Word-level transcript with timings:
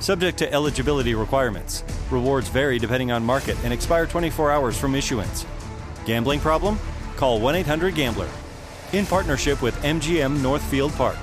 Subject 0.00 0.38
to 0.38 0.52
eligibility 0.52 1.14
requirements. 1.14 1.84
Rewards 2.10 2.48
vary 2.48 2.78
depending 2.78 3.12
on 3.12 3.24
market 3.24 3.56
and 3.64 3.72
expire 3.72 4.06
24 4.06 4.50
hours 4.50 4.78
from 4.78 4.94
issuance. 4.94 5.46
Gambling 6.04 6.40
problem? 6.40 6.78
Call 7.16 7.40
1 7.40 7.54
800 7.56 7.94
Gambler. 7.94 8.28
In 8.92 9.06
partnership 9.06 9.62
with 9.62 9.74
MGM 9.82 10.42
Northfield 10.42 10.92
Park. 10.92 11.18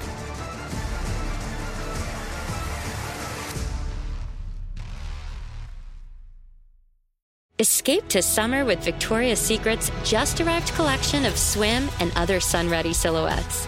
Escape 7.61 8.07
to 8.07 8.23
summer 8.23 8.65
with 8.65 8.79
Victoria's 8.79 9.39
Secret's 9.39 9.91
just 10.03 10.41
arrived 10.41 10.69
collection 10.69 11.25
of 11.25 11.37
swim 11.37 11.89
and 11.99 12.11
other 12.15 12.39
sun 12.39 12.67
ready 12.67 12.91
silhouettes. 12.91 13.67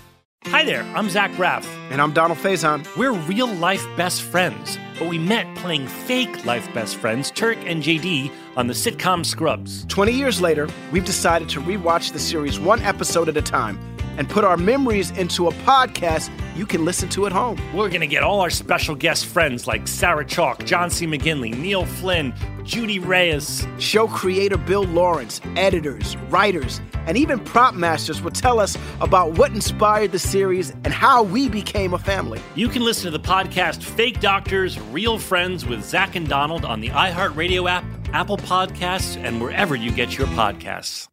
Hi 0.47 0.65
there, 0.65 0.81
I'm 0.95 1.07
Zach 1.07 1.29
Braff. 1.33 1.63
And 1.91 2.01
I'm 2.01 2.13
Donald 2.13 2.39
Faison. 2.39 2.83
We're 2.97 3.13
real 3.13 3.47
life 3.47 3.85
best 3.95 4.23
friends, 4.23 4.79
but 4.97 5.07
we 5.07 5.19
met 5.19 5.55
playing 5.55 5.87
fake 5.87 6.45
life 6.45 6.67
best 6.73 6.95
friends, 6.95 7.29
Turk 7.29 7.57
and 7.65 7.83
JD, 7.83 8.31
on 8.57 8.65
the 8.65 8.73
sitcom 8.73 9.23
Scrubs. 9.23 9.85
20 9.85 10.11
years 10.11 10.41
later, 10.41 10.67
we've 10.91 11.05
decided 11.05 11.47
to 11.49 11.61
rewatch 11.61 12.11
the 12.11 12.19
series 12.19 12.59
one 12.59 12.81
episode 12.81 13.29
at 13.29 13.37
a 13.37 13.41
time 13.41 13.79
and 14.17 14.27
put 14.27 14.43
our 14.43 14.57
memories 14.57 15.11
into 15.11 15.47
a 15.47 15.51
podcast 15.63 16.31
you 16.55 16.65
can 16.65 16.85
listen 16.85 17.07
to 17.09 17.27
at 17.27 17.31
home. 17.31 17.57
We're 17.73 17.89
going 17.89 18.01
to 18.01 18.07
get 18.07 18.23
all 18.23 18.41
our 18.41 18.49
special 18.49 18.95
guest 18.95 19.27
friends 19.27 19.67
like 19.67 19.87
Sarah 19.87 20.25
Chalke, 20.25 20.65
John 20.65 20.89
C. 20.89 21.05
McGinley, 21.05 21.57
Neil 21.57 21.85
Flynn, 21.85 22.33
Judy 22.63 22.99
Reyes. 22.99 23.65
Show 23.77 24.07
creator 24.07 24.57
Bill 24.57 24.83
Lawrence, 24.83 25.39
editors, 25.55 26.17
writers, 26.29 26.81
and 27.05 27.17
even 27.17 27.39
prop 27.39 27.75
masters 27.75 28.21
will 28.21 28.31
tell 28.31 28.59
us 28.59 28.77
about 28.99 29.37
what 29.37 29.51
inspired 29.51 30.11
the 30.11 30.19
series 30.19 30.71
and 30.83 30.87
how 30.87 31.23
we 31.23 31.49
became 31.49 31.93
a 31.93 31.99
family. 31.99 32.41
You 32.55 32.69
can 32.69 32.83
listen 32.83 33.11
to 33.11 33.17
the 33.17 33.23
podcast 33.23 33.83
Fake 33.83 34.19
Doctors, 34.19 34.79
Real 34.79 35.17
Friends 35.17 35.65
with 35.65 35.83
Zach 35.83 36.15
and 36.15 36.27
Donald 36.27 36.65
on 36.65 36.81
the 36.81 36.89
iHeartRadio 36.89 37.69
app, 37.69 37.85
Apple 38.13 38.37
Podcasts, 38.37 39.17
and 39.21 39.41
wherever 39.41 39.75
you 39.75 39.91
get 39.91 40.17
your 40.17 40.27
podcasts. 40.27 41.10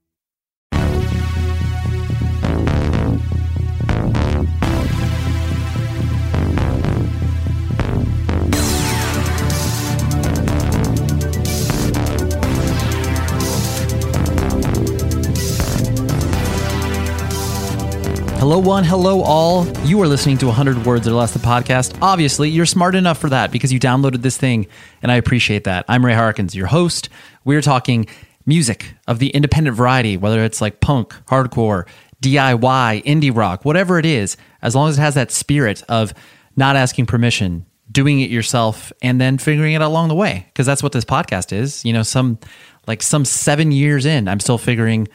Hello, 18.38 18.56
one. 18.60 18.84
Hello, 18.84 19.20
all. 19.22 19.66
You 19.84 20.00
are 20.00 20.06
listening 20.06 20.38
to 20.38 20.46
100 20.46 20.86
Words 20.86 21.08
or 21.08 21.10
Less, 21.10 21.32
the 21.32 21.40
podcast. 21.40 21.98
Obviously, 22.00 22.48
you're 22.48 22.66
smart 22.66 22.94
enough 22.94 23.18
for 23.18 23.28
that 23.30 23.50
because 23.50 23.72
you 23.72 23.80
downloaded 23.80 24.22
this 24.22 24.38
thing, 24.38 24.68
and 25.02 25.10
I 25.10 25.16
appreciate 25.16 25.64
that. 25.64 25.84
I'm 25.88 26.06
Ray 26.06 26.14
Harkins, 26.14 26.54
your 26.54 26.68
host. 26.68 27.08
We're 27.44 27.60
talking 27.60 28.06
music 28.46 28.94
of 29.08 29.18
the 29.18 29.30
independent 29.30 29.76
variety, 29.76 30.16
whether 30.16 30.44
it's 30.44 30.60
like 30.60 30.78
punk, 30.78 31.14
hardcore, 31.26 31.88
DIY, 32.22 33.02
indie 33.02 33.36
rock, 33.36 33.64
whatever 33.64 33.98
it 33.98 34.06
is, 34.06 34.36
as 34.62 34.76
long 34.76 34.88
as 34.88 34.98
it 34.98 35.00
has 35.00 35.16
that 35.16 35.32
spirit 35.32 35.82
of 35.88 36.14
not 36.54 36.76
asking 36.76 37.06
permission, 37.06 37.66
doing 37.90 38.20
it 38.20 38.30
yourself, 38.30 38.92
and 39.02 39.20
then 39.20 39.38
figuring 39.38 39.72
it 39.72 39.82
out 39.82 39.88
along 39.88 40.06
the 40.06 40.14
way. 40.14 40.46
Because 40.46 40.64
that's 40.64 40.82
what 40.82 40.92
this 40.92 41.04
podcast 41.04 41.52
is. 41.52 41.84
You 41.84 41.92
know, 41.92 42.04
some 42.04 42.38
like 42.86 43.02
some 43.02 43.24
seven 43.24 43.72
years 43.72 44.06
in, 44.06 44.28
I'm 44.28 44.38
still 44.38 44.58
figuring 44.58 45.08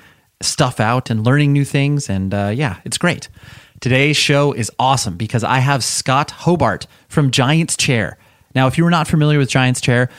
stuff 0.43 0.79
out 0.79 1.09
and 1.09 1.25
learning 1.25 1.53
new 1.53 1.65
things. 1.65 2.09
And 2.09 2.33
uh, 2.33 2.51
yeah, 2.53 2.79
it's 2.85 2.97
great. 2.97 3.29
Today's 3.81 4.15
show 4.15 4.53
is 4.53 4.71
awesome 4.79 5.17
because 5.17 5.43
I 5.43 5.59
have 5.59 5.83
Scott 5.83 6.31
Hobart 6.31 6.87
from 7.09 7.31
Giant's 7.31 7.75
Chair. 7.75 8.17
Now, 8.55 8.67
if 8.67 8.77
you 8.77 8.85
are 8.85 8.91
not 8.91 9.07
familiar 9.07 9.39
with 9.39 9.49
Giant's 9.49 9.81
Chair, 9.81 10.09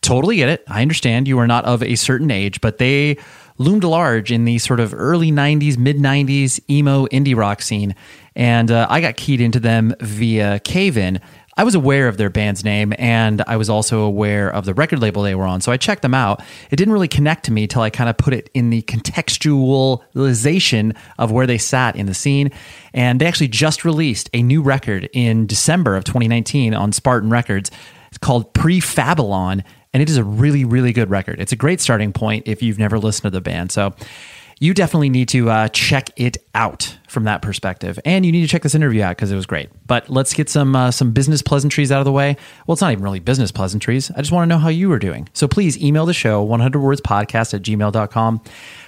totally 0.00 0.36
get 0.36 0.48
it. 0.48 0.64
I 0.66 0.82
understand 0.82 1.28
you 1.28 1.38
are 1.38 1.46
not 1.46 1.64
of 1.64 1.82
a 1.82 1.94
certain 1.94 2.30
age, 2.30 2.60
but 2.60 2.78
they 2.78 3.18
loomed 3.58 3.84
large 3.84 4.32
in 4.32 4.44
the 4.44 4.58
sort 4.58 4.80
of 4.80 4.92
early 4.92 5.30
90s, 5.30 5.78
mid 5.78 5.98
90s 5.98 6.60
emo 6.68 7.06
indie 7.06 7.36
rock 7.36 7.62
scene. 7.62 7.94
And 8.34 8.70
uh, 8.70 8.86
I 8.90 9.00
got 9.00 9.16
keyed 9.16 9.40
into 9.40 9.60
them 9.60 9.94
via 10.00 10.58
Cave 10.60 10.96
In. 10.96 11.20
I 11.56 11.64
was 11.64 11.74
aware 11.74 12.06
of 12.08 12.16
their 12.16 12.30
band's 12.30 12.64
name 12.64 12.94
and 12.98 13.42
I 13.46 13.58
was 13.58 13.68
also 13.68 14.00
aware 14.00 14.48
of 14.48 14.64
the 14.64 14.72
record 14.72 15.00
label 15.00 15.20
they 15.22 15.34
were 15.34 15.44
on. 15.44 15.60
So 15.60 15.70
I 15.70 15.76
checked 15.76 16.00
them 16.02 16.14
out. 16.14 16.42
It 16.70 16.76
didn't 16.76 16.94
really 16.94 17.08
connect 17.08 17.44
to 17.44 17.52
me 17.52 17.66
till 17.66 17.82
I 17.82 17.90
kind 17.90 18.08
of 18.08 18.16
put 18.16 18.32
it 18.32 18.48
in 18.54 18.70
the 18.70 18.80
contextualization 18.82 20.96
of 21.18 21.30
where 21.30 21.46
they 21.46 21.58
sat 21.58 21.94
in 21.96 22.06
the 22.06 22.14
scene. 22.14 22.50
And 22.94 23.20
they 23.20 23.26
actually 23.26 23.48
just 23.48 23.84
released 23.84 24.30
a 24.32 24.42
new 24.42 24.62
record 24.62 25.10
in 25.12 25.46
December 25.46 25.94
of 25.94 26.04
2019 26.04 26.72
on 26.72 26.90
Spartan 26.92 27.28
Records. 27.28 27.70
It's 28.08 28.16
called 28.18 28.54
Prefabylon 28.54 29.62
and 29.92 30.02
it 30.02 30.08
is 30.08 30.16
a 30.16 30.24
really, 30.24 30.64
really 30.64 30.94
good 30.94 31.10
record. 31.10 31.38
It's 31.38 31.52
a 31.52 31.56
great 31.56 31.80
starting 31.80 32.14
point 32.14 32.48
if 32.48 32.62
you've 32.62 32.78
never 32.78 32.98
listened 32.98 33.24
to 33.24 33.30
the 33.30 33.42
band. 33.42 33.72
So 33.72 33.94
you 34.62 34.72
definitely 34.72 35.10
need 35.10 35.28
to 35.28 35.50
uh, 35.50 35.66
check 35.70 36.10
it 36.14 36.36
out 36.54 36.96
from 37.08 37.24
that 37.24 37.42
perspective, 37.42 37.98
and 38.04 38.24
you 38.24 38.30
need 38.30 38.42
to 38.42 38.46
check 38.46 38.62
this 38.62 38.76
interview 38.76 39.02
out 39.02 39.16
because 39.16 39.32
it 39.32 39.34
was 39.34 39.44
great. 39.44 39.68
But 39.88 40.08
let's 40.08 40.32
get 40.34 40.48
some 40.48 40.76
uh, 40.76 40.92
some 40.92 41.10
business 41.10 41.42
pleasantries 41.42 41.90
out 41.90 41.98
of 41.98 42.04
the 42.04 42.12
way. 42.12 42.36
Well, 42.64 42.74
it's 42.74 42.80
not 42.80 42.92
even 42.92 43.02
really 43.02 43.18
business 43.18 43.50
pleasantries. 43.50 44.12
I 44.12 44.18
just 44.18 44.30
want 44.30 44.48
to 44.48 44.54
know 44.54 44.60
how 44.60 44.68
you 44.68 44.92
are 44.92 45.00
doing. 45.00 45.28
So 45.32 45.48
please 45.48 45.76
email 45.82 46.06
the 46.06 46.14
show 46.14 46.44
100 46.44 46.80
words 46.80 47.00
podcast 47.00 47.54
at 47.54 47.62
gmail.com. 47.62 48.40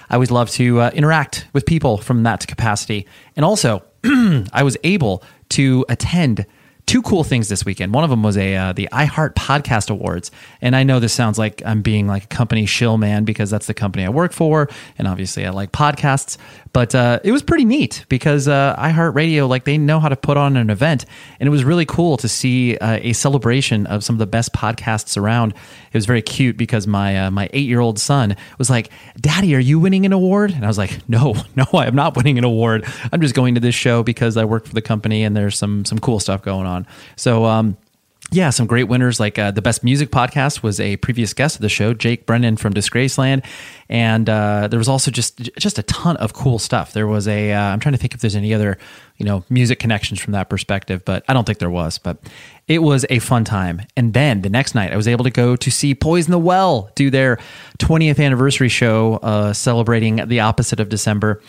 I 0.09 0.13
always 0.13 0.31
love 0.31 0.49
to 0.51 0.79
uh, 0.79 0.91
interact 0.93 1.45
with 1.51 1.65
people 1.65 1.97
from 1.97 2.23
that 2.23 2.47
capacity, 2.47 3.05
and 3.35 3.43
also 3.43 3.83
I 4.05 4.63
was 4.63 4.77
able 4.85 5.23
to 5.49 5.85
attend 5.89 6.45
two 6.85 7.01
cool 7.01 7.23
things 7.23 7.49
this 7.49 7.65
weekend. 7.65 7.93
One 7.93 8.03
of 8.03 8.09
them 8.09 8.23
was 8.23 8.37
a 8.37 8.55
uh, 8.55 8.73
the 8.73 8.87
iHeart 8.91 9.33
Podcast 9.33 9.89
Awards, 9.89 10.31
and 10.61 10.75
I 10.75 10.83
know 10.83 10.99
this 10.99 11.13
sounds 11.13 11.37
like 11.37 11.61
I'm 11.65 11.81
being 11.81 12.07
like 12.07 12.25
a 12.25 12.27
company 12.27 12.65
shill 12.65 12.97
man 12.97 13.23
because 13.23 13.49
that's 13.49 13.67
the 13.67 13.73
company 13.73 14.05
I 14.05 14.09
work 14.09 14.33
for, 14.33 14.69
and 14.97 15.07
obviously 15.07 15.45
I 15.45 15.49
like 15.49 15.71
podcasts. 15.71 16.37
But 16.73 16.93
uh, 16.93 17.19
it 17.23 17.31
was 17.31 17.41
pretty 17.41 17.63
neat 17.63 18.05
because 18.09 18.49
uh, 18.49 18.75
iHeartRadio, 18.77 19.47
like 19.47 19.63
they 19.63 19.77
know 19.77 20.01
how 20.01 20.09
to 20.09 20.17
put 20.17 20.35
on 20.35 20.57
an 20.57 20.69
event, 20.69 21.05
and 21.39 21.47
it 21.47 21.49
was 21.49 21.63
really 21.63 21.85
cool 21.85 22.17
to 22.17 22.27
see 22.27 22.77
uh, 22.77 22.99
a 23.01 23.13
celebration 23.13 23.85
of 23.87 24.03
some 24.03 24.15
of 24.15 24.19
the 24.19 24.27
best 24.27 24.51
podcasts 24.51 25.15
around. 25.15 25.53
It 25.53 25.93
was 25.93 26.05
very 26.05 26.21
cute 26.21 26.57
because 26.57 26.85
my 26.85 27.27
uh, 27.27 27.31
my 27.31 27.49
eight 27.53 27.67
year 27.67 27.79
old 27.79 27.97
son 27.97 28.35
was 28.57 28.69
like, 28.69 28.89
"Daddy, 29.19 29.55
are 29.55 29.59
you 29.59 29.79
winning 29.79 30.05
an 30.05 30.11
award?" 30.11 30.51
And 30.51 30.65
I 30.65 30.67
was 30.67 30.77
like, 30.77 31.07
"No, 31.07 31.35
no, 31.55 31.65
I 31.73 31.85
am 31.85 31.95
not 31.95 32.17
winning 32.17 32.37
an 32.37 32.43
award. 32.43 32.85
I'm 33.11 33.21
just 33.21 33.35
going 33.35 33.55
to 33.55 33.61
this 33.61 33.75
show 33.75 34.03
because 34.03 34.35
I 34.35 34.43
work 34.43 34.65
for 34.65 34.73
the 34.73 34.81
company 34.81 35.23
and 35.23 35.35
there's 35.35 35.57
some 35.57 35.85
some 35.85 35.99
cool 35.99 36.19
stuff 36.19 36.41
going 36.41 36.67
on." 36.67 36.74
So. 37.15 37.45
Um, 37.45 37.77
yeah, 38.31 38.49
some 38.49 38.65
great 38.65 38.85
winners. 38.85 39.19
Like 39.19 39.37
uh, 39.37 39.51
the 39.51 39.61
best 39.61 39.83
music 39.83 40.09
podcast 40.09 40.63
was 40.63 40.79
a 40.79 40.97
previous 40.97 41.33
guest 41.33 41.55
of 41.55 41.61
the 41.61 41.69
show, 41.69 41.93
Jake 41.93 42.25
Brennan 42.25 42.57
from 42.57 42.73
Disgraceland, 42.73 43.45
and 43.87 44.27
uh, 44.27 44.67
there 44.67 44.79
was 44.79 44.89
also 44.89 45.11
just 45.11 45.37
just 45.57 45.77
a 45.77 45.83
ton 45.83 46.17
of 46.17 46.33
cool 46.33 46.57
stuff. 46.57 46.93
There 46.93 47.07
was 47.07 47.27
a 47.27 47.53
uh, 47.53 47.61
I'm 47.61 47.79
trying 47.79 47.93
to 47.93 47.99
think 47.99 48.13
if 48.13 48.21
there's 48.21 48.35
any 48.35 48.53
other 48.53 48.77
you 49.17 49.25
know 49.25 49.43
music 49.49 49.79
connections 49.79 50.19
from 50.19 50.33
that 50.33 50.49
perspective, 50.49 51.05
but 51.05 51.23
I 51.27 51.33
don't 51.33 51.45
think 51.45 51.59
there 51.59 51.69
was. 51.69 51.99
But 51.99 52.17
it 52.67 52.79
was 52.79 53.05
a 53.11 53.19
fun 53.19 53.43
time. 53.45 53.83
And 53.95 54.13
then 54.13 54.41
the 54.41 54.49
next 54.49 54.73
night, 54.73 54.91
I 54.91 54.97
was 54.97 55.07
able 55.07 55.23
to 55.25 55.31
go 55.31 55.55
to 55.55 55.71
see 55.71 55.93
Poison 55.93 56.31
the 56.31 56.39
Well 56.39 56.89
do 56.95 57.11
their 57.11 57.37
20th 57.77 58.23
anniversary 58.23 58.69
show, 58.69 59.15
uh, 59.17 59.53
celebrating 59.53 60.27
the 60.27 60.39
opposite 60.39 60.79
of 60.79 60.89
December. 60.89 61.41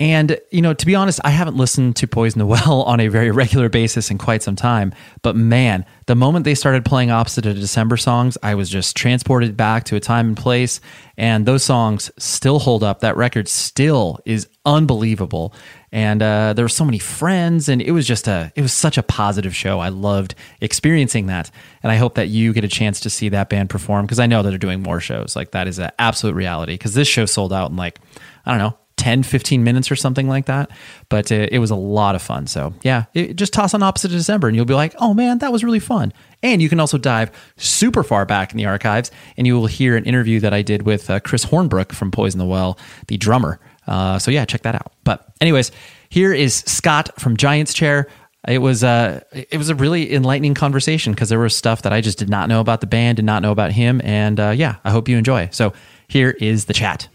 And, 0.00 0.40
you 0.50 0.62
know, 0.62 0.72
to 0.72 0.86
be 0.86 0.94
honest, 0.94 1.20
I 1.24 1.30
haven't 1.30 1.58
listened 1.58 1.94
to 1.96 2.08
Poison 2.08 2.38
the 2.38 2.46
Well 2.46 2.82
on 2.86 3.00
a 3.00 3.08
very 3.08 3.30
regular 3.30 3.68
basis 3.68 4.10
in 4.10 4.16
quite 4.16 4.42
some 4.42 4.56
time. 4.56 4.94
But 5.20 5.36
man, 5.36 5.84
the 6.06 6.14
moment 6.14 6.46
they 6.46 6.54
started 6.54 6.86
playing 6.86 7.10
opposite 7.10 7.44
of 7.44 7.54
December 7.56 7.98
songs, 7.98 8.38
I 8.42 8.54
was 8.54 8.70
just 8.70 8.96
transported 8.96 9.58
back 9.58 9.84
to 9.84 9.96
a 9.96 10.00
time 10.00 10.28
and 10.28 10.36
place. 10.38 10.80
And 11.18 11.44
those 11.44 11.62
songs 11.62 12.10
still 12.16 12.58
hold 12.58 12.82
up. 12.82 13.00
That 13.00 13.18
record 13.18 13.46
still 13.46 14.18
is 14.24 14.48
unbelievable. 14.64 15.52
And 15.92 16.22
uh, 16.22 16.54
there 16.54 16.64
were 16.64 16.70
so 16.70 16.84
many 16.84 16.98
friends, 16.98 17.68
and 17.68 17.82
it 17.82 17.90
was 17.90 18.06
just 18.06 18.26
a, 18.26 18.52
it 18.54 18.62
was 18.62 18.72
such 18.72 18.96
a 18.96 19.02
positive 19.02 19.54
show. 19.54 19.80
I 19.80 19.90
loved 19.90 20.34
experiencing 20.62 21.26
that. 21.26 21.50
And 21.82 21.92
I 21.92 21.96
hope 21.96 22.14
that 22.14 22.28
you 22.28 22.54
get 22.54 22.64
a 22.64 22.68
chance 22.68 23.00
to 23.00 23.10
see 23.10 23.28
that 23.30 23.50
band 23.50 23.68
perform 23.68 24.06
because 24.06 24.20
I 24.20 24.26
know 24.26 24.42
that 24.42 24.48
they're 24.48 24.58
doing 24.58 24.82
more 24.82 25.00
shows. 25.00 25.36
Like 25.36 25.50
that 25.50 25.68
is 25.68 25.78
an 25.78 25.90
absolute 25.98 26.34
reality 26.34 26.72
because 26.72 26.94
this 26.94 27.08
show 27.08 27.26
sold 27.26 27.52
out 27.52 27.70
in 27.70 27.76
like, 27.76 27.98
I 28.46 28.52
don't 28.52 28.60
know, 28.60 28.78
10, 29.00 29.22
15 29.22 29.64
minutes 29.64 29.90
or 29.90 29.96
something 29.96 30.28
like 30.28 30.44
that. 30.44 30.70
But 31.08 31.32
uh, 31.32 31.48
it 31.50 31.58
was 31.58 31.70
a 31.70 31.74
lot 31.74 32.14
of 32.14 32.20
fun. 32.20 32.46
So, 32.46 32.74
yeah, 32.82 33.06
it, 33.14 33.34
just 33.34 33.54
toss 33.54 33.72
on 33.72 33.82
Opposite 33.82 34.10
of 34.10 34.18
December 34.18 34.46
and 34.46 34.54
you'll 34.54 34.66
be 34.66 34.74
like, 34.74 34.94
oh 34.98 35.14
man, 35.14 35.38
that 35.38 35.50
was 35.50 35.64
really 35.64 35.78
fun. 35.78 36.12
And 36.42 36.60
you 36.60 36.68
can 36.68 36.78
also 36.78 36.98
dive 36.98 37.30
super 37.56 38.02
far 38.02 38.26
back 38.26 38.52
in 38.52 38.58
the 38.58 38.66
archives 38.66 39.10
and 39.38 39.46
you 39.46 39.54
will 39.54 39.66
hear 39.66 39.96
an 39.96 40.04
interview 40.04 40.38
that 40.40 40.52
I 40.52 40.60
did 40.60 40.82
with 40.82 41.08
uh, 41.08 41.18
Chris 41.20 41.46
Hornbrook 41.46 41.92
from 41.92 42.10
Poison 42.10 42.38
the 42.38 42.44
Well, 42.44 42.78
the 43.08 43.16
drummer. 43.16 43.58
Uh, 43.86 44.18
so, 44.18 44.30
yeah, 44.30 44.44
check 44.44 44.62
that 44.62 44.74
out. 44.74 44.92
But, 45.02 45.26
anyways, 45.40 45.72
here 46.10 46.34
is 46.34 46.56
Scott 46.56 47.18
from 47.18 47.38
Giants 47.38 47.72
Chair. 47.72 48.06
It 48.46 48.58
was 48.58 48.84
uh, 48.84 49.20
it 49.32 49.58
was 49.58 49.68
a 49.68 49.74
really 49.74 50.14
enlightening 50.14 50.54
conversation 50.54 51.12
because 51.12 51.28
there 51.28 51.38
was 51.38 51.54
stuff 51.54 51.82
that 51.82 51.92
I 51.92 52.00
just 52.00 52.18
did 52.18 52.30
not 52.30 52.48
know 52.48 52.60
about 52.60 52.80
the 52.80 52.86
band, 52.86 53.16
did 53.16 53.26
not 53.26 53.42
know 53.42 53.52
about 53.52 53.70
him, 53.70 54.00
and 54.02 54.40
uh, 54.40 54.50
yeah, 54.50 54.76
I 54.82 54.90
hope 54.90 55.10
you 55.10 55.18
enjoy. 55.18 55.50
So 55.52 55.74
here 56.08 56.30
is 56.30 56.64
the 56.64 56.72
chat. 56.72 57.08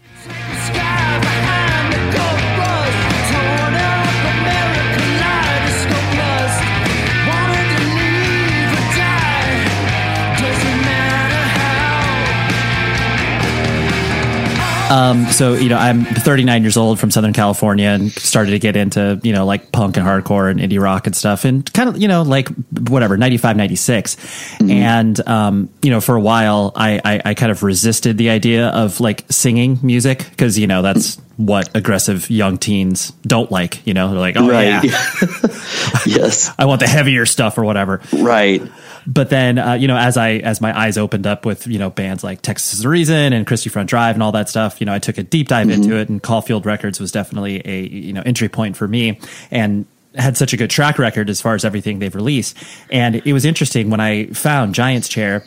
Um, 14.90 15.26
so 15.26 15.54
you 15.54 15.68
know, 15.68 15.78
I'm 15.78 16.04
39 16.04 16.62
years 16.62 16.76
old 16.76 17.00
from 17.00 17.10
Southern 17.10 17.32
California 17.32 17.88
and 17.88 18.12
started 18.12 18.52
to 18.52 18.58
get 18.58 18.76
into 18.76 19.20
you 19.22 19.32
know 19.32 19.44
like 19.44 19.72
punk 19.72 19.96
and 19.96 20.06
hardcore 20.06 20.50
and 20.50 20.60
indie 20.60 20.80
rock 20.80 21.06
and 21.06 21.16
stuff, 21.16 21.44
and 21.44 21.70
kind 21.72 21.88
of 21.88 22.00
you 22.00 22.08
know 22.08 22.22
like 22.22 22.48
whatever 22.88 23.16
95, 23.16 23.56
96, 23.56 24.16
mm-hmm. 24.16 24.70
and 24.70 25.28
um, 25.28 25.68
you 25.82 25.90
know 25.90 26.00
for 26.00 26.14
a 26.14 26.20
while 26.20 26.72
I, 26.76 27.00
I 27.04 27.22
I 27.24 27.34
kind 27.34 27.50
of 27.50 27.62
resisted 27.62 28.16
the 28.16 28.30
idea 28.30 28.68
of 28.68 29.00
like 29.00 29.24
singing 29.30 29.78
music 29.82 30.26
because 30.30 30.58
you 30.58 30.66
know 30.66 30.82
that's 30.82 31.20
what 31.36 31.74
aggressive 31.76 32.30
young 32.30 32.56
teens 32.56 33.10
don't 33.26 33.50
like. 33.50 33.86
You 33.86 33.94
know, 33.94 34.10
they're 34.10 34.18
like, 34.18 34.36
oh 34.36 34.48
right. 34.48 34.84
yeah, 34.84 34.90
yes, 36.06 36.50
I 36.58 36.64
want 36.64 36.80
the 36.80 36.88
heavier 36.88 37.26
stuff 37.26 37.58
or 37.58 37.64
whatever. 37.64 38.00
Right. 38.12 38.62
But 39.06 39.30
then, 39.30 39.58
uh, 39.58 39.74
you 39.74 39.86
know, 39.86 39.96
as 39.96 40.16
I 40.16 40.32
as 40.32 40.60
my 40.60 40.76
eyes 40.76 40.98
opened 40.98 41.26
up 41.26 41.46
with 41.46 41.66
you 41.66 41.78
know 41.78 41.90
bands 41.90 42.24
like 42.24 42.42
Texas 42.42 42.74
is 42.74 42.80
the 42.80 42.88
Reason 42.88 43.32
and 43.32 43.46
Christie 43.46 43.70
Front 43.70 43.88
Drive 43.88 44.16
and 44.16 44.22
all 44.22 44.32
that 44.32 44.48
stuff, 44.48 44.80
you 44.80 44.86
know, 44.86 44.92
I 44.92 44.98
took 44.98 45.18
a 45.18 45.22
deep 45.22 45.48
dive 45.48 45.68
mm-hmm. 45.68 45.82
into 45.82 45.96
it, 45.96 46.08
and 46.08 46.22
Caulfield 46.22 46.66
Records 46.66 46.98
was 46.98 47.12
definitely 47.12 47.62
a 47.64 47.86
you 47.86 48.12
know 48.12 48.22
entry 48.24 48.48
point 48.48 48.76
for 48.76 48.88
me, 48.88 49.20
and 49.50 49.86
had 50.16 50.36
such 50.36 50.52
a 50.52 50.56
good 50.56 50.70
track 50.70 50.98
record 50.98 51.28
as 51.28 51.40
far 51.40 51.54
as 51.54 51.64
everything 51.64 51.98
they've 51.98 52.14
released. 52.14 52.56
And 52.90 53.16
it 53.16 53.32
was 53.32 53.44
interesting 53.44 53.90
when 53.90 54.00
I 54.00 54.26
found 54.26 54.74
Giants 54.74 55.08
Chair. 55.08 55.44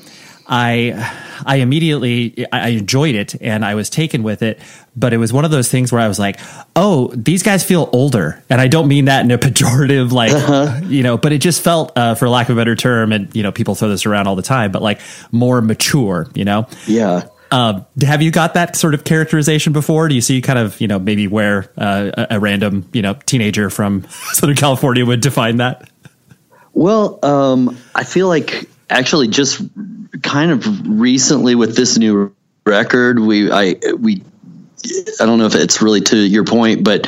I 0.49 1.15
I 1.45 1.57
immediately 1.57 2.45
I 2.51 2.69
enjoyed 2.69 3.15
it 3.15 3.35
and 3.39 3.63
I 3.63 3.75
was 3.75 3.89
taken 3.89 4.23
with 4.23 4.41
it, 4.41 4.59
but 4.95 5.13
it 5.13 5.17
was 5.17 5.31
one 5.31 5.45
of 5.45 5.51
those 5.51 5.69
things 5.69 5.91
where 5.91 6.01
I 6.01 6.07
was 6.07 6.17
like, 6.17 6.39
"Oh, 6.75 7.13
these 7.15 7.43
guys 7.43 7.63
feel 7.63 7.87
older," 7.93 8.43
and 8.49 8.59
I 8.59 8.67
don't 8.67 8.87
mean 8.87 9.05
that 9.05 9.23
in 9.23 9.31
a 9.31 9.37
pejorative, 9.37 10.11
like 10.11 10.31
uh-huh. 10.31 10.81
you 10.87 11.03
know, 11.03 11.17
but 11.17 11.31
it 11.31 11.37
just 11.37 11.61
felt, 11.61 11.95
uh, 11.95 12.15
for 12.15 12.27
lack 12.27 12.49
of 12.49 12.57
a 12.57 12.59
better 12.59 12.75
term, 12.75 13.11
and 13.11 13.33
you 13.35 13.43
know, 13.43 13.51
people 13.51 13.75
throw 13.75 13.89
this 13.89 14.07
around 14.07 14.27
all 14.27 14.35
the 14.35 14.41
time, 14.41 14.71
but 14.71 14.81
like 14.81 14.99
more 15.31 15.61
mature, 15.61 16.27
you 16.33 16.45
know? 16.45 16.67
Yeah. 16.87 17.27
Um, 17.51 17.85
have 18.01 18.21
you 18.21 18.31
got 18.31 18.53
that 18.53 18.75
sort 18.75 18.93
of 18.93 19.03
characterization 19.03 19.73
before? 19.73 20.07
Do 20.07 20.15
you 20.15 20.21
see 20.21 20.41
kind 20.41 20.59
of 20.59 20.79
you 20.81 20.87
know 20.87 20.99
maybe 20.99 21.27
where 21.27 21.71
uh, 21.77 22.11
a, 22.15 22.35
a, 22.35 22.39
random 22.39 22.87
you 22.93 23.01
know 23.01 23.15
teenager 23.25 23.69
from 23.69 24.07
Southern 24.33 24.55
California 24.55 25.05
would 25.05 25.21
define 25.21 25.57
that? 25.57 25.89
Well, 26.73 27.19
um, 27.23 27.77
I 27.95 28.03
feel 28.03 28.27
like 28.27 28.69
actually 28.89 29.27
just 29.27 29.61
kind 30.21 30.51
of 30.51 30.87
recently 30.87 31.55
with 31.55 31.75
this 31.75 31.97
new 31.97 32.35
record, 32.65 33.19
we 33.19 33.51
I 33.51 33.75
we 33.97 34.23
I 35.19 35.25
don't 35.25 35.39
know 35.39 35.45
if 35.45 35.55
it's 35.55 35.81
really 35.81 36.01
to 36.01 36.17
your 36.17 36.45
point, 36.45 36.83
but 36.83 37.07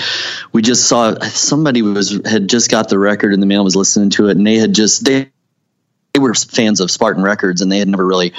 we 0.52 0.62
just 0.62 0.88
saw 0.88 1.20
somebody 1.22 1.82
was 1.82 2.20
had 2.26 2.48
just 2.50 2.70
got 2.70 2.90
the 2.90 3.00
record 3.00 3.34
in 3.34 3.40
the 3.40 3.46
mail, 3.46 3.64
was 3.64 3.76
listening 3.76 4.10
to 4.12 4.28
it, 4.28 4.38
and 4.38 4.46
they 4.46 4.56
had 4.56 4.74
just 4.74 5.06
they 5.06 5.30
they 6.14 6.20
were 6.20 6.34
fans 6.34 6.82
of 6.82 6.92
Spartan 6.92 7.24
Records, 7.24 7.62
and 7.62 7.72
they 7.72 7.80
had 7.80 7.88
never 7.88 8.06
really 8.06 8.34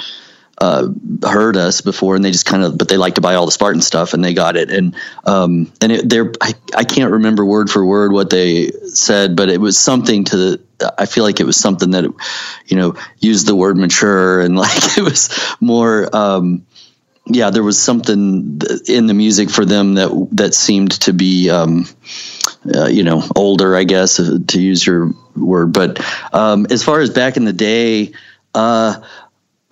uh, 0.63 0.87
heard 1.27 1.57
us 1.57 1.81
before, 1.81 2.15
and 2.15 2.23
they 2.23 2.31
just 2.31 2.45
kind 2.45 2.63
of, 2.63 2.77
but 2.77 2.87
they 2.87 2.95
like 2.95 3.15
to 3.15 3.21
buy 3.21 3.35
all 3.35 3.45
the 3.45 3.51
Spartan 3.51 3.81
stuff, 3.81 4.13
and 4.13 4.23
they 4.23 4.33
got 4.33 4.55
it, 4.55 4.71
and 4.71 4.95
um, 5.25 5.69
and 5.81 5.91
it, 5.91 6.09
they're 6.09 6.31
I, 6.39 6.53
I 6.73 6.83
can't 6.85 7.11
remember 7.11 7.43
word 7.43 7.69
for 7.69 7.85
word 7.85 8.13
what 8.13 8.29
they 8.29 8.71
said, 8.85 9.35
but 9.35 9.49
it 9.49 9.59
was 9.59 9.77
something 9.77 10.23
to 10.25 10.37
the. 10.37 10.61
I 10.97 11.05
feel 11.05 11.25
like 11.25 11.41
it 11.41 11.45
was 11.45 11.57
something 11.57 11.91
that, 11.91 12.05
you 12.65 12.77
know, 12.77 12.95
used 13.19 13.45
the 13.45 13.55
word 13.55 13.75
mature, 13.75 14.39
and 14.39 14.55
like 14.65 14.97
it 14.97 15.03
was 15.03 15.37
more. 15.59 16.09
Um, 16.15 16.65
yeah, 17.25 17.49
there 17.49 17.63
was 17.63 17.81
something 17.81 18.61
in 18.87 19.07
the 19.07 19.13
music 19.13 19.49
for 19.49 19.65
them 19.65 19.95
that 19.95 20.27
that 20.31 20.53
seemed 20.53 20.91
to 21.01 21.11
be, 21.11 21.49
um, 21.49 21.87
uh, 22.73 22.87
you 22.87 23.03
know, 23.03 23.21
older, 23.35 23.75
I 23.75 23.83
guess, 23.83 24.17
uh, 24.17 24.39
to 24.47 24.61
use 24.61 24.85
your 24.85 25.11
word. 25.35 25.73
But 25.73 25.99
um, 26.33 26.67
as 26.69 26.83
far 26.83 27.01
as 27.01 27.09
back 27.09 27.35
in 27.35 27.43
the 27.43 27.53
day, 27.53 28.13
uh, 28.53 29.01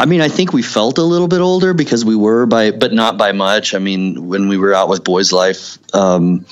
I 0.02 0.06
mean, 0.06 0.22
I 0.22 0.30
think 0.30 0.52
we 0.52 0.64
felt 0.64 0.98
a 0.98 1.04
little 1.04 1.28
bit 1.28 1.42
older 1.42 1.76
because 1.76 2.04
we 2.04 2.16
were 2.16 2.48
by, 2.48 2.72
but 2.72 2.92
not 2.92 3.18
by 3.18 3.34
much. 3.34 3.76
I 3.76 3.78
mean, 3.78 4.28
when 4.28 4.48
we 4.48 4.58
were 4.58 4.74
out 4.74 4.90
with 4.90 5.04
Boys 5.04 5.32
Life, 5.32 5.78
um, 5.94 6.48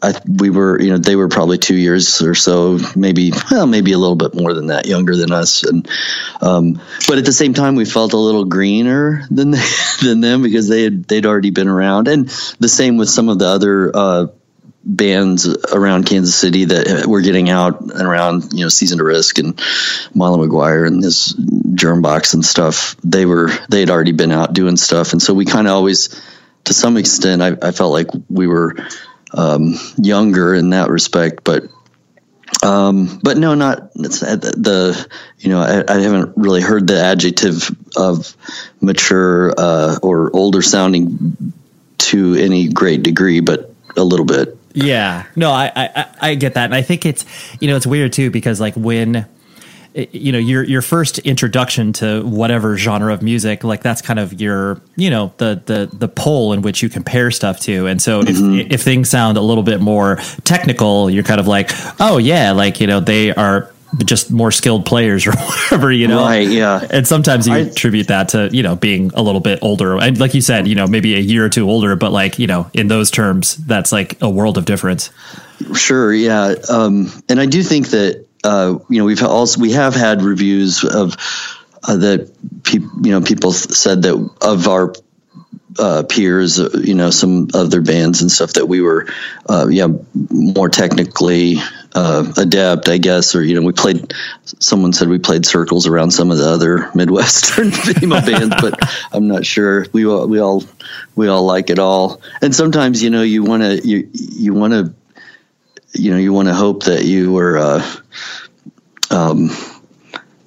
I, 0.00 0.14
we 0.24 0.48
were, 0.48 0.80
you 0.80 0.90
know, 0.90 0.98
they 0.98 1.16
were 1.16 1.26
probably 1.26 1.58
two 1.58 1.74
years 1.74 2.22
or 2.22 2.36
so, 2.36 2.78
maybe, 2.94 3.32
well, 3.50 3.66
maybe 3.66 3.94
a 3.94 3.98
little 3.98 4.14
bit 4.14 4.36
more 4.36 4.54
than 4.54 4.68
that, 4.68 4.86
younger 4.86 5.16
than 5.16 5.32
us. 5.32 5.64
And, 5.64 5.88
um, 6.40 6.80
but 7.08 7.18
at 7.18 7.24
the 7.24 7.32
same 7.32 7.52
time, 7.52 7.74
we 7.74 7.84
felt 7.84 8.12
a 8.12 8.16
little 8.16 8.44
greener 8.44 9.26
than 9.28 9.50
than 10.02 10.20
them 10.20 10.42
because 10.42 10.68
they 10.68 10.84
had, 10.84 11.02
they'd 11.08 11.26
already 11.26 11.50
been 11.50 11.66
around. 11.66 12.06
And 12.06 12.28
the 12.60 12.68
same 12.68 12.96
with 12.96 13.10
some 13.10 13.28
of 13.28 13.40
the 13.40 13.48
other, 13.48 13.90
uh, 13.92 14.26
bands 14.84 15.48
around 15.72 16.04
Kansas 16.04 16.34
City 16.34 16.66
that 16.66 17.06
were 17.06 17.22
getting 17.22 17.48
out 17.48 17.80
and 17.80 18.02
around, 18.02 18.52
you 18.52 18.64
know, 18.64 18.68
Season 18.68 18.98
to 18.98 19.04
Risk 19.04 19.38
and 19.38 19.60
Molly 20.14 20.46
McGuire 20.46 20.86
and 20.86 21.02
this 21.02 21.32
germ 21.74 22.02
box 22.02 22.34
and 22.34 22.44
stuff. 22.44 22.96
They 23.02 23.26
were 23.26 23.50
they 23.68 23.80
had 23.80 23.90
already 23.90 24.12
been 24.12 24.32
out 24.32 24.52
doing 24.52 24.76
stuff, 24.76 25.12
and 25.12 25.22
so 25.22 25.34
we 25.34 25.46
kind 25.46 25.66
of 25.66 25.72
always, 25.72 26.20
to 26.64 26.74
some 26.74 26.96
extent, 26.96 27.42
I, 27.42 27.56
I 27.60 27.72
felt 27.72 27.92
like 27.92 28.08
we 28.28 28.46
were 28.46 28.76
um, 29.32 29.74
younger 29.96 30.54
in 30.54 30.70
that 30.70 30.90
respect, 30.90 31.44
but. 31.44 31.64
Um, 32.62 33.20
but 33.22 33.36
no, 33.36 33.54
not 33.54 33.92
the, 33.94 34.54
the 34.56 35.08
you 35.38 35.50
know, 35.50 35.60
I, 35.60 35.82
I, 35.92 36.00
haven't 36.00 36.34
really 36.36 36.62
heard 36.62 36.86
the 36.86 36.98
adjective 36.98 37.68
of 37.96 38.34
mature 38.80 39.52
uh, 39.58 39.98
or 40.02 40.34
older 40.34 40.62
sounding 40.62 41.52
to 41.98 42.34
any 42.34 42.68
great 42.68 43.02
degree, 43.02 43.40
but 43.40 43.74
a 43.96 44.04
little 44.04 44.24
bit. 44.24 44.56
Yeah, 44.74 45.24
no, 45.36 45.50
I, 45.50 45.70
I 45.76 46.06
I 46.20 46.34
get 46.34 46.54
that, 46.54 46.64
and 46.64 46.74
I 46.74 46.82
think 46.82 47.06
it's 47.06 47.24
you 47.60 47.68
know 47.68 47.76
it's 47.76 47.86
weird 47.86 48.12
too 48.12 48.30
because 48.30 48.60
like 48.60 48.74
when 48.74 49.26
you 49.94 50.32
know 50.32 50.38
your 50.38 50.64
your 50.64 50.82
first 50.82 51.20
introduction 51.20 51.92
to 51.92 52.22
whatever 52.26 52.76
genre 52.76 53.12
of 53.14 53.22
music 53.22 53.62
like 53.62 53.80
that's 53.80 54.02
kind 54.02 54.18
of 54.18 54.40
your 54.40 54.80
you 54.96 55.08
know 55.08 55.32
the 55.36 55.62
the 55.66 55.88
the 55.96 56.08
pole 56.08 56.52
in 56.52 56.62
which 56.62 56.82
you 56.82 56.88
compare 56.88 57.30
stuff 57.30 57.60
to. 57.60 57.86
And 57.86 58.02
so 58.02 58.22
Mm-hmm. 58.22 58.54
if 58.58 58.72
if 58.72 58.82
things 58.82 59.08
sound 59.08 59.36
a 59.38 59.40
little 59.40 59.62
bit 59.62 59.80
more 59.80 60.16
technical 60.42 61.08
you're 61.08 61.22
kind 61.22 61.38
of 61.38 61.46
like 61.46 61.70
oh 62.00 62.18
yeah 62.18 62.50
like 62.50 62.80
you 62.80 62.88
know 62.88 62.98
they 62.98 63.32
are 63.32 63.70
just 64.04 64.30
more 64.30 64.50
skilled 64.50 64.86
players 64.86 65.26
or 65.26 65.32
whatever 65.36 65.92
you 65.92 66.08
know? 66.08 66.22
Right, 66.22 66.48
yeah. 66.48 66.86
and 66.90 67.06
sometimes 67.06 67.46
you 67.46 67.54
I- 67.54 67.58
attribute 67.58 68.08
that 68.08 68.30
to 68.30 68.48
you 68.52 68.62
know 68.62 68.76
being 68.76 69.10
a 69.14 69.22
little 69.22 69.40
bit 69.40 69.60
older. 69.62 69.98
And 69.98 70.18
like 70.18 70.34
you 70.34 70.40
said 70.40 70.66
you 70.66 70.74
know 70.74 70.86
maybe 70.86 71.14
a 71.14 71.20
year 71.20 71.44
or 71.44 71.48
two 71.48 71.68
older 71.68 71.96
but 71.96 72.12
like 72.12 72.38
you 72.38 72.46
know 72.46 72.70
in 72.74 72.88
those 72.88 73.10
terms 73.10 73.56
that's 73.56 73.92
like 73.92 74.20
a 74.22 74.30
world 74.30 74.58
of 74.58 74.64
difference. 74.64 75.10
Sure, 75.74 76.12
yeah, 76.12 76.54
um, 76.68 77.12
and 77.28 77.40
I 77.40 77.46
do 77.46 77.62
think 77.62 77.88
that 77.88 78.26
uh, 78.42 78.78
you 78.88 78.98
know 78.98 79.04
we've 79.04 79.22
also 79.22 79.60
we 79.60 79.72
have 79.72 79.94
had 79.94 80.22
reviews 80.22 80.84
of 80.84 81.16
uh, 81.82 81.96
that 81.96 82.62
people 82.64 82.90
you 83.02 83.12
know 83.12 83.20
people 83.20 83.52
said 83.52 84.02
that 84.02 84.30
of 84.40 84.68
our 84.68 84.94
uh, 85.78 86.04
peers, 86.08 86.60
uh, 86.60 86.70
you 86.82 86.94
know, 86.94 87.10
some 87.10 87.48
other 87.54 87.80
bands 87.80 88.22
and 88.22 88.30
stuff 88.30 88.54
that 88.54 88.66
we 88.66 88.80
were, 88.80 89.08
uh, 89.48 89.66
yeah, 89.68 89.88
more 90.30 90.68
technically 90.68 91.56
uh, 91.94 92.32
adept, 92.36 92.88
I 92.88 92.98
guess, 92.98 93.34
or 93.34 93.42
you 93.42 93.54
know, 93.54 93.62
we 93.66 93.72
played. 93.72 94.12
Someone 94.44 94.92
said 94.92 95.08
we 95.08 95.18
played 95.18 95.46
circles 95.46 95.86
around 95.86 96.10
some 96.10 96.30
of 96.30 96.38
the 96.38 96.48
other 96.48 96.90
Midwestern 96.94 97.70
female 97.70 98.20
bands, 98.26 98.54
but 98.60 98.78
I'm 99.12 99.28
not 99.28 99.46
sure. 99.46 99.86
We 99.92 100.06
all, 100.06 100.26
we 100.26 100.40
all 100.40 100.64
we 101.14 101.28
all 101.28 101.44
like 101.44 101.70
it 101.70 101.78
all, 101.78 102.20
and 102.42 102.54
sometimes 102.54 103.02
you 103.02 103.10
know 103.10 103.22
you 103.22 103.44
want 103.44 103.62
to 103.62 103.86
you 103.86 104.08
you 104.12 104.54
want 104.54 104.72
to 104.72 104.94
you 105.94 106.10
know 106.10 106.18
you 106.18 106.32
want 106.32 106.48
to 106.48 106.54
hope 106.54 106.84
that 106.84 107.04
you 107.04 107.32
were 107.32 107.58
uh, 107.58 107.96
um, 109.10 109.50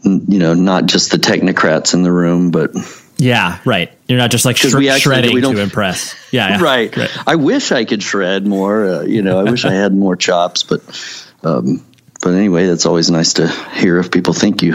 you 0.04 0.39
know 0.39 0.54
not 0.54 0.86
just 0.86 1.12
the 1.12 1.18
technocrats 1.18 1.94
in 1.94 2.04
the 2.04 2.12
room 2.12 2.51
but 2.51 2.72
yeah 3.18 3.60
right 3.66 3.92
you're 4.08 4.18
not 4.18 4.30
just 4.32 4.46
like 4.46 4.58
shred- 4.58 4.74
we 4.75 4.89
shredding 5.00 5.34
we 5.34 5.42
don't- 5.42 5.56
to 5.56 5.62
impress 5.62 6.16
yeah, 6.32 6.50
yeah. 6.50 6.62
right. 6.63 6.96
i 7.27 7.36
wish 7.36 7.72
i 7.72 7.84
could 7.84 8.04
shred 8.04 8.46
more 8.46 8.86
uh, 8.86 9.01
you 9.01 9.22
know 9.22 9.39
i 9.39 9.50
wish 9.50 9.66
i 9.66 9.74
had 9.74 9.94
more 9.94 10.16
chops 10.16 10.63
but 10.63 10.82
um, 11.44 11.86
but 12.22 12.34
anyway 12.34 12.65
that's 12.65 12.86
always 12.86 13.10
nice 13.12 13.34
to 13.34 13.48
hear 13.74 14.00
if 14.00 14.12
people 14.12 14.34
think 14.34 14.62
you 14.62 14.74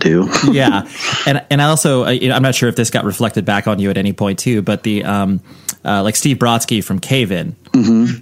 do. 0.00 0.28
Yeah, 0.52 0.88
and 1.26 1.44
and 1.50 1.60
I 1.60 1.66
also 1.66 2.08
you 2.08 2.28
know, 2.28 2.34
I'm 2.34 2.42
not 2.42 2.54
sure 2.54 2.68
if 2.68 2.76
this 2.76 2.90
got 2.90 3.04
reflected 3.04 3.44
back 3.44 3.66
on 3.66 3.78
you 3.78 3.90
at 3.90 3.98
any 3.98 4.12
point 4.12 4.38
too, 4.38 4.62
but 4.62 4.82
the 4.82 5.04
um, 5.04 5.40
uh, 5.84 6.02
like 6.02 6.16
Steve 6.16 6.38
Brodsky 6.38 6.82
from 6.82 6.98
Cave 6.98 7.32
In, 7.32 7.56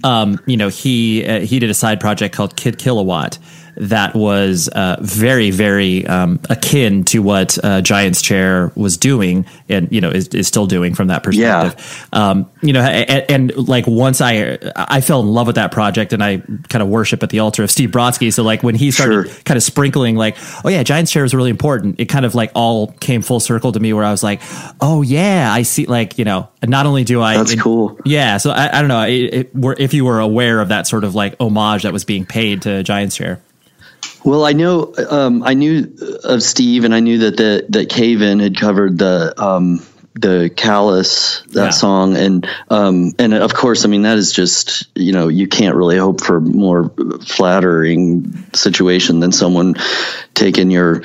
um, 0.03 0.39
you 0.45 0.57
know 0.57 0.69
he 0.69 1.25
uh, 1.25 1.39
he 1.41 1.59
did 1.59 1.69
a 1.69 1.73
side 1.73 1.99
project 1.99 2.35
called 2.35 2.55
Kid 2.55 2.77
Kilowatt 2.77 3.37
that 3.79 4.15
was 4.15 4.67
uh, 4.69 4.97
very 5.01 5.51
very 5.51 6.05
um, 6.07 6.39
akin 6.49 7.03
to 7.05 7.19
what 7.19 7.57
uh, 7.63 7.81
Giants 7.81 8.21
Chair 8.21 8.71
was 8.75 8.97
doing, 8.97 9.45
and 9.69 9.91
you 9.91 10.01
know 10.01 10.09
is, 10.09 10.27
is 10.29 10.47
still 10.47 10.65
doing 10.67 10.93
from 10.95 11.07
that 11.07 11.23
perspective. 11.23 12.07
Um, 12.11 12.49
you 12.61 12.73
know, 12.73 12.81
and, 12.81 13.51
and 13.51 13.67
like 13.67 13.85
once 13.87 14.21
I 14.21 14.57
I 14.75 15.01
fell 15.01 15.21
in 15.21 15.27
love 15.27 15.47
with 15.47 15.55
that 15.55 15.71
project, 15.71 16.13
and 16.13 16.23
I 16.23 16.37
kind 16.69 16.81
of 16.81 16.87
worship 16.87 17.23
at 17.23 17.29
the 17.29 17.39
altar 17.39 17.63
of 17.63 17.71
Steve 17.71 17.91
Brodsky. 17.91 18.33
So 18.33 18.43
like 18.43 18.63
when 18.63 18.75
he 18.75 18.91
started 18.91 19.07
Sure. 19.07 19.25
kind 19.45 19.57
of 19.57 19.63
sprinkling 19.63 20.15
like, 20.15 20.37
oh 20.65 20.69
yeah, 20.69 20.83
Giants 20.83 21.11
chair 21.11 21.23
is 21.23 21.33
really 21.33 21.49
important. 21.49 21.99
It 21.99 22.05
kind 22.05 22.25
of 22.25 22.35
like 22.35 22.51
all 22.55 22.87
came 22.87 23.21
full 23.21 23.39
circle 23.39 23.71
to 23.71 23.79
me 23.79 23.93
where 23.93 24.03
I 24.03 24.11
was 24.11 24.23
like, 24.23 24.41
oh 24.81 25.01
yeah, 25.01 25.51
I 25.51 25.61
see. 25.63 25.85
Like 25.85 26.17
you 26.17 26.25
know, 26.25 26.49
not 26.65 26.85
only 26.85 27.03
do 27.03 27.21
I, 27.21 27.37
That's 27.37 27.55
cool. 27.61 27.99
Yeah, 28.05 28.37
so 28.37 28.51
I, 28.51 28.77
I 28.77 28.81
don't 28.81 28.87
know 28.87 29.03
it, 29.03 29.33
it, 29.33 29.51
if 29.79 29.93
you 29.93 30.05
were 30.05 30.19
aware 30.19 30.59
of 30.59 30.69
that 30.69 30.87
sort 30.87 31.03
of 31.03 31.15
like 31.15 31.35
homage 31.39 31.83
that 31.83 31.93
was 31.93 32.05
being 32.05 32.25
paid 32.25 32.63
to 32.63 32.83
Giants 32.83 33.15
chair. 33.15 33.39
Well, 34.23 34.45
I 34.45 34.53
know 34.53 34.93
um, 35.09 35.43
I 35.43 35.53
knew 35.53 35.95
of 36.23 36.43
Steve, 36.43 36.83
and 36.83 36.93
I 36.93 36.99
knew 36.99 37.19
that 37.19 37.37
the 37.37 37.65
that 37.69 37.89
Cave 37.89 38.21
In 38.21 38.39
had 38.39 38.57
covered 38.57 38.97
the 38.97 39.33
um, 39.41 39.81
the 40.15 40.49
Callous 40.55 41.43
that 41.53 41.63
Yeah. 41.65 41.69
song, 41.69 42.17
and 42.17 42.47
um, 42.69 43.13
and 43.19 43.33
of 43.33 43.53
course, 43.53 43.85
I 43.85 43.87
mean 43.87 44.01
that 44.03 44.17
is 44.17 44.31
just 44.33 44.87
you 44.95 45.13
know 45.13 45.27
you 45.27 45.47
can't 45.47 45.75
really 45.75 45.97
hope 45.97 46.21
for 46.21 46.41
more 46.41 46.91
flattering 47.25 48.45
situation 48.53 49.19
than 49.19 49.31
someone 49.31 49.75
taking 50.33 50.71
your 50.71 51.03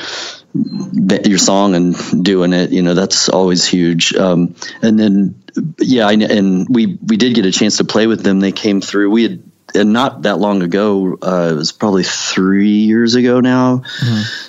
your 0.55 1.39
song 1.39 1.75
and 1.75 2.25
doing 2.25 2.53
it. 2.53 2.71
You 2.71 2.83
know 2.83 2.95
that's 2.95 3.29
always 3.29 3.67
huge. 3.67 4.15
Um, 4.15 4.55
and 4.83 4.99
then 4.99 5.43
yeah, 5.79 6.07
I, 6.07 6.13
and 6.13 6.67
we 6.69 6.99
we 7.07 7.17
did 7.17 7.35
get 7.35 7.47
a 7.47 7.53
chance 7.53 7.77
to 7.77 7.85
play 7.85 8.07
with 8.07 8.23
them. 8.23 8.41
They 8.41 8.53
came 8.53 8.81
through. 8.81 9.11
We 9.11 9.23
had 9.25 9.43
and 9.75 9.93
not 9.93 10.23
that 10.23 10.39
long 10.39 10.63
ago, 10.63 11.19
uh, 11.23 11.51
it 11.53 11.55
was 11.55 11.73
probably 11.73 12.03
three 12.03 12.81
years 12.81 13.15
ago 13.15 13.41
now. 13.41 13.83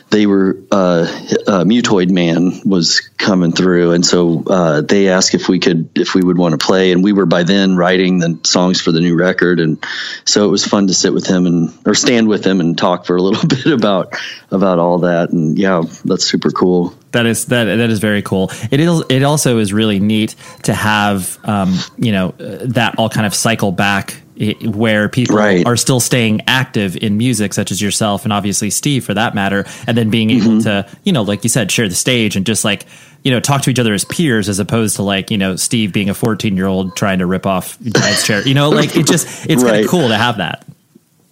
They 0.10 0.26
were 0.26 0.58
uh, 0.72 1.08
uh, 1.48 1.64
Mutoid 1.64 2.12
Man 2.12 2.62
was 2.66 3.00
coming 3.18 3.52
through, 3.52 3.94
and 3.94 4.06
so 4.06 4.44
uh, 4.46 4.82
they 4.82 5.10
asked 5.10 5.34
if 5.34 5.50
we 5.50 5.60
could 5.60 5.90
if 5.98 6.14
we 6.14 6.22
would 6.22 6.38
want 6.38 6.60
to 6.60 6.64
play, 6.64 6.92
and 6.92 7.04
we 7.04 7.14
were 7.14 7.26
by 7.26 7.44
then 7.44 7.76
writing 7.76 8.20
the 8.20 8.40
songs 8.44 8.82
for 8.82 8.92
the 8.92 9.00
new 9.00 9.16
record, 9.16 9.60
and 9.60 9.84
so 10.26 10.46
it 10.46 10.52
was 10.52 10.66
fun 10.66 10.88
to 10.88 10.94
sit 10.94 11.14
with 11.14 11.26
him 11.26 11.46
and 11.46 11.74
or 11.86 11.96
stand 11.96 12.28
with 12.28 12.46
him 12.46 12.60
and 12.60 12.78
talk 12.78 13.06
for 13.06 13.16
a 13.16 13.22
little 13.22 13.48
bit 13.48 13.66
about 13.66 14.14
about 14.52 14.80
all 14.80 15.00
that, 15.00 15.32
and 15.32 15.58
yeah, 15.58 15.84
that's 16.06 16.26
super 16.26 16.52
cool. 16.52 16.94
That 17.14 17.26
is 17.26 17.46
that 17.46 17.64
that 17.66 17.90
is 17.90 18.00
very 18.00 18.22
cool. 18.22 18.52
It 18.72 18.80
is. 18.80 19.04
It 19.10 19.24
also 19.24 19.60
is 19.60 19.72
really 19.72 20.00
neat 20.00 20.36
to 20.64 20.74
have 20.74 21.40
um, 21.44 21.78
you 21.98 22.12
know 22.12 22.30
uh, 22.40 22.66
that 22.74 22.96
all 22.98 23.10
kind 23.10 23.26
of 23.26 23.34
cycle 23.34 23.72
back 23.72 24.20
where 24.66 25.10
people 25.10 25.36
Right. 25.38 25.66
are 25.66 25.78
still 25.78 26.00
staying 26.00 26.42
active 26.48 26.98
in 26.98 27.18
music, 27.18 27.54
such 27.54 27.72
as 27.72 27.80
yourself 27.82 28.24
and 28.24 28.34
obviously 28.34 28.72
Steve 28.72 29.06
for 29.06 29.14
that 29.14 29.36
matter, 29.36 29.64
and 29.88 29.96
then 29.96 30.10
being 30.10 30.32
able 30.32 30.62
to 30.64 30.88
you 31.04 31.14
know 31.14 31.22
like 31.22 31.44
you 31.44 31.50
said 31.50 31.72
share 31.72 31.88
the 31.88 31.96
stage 31.96 32.36
and 32.36 32.46
just 32.46 32.66
like 32.66 32.86
you 33.24 33.30
know 33.32 33.40
talk 33.40 33.62
to 33.62 33.70
each 33.70 33.78
other 33.80 33.94
as 33.94 34.06
peers 34.06 34.50
as 34.50 34.58
opposed 34.58 34.96
to 34.96 35.04
like 35.04 35.30
you 35.30 35.38
know 35.38 35.56
Steve 35.56 35.94
being 35.94 36.10
a 36.10 36.14
fourteen 36.16 36.58
year 36.58 36.66
old 36.66 36.96
trying 36.96 37.20
to 37.20 37.28
rip 37.28 37.46
off 37.46 37.80
Giants 37.80 38.26
chair. 38.26 38.46
You 38.46 38.56
know, 38.56 38.70
like 38.72 38.96
it 38.98 39.06
just 39.06 39.48
it's 39.48 39.64
kind 39.64 39.84
of 39.86 39.90
cool 39.90 40.08
to 40.08 40.18
have 40.18 40.38
that. 40.38 40.66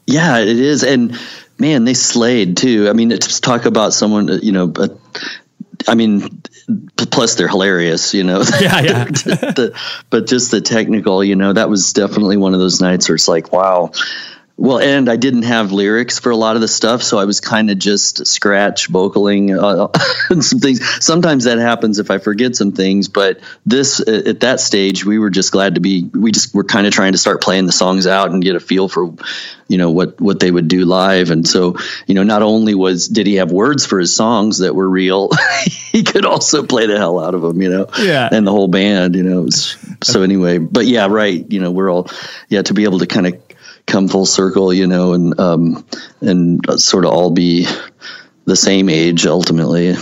Yeah, 0.05 0.37
it 0.39 0.59
is, 0.59 0.83
and 0.83 1.19
man, 1.57 1.85
they 1.85 1.93
slayed 1.95 2.57
too. 2.57 2.87
I 2.89 2.93
mean, 2.93 3.09
to 3.09 3.17
talk 3.41 3.65
about 3.65 3.93
someone, 3.93 4.27
you 4.43 4.51
know, 4.51 4.67
but 4.67 4.97
I 5.87 5.95
mean, 5.95 6.41
plus 6.95 7.35
they're 7.35 7.47
hilarious, 7.47 8.13
you 8.13 8.23
know. 8.23 8.43
Yeah, 8.61 8.81
yeah. 8.81 9.05
the, 9.05 9.79
but 10.09 10.27
just 10.27 10.51
the 10.51 10.61
technical, 10.61 11.23
you 11.23 11.35
know, 11.35 11.53
that 11.53 11.69
was 11.69 11.93
definitely 11.93 12.37
one 12.37 12.53
of 12.53 12.59
those 12.59 12.79
nights 12.79 13.09
where 13.09 13.15
it's 13.15 13.27
like, 13.27 13.51
wow. 13.51 13.91
Well, 14.57 14.79
and 14.79 15.09
I 15.09 15.15
didn't 15.15 15.43
have 15.43 15.71
lyrics 15.71 16.19
for 16.19 16.29
a 16.29 16.35
lot 16.35 16.55
of 16.55 16.61
the 16.61 16.67
stuff, 16.67 17.01
so 17.01 17.17
I 17.17 17.25
was 17.25 17.39
kind 17.39 17.71
of 17.71 17.79
just 17.79 18.27
scratch 18.27 18.91
vocaling 18.91 19.57
uh, 19.57 19.87
and 20.29 20.43
some 20.45 20.59
things. 20.59 21.03
Sometimes 21.03 21.45
that 21.45 21.57
happens 21.57 21.99
if 21.99 22.11
I 22.11 22.19
forget 22.19 22.55
some 22.55 22.71
things, 22.71 23.07
but 23.07 23.39
this 23.65 24.07
at 24.07 24.41
that 24.41 24.59
stage, 24.59 25.03
we 25.03 25.17
were 25.17 25.31
just 25.31 25.51
glad 25.51 25.75
to 25.75 25.81
be. 25.81 26.03
We 26.03 26.31
just 26.31 26.53
were 26.53 26.63
kind 26.63 26.85
of 26.85 26.93
trying 26.93 27.13
to 27.13 27.17
start 27.17 27.41
playing 27.41 27.65
the 27.65 27.71
songs 27.71 28.05
out 28.05 28.29
and 28.31 28.43
get 28.43 28.55
a 28.55 28.59
feel 28.59 28.87
for, 28.87 29.15
you 29.67 29.77
know, 29.77 29.89
what 29.89 30.21
what 30.21 30.39
they 30.39 30.51
would 30.51 30.67
do 30.67 30.85
live. 30.85 31.31
And 31.31 31.47
so, 31.47 31.77
you 32.05 32.13
know, 32.13 32.23
not 32.23 32.43
only 32.43 32.75
was 32.75 33.07
did 33.07 33.25
he 33.25 33.35
have 33.35 33.51
words 33.51 33.85
for 33.85 33.99
his 33.99 34.15
songs 34.15 34.59
that 34.59 34.75
were 34.75 34.87
real, 34.87 35.31
he 35.65 36.03
could 36.03 36.25
also 36.25 36.63
play 36.63 36.85
the 36.85 36.97
hell 36.97 37.19
out 37.19 37.33
of 37.33 37.41
them, 37.41 37.61
you 37.61 37.69
know. 37.69 37.87
Yeah. 37.97 38.29
And 38.31 38.45
the 38.45 38.51
whole 38.51 38.67
band, 38.67 39.15
you 39.15 39.23
know. 39.23 39.41
Was, 39.41 39.75
so 40.03 40.21
anyway, 40.23 40.59
but 40.59 40.85
yeah, 40.85 41.07
right. 41.07 41.43
You 41.49 41.61
know, 41.61 41.71
we're 41.71 41.91
all 41.91 42.09
yeah 42.47 42.61
to 42.61 42.75
be 42.75 42.83
able 42.83 42.99
to 42.99 43.07
kind 43.07 43.25
of 43.25 43.41
come 43.91 44.07
full 44.07 44.25
circle, 44.25 44.73
you 44.73 44.87
know, 44.87 45.13
and 45.13 45.39
um 45.39 45.85
and 46.21 46.61
sort 46.81 47.05
of 47.05 47.11
all 47.11 47.31
be 47.31 47.67
the 48.45 48.55
same 48.55 48.89
age 48.89 49.25
ultimately. 49.25 49.95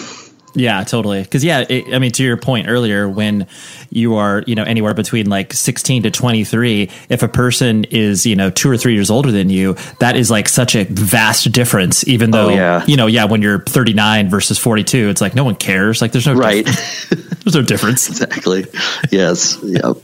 Yeah, 0.55 0.83
totally. 0.83 1.21
Because 1.21 1.43
yeah, 1.43 1.65
it, 1.69 1.93
I 1.93 1.99
mean, 1.99 2.11
to 2.13 2.23
your 2.23 2.35
point 2.37 2.67
earlier, 2.67 3.07
when 3.07 3.47
you 3.91 4.15
are 4.15 4.43
you 4.47 4.55
know 4.55 4.63
anywhere 4.63 4.93
between 4.93 5.29
like 5.29 5.53
sixteen 5.53 6.03
to 6.03 6.11
twenty 6.11 6.43
three, 6.43 6.89
if 7.07 7.21
a 7.23 7.27
person 7.27 7.83
is 7.85 8.25
you 8.25 8.35
know 8.35 8.49
two 8.49 8.69
or 8.69 8.75
three 8.77 8.93
years 8.95 9.09
older 9.11 9.31
than 9.31 9.49
you, 9.49 9.75
that 9.99 10.15
is 10.15 10.31
like 10.31 10.49
such 10.49 10.75
a 10.75 10.85
vast 10.85 11.51
difference. 11.51 12.07
Even 12.07 12.31
though 12.31 12.47
Oh, 12.47 12.53
yeah. 12.55 12.83
you 12.87 12.97
know, 12.97 13.05
yeah, 13.07 13.25
when 13.25 13.41
you're 13.41 13.59
thirty 13.59 13.93
nine 13.93 14.29
versus 14.29 14.57
forty 14.57 14.83
two, 14.83 15.09
it's 15.09 15.21
like 15.21 15.35
no 15.35 15.43
one 15.43 15.55
cares. 15.55 16.01
Like 16.01 16.11
there's 16.13 16.25
no 16.25 16.33
Right. 16.33 16.65
there's 17.09 17.55
no 17.55 17.61
difference. 17.61 18.09
exactly. 18.09 18.65
Yes. 19.11 19.57
Yep. 19.63 19.97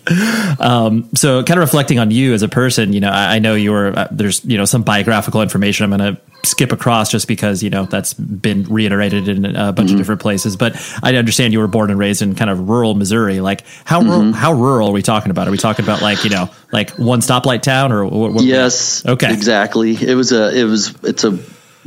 so 1.15 1.43
kind 1.43 1.51
of 1.51 1.57
reflecting 1.57 1.99
on 1.99 2.11
you 2.11 2.33
as 2.33 2.41
a 2.43 2.49
person 2.49 2.93
you 2.93 2.99
know 2.99 3.09
i, 3.09 3.35
I 3.35 3.39
know 3.39 3.55
you 3.55 3.71
were 3.71 3.87
uh, 3.97 4.07
there's 4.11 4.43
you 4.45 4.57
know 4.57 4.65
some 4.65 4.83
biographical 4.83 5.41
information 5.41 5.83
i'm 5.91 5.97
going 5.97 6.15
to 6.15 6.21
skip 6.47 6.71
across 6.71 7.09
just 7.09 7.27
because 7.27 7.63
you 7.63 7.69
know 7.69 7.85
that's 7.85 8.13
been 8.13 8.63
reiterated 8.65 9.27
in 9.27 9.45
a 9.55 9.71
bunch 9.73 9.91
of 9.91 9.97
different 9.97 10.21
places 10.21 10.34
but 10.57 10.75
i 11.03 11.15
understand 11.15 11.53
you 11.53 11.59
were 11.59 11.67
born 11.67 11.91
and 11.91 11.99
raised 11.99 12.21
in 12.21 12.33
kind 12.33 12.49
of 12.49 12.67
rural 12.67 12.95
missouri 12.95 13.39
like 13.39 13.63
how 13.85 14.01
rural, 14.01 14.33
how 14.33 14.53
rural 14.53 14.89
are 14.89 14.93
we 14.93 15.01
talking 15.01 15.29
about 15.29 15.47
are 15.47 15.51
we 15.51 15.57
talking 15.57 15.85
about 15.85 16.01
like 16.01 16.23
you 16.23 16.29
know 16.31 16.49
like 16.71 16.89
one 16.97 17.19
stoplight 17.19 17.61
town 17.61 17.91
or 17.91 18.05
what, 18.05 18.33
what 18.33 18.43
Yes. 18.43 19.05
okay 19.05 19.31
Exactly. 19.31 19.93
It 19.95 20.15
was 20.15 20.31
a. 20.31 20.57
It 20.57 20.63
was. 20.63 20.95
It's 21.03 21.23
a. 21.23 21.37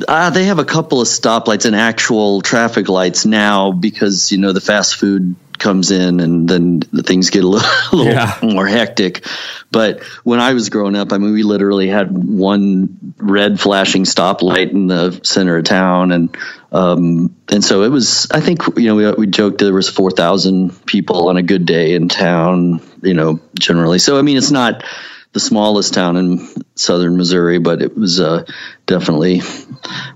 Uh, 0.07 0.31
they 0.31 0.45
have 0.45 0.59
a 0.59 0.65
couple 0.65 1.01
of 1.01 1.09
stoplights 1.09 1.67
and 1.67 1.75
actual 1.75 2.41
traffic 2.41 2.89
lights 2.89 3.27
now 3.27 3.73
because 3.73 4.31
you 4.31 4.39
know 4.39 4.53
the 4.53 4.61
fast 4.61 4.95
food 4.97 5.35
comes 5.59 5.91
in 5.91 6.21
and 6.21 6.49
then 6.49 6.81
things 6.81 7.31
get 7.31 7.45
a 7.45 7.49
little, 7.49 7.69
a 7.93 7.97
little 7.97 8.13
Yeah. 8.13 8.39
more 8.43 8.67
hectic. 8.67 9.25
But 9.71 10.03
when 10.25 10.41
I 10.41 10.55
was 10.55 10.71
growing 10.71 10.97
up, 10.97 11.13
I 11.13 11.19
mean, 11.19 11.33
we 11.33 11.43
literally 11.43 11.89
had 11.89 12.11
one 12.11 13.15
red 13.19 13.61
flashing 13.61 14.05
stoplight 14.05 14.71
in 14.71 14.87
the 14.87 15.21
center 15.23 15.59
of 15.59 15.65
town. 15.65 16.13
And, 16.13 16.37
um, 16.73 17.37
and 17.51 17.63
so 17.63 17.83
it 17.83 17.89
was, 17.91 18.29
I 18.31 18.41
think, 18.41 18.63
you 18.77 18.87
know, 18.87 18.95
we, 18.95 19.11
we 19.13 19.27
joked 19.27 19.59
there 19.59 19.75
was 19.75 19.89
4,000 19.91 20.87
people 20.87 21.29
on 21.29 21.37
a 21.37 21.43
good 21.43 21.67
day 21.67 21.95
in 21.95 22.09
town, 22.09 22.81
you 23.03 23.15
know, 23.15 23.41
generally. 23.59 23.99
So, 23.99 24.19
I 24.19 24.23
mean, 24.23 24.37
it's 24.39 24.51
not 24.51 24.85
the 25.33 25.41
smallest 25.41 25.93
town 25.93 26.17
in 26.17 26.49
southern 26.75 27.19
Missouri, 27.19 27.59
but 27.59 27.83
it 27.83 27.95
was, 27.97 28.19
uh, 28.21 28.45
definitely 28.87 29.41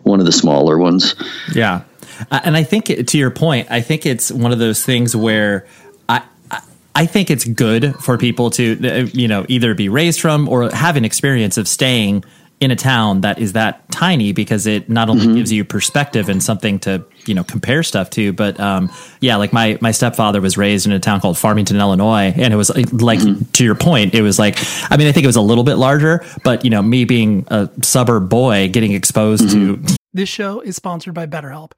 one 0.02 0.20
of 0.20 0.26
the 0.26 0.32
smaller 0.32 0.78
ones. 0.78 1.14
Yeah. 1.54 1.82
Uh, 2.30 2.40
And 2.44 2.56
I 2.56 2.62
think 2.64 3.06
to 3.06 3.18
your 3.18 3.30
point, 3.30 3.68
I 3.70 3.80
think 3.80 4.06
it's 4.06 4.30
one 4.30 4.52
of 4.52 4.58
those 4.58 4.84
things 4.84 5.14
where 5.16 5.66
I, 6.08 6.22
I- 6.50 6.60
I 6.94 7.06
think 7.06 7.30
it's 7.30 7.44
good 7.46 7.94
for 7.96 8.18
people 8.18 8.50
to, 8.50 8.76
uh, 9.04 9.08
you 9.14 9.26
know, 9.28 9.46
either 9.48 9.74
be 9.74 9.88
raised 9.88 10.20
from 10.20 10.48
or 10.48 10.70
have 10.70 10.96
an 10.96 11.04
experience 11.04 11.56
of 11.56 11.66
staying 11.66 12.22
in 12.60 12.70
a 12.70 12.76
town 12.76 13.22
that 13.22 13.40
is 13.40 13.54
that 13.54 13.90
tiny 13.90 14.30
because 14.32 14.68
it 14.68 14.88
not 14.88 15.08
only 15.08 15.26
gives 15.34 15.50
you 15.50 15.64
perspective 15.64 16.28
and 16.28 16.40
something 16.40 16.78
to, 16.78 17.02
you 17.26 17.34
know, 17.34 17.42
compare 17.42 17.82
stuff 17.82 18.08
to, 18.10 18.32
but, 18.32 18.60
um, 18.60 18.88
yeah, 19.20 19.34
like 19.34 19.52
my, 19.52 19.76
my 19.80 19.90
stepfather 19.90 20.40
was 20.40 20.56
raised 20.56 20.86
in 20.86 20.92
a 20.92 21.00
town 21.00 21.20
called 21.20 21.36
Farmington, 21.36 21.76
Illinois. 21.80 22.32
And 22.36 22.54
it 22.54 22.56
was 22.56 22.70
like, 22.92 23.18
to 23.54 23.64
your 23.64 23.74
point, 23.74 24.14
it 24.14 24.22
was 24.22 24.38
like, 24.38 24.58
I 24.92 24.96
mean, 24.96 25.08
I 25.08 25.12
think 25.12 25.24
it 25.24 25.26
was 25.28 25.34
a 25.34 25.40
little 25.40 25.64
bit 25.64 25.74
larger, 25.74 26.24
but, 26.44 26.62
you 26.62 26.70
know, 26.70 26.82
me 26.82 27.04
being 27.04 27.44
a 27.48 27.68
suburb 27.82 28.28
boy 28.28 28.68
getting 28.68 28.92
exposed 28.92 29.50
to, 29.50 29.82
This 30.14 30.28
show 30.28 30.60
is 30.60 30.76
sponsored 30.76 31.14
by 31.14 31.26
BetterHelp. 31.26 31.72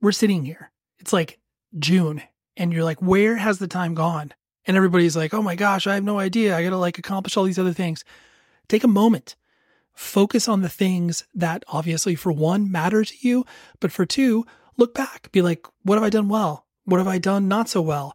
We're 0.00 0.12
sitting 0.12 0.44
here. 0.44 0.70
It's 0.98 1.12
like 1.12 1.38
June, 1.78 2.22
and 2.56 2.72
you're 2.72 2.84
like, 2.84 3.00
where 3.00 3.36
has 3.36 3.58
the 3.58 3.68
time 3.68 3.94
gone? 3.94 4.32
And 4.66 4.76
everybody's 4.76 5.16
like, 5.16 5.32
oh 5.32 5.42
my 5.42 5.54
gosh, 5.54 5.86
I 5.86 5.94
have 5.94 6.04
no 6.04 6.18
idea. 6.18 6.56
I 6.56 6.62
got 6.62 6.70
to 6.70 6.76
like 6.76 6.98
accomplish 6.98 7.36
all 7.36 7.44
these 7.44 7.58
other 7.58 7.72
things. 7.72 8.04
Take 8.68 8.84
a 8.84 8.88
moment. 8.88 9.36
Focus 9.94 10.48
on 10.48 10.60
the 10.60 10.68
things 10.68 11.24
that 11.34 11.64
obviously, 11.68 12.14
for 12.14 12.32
one, 12.32 12.70
matter 12.70 13.04
to 13.04 13.14
you, 13.20 13.46
but 13.80 13.92
for 13.92 14.04
two, 14.04 14.44
look 14.76 14.92
back. 14.92 15.30
Be 15.32 15.40
like, 15.40 15.66
what 15.82 15.94
have 15.96 16.04
I 16.04 16.10
done 16.10 16.28
well? 16.28 16.66
What 16.84 16.98
have 16.98 17.08
I 17.08 17.18
done 17.18 17.48
not 17.48 17.68
so 17.68 17.80
well? 17.80 18.14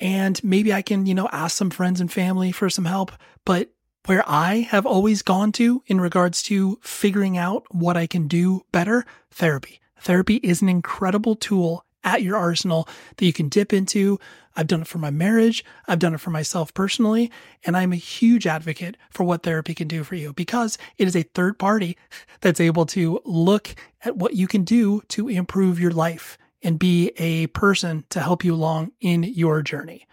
And 0.00 0.42
maybe 0.42 0.72
I 0.72 0.82
can, 0.82 1.06
you 1.06 1.14
know, 1.14 1.28
ask 1.30 1.56
some 1.56 1.70
friends 1.70 2.00
and 2.00 2.10
family 2.10 2.50
for 2.50 2.70
some 2.70 2.86
help. 2.86 3.12
But 3.44 3.70
where 4.06 4.24
I 4.26 4.60
have 4.70 4.86
always 4.86 5.22
gone 5.22 5.52
to 5.52 5.82
in 5.86 6.00
regards 6.00 6.42
to 6.44 6.78
figuring 6.82 7.36
out 7.36 7.64
what 7.70 7.96
I 7.96 8.06
can 8.06 8.26
do 8.26 8.62
better, 8.72 9.04
therapy. 9.30 9.79
Therapy 10.02 10.36
is 10.36 10.62
an 10.62 10.68
incredible 10.68 11.36
tool 11.36 11.84
at 12.02 12.22
your 12.22 12.36
arsenal 12.36 12.88
that 13.16 13.26
you 13.26 13.32
can 13.32 13.48
dip 13.48 13.72
into. 13.72 14.18
I've 14.56 14.66
done 14.66 14.82
it 14.82 14.86
for 14.86 14.98
my 14.98 15.10
marriage. 15.10 15.64
I've 15.86 15.98
done 15.98 16.14
it 16.14 16.20
for 16.20 16.30
myself 16.30 16.72
personally. 16.74 17.30
And 17.64 17.76
I'm 17.76 17.92
a 17.92 17.96
huge 17.96 18.46
advocate 18.46 18.96
for 19.10 19.24
what 19.24 19.42
therapy 19.42 19.74
can 19.74 19.88
do 19.88 20.02
for 20.02 20.14
you 20.14 20.32
because 20.32 20.78
it 20.96 21.06
is 21.06 21.16
a 21.16 21.22
third 21.22 21.58
party 21.58 21.96
that's 22.40 22.60
able 22.60 22.86
to 22.86 23.20
look 23.24 23.74
at 24.04 24.16
what 24.16 24.34
you 24.34 24.46
can 24.48 24.64
do 24.64 25.02
to 25.08 25.28
improve 25.28 25.78
your 25.78 25.92
life 25.92 26.38
and 26.62 26.78
be 26.78 27.12
a 27.16 27.46
person 27.48 28.04
to 28.10 28.20
help 28.20 28.44
you 28.44 28.54
along 28.54 28.92
in 29.00 29.22
your 29.22 29.62
journey. 29.62 30.06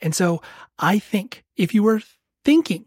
And 0.00 0.14
so 0.14 0.42
I 0.78 0.98
think 0.98 1.44
if 1.56 1.74
you 1.74 1.82
were 1.82 2.02
thinking 2.44 2.86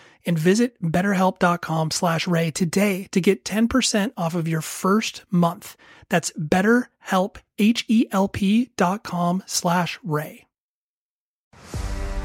and 0.25 0.37
visit 0.37 0.81
betterhelp.com 0.81 1.91
slash 1.91 2.27
ray 2.27 2.51
today 2.51 3.07
to 3.11 3.21
get 3.21 3.45
10% 3.45 4.11
off 4.17 4.35
of 4.35 4.47
your 4.47 4.61
first 4.61 5.23
month. 5.29 5.75
That's 6.09 6.31
betterhelp, 6.31 7.37
H-E-L-P 7.57 8.71
dot 8.77 9.03
com 9.03 9.43
slash 9.45 9.99
ray. 10.03 10.45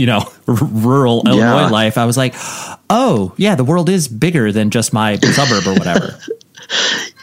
You 0.00 0.06
know, 0.06 0.18
r- 0.48 0.54
rural 0.54 1.22
Illinois 1.26 1.60
Yeah. 1.60 1.68
life, 1.68 1.98
I 1.98 2.06
was 2.06 2.16
like, 2.16 2.34
oh, 2.88 3.32
yeah, 3.36 3.54
the 3.54 3.64
world 3.64 3.88
is 3.88 4.08
bigger 4.08 4.50
than 4.50 4.70
just 4.70 4.92
my 4.92 5.16
suburb 5.22 5.66
or 5.66 5.74
whatever. 5.74 6.18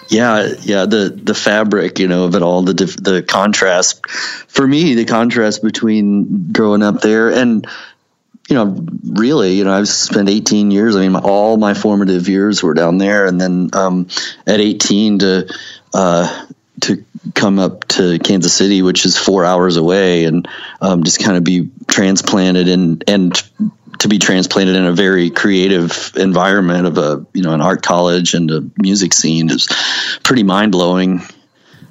Yeah, 0.09 0.53
yeah, 0.61 0.85
the 0.85 1.09
the 1.09 1.33
fabric, 1.33 1.99
you 1.99 2.07
know, 2.07 2.23
of 2.25 2.35
it 2.35 2.41
all, 2.41 2.61
the 2.63 2.73
the 2.73 3.23
contrast. 3.27 4.07
For 4.09 4.65
me, 4.65 4.93
the 4.95 5.03
contrast 5.03 5.61
between 5.61 6.51
growing 6.53 6.81
up 6.81 7.01
there 7.01 7.29
and 7.29 7.67
you 8.49 8.55
know, 8.55 8.85
really, 9.03 9.55
you 9.55 9.65
know, 9.65 9.73
I've 9.73 9.89
spent 9.89 10.29
18 10.29 10.71
years. 10.71 10.95
I 10.95 11.01
mean, 11.01 11.11
my, 11.11 11.19
all 11.19 11.57
my 11.57 11.73
formative 11.73 12.29
years 12.29 12.63
were 12.63 12.73
down 12.73 12.97
there, 12.97 13.25
and 13.25 13.41
then 13.41 13.69
um, 13.73 14.07
at 14.45 14.61
18 14.61 15.19
to 15.19 15.53
uh, 15.93 16.45
to 16.81 17.03
come 17.33 17.59
up 17.59 17.87
to 17.89 18.19
Kansas 18.19 18.53
City, 18.53 18.81
which 18.81 19.05
is 19.05 19.17
four 19.17 19.45
hours 19.45 19.77
away, 19.77 20.25
and 20.25 20.47
um, 20.81 21.03
just 21.03 21.23
kind 21.23 21.37
of 21.37 21.43
be 21.43 21.69
transplanted 21.87 22.67
and 22.67 23.03
and 23.07 23.35
to 23.99 24.07
be 24.07 24.19
transplanted 24.19 24.75
in 24.75 24.85
a 24.85 24.93
very 24.93 25.29
creative 25.29 26.11
environment 26.15 26.85
of 26.85 26.97
a 26.97 27.25
you 27.33 27.41
know 27.41 27.53
an 27.53 27.61
art 27.61 27.81
college 27.81 28.33
and 28.33 28.51
a 28.51 28.61
music 28.77 29.13
scene 29.13 29.49
is 29.49 29.67
pretty 30.23 30.43
mind 30.43 30.71
blowing. 30.71 31.21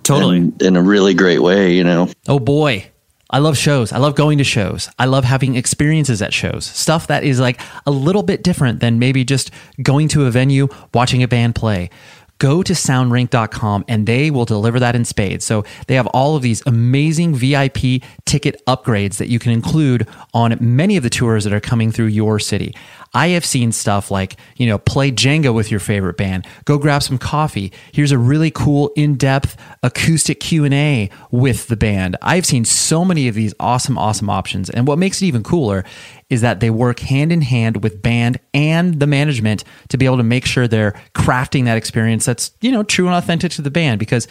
Totally. 0.03 0.53
in 0.61 0.77
a 0.77 0.83
really 0.83 1.15
great 1.15 1.41
way, 1.41 1.75
you 1.75 1.83
know. 1.83 2.09
Oh 2.29 2.39
boy. 2.39 2.91
I 3.29 3.41
love 3.41 3.59
shows. 3.59 3.91
I 3.91 3.99
love 3.99 4.15
going 4.15 4.39
to 4.39 4.45
shows. 4.45 4.89
I 5.01 5.07
love 5.07 5.25
having 5.25 5.57
experiences 5.57 6.23
at 6.23 6.33
shows. 6.33 6.65
Stuff 6.65 7.09
that 7.09 7.25
is 7.25 7.41
like 7.41 7.61
a 7.85 7.91
little 7.91 8.23
bit 8.23 8.45
different 8.45 8.79
than 8.79 9.01
maybe 9.01 9.25
just 9.25 9.51
going 9.83 10.07
to 10.09 10.27
a 10.27 10.31
venue, 10.31 10.69
watching 10.95 11.25
a 11.25 11.29
band 11.29 11.57
play. 11.57 11.91
Go 12.39 12.63
to 12.63 12.73
soundrink.com 12.73 13.85
and 13.89 14.07
they 14.07 14.31
will 14.31 14.45
deliver 14.45 14.79
that 14.81 14.95
in 14.95 15.05
spades. 15.05 15.45
So 15.45 15.65
they 15.87 15.95
have 15.95 16.07
all 16.09 16.37
of 16.37 16.43
these 16.43 16.63
amazing 16.67 17.35
VIP 17.35 18.03
ticket 18.25 18.63
upgrades 18.67 19.17
that 19.19 19.29
you 19.29 19.39
can 19.39 19.53
include 19.53 20.07
on 20.35 20.57
many 20.61 20.97
of 20.97 21.03
the 21.03 21.11
tours 21.11 21.45
that 21.45 21.53
are 21.53 21.61
coming 21.61 21.91
through 21.93 22.07
your 22.07 22.39
city. 22.39 22.75
I 23.15 23.29
have 23.29 23.47
seen 23.47 23.73
stuff 23.73 24.11
like, 24.11 24.37
you 24.57 24.67
know, 24.67 24.77
play 24.79 25.11
Jenga 25.11 25.55
with 25.55 25.71
your 25.71 25.81
favorite 25.81 26.17
band, 26.19 26.47
go 26.67 26.77
grab 26.77 27.03
some 27.03 27.17
coffee. 27.17 27.73
Here's 27.93 28.13
a 28.13 28.19
really 28.19 28.51
cool 28.51 28.93
in-depth 28.95 29.57
acoustic 29.83 30.41
Q&A 30.41 31.09
with 31.31 31.69
the 31.69 31.77
band. 31.77 32.17
I've 32.21 32.45
seen 32.45 32.65
so 32.65 33.05
many 33.05 33.29
of 33.29 33.35
these 33.35 33.55
awesome 33.59 33.97
awesome 33.97 34.29
options. 34.29 34.69
And 34.69 34.87
what 34.87 34.99
makes 34.99 35.23
it 35.23 35.27
even 35.27 35.43
cooler 35.43 35.85
is 36.29 36.41
that 36.41 36.61
they 36.61 36.71
work 36.71 37.01
hand 37.01 37.33
in 37.33 37.41
hand 37.41 37.83
with 37.83 38.03
band 38.03 38.39
and 38.53 38.99
the 38.99 39.07
management 39.07 39.65
to 39.89 39.97
be 39.97 40.07
able 40.07 40.17
to 40.17 40.23
make 40.23 40.45
sure 40.45 40.67
they're 40.67 41.01
crafting 41.15 41.65
that 41.65 41.77
experience 41.77 42.25
that's, 42.25 42.51
you 42.61 42.73
know, 42.73 42.83
true 42.83 43.07
and 43.07 43.15
authentic 43.15 43.53
to 43.53 43.63
the 43.63 43.71
band 43.71 43.99
because 43.99 44.27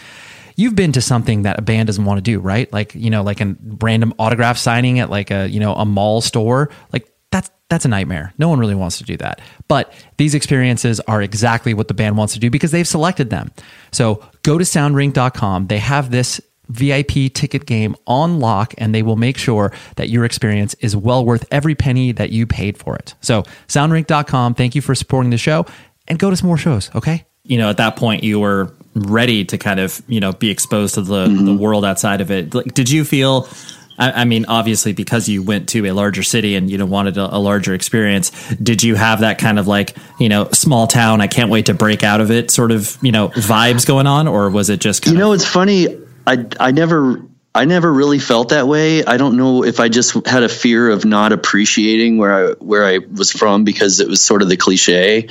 you've 0.56 0.76
been 0.76 0.92
to 0.92 1.02
something 1.02 1.44
that 1.44 1.58
a 1.58 1.62
band 1.62 1.88
doesn't 1.88 2.06
want 2.06 2.18
to 2.18 2.22
do, 2.22 2.40
right? 2.40 2.72
Like, 2.74 2.96
you 2.96 3.10
know, 3.10 3.24
like 3.24 3.42
a 3.42 3.56
random 3.82 4.14
autograph 4.20 4.58
signing 4.58 5.00
at 5.00 5.10
like 5.10 5.32
a, 5.32 5.48
you 5.48 5.60
know, 5.60 5.74
a 5.74 5.86
mall 5.86 6.22
store. 6.22 6.70
Like 6.92 7.10
that's 7.32 7.50
that's 7.70 7.86
a 7.86 7.90
nightmare. 7.90 8.34
No 8.38 8.50
one 8.50 8.60
really 8.60 8.76
wants 8.76 8.98
to 9.00 9.04
do 9.04 9.18
that. 9.18 9.42
But 9.68 9.94
these 10.18 10.36
experiences 10.36 11.00
are 11.02 11.22
exactly 11.22 11.74
what 11.74 11.88
the 11.88 11.94
band 11.94 12.18
wants 12.18 12.34
to 12.34 12.40
do 12.40 12.50
because 12.50 12.72
they've 12.72 12.88
selected 12.88 13.30
them. 13.30 13.52
So 13.92 14.24
go 14.44 14.58
to 14.58 14.64
soundrink.com. 14.64 15.68
They 15.68 15.80
have 15.80 16.12
this 16.12 16.42
VIP 16.70 17.34
ticket 17.34 17.66
game 17.66 17.96
on 18.08 18.40
lock 18.40 18.74
and 18.78 18.94
they 18.94 19.04
will 19.04 19.16
make 19.16 19.38
sure 19.38 19.72
that 19.96 20.10
your 20.10 20.26
experience 20.26 20.74
is 20.76 20.96
well 20.96 21.26
worth 21.26 21.46
every 21.52 21.76
penny 21.76 22.12
that 22.12 22.32
you 22.32 22.46
paid 22.46 22.78
for 22.78 22.96
it. 22.96 23.16
So 23.22 23.44
soundrink.com. 23.68 24.56
Thank 24.56 24.76
you 24.76 24.82
for 24.82 24.96
supporting 24.96 25.30
the 25.30 25.38
show 25.38 25.66
and 26.08 26.20
go 26.20 26.30
to 26.30 26.36
some 26.36 26.48
more 26.48 26.58
shows. 26.58 26.90
Okay. 26.96 27.26
You 27.44 27.58
know, 27.58 27.70
at 27.70 27.78
that 27.78 27.96
point 27.96 28.24
you 28.24 28.40
were 28.40 28.74
ready 28.96 29.46
to 29.46 29.58
kind 29.58 29.80
of, 29.80 30.02
you 30.08 30.20
know, 30.20 30.32
be 30.32 30.50
exposed 30.50 30.96
to 30.96 31.02
the, 31.02 31.28
mm-hmm. 31.28 31.46
the 31.46 31.56
world 31.56 31.86
outside 31.86 32.22
of 32.22 32.32
it. 32.32 32.54
Like, 32.54 32.74
did 32.74 32.90
you 32.90 33.04
feel 33.06 33.48
I, 33.98 34.22
I, 34.22 34.26
mean, 34.26 34.46
obviously, 34.48 34.94
because 34.94 35.30
you 35.30 35.42
went 35.42 35.70
to 35.70 35.86
a 35.86 35.92
larger 35.92 36.24
city 36.24 36.56
and 36.56 36.70
you 36.70 36.78
know 36.78 36.86
wanted 36.86 37.18
a, 37.18 37.36
a, 37.36 37.40
larger 37.40 37.74
experience, 37.74 38.32
did 38.56 38.84
you 38.84 38.96
have 38.96 39.22
that 39.22 39.38
kind 39.38 39.60
of 39.60 39.68
like 39.68 39.96
you 40.20 40.30
know 40.30 40.50
small 40.52 40.88
town? 40.88 41.22
I 41.22 41.28
can't 41.28 41.50
wait 41.50 41.68
to 41.68 41.74
break 41.74 42.04
out 42.04 42.22
of 42.22 42.32
it 42.32 42.52
sort 42.52 42.72
of 42.72 42.98
you 43.02 43.12
know 43.12 43.30
vibes 43.30 43.86
going 43.86 44.08
on, 44.08 44.28
or 44.28 44.50
was 44.50 44.70
it 44.70 44.80
just? 44.80 45.06
you 45.06 45.14
know, 45.14 45.32
of- 45.32 45.36
it's 45.36 45.46
funny. 45.46 45.88
I 46.26 46.46
I 46.60 46.72
never 46.72 47.26
I 47.56 47.64
never 47.64 47.92
really 47.92 48.20
felt 48.20 48.50
that 48.50 48.68
way. 48.68 49.06
I 49.06 49.16
don't 49.16 49.38
know 49.38 49.64
if 49.64 49.80
I 49.80 49.88
just 49.88 50.28
had 50.28 50.44
a 50.44 50.50
fear 50.50 50.90
of 50.90 51.06
not 51.06 51.32
appreciating 51.32 52.18
where 52.18 52.50
I 52.50 52.54
where 52.54 52.86
I 52.86 52.98
was 52.98 53.32
from 53.32 53.64
because 53.64 54.02
it 54.02 54.10
was 54.10 54.22
sort 54.22 54.42
of 54.42 54.50
the 54.50 54.58
cliche 54.58 55.30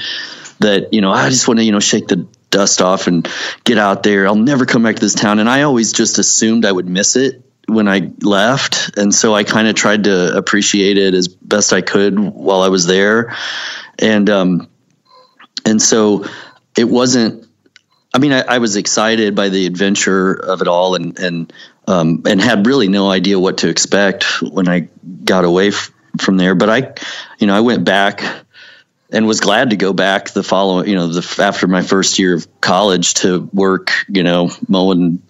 that 0.60 0.94
you 0.94 1.02
know 1.02 1.12
I 1.12 1.28
just 1.28 1.46
want 1.46 1.58
to 1.58 1.64
you 1.64 1.72
know 1.72 1.80
shake 1.80 2.08
the 2.08 2.26
dust 2.48 2.80
off 2.80 3.08
and 3.08 3.28
get 3.64 3.76
out 3.76 4.02
there. 4.02 4.26
I'll 4.26 4.36
never 4.36 4.64
come 4.64 4.82
back 4.82 4.96
to 4.96 5.00
this 5.00 5.14
town, 5.14 5.38
and 5.38 5.50
I 5.50 5.62
always 5.62 5.92
just 5.92 6.18
assumed 6.18 6.64
I 6.64 6.72
would 6.72 6.88
miss 6.88 7.16
it 7.16 7.42
when 7.66 7.88
I 7.88 8.10
left, 8.22 8.96
and 8.96 9.14
so 9.14 9.34
I 9.34 9.44
kind 9.44 9.68
of 9.68 9.74
tried 9.74 10.04
to 10.04 10.34
appreciate 10.36 10.96
it 10.96 11.12
as 11.14 11.28
best 11.28 11.72
I 11.72 11.82
could 11.82 12.18
while 12.18 12.62
I 12.62 12.68
was 12.68 12.86
there, 12.86 13.36
and 13.98 14.30
um, 14.30 14.68
and 15.66 15.80
so 15.80 16.24
it 16.76 16.84
wasn't. 16.84 17.43
I 18.14 18.18
mean, 18.18 18.32
I, 18.32 18.42
I 18.42 18.58
was 18.58 18.76
excited 18.76 19.34
by 19.34 19.48
the 19.48 19.66
adventure 19.66 20.32
of 20.32 20.62
it 20.62 20.68
all, 20.68 20.94
and 20.94 21.18
and 21.18 21.52
um, 21.88 22.22
and 22.26 22.40
had 22.40 22.66
really 22.66 22.88
no 22.88 23.10
idea 23.10 23.38
what 23.38 23.58
to 23.58 23.68
expect 23.68 24.40
when 24.40 24.68
I 24.68 24.88
got 25.24 25.44
away 25.44 25.68
f- 25.68 25.90
from 26.18 26.36
there. 26.36 26.54
But 26.54 26.70
I, 26.70 26.94
you 27.38 27.48
know, 27.48 27.56
I 27.56 27.60
went 27.60 27.84
back 27.84 28.22
and 29.10 29.26
was 29.26 29.40
glad 29.40 29.70
to 29.70 29.76
go 29.76 29.92
back 29.92 30.30
the 30.30 30.44
following, 30.44 30.88
you 30.88 30.94
know, 30.94 31.08
the 31.08 31.42
after 31.42 31.66
my 31.66 31.82
first 31.82 32.18
year 32.20 32.34
of 32.34 32.60
college 32.60 33.14
to 33.14 33.48
work, 33.52 33.90
you 34.08 34.22
know, 34.22 34.50
mowing 34.68 35.20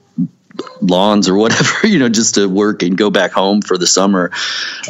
lawns 0.83 1.29
or 1.29 1.37
whatever, 1.37 1.87
you 1.87 1.99
know, 1.99 2.11
just 2.11 2.35
to 2.35 2.47
work 2.47 2.83
and 2.83 2.99
go 2.99 3.11
back 3.11 3.33
home 3.33 3.62
for 3.62 3.79
the 3.79 3.87
summer. 3.87 4.31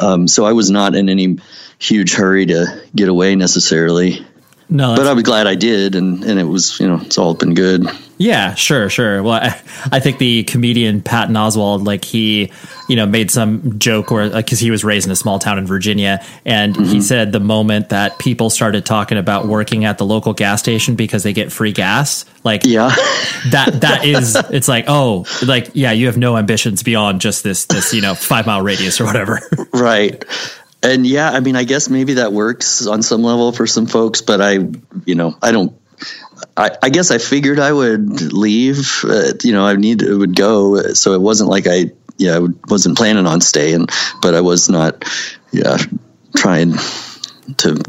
Um, 0.00 0.26
so 0.26 0.44
I 0.44 0.52
was 0.52 0.68
not 0.68 0.94
in 0.94 1.08
any 1.08 1.38
huge 1.78 2.14
hurry 2.14 2.46
to 2.46 2.82
get 2.94 3.08
away 3.08 3.36
necessarily. 3.36 4.26
No, 4.68 4.96
but 4.96 5.06
I 5.06 5.12
was 5.12 5.22
glad 5.22 5.46
I 5.46 5.54
did, 5.54 5.94
and 5.94 6.24
and 6.24 6.40
it 6.40 6.44
was 6.44 6.80
you 6.80 6.88
know 6.88 7.00
it's 7.02 7.18
all 7.18 7.34
been 7.34 7.54
good. 7.54 7.86
Yeah, 8.16 8.54
sure, 8.54 8.88
sure. 8.88 9.22
Well, 9.22 9.34
I, 9.34 9.60
I 9.90 10.00
think 10.00 10.18
the 10.18 10.44
comedian 10.44 11.02
Patton 11.02 11.34
Oswalt, 11.34 11.84
like 11.84 12.04
he, 12.04 12.52
you 12.88 12.94
know, 12.94 13.06
made 13.06 13.30
some 13.30 13.78
joke 13.78 14.10
where 14.10 14.30
because 14.30 14.60
he 14.60 14.70
was 14.70 14.84
raised 14.84 15.06
in 15.06 15.12
a 15.12 15.16
small 15.16 15.38
town 15.38 15.58
in 15.58 15.66
Virginia, 15.66 16.24
and 16.44 16.74
mm-hmm. 16.74 16.84
he 16.84 17.00
said 17.00 17.32
the 17.32 17.40
moment 17.40 17.88
that 17.88 18.18
people 18.18 18.50
started 18.50 18.86
talking 18.86 19.18
about 19.18 19.46
working 19.46 19.84
at 19.84 19.98
the 19.98 20.06
local 20.06 20.32
gas 20.32 20.60
station 20.60 20.94
because 20.94 21.24
they 21.24 21.32
get 21.32 21.50
free 21.50 21.72
gas, 21.72 22.24
like 22.44 22.62
yeah, 22.64 22.88
that 23.50 23.80
that 23.80 24.04
is 24.04 24.36
it's 24.50 24.68
like 24.68 24.84
oh, 24.88 25.26
like 25.44 25.70
yeah, 25.74 25.92
you 25.92 26.06
have 26.06 26.16
no 26.16 26.36
ambitions 26.36 26.82
beyond 26.82 27.20
just 27.20 27.42
this 27.42 27.66
this 27.66 27.92
you 27.92 28.00
know 28.00 28.14
five 28.14 28.46
mile 28.46 28.62
radius 28.62 29.00
or 29.00 29.04
whatever. 29.04 29.40
right 29.72 30.24
and 30.84 31.06
yeah, 31.06 31.30
I 31.30 31.40
mean, 31.40 31.56
I 31.56 31.64
guess 31.64 31.88
maybe 31.88 32.14
that 32.14 32.32
works 32.32 32.86
on 32.86 33.02
some 33.02 33.22
level 33.22 33.52
for 33.52 33.66
some 33.66 33.86
folks, 33.86 34.20
but 34.20 34.40
I, 34.40 34.58
you 35.06 35.14
know, 35.14 35.36
I 35.42 35.50
don't. 35.50 35.74
I, 36.56 36.70
I 36.82 36.90
guess 36.90 37.10
I 37.10 37.18
figured 37.18 37.58
I 37.58 37.72
would 37.72 38.32
leave. 38.32 39.02
Uh, 39.02 39.32
you 39.42 39.52
know, 39.52 39.64
I 39.64 39.76
need 39.76 40.02
it 40.02 40.14
would 40.14 40.36
go, 40.36 40.92
so 40.92 41.14
it 41.14 41.20
wasn't 41.20 41.48
like 41.48 41.66
I, 41.66 41.92
yeah, 42.18 42.36
I 42.36 42.48
wasn't 42.68 42.98
planning 42.98 43.26
on 43.26 43.40
staying, 43.40 43.86
but 44.20 44.34
I 44.34 44.42
was 44.42 44.68
not, 44.68 45.04
yeah, 45.52 45.78
trying 46.36 46.74
to 47.58 47.80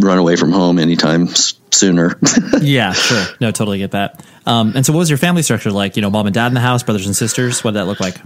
run 0.00 0.18
away 0.18 0.36
from 0.36 0.52
home 0.52 0.78
anytime 0.78 1.28
sooner. 1.70 2.18
yeah, 2.60 2.92
sure. 2.92 3.24
No, 3.40 3.50
totally 3.50 3.78
get 3.78 3.92
that. 3.92 4.24
Um, 4.44 4.74
and 4.76 4.84
so, 4.84 4.92
what 4.92 4.98
was 4.98 5.10
your 5.10 5.18
family 5.18 5.42
structure 5.42 5.70
like? 5.70 5.96
You 5.96 6.02
know, 6.02 6.10
mom 6.10 6.26
and 6.26 6.34
dad 6.34 6.48
in 6.48 6.54
the 6.54 6.60
house, 6.60 6.82
brothers 6.82 7.06
and 7.06 7.16
sisters. 7.16 7.64
What 7.64 7.70
did 7.70 7.80
that 7.80 7.86
look 7.86 8.00
like? 8.00 8.16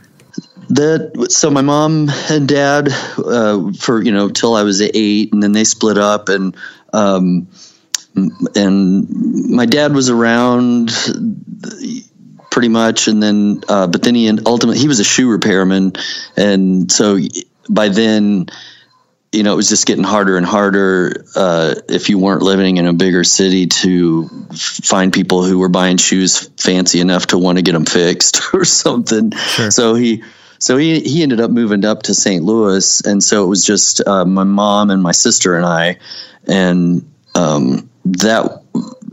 That 0.70 1.29
so 1.31 1.50
my 1.50 1.62
mom 1.62 2.11
and 2.31 2.48
dad 2.48 2.88
uh, 3.18 3.72
for 3.72 4.02
you 4.02 4.12
know 4.12 4.29
till 4.29 4.55
I 4.55 4.62
was 4.62 4.81
eight, 4.81 5.33
and 5.33 5.42
then 5.42 5.52
they 5.52 5.64
split 5.64 5.98
up, 5.98 6.29
and 6.29 6.57
um, 6.92 7.48
and 8.55 9.50
my 9.50 9.66
dad 9.66 9.94
was 9.94 10.11
around 10.11 10.90
pretty 12.50 12.68
much, 12.68 13.09
and 13.09 13.22
then 13.22 13.62
uh, 13.68 13.87
but 13.87 14.02
then 14.02 14.14
he 14.14 14.29
ultimately 14.46 14.79
he 14.79 14.88
was 14.88 15.00
a 15.00 15.05
shoe 15.05 15.31
repairman, 15.31 15.92
and 16.37 16.90
so 16.90 17.18
by 17.68 17.88
then 17.88 18.48
you 19.37 19.42
know, 19.42 19.52
it 19.52 19.57
was 19.57 19.68
just 19.68 19.87
getting 19.87 20.05
harder 20.05 20.38
and 20.38 20.46
harder 20.46 21.24
uh, 21.35 21.74
if 21.88 22.09
you 22.09 22.18
weren't 22.18 22.42
living 22.42 22.79
in 22.79 22.87
a 22.87 22.92
bigger 22.92 23.22
city 23.22 23.66
to 23.66 24.29
find 24.55 25.12
people 25.12 25.44
who 25.44 25.59
were 25.59 25.68
buying 25.68 25.98
shoes 25.98 26.48
fancy 26.57 27.00
enough 27.00 27.26
to 27.26 27.38
want 27.38 27.59
to 27.59 27.62
get 27.62 27.72
them 27.72 27.85
fixed 27.85 28.40
or 28.55 28.64
something. 28.64 29.33
Sure. 29.33 29.70
So 29.70 29.94
he 29.94 30.22
so 30.59 30.77
he 30.77 31.01
he 31.01 31.23
ended 31.23 31.40
up 31.40 31.51
moving 31.51 31.85
up 31.85 32.05
to 32.05 32.14
St. 32.14 32.42
Louis, 32.42 33.01
and 33.03 33.23
so 33.23 33.45
it 33.45 33.49
was 33.49 33.64
just 33.64 34.07
uh, 34.07 34.25
my 34.25 34.45
mom 34.45 34.90
and 34.90 35.03
my 35.03 35.12
sister 35.12 35.57
and 35.57 35.66
I, 35.66 35.99
and 36.47 37.11
um, 37.35 37.90
that 38.05 38.62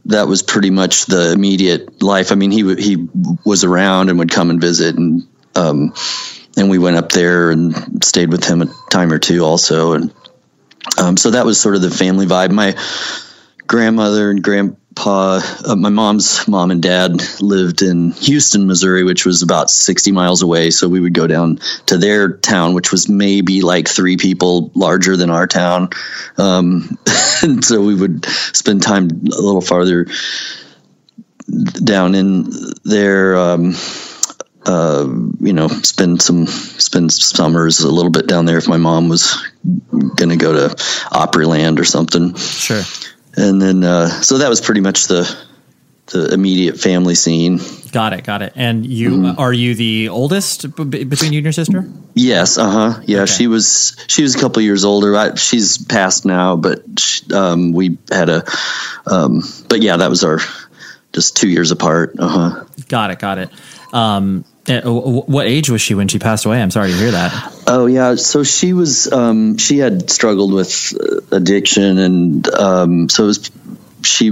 that 0.06 0.28
was 0.28 0.44
pretty 0.44 0.70
much 0.70 1.06
the 1.06 1.32
immediate 1.32 2.02
life. 2.02 2.32
I 2.32 2.36
mean, 2.36 2.52
he 2.52 2.76
he 2.76 3.08
was 3.46 3.64
around 3.64 4.10
and 4.10 4.20
would 4.20 4.32
come 4.32 4.50
and 4.50 4.60
visit, 4.60 4.96
and 4.96 5.28
um, 5.56 5.94
and 6.58 6.70
we 6.70 6.78
went 6.78 6.98
up 6.98 7.12
there 7.12 7.52
and 7.52 8.04
stayed 8.04 8.32
with 8.32 8.44
him 8.44 8.62
a 8.62 8.68
time 8.90 9.12
or 9.12 9.20
two 9.20 9.44
also, 9.44 9.94
and 9.94 10.14
um, 10.98 11.18
so 11.18 11.32
that 11.32 11.46
was 11.46 11.60
sort 11.60 11.76
of 11.76 11.82
the 11.82 11.92
family 11.92 12.26
vibe. 12.26 12.52
My 12.52 12.76
grandmother 13.68 14.30
and 14.30 14.44
grand 14.44 14.78
Pa, 14.96 15.42
uh, 15.66 15.76
my 15.76 15.90
mom's 15.90 16.48
mom 16.48 16.72
and 16.72 16.82
dad 16.82 17.22
lived 17.42 17.82
in 17.82 18.12
Houston, 18.12 18.68
Missouri, 18.68 19.04
which 19.04 19.26
was 19.26 19.42
about 19.42 19.70
60 19.70 20.12
miles 20.12 20.42
away. 20.42 20.72
So 20.72 20.88
we 20.88 21.00
would 21.00 21.14
go 21.14 21.28
down 21.28 21.60
to 21.88 21.98
their 21.98 22.34
town, 22.38 22.74
which 22.74 22.92
was 22.92 23.10
maybe 23.10 23.62
like 23.62 23.88
three 23.88 24.18
people 24.18 24.72
larger 24.76 25.18
than 25.18 25.30
our 25.30 25.48
town. 25.48 25.90
Um, 26.38 26.98
and 27.42 27.64
so 27.64 27.82
we 27.82 27.96
would 27.96 28.26
spend 28.26 28.82
time 28.82 29.10
a 29.10 29.42
little 29.42 29.62
farther 29.62 30.08
down 31.84 32.16
in 32.16 32.52
there. 32.84 33.38
Um, 33.38 33.76
uh, 34.66 35.06
you 35.42 35.52
know, 35.52 35.68
spend 35.68 36.22
some 36.22 36.48
spend 36.48 37.12
summers 37.12 37.82
a 37.82 37.92
little 37.92 38.12
bit 38.12 38.28
down 38.28 38.46
there 38.46 38.58
if 38.58 38.68
my 38.68 38.78
mom 38.78 39.10
was 39.10 39.46
going 39.92 40.30
to 40.30 40.38
go 40.38 40.54
to 40.54 40.76
Opryland 41.12 41.80
or 41.80 41.84
something. 41.84 42.34
Sure 42.36 42.82
and 43.36 43.62
then 43.62 43.84
uh, 43.84 44.08
so 44.08 44.40
that 44.40 44.50
was 44.50 44.62
pretty 44.62 44.82
much 44.82 45.08
the 45.08 45.30
the 46.08 46.34
immediate 46.34 46.80
family 46.80 47.16
scene. 47.16 47.60
Got 47.92 48.14
it, 48.14 48.24
got 48.24 48.42
it. 48.42 48.54
And 48.56 48.86
you 48.86 49.12
mm-hmm. 49.12 49.40
are 49.40 49.54
you 49.54 49.76
the 49.76 50.10
oldest 50.10 50.76
b- 50.76 51.04
between 51.04 51.32
you 51.32 51.40
and 51.40 51.46
your 51.46 51.54
sister? 51.54 51.90
Yes, 52.14 52.58
uh 52.58 52.70
huh. 52.70 53.02
Yeah, 53.06 53.22
okay. 53.22 53.32
she 53.32 53.48
was 53.48 53.96
she 54.08 54.24
was 54.24 54.36
a 54.36 54.40
couple 54.40 54.62
years 54.62 54.86
older. 54.86 55.16
I, 55.16 55.36
she's 55.36 55.78
passed 55.78 56.26
now, 56.26 56.56
but 56.56 56.84
she, 57.00 57.32
um, 57.34 57.72
we 57.72 57.98
had 58.12 58.30
a. 58.30 58.44
Um, 59.06 59.44
but 59.70 59.82
yeah, 59.82 59.98
that 59.98 60.10
was 60.10 60.24
our 60.24 60.40
just 61.14 61.38
two 61.38 61.50
years 61.50 61.72
apart. 61.72 62.16
Uh 62.20 62.28
huh. 62.28 62.66
Got 62.88 63.12
it, 63.12 63.20
got 63.20 63.38
it. 63.38 63.50
Um, 63.94 64.46
what 64.68 65.46
age 65.48 65.70
was 65.70 65.82
she 65.82 65.94
when 65.94 66.08
she 66.08 66.20
passed 66.20 66.46
away? 66.46 66.62
I'm 66.62 66.72
sorry 66.72 66.92
to 66.92 66.98
hear 66.98 67.12
that. 67.12 67.64
Oh 67.68 67.86
yeah, 67.86 68.16
so 68.16 68.44
she 68.44 68.74
was 68.74 69.12
um, 69.12 69.58
she 69.58 69.78
had 69.78 70.10
struggled 70.10 70.54
with 70.54 70.94
uh, 71.00 71.36
addiction, 71.36 71.98
and 71.98 72.48
um, 72.54 73.10
so 73.10 73.24
it 73.24 73.28
was 73.28 73.52
she 74.04 74.28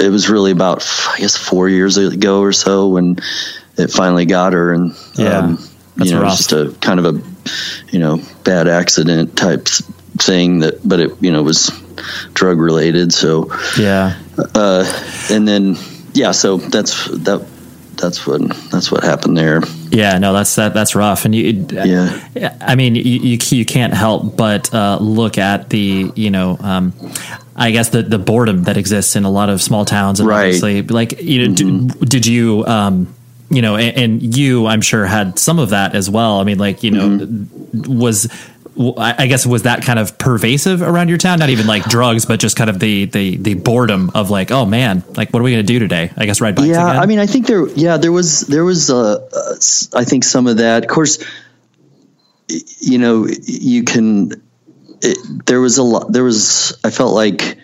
it 0.00 0.08
was 0.08 0.28
really 0.28 0.50
about 0.50 0.84
I 1.14 1.18
guess 1.18 1.36
four 1.36 1.68
years 1.68 1.96
ago 1.98 2.40
or 2.40 2.52
so 2.52 2.88
when 2.88 3.18
it 3.76 3.90
finally 3.92 4.26
got 4.26 4.52
her, 4.54 4.72
and 4.72 4.94
Yeah, 5.14 5.38
um, 5.38 5.56
that's 5.96 6.10
you 6.10 6.16
know, 6.16 6.22
rough. 6.22 6.36
just 6.36 6.52
a 6.52 6.74
kind 6.80 6.98
of 7.00 7.06
a 7.16 7.22
you 7.92 7.98
know 8.00 8.20
bad 8.44 8.66
accident 8.66 9.36
type 9.36 9.68
thing 10.18 10.60
that, 10.60 10.86
but 10.86 10.98
it 11.00 11.12
you 11.22 11.30
know 11.30 11.42
was 11.44 11.70
drug 12.34 12.58
related. 12.58 13.12
So 13.12 13.52
Yeah. 13.78 14.16
uh, 14.54 14.84
and 15.30 15.46
then 15.46 15.76
yeah, 16.12 16.32
so 16.32 16.56
that's 16.56 17.06
that 17.06 17.46
that's 18.00 18.26
what 18.26 18.40
that's 18.70 18.90
what 18.90 19.04
happened 19.04 19.36
there. 19.36 19.62
Yeah, 19.90 20.18
no, 20.18 20.32
that's 20.32 20.54
that. 20.56 20.74
That's 20.74 20.94
rough, 20.94 21.24
and 21.24 21.34
you. 21.34 21.66
Yeah. 21.70 22.56
I 22.60 22.74
mean, 22.74 22.94
you 22.94 23.02
you, 23.02 23.38
you 23.50 23.64
can't 23.64 23.92
help 23.94 24.36
but 24.36 24.72
uh, 24.74 24.98
look 25.00 25.38
at 25.38 25.68
the 25.70 26.10
you 26.14 26.30
know, 26.30 26.56
um, 26.60 26.92
I 27.56 27.70
guess 27.70 27.90
the 27.90 28.02
the 28.02 28.18
boredom 28.18 28.64
that 28.64 28.76
exists 28.76 29.16
in 29.16 29.24
a 29.24 29.30
lot 29.30 29.48
of 29.48 29.60
small 29.60 29.84
towns, 29.84 30.20
and 30.20 30.28
Right. 30.28 30.46
obviously, 30.46 30.82
like 30.82 31.20
you 31.20 31.48
know, 31.48 31.54
d- 31.54 31.88
did 32.06 32.26
you 32.26 32.64
um, 32.66 33.14
you 33.50 33.62
know, 33.62 33.76
and, 33.76 33.96
and 33.96 34.36
you, 34.36 34.66
I'm 34.66 34.80
sure, 34.80 35.04
had 35.06 35.38
some 35.38 35.58
of 35.58 35.70
that 35.70 35.94
as 35.94 36.08
well. 36.08 36.40
I 36.40 36.44
mean, 36.44 36.58
like 36.58 36.82
you 36.82 36.90
know, 36.92 37.28
was. 37.88 38.28
I 38.78 39.14
I 39.18 39.26
guess 39.26 39.46
was 39.46 39.62
that 39.62 39.82
kind 39.82 39.98
of 39.98 40.18
pervasive 40.18 40.82
around 40.82 41.08
your 41.08 41.18
town? 41.18 41.38
Not 41.38 41.50
even 41.50 41.66
like 41.66 41.84
drugs, 41.84 42.26
but 42.26 42.40
just 42.40 42.56
kind 42.56 42.70
of 42.70 42.78
the 42.78 43.06
the 43.06 43.36
the 43.36 43.54
boredom 43.54 44.10
of 44.14 44.30
like, 44.30 44.50
oh 44.50 44.66
man, 44.66 45.02
like 45.16 45.30
what 45.30 45.40
are 45.40 45.42
we 45.42 45.52
going 45.52 45.64
to 45.64 45.72
do 45.72 45.78
today? 45.78 46.12
I 46.16 46.26
guess 46.26 46.40
ride 46.40 46.56
bikes 46.56 46.68
yeah 46.68 46.90
again. 46.90 47.02
i 47.02 47.06
mean 47.06 47.18
i 47.18 47.26
think 47.26 47.46
there 47.46 47.66
yeah 47.68 47.96
there 47.96 48.12
was 48.12 48.42
there 48.42 48.64
was 48.64 48.90
uh, 48.90 49.14
uh 49.32 49.98
i 49.98 50.04
think 50.04 50.24
some 50.24 50.46
of 50.46 50.58
that 50.58 50.84
of 50.84 50.90
course 50.90 51.22
you 52.78 52.98
know 52.98 53.26
you 53.42 53.84
can 53.84 54.32
it, 55.02 55.46
there 55.46 55.60
was 55.60 55.78
a 55.78 55.82
lot 55.82 56.12
there 56.12 56.24
was 56.24 56.78
i 56.84 56.90
felt 56.90 57.14
like 57.14 57.58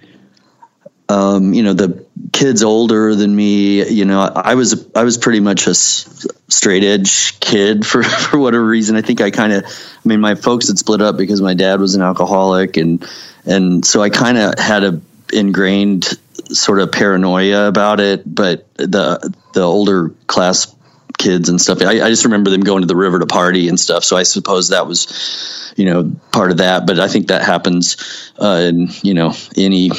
um 1.08 1.52
you 1.52 1.62
know 1.62 1.72
the 1.72 2.05
kids 2.32 2.62
older 2.62 3.14
than 3.14 3.34
me 3.34 3.86
you 3.88 4.04
know 4.04 4.20
i 4.20 4.54
was 4.54 4.86
i 4.94 5.02
was 5.02 5.18
pretty 5.18 5.40
much 5.40 5.66
a 5.66 5.74
straight 5.74 6.82
edge 6.82 7.38
kid 7.40 7.86
for 7.86 8.02
for 8.02 8.38
whatever 8.38 8.64
reason. 8.64 8.96
I 8.96 9.02
think 9.02 9.20
i 9.20 9.30
kind 9.30 9.52
of 9.52 9.64
i 9.64 10.08
mean 10.08 10.20
my 10.20 10.34
folks 10.34 10.68
had 10.68 10.78
split 10.78 11.02
up 11.02 11.16
because 11.16 11.40
my 11.40 11.54
dad 11.54 11.80
was 11.80 11.94
an 11.94 12.02
alcoholic 12.02 12.76
and 12.76 13.06
and 13.44 13.84
so 13.84 14.02
i 14.02 14.10
kind 14.10 14.38
of 14.38 14.58
had 14.58 14.84
a 14.84 15.00
ingrained 15.32 16.06
sort 16.50 16.80
of 16.80 16.92
paranoia 16.92 17.68
about 17.68 18.00
it 18.00 18.22
but 18.26 18.72
the 18.74 19.34
the 19.52 19.62
older 19.62 20.10
class 20.26 20.75
kids 21.18 21.48
and 21.48 21.60
stuff. 21.60 21.82
I, 21.82 22.02
I 22.02 22.08
just 22.08 22.24
remember 22.24 22.50
them 22.50 22.62
going 22.62 22.82
to 22.82 22.86
the 22.86 22.96
river 22.96 23.18
to 23.18 23.26
party 23.26 23.68
and 23.68 23.78
stuff. 23.78 24.04
So 24.04 24.16
i 24.16 24.22
suppose 24.22 24.68
that 24.68 24.86
was 24.86 25.74
you 25.76 25.84
know 25.84 26.12
part 26.32 26.50
of 26.50 26.58
that. 26.58 26.86
But 26.86 26.98
i 27.00 27.08
think 27.08 27.28
that 27.28 27.42
happens 27.42 28.32
uh, 28.38 28.62
in 28.68 28.88
you 29.02 29.14
know 29.14 29.34
any 29.56 29.90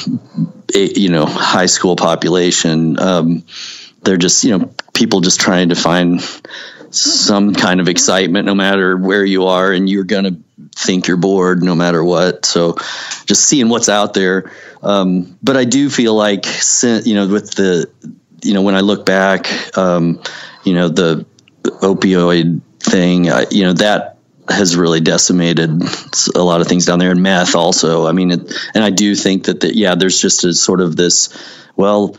you 0.73 1.09
know 1.09 1.25
high 1.25 1.65
school 1.67 1.95
population. 1.95 2.99
Um, 2.99 3.45
they're 4.03 4.17
just 4.17 4.43
you 4.43 4.57
know 4.57 4.73
people 4.93 5.21
just 5.21 5.39
trying 5.39 5.69
to 5.69 5.75
find 5.75 6.21
some 6.89 7.53
kind 7.53 7.79
of 7.79 7.87
excitement 7.87 8.45
no 8.45 8.55
matter 8.55 8.95
where 8.95 9.25
you 9.25 9.45
are 9.45 9.71
and 9.71 9.89
you're 9.89 10.05
gonna 10.05 10.31
think 10.75 11.07
you're 11.07 11.17
bored 11.17 11.61
no 11.61 11.75
matter 11.75 12.03
what. 12.03 12.45
So 12.45 12.75
just 13.25 13.45
seeing 13.45 13.69
what's 13.69 13.89
out 13.89 14.13
there. 14.13 14.51
Um, 14.83 15.37
but 15.41 15.57
i 15.57 15.65
do 15.65 15.89
feel 15.89 16.13
like 16.13 16.45
you 16.83 17.15
know 17.15 17.27
with 17.27 17.55
the 17.55 17.89
you 18.43 18.53
know 18.53 18.61
when 18.61 18.75
i 18.75 18.81
look 18.81 19.05
back 19.05 19.77
um, 19.77 20.21
you 20.63 20.73
know 20.73 20.89
the 20.89 21.25
opioid 21.63 22.61
thing 22.79 23.29
I, 23.29 23.45
you 23.51 23.63
know 23.63 23.73
that 23.73 24.17
has 24.49 24.77
really 24.77 25.01
decimated 25.01 25.69
a 26.33 26.41
lot 26.41 26.61
of 26.61 26.67
things 26.67 26.85
down 26.85 26.99
there 26.99 27.11
and 27.11 27.21
meth 27.21 27.55
also 27.55 28.07
i 28.07 28.13
mean 28.13 28.31
it, 28.31 28.53
and 28.73 28.83
i 28.83 28.89
do 28.89 29.15
think 29.15 29.45
that 29.45 29.59
the, 29.59 29.75
yeah 29.75 29.95
there's 29.95 30.21
just 30.21 30.43
a 30.43 30.53
sort 30.53 30.81
of 30.81 30.95
this 30.95 31.29
well 31.75 32.15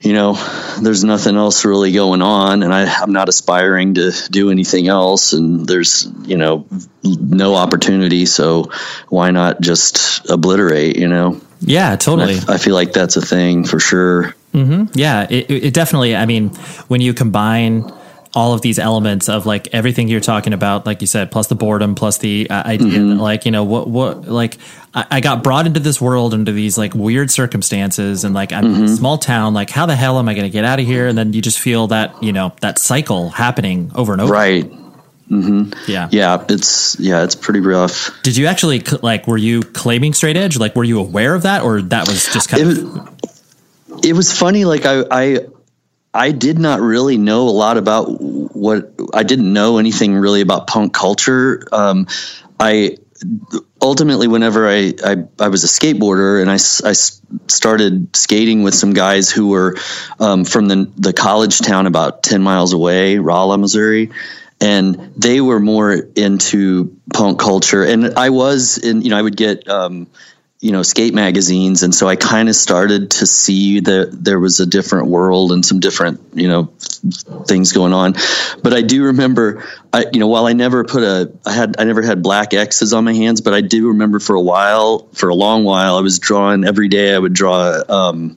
you 0.00 0.14
know, 0.14 0.32
there's 0.80 1.04
nothing 1.04 1.36
else 1.36 1.64
really 1.66 1.92
going 1.92 2.22
on, 2.22 2.62
and 2.62 2.72
I, 2.72 2.90
I'm 3.02 3.12
not 3.12 3.28
aspiring 3.28 3.94
to 3.94 4.12
do 4.30 4.50
anything 4.50 4.88
else, 4.88 5.34
and 5.34 5.66
there's, 5.66 6.10
you 6.22 6.38
know, 6.38 6.66
no 7.02 7.54
opportunity. 7.54 8.24
So 8.24 8.70
why 9.10 9.30
not 9.30 9.60
just 9.60 10.28
obliterate, 10.30 10.96
you 10.96 11.08
know? 11.08 11.40
yeah, 11.60 11.96
totally. 11.96 12.38
I, 12.48 12.54
I 12.54 12.58
feel 12.58 12.74
like 12.74 12.94
that's 12.94 13.16
a 13.16 13.20
thing 13.20 13.64
for 13.64 13.78
sure. 13.78 14.34
Yeah, 14.52 15.26
it, 15.30 15.50
it 15.50 15.74
definitely. 15.74 16.16
I 16.16 16.26
mean, 16.26 16.50
when 16.88 17.00
you 17.00 17.14
combine 17.14 17.90
all 18.32 18.54
of 18.54 18.62
these 18.62 18.78
elements 18.78 19.28
of 19.28 19.44
like 19.44 19.68
everything 19.72 20.06
you're 20.08 20.20
talking 20.20 20.52
about, 20.52 20.86
like 20.86 21.00
you 21.00 21.06
said, 21.06 21.32
plus 21.32 21.48
the 21.48 21.54
boredom, 21.54 21.94
plus 21.94 22.18
the 22.18 22.48
uh, 22.48 22.62
idea 22.64 23.00
that 23.00 23.16
like 23.16 23.44
you 23.44 23.50
know 23.50 23.64
what 23.64 23.88
what 23.88 24.28
like 24.28 24.58
I, 24.94 25.06
I 25.10 25.20
got 25.20 25.42
brought 25.42 25.66
into 25.66 25.80
this 25.80 26.00
world 26.00 26.32
under 26.34 26.52
these 26.52 26.78
like 26.78 26.94
weird 26.94 27.30
circumstances, 27.30 28.24
and 28.24 28.34
like 28.34 28.52
I'm 28.52 28.66
in 28.74 28.84
a 28.84 28.88
small 28.88 29.18
town. 29.18 29.54
Like, 29.54 29.70
how 29.70 29.86
the 29.86 29.96
hell 29.96 30.18
am 30.18 30.28
I 30.28 30.34
going 30.34 30.46
to 30.46 30.50
get 30.50 30.64
out 30.64 30.78
of 30.78 30.86
here? 30.86 31.06
And 31.06 31.16
then 31.18 31.32
you 31.32 31.42
just 31.42 31.58
feel 31.58 31.88
that 31.88 32.22
you 32.22 32.32
know 32.32 32.52
that 32.60 32.78
cycle 32.78 33.30
happening 33.30 33.90
over 33.94 34.12
and 34.12 34.22
over. 34.22 34.32
Right. 34.32 34.70
Mm-hmm. 35.30 35.90
Yeah. 35.90 36.08
Yeah. 36.10 36.44
It's, 36.48 36.98
yeah, 36.98 37.22
it's 37.22 37.36
pretty 37.36 37.60
rough. 37.60 38.10
Did 38.24 38.36
you 38.36 38.46
actually 38.46 38.80
like? 39.02 39.28
Were 39.28 39.36
you 39.36 39.62
claiming 39.62 40.12
straight 40.12 40.36
edge? 40.36 40.58
Like, 40.58 40.74
were 40.74 40.84
you 40.84 40.98
aware 40.98 41.34
of 41.34 41.42
that, 41.42 41.62
or 41.62 41.82
that 41.82 42.08
was 42.08 42.32
just 42.32 42.48
kind 42.48 42.62
It 42.62 42.78
of? 42.78 43.20
It 44.02 44.14
was 44.14 44.36
funny. 44.36 44.64
Like 44.64 44.86
I, 44.86 45.04
I, 45.10 45.38
I 46.12 46.32
did 46.32 46.58
not 46.58 46.80
really 46.80 47.16
know 47.16 47.48
a 47.48 47.50
lot 47.50 47.76
about 47.76 48.06
what 48.06 48.92
I 49.14 49.22
didn't 49.22 49.52
know 49.52 49.78
anything 49.78 50.14
really 50.14 50.40
about 50.40 50.66
punk 50.66 50.92
culture. 50.92 51.62
Um, 51.72 52.06
I 52.58 52.96
ultimately, 53.80 54.28
whenever 54.28 54.68
I, 54.68 54.92
I, 55.04 55.16
I 55.38 55.48
was 55.48 55.64
a 55.64 55.66
skateboarder 55.66 56.40
and 56.40 56.50
I, 56.50 56.54
I 56.54 56.92
started 57.48 58.14
skating 58.16 58.62
with 58.62 58.74
some 58.74 58.92
guys 58.92 59.30
who 59.30 59.48
were 59.48 59.76
um, 60.18 60.44
from 60.44 60.68
the, 60.68 60.90
the 60.96 61.12
college 61.12 61.58
town 61.58 61.86
about 61.86 62.22
10 62.22 62.42
miles 62.42 62.72
away, 62.72 63.18
Rolla, 63.18 63.58
Missouri. 63.58 64.10
And 64.60 65.14
they 65.16 65.40
were 65.40 65.60
more 65.60 65.92
into 65.92 66.96
punk 67.14 67.38
culture. 67.38 67.82
And 67.82 68.14
I 68.18 68.30
was 68.30 68.76
in, 68.78 69.02
you 69.02 69.10
know, 69.10 69.16
I 69.16 69.22
would 69.22 69.36
get, 69.36 69.66
um, 69.68 70.06
you 70.60 70.72
know 70.72 70.82
skate 70.82 71.14
magazines 71.14 71.82
and 71.82 71.94
so 71.94 72.06
i 72.06 72.16
kind 72.16 72.48
of 72.48 72.54
started 72.54 73.10
to 73.10 73.26
see 73.26 73.80
that 73.80 74.10
there 74.12 74.38
was 74.38 74.60
a 74.60 74.66
different 74.66 75.08
world 75.08 75.52
and 75.52 75.64
some 75.64 75.80
different 75.80 76.20
you 76.34 76.46
know 76.48 76.64
things 77.46 77.72
going 77.72 77.94
on 77.94 78.12
but 78.62 78.74
i 78.74 78.82
do 78.82 79.04
remember 79.04 79.64
i 79.94 80.04
you 80.12 80.20
know 80.20 80.28
while 80.28 80.44
i 80.46 80.52
never 80.52 80.84
put 80.84 81.02
a 81.02 81.32
i 81.46 81.52
had 81.52 81.76
i 81.78 81.84
never 81.84 82.02
had 82.02 82.22
black 82.22 82.52
x's 82.52 82.92
on 82.92 83.04
my 83.04 83.14
hands 83.14 83.40
but 83.40 83.54
i 83.54 83.62
do 83.62 83.88
remember 83.88 84.18
for 84.20 84.36
a 84.36 84.40
while 84.40 85.08
for 85.14 85.30
a 85.30 85.34
long 85.34 85.64
while 85.64 85.96
i 85.96 86.00
was 86.00 86.18
drawing 86.18 86.64
every 86.64 86.88
day 86.88 87.14
i 87.14 87.18
would 87.18 87.32
draw 87.32 87.82
um 87.88 88.36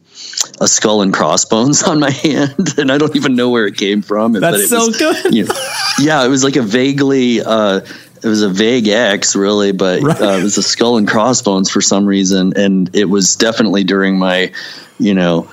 a 0.61 0.67
skull 0.67 1.01
and 1.01 1.13
crossbones 1.13 1.83
on 1.91 1.99
my 1.99 2.11
hand 2.11 2.77
and 2.77 2.89
i 2.89 2.97
don't 2.97 3.17
even 3.17 3.35
know 3.35 3.49
where 3.49 3.67
it 3.67 3.75
came 3.75 4.01
from 4.01 4.31
but 4.31 4.39
That's 4.39 4.59
it 4.59 4.67
so 4.69 4.87
was, 4.87 4.97
good. 4.97 5.33
you 5.33 5.45
know, 5.45 5.53
yeah 5.99 6.23
it 6.23 6.29
was 6.29 6.43
like 6.45 6.55
a 6.55 6.61
vaguely 6.61 7.41
uh 7.41 7.81
it 8.23 8.27
was 8.27 8.41
a 8.41 8.49
vague 8.49 8.87
X, 8.87 9.35
really, 9.35 9.71
but 9.71 10.03
uh, 10.03 10.37
it 10.37 10.43
was 10.43 10.57
a 10.57 10.63
skull 10.63 10.97
and 10.97 11.07
crossbones 11.07 11.69
for 11.69 11.81
some 11.81 12.05
reason, 12.05 12.53
and 12.55 12.95
it 12.95 13.05
was 13.05 13.35
definitely 13.35 13.83
during 13.83 14.17
my, 14.17 14.53
you 14.99 15.13
know, 15.13 15.49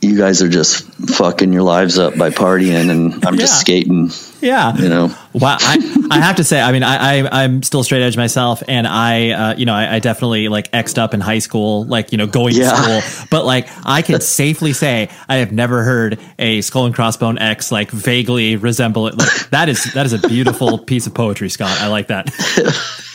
you 0.00 0.18
guys 0.18 0.42
are 0.42 0.48
just 0.48 0.84
fucking 0.84 1.52
your 1.52 1.62
lives 1.62 1.98
up 1.98 2.16
by 2.16 2.30
partying, 2.30 2.90
and 2.90 3.24
I'm 3.24 3.38
just 3.38 3.60
skating, 3.60 4.10
Yeah. 4.44 4.76
you 4.76 4.88
know. 4.88 5.14
Wow, 5.32 5.56
I, 5.60 6.06
I 6.12 6.20
have 6.20 6.36
to 6.36 6.44
say, 6.44 6.60
I 6.60 6.70
mean, 6.70 6.84
I, 6.84 7.22
I 7.26 7.42
I'm 7.42 7.62
still 7.64 7.82
straight 7.82 8.02
edge 8.02 8.16
myself, 8.16 8.62
and 8.68 8.86
I, 8.86 9.30
uh, 9.30 9.56
you 9.56 9.66
know, 9.66 9.74
I, 9.74 9.96
I 9.96 9.98
definitely 9.98 10.46
like 10.48 10.70
xed 10.70 10.96
up 10.96 11.12
in 11.12 11.20
high 11.20 11.40
school, 11.40 11.84
like 11.86 12.12
you 12.12 12.18
know, 12.18 12.28
going 12.28 12.54
Yeah. 12.54 12.70
to 12.70 12.76
school. 13.02 13.26
But 13.30 13.44
like, 13.44 13.68
I 13.84 14.02
can 14.02 14.20
safely 14.20 14.72
say 14.72 15.08
I 15.28 15.36
have 15.36 15.50
never 15.50 15.82
heard 15.82 16.20
a 16.38 16.60
skull 16.60 16.86
and 16.86 16.94
crossbone 16.94 17.40
X 17.40 17.72
like 17.72 17.90
vaguely 17.90 18.54
resemble 18.54 19.08
it. 19.08 19.16
Like 19.18 19.50
that 19.50 19.68
is 19.68 19.92
that 19.94 20.06
is 20.06 20.12
a 20.12 20.18
beautiful 20.28 20.78
piece 20.90 21.06
of 21.08 21.14
poetry, 21.14 21.48
Scott. 21.48 21.76
I 21.80 21.88
like 21.88 22.08
that. 22.08 22.30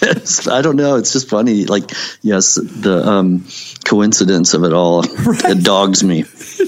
I 0.52 0.62
don't 0.62 0.76
know. 0.76 0.96
It's 0.96 1.13
just 1.13 1.30
funny. 1.30 1.65
Like, 1.65 1.92
yes, 2.22 2.56
the 2.56 3.04
um, 3.08 3.46
coincidence 3.86 4.54
of 4.54 4.63
it 4.63 4.74
all 4.74 5.04
it 5.06 5.63
dogs 5.63 6.04
me. 6.04 6.24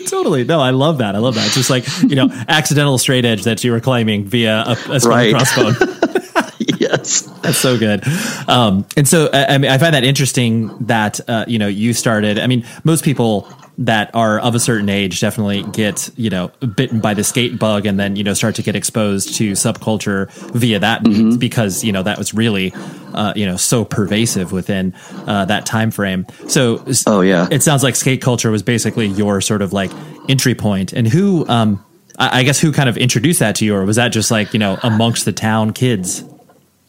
totally. 0.07 0.43
No, 0.43 0.59
I 0.61 0.69
love 0.71 0.99
that. 0.99 1.15
I 1.15 1.19
love 1.19 1.35
that. 1.35 1.45
It's 1.45 1.55
just 1.55 1.69
like 1.69 1.85
you 2.03 2.15
know, 2.15 2.29
accidental 2.47 2.97
straight 2.97 3.25
edge 3.25 3.43
that 3.43 3.63
you 3.63 3.71
were 3.71 3.79
claiming 3.81 4.25
via 4.25 4.50
a, 4.51 4.71
a 4.91 4.99
Right. 4.99 5.33
crossbone. 5.33 6.79
yes. 6.79 7.21
That's 7.41 7.57
so 7.57 7.77
good. 7.77 8.03
Um, 8.47 8.85
and 8.97 9.07
so, 9.07 9.29
I, 9.33 9.55
I 9.55 9.57
mean, 9.57 9.71
I 9.71 9.77
find 9.77 9.93
that 9.95 10.03
interesting 10.03 10.75
that, 10.85 11.19
uh, 11.29 11.45
you 11.47 11.59
know, 11.59 11.67
you 11.67 11.93
started, 11.93 12.39
I 12.39 12.47
mean, 12.47 12.65
most 12.83 13.03
people 13.03 13.51
that 13.77 14.11
are 14.13 14.37
of 14.39 14.53
a 14.53 14.59
certain 14.59 14.89
age 14.89 15.19
definitely 15.21 15.63
get, 15.63 16.11
you 16.15 16.29
know, 16.29 16.49
bitten 16.75 16.99
by 16.99 17.13
the 17.15 17.23
skate 17.23 17.57
bug 17.57 17.85
and 17.85 17.99
then, 17.99 18.15
you 18.15 18.23
know, 18.23 18.33
start 18.33 18.53
to 18.55 18.61
get 18.61 18.75
exposed 18.75 19.33
to 19.35 19.53
subculture 19.53 20.29
via 20.53 20.77
that 20.79 21.03
means 21.03 21.37
because, 21.37 21.83
you 21.83 21.91
know, 21.91 22.03
that 22.03 22.17
was 22.17 22.33
really, 22.33 22.73
uh, 23.13 23.33
you 23.35 23.45
know, 23.45 23.55
so 23.57 23.83
pervasive 23.83 24.51
within, 24.51 24.93
uh, 25.25 25.45
that 25.45 25.65
time 25.65 25.89
frame. 25.89 26.27
So, 26.47 26.83
Oh, 27.07 27.21
yeah. 27.21 27.47
it 27.49 27.63
sounds 27.63 27.81
like 27.81 27.95
skate 27.95 28.21
culture 28.21 28.51
was 28.51 28.61
basically 28.61 29.07
your 29.07 29.41
sort 29.41 29.61
of 29.63 29.73
like 29.73 29.91
entry 30.29 30.53
point. 30.53 30.61
point 30.61 30.93
and 30.93 31.07
who, 31.07 31.47
um, 31.47 31.83
I 32.17 32.39
I 32.39 32.43
guess 32.43 32.59
who 32.59 32.71
kind 32.71 32.89
of 32.89 32.97
introduced 32.97 33.39
that 33.39 33.55
to 33.57 33.65
you, 33.65 33.75
or 33.75 33.85
was 33.85 33.95
that 33.97 34.09
just 34.09 34.31
like, 34.31 34.53
you 34.53 34.59
know, 34.59 34.77
amongst 34.83 35.25
the 35.25 35.31
town 35.31 35.73
kids? 35.73 36.23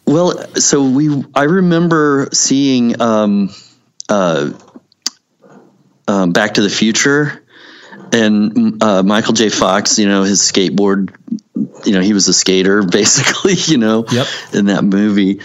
Well, 0.06 0.54
so 0.56 0.82
we, 0.88 1.24
I 1.34 1.44
remember 1.44 2.28
seeing, 2.32 3.00
um, 3.00 3.50
uh, 4.08 4.50
um, 6.08 6.32
Back 6.32 6.54
to 6.54 6.60
the 6.62 6.68
Future, 6.68 7.42
and 8.12 8.82
uh, 8.82 9.02
Michael 9.02 9.32
J. 9.32 9.48
Fox. 9.48 9.98
You 9.98 10.08
know 10.08 10.22
his 10.24 10.40
skateboard. 10.40 11.14
You 11.86 11.92
know 11.92 12.00
he 12.00 12.12
was 12.12 12.28
a 12.28 12.32
skater 12.32 12.82
basically. 12.90 13.54
You 13.54 13.78
know, 13.78 14.04
Yep. 14.10 14.26
in 14.54 14.66
that 14.66 14.84
movie. 14.84 15.40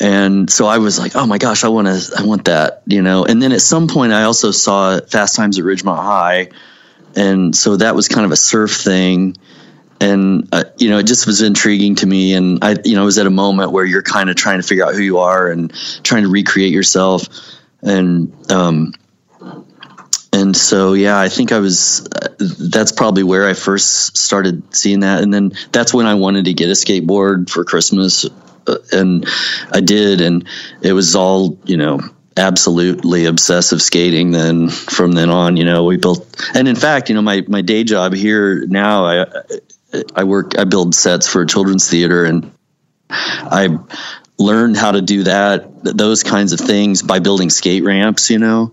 And 0.00 0.48
so 0.48 0.66
I 0.66 0.78
was 0.78 0.96
like, 0.96 1.16
oh 1.16 1.26
my 1.26 1.38
gosh, 1.38 1.64
I 1.64 1.68
want 1.70 1.88
to, 1.88 2.12
I 2.16 2.22
want 2.22 2.44
that, 2.44 2.82
you 2.86 3.02
know. 3.02 3.24
And 3.24 3.42
then 3.42 3.50
at 3.50 3.60
some 3.60 3.88
point, 3.88 4.12
I 4.12 4.22
also 4.22 4.52
saw 4.52 5.00
Fast 5.00 5.34
Times 5.34 5.58
at 5.58 5.64
Ridgemont 5.64 5.96
High, 6.00 6.50
and 7.18 7.54
so 7.54 7.76
that 7.76 7.96
was 7.96 8.06
kind 8.08 8.24
of 8.24 8.30
a 8.30 8.36
surf 8.36 8.70
thing. 8.70 9.36
And 10.00 10.48
uh, 10.52 10.64
you 10.78 10.90
know 10.90 10.98
it 10.98 11.06
just 11.06 11.26
was 11.26 11.42
intriguing 11.42 11.96
to 11.96 12.06
me. 12.06 12.34
And 12.34 12.62
i 12.62 12.76
you 12.84 12.94
know 12.94 13.04
was 13.04 13.18
at 13.18 13.26
a 13.26 13.30
moment 13.30 13.72
where 13.72 13.84
you're 13.84 14.02
kind 14.02 14.30
of 14.30 14.36
trying 14.36 14.60
to 14.60 14.66
figure 14.66 14.86
out 14.86 14.94
who 14.94 15.02
you 15.02 15.18
are 15.18 15.50
and 15.50 15.72
trying 16.04 16.22
to 16.22 16.30
recreate 16.30 16.72
yourself. 16.72 17.24
And 17.82 18.32
um 18.52 18.94
and 20.32 20.56
so 20.56 20.92
yeah 20.92 21.18
i 21.18 21.28
think 21.28 21.52
i 21.52 21.58
was 21.58 22.06
uh, 22.06 22.28
that's 22.38 22.92
probably 22.92 23.22
where 23.22 23.48
i 23.48 23.54
first 23.54 24.16
started 24.16 24.74
seeing 24.74 25.00
that. 25.00 25.22
And 25.22 25.34
then 25.34 25.52
that's 25.72 25.92
when 25.92 26.06
i 26.06 26.14
wanted 26.14 26.44
to 26.44 26.54
get 26.54 26.68
a 26.68 26.74
skateboard 26.74 27.50
for 27.50 27.64
christmas 27.64 28.24
uh, 28.68 28.76
and 28.92 29.26
i 29.72 29.80
did. 29.80 30.20
And 30.20 30.46
it 30.82 30.92
was 30.92 31.16
all 31.16 31.58
you 31.64 31.76
know 31.76 31.98
absolutely 32.38 33.26
obsessive 33.26 33.82
skating 33.82 34.30
then 34.30 34.68
from 34.68 35.12
then 35.12 35.28
on 35.28 35.56
you 35.56 35.64
know 35.64 35.84
we 35.84 35.96
built 35.96 36.24
and 36.54 36.68
in 36.68 36.76
fact 36.76 37.08
you 37.08 37.14
know 37.14 37.22
my 37.22 37.44
my 37.48 37.60
day 37.60 37.84
job 37.84 38.14
here 38.14 38.64
now 38.66 39.04
i 39.04 39.26
I 40.14 40.24
work, 40.24 40.58
I 40.58 40.64
build 40.64 40.94
sets 40.94 41.26
for 41.26 41.42
a 41.42 41.46
children's 41.46 41.88
theater, 41.88 42.24
and 42.24 42.52
I 43.10 43.78
learned 44.38 44.76
how 44.76 44.92
to 44.92 45.00
do 45.00 45.24
that, 45.24 45.82
those 45.82 46.22
kinds 46.22 46.52
of 46.52 46.60
things 46.60 47.02
by 47.02 47.18
building 47.20 47.50
skate 47.50 47.84
ramps. 47.84 48.28
You 48.30 48.38
know, 48.38 48.72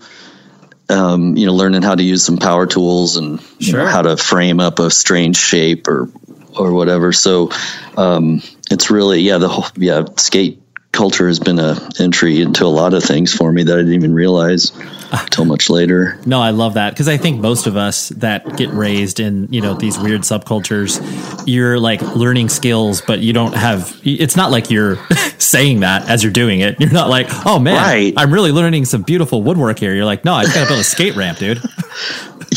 um, 0.90 1.38
you 1.38 1.46
know, 1.46 1.54
learning 1.54 1.84
how 1.84 1.96
to 1.96 2.04
use 2.04 2.24
some 2.24 2.38
power 2.38 2.68
tools 2.68 3.16
and 3.18 3.42
you 3.60 3.74
know, 3.74 3.86
how 3.86 4.02
to 4.02 4.18
frame 4.18 4.60
up 4.60 4.80
a 4.80 4.92
strange 4.92 5.38
shape 5.38 5.88
or 5.88 6.10
or 6.58 6.74
whatever. 6.74 7.14
So 7.14 7.52
um, 7.96 8.42
it's 8.70 8.92
really 8.92 9.22
yeah, 9.22 9.38
the 9.38 9.48
whole 9.48 9.68
yeah 9.78 10.04
skate 10.18 10.62
culture 10.96 11.28
has 11.28 11.40
been 11.40 11.60
a 11.60 11.78
entry 12.00 12.42
into 12.42 12.66
a 12.66 12.68
lot 12.68 12.94
of 12.94 13.04
things 13.04 13.34
for 13.34 13.52
me 13.52 13.64
that 13.64 13.74
I 13.74 13.82
didn't 13.82 13.94
even 13.94 14.14
realize 14.14 14.72
until 15.12 15.46
much 15.46 15.70
later. 15.70 16.20
No, 16.26 16.42
I 16.42 16.50
love 16.50 16.74
that 16.76 16.92
because 16.92 17.08
I 17.08 17.18
think 17.18 17.40
most 17.40 17.68
of 17.68 17.78
us 17.78 18.10
that 18.10 18.58
get 18.58 18.70
raised 18.70 19.20
in 19.20 19.48
you 19.52 19.62
know 19.62 19.76
these 19.76 20.00
weird 20.00 20.22
subcultures, 20.22 21.02
you're 21.46 21.80
like 21.80 22.02
learning 22.02 22.50
skills, 22.50 23.02
but 23.02 23.20
you 23.20 23.34
don't 23.34 23.54
have. 23.54 24.00
It's 24.04 24.36
not 24.36 24.52
like 24.52 24.72
you're 24.72 24.98
saying 25.38 25.82
that 25.82 26.10
as 26.10 26.24
you're 26.24 26.34
doing 26.34 26.62
it. 26.62 26.80
You're 26.80 26.92
not 26.92 27.10
like, 27.10 27.28
oh 27.46 27.60
man, 27.60 27.76
Right. 27.76 28.14
I'm 28.18 28.34
really 28.34 28.52
learning 28.52 28.86
some 28.86 29.04
beautiful 29.04 29.44
woodwork 29.44 29.78
here. 29.80 29.94
You're 29.94 30.06
like, 30.06 30.26
no, 30.26 30.34
I 30.34 30.44
just 30.44 30.56
gotta 30.56 30.68
build 30.68 30.80
a 30.80 30.84
skate 30.84 31.16
ramp, 31.16 31.38
dude. 31.38 31.62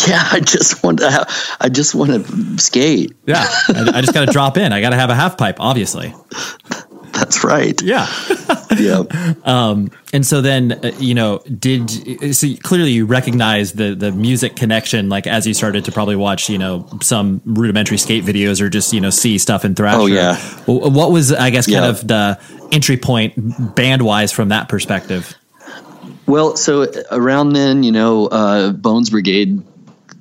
Yeah, 0.07 0.23
I 0.31 0.39
just 0.39 0.85
want 0.85 1.01
to. 1.01 1.11
Have, 1.11 1.57
I 1.61 1.69
just 1.71 1.93
want 1.95 2.11
to 2.13 2.59
skate. 2.59 3.17
Yeah, 3.27 3.43
I, 3.69 3.93
I 3.95 4.01
just 4.01 4.15
gotta 4.15 4.31
drop 4.31 4.57
in. 4.57 4.73
I 4.73 4.81
gotta 4.81 4.97
have 4.97 5.11
a 5.11 5.15
half 5.15 5.37
pipe, 5.39 5.57
obviously. 5.59 6.15
That's 7.19 7.45
right. 7.45 7.81
Yeah. 7.83 8.07
Yeah. 8.79 9.03
And 10.13 10.27
so 10.27 10.41
then, 10.43 10.73
uh, 10.73 10.93
you 10.99 11.15
know, 11.15 11.39
did 11.59 12.35
so 12.35 12.47
clearly 12.63 12.93
you 12.93 13.07
recognize 13.07 13.73
the 13.73 13.95
the 13.95 14.13
music 14.13 14.57
connection, 14.57 15.09
like 15.09 15.27
as 15.27 15.47
you 15.47 15.55
started 15.55 15.87
to 15.87 15.93
probably 15.93 16.17
watch, 16.17 16.49
you 16.51 16.59
know, 16.59 16.87
some 17.01 17.41
rudimentary 17.45 17.97
skate 17.97 18.25
videos 18.25 18.61
or 18.61 18.69
just 18.69 18.93
you 18.93 19.01
know 19.01 19.11
see 19.11 19.39
stuff 19.39 19.65
in 19.65 19.75
Thrasher. 19.75 19.99
Oh, 20.01 20.07
yeah. 20.07 20.37
What 20.67 21.11
was 21.11 21.33
I 21.33 21.49
guess 21.51 21.67
kind 21.67 21.85
Yeah. 21.85 21.89
of 21.89 22.07
the 22.07 22.39
entry 22.71 22.99
point 22.99 23.75
band 23.75 24.03
wise 24.03 24.33
from 24.33 24.51
that 24.51 24.69
perspective? 24.69 25.35
Well, 26.27 26.57
so 26.57 26.87
around 27.11 27.55
then, 27.55 27.83
you 27.83 27.91
know, 27.91 28.27
uh, 28.27 28.73
Bones 28.73 29.09
Brigade 29.11 29.63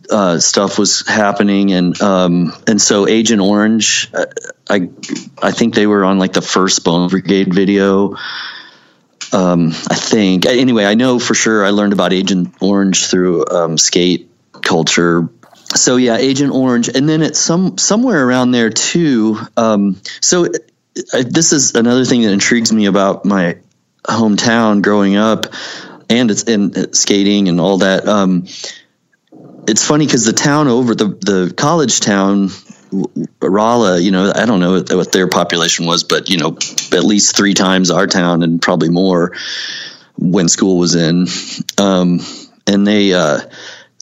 uh, 0.09 0.39
stuff 0.39 0.79
was 0.79 1.07
happening, 1.07 1.71
and 1.71 1.99
um, 2.01 2.53
and 2.67 2.81
so 2.81 3.07
Agent 3.07 3.41
Orange, 3.41 4.09
uh, 4.13 4.25
I 4.69 4.89
I 5.41 5.51
think 5.51 5.75
they 5.75 5.87
were 5.87 6.03
on 6.05 6.19
like 6.19 6.33
the 6.33 6.41
first 6.41 6.83
Bone 6.83 7.09
Brigade 7.09 7.53
video. 7.53 8.15
Um, 9.33 9.69
I 9.89 9.95
think 9.95 10.45
anyway, 10.45 10.85
I 10.85 10.93
know 10.93 11.19
for 11.19 11.33
sure. 11.33 11.65
I 11.65 11.71
learned 11.71 11.93
about 11.93 12.13
Agent 12.13 12.55
Orange 12.61 13.07
through 13.07 13.45
um, 13.47 13.77
skate 13.77 14.29
culture. 14.61 15.29
So 15.75 15.97
yeah, 15.97 16.17
Agent 16.17 16.53
Orange, 16.53 16.87
and 16.89 17.07
then 17.07 17.21
it's 17.21 17.39
some 17.39 17.77
somewhere 17.77 18.25
around 18.25 18.51
there 18.51 18.69
too. 18.69 19.37
Um, 19.57 20.01
so 20.21 20.45
uh, 20.45 21.23
this 21.27 21.51
is 21.51 21.75
another 21.75 22.05
thing 22.05 22.21
that 22.21 22.31
intrigues 22.31 22.71
me 22.71 22.85
about 22.85 23.25
my 23.25 23.57
hometown 24.05 24.81
growing 24.81 25.17
up 25.17 25.47
and 26.09 26.31
it's 26.31 26.43
in 26.43 26.75
uh, 26.75 26.85
skating 26.93 27.49
and 27.49 27.59
all 27.59 27.79
that 27.79 28.07
um 28.07 28.45
it's 29.67 29.85
funny 29.85 30.05
because 30.05 30.25
the 30.25 30.33
town 30.33 30.67
over 30.67 30.95
the 30.95 31.07
the 31.07 31.53
college 31.55 31.99
town 31.99 32.49
Rolla, 33.41 33.99
you 33.99 34.11
know, 34.11 34.31
I 34.33 34.45
don't 34.45 34.59
know 34.59 34.73
what- 34.73 34.93
what 34.93 35.11
their 35.11 35.27
population 35.27 35.85
was, 35.85 36.03
but 36.03 36.29
you 36.29 36.37
know, 36.37 36.57
at 36.93 37.03
least 37.03 37.35
three 37.35 37.53
times 37.53 37.91
our 37.91 38.07
town 38.07 38.43
and 38.43 38.61
probably 38.61 38.89
more 38.89 39.33
when 40.17 40.47
school 40.49 40.77
was 40.77 40.95
in. 40.95 41.27
Um, 41.77 42.21
and 42.65 42.87
they, 42.87 43.13
uh, 43.13 43.41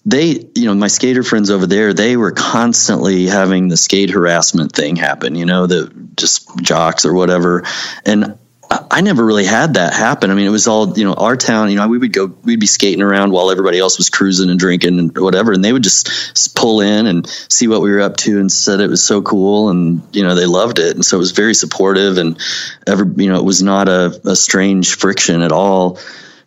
they, 0.06 0.48
you 0.54 0.66
know, 0.66 0.76
my 0.76 0.88
skater 0.88 1.24
friends 1.24 1.50
over 1.50 1.66
there, 1.66 1.94
they 1.94 2.16
were 2.16 2.32
constantly 2.32 3.26
having 3.26 3.68
the 3.68 3.78
skate 3.78 4.12
harassment 4.12 4.72
thing 4.72 4.96
happen, 4.96 5.36
you 5.36 5.46
know, 5.46 5.66
the 5.66 5.92
just 6.16 6.48
jocks 6.62 7.06
or 7.06 7.14
whatever. 7.14 7.64
And 8.06 8.38
I- 8.70 9.02
never 9.02 9.24
really 9.24 9.46
had 9.46 9.76
that 9.76 9.94
happen. 9.94 10.32
I 10.32 10.34
mean, 10.34 10.46
it 10.46 10.52
was 10.52 10.68
all, 10.68 10.98
you 10.98 11.06
know, 11.06 11.14
our 11.14 11.38
town, 11.38 11.70
you 11.70 11.76
know, 11.76 11.88
we 11.88 11.98
would 11.98 12.14
go, 12.14 12.26
we'd 12.44 12.60
be 12.60 12.66
skating 12.68 13.02
around 13.02 13.32
while 13.32 13.52
everybody 13.52 13.78
else 13.80 13.98
was 13.98 14.10
cruising 14.10 14.50
and 14.50 14.60
drinking 14.60 15.00
and 15.00 15.18
whatever. 15.18 15.54
And 15.54 15.64
they 15.64 15.72
would 15.72 15.84
just 15.84 16.56
pull 16.56 16.82
in 16.82 17.06
and 17.06 17.28
see 17.50 17.68
what 17.68 17.82
we 17.82 17.92
were 17.92 18.02
up 18.02 18.18
to 18.18 18.40
and 18.40 18.52
said 18.52 18.80
it 18.80 18.90
was 18.90 19.04
so 19.04 19.22
cool. 19.22 19.70
And, 19.70 20.02
you 20.12 20.24
know, 20.24 20.36
they 20.36 20.46
loved 20.46 20.80
it. 20.80 20.96
And 20.96 21.06
so 21.06 21.18
it 21.18 21.20
was 21.20 21.32
very 21.32 21.54
supportive 21.54 22.18
and 22.18 22.40
ever, 22.88 23.06
you 23.18 23.30
know, 23.30 23.38
it 23.38 23.46
was 23.46 23.62
not 23.62 23.88
a, 23.88 24.20
a 24.26 24.36
strange 24.36 24.96
friction 24.96 25.42
at 25.42 25.52
all. 25.52 26.00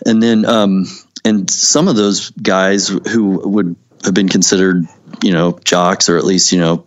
And 0.04 0.22
then, 0.22 0.44
um, 0.44 0.86
and 1.24 1.50
some 1.50 1.88
of 1.88 1.96
those 1.96 2.30
guys 2.30 2.88
who 2.88 3.48
would 3.48 3.76
have 4.04 4.14
been 4.14 4.28
considered, 4.28 4.84
you 5.22 5.32
know, 5.32 5.58
jocks, 5.64 6.08
or 6.08 6.16
at 6.16 6.24
least, 6.24 6.52
you 6.52 6.60
know, 6.60 6.86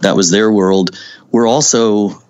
that 0.00 0.16
was 0.16 0.30
their 0.30 0.50
world, 0.50 0.98
were 1.32 1.46
also 1.46 2.20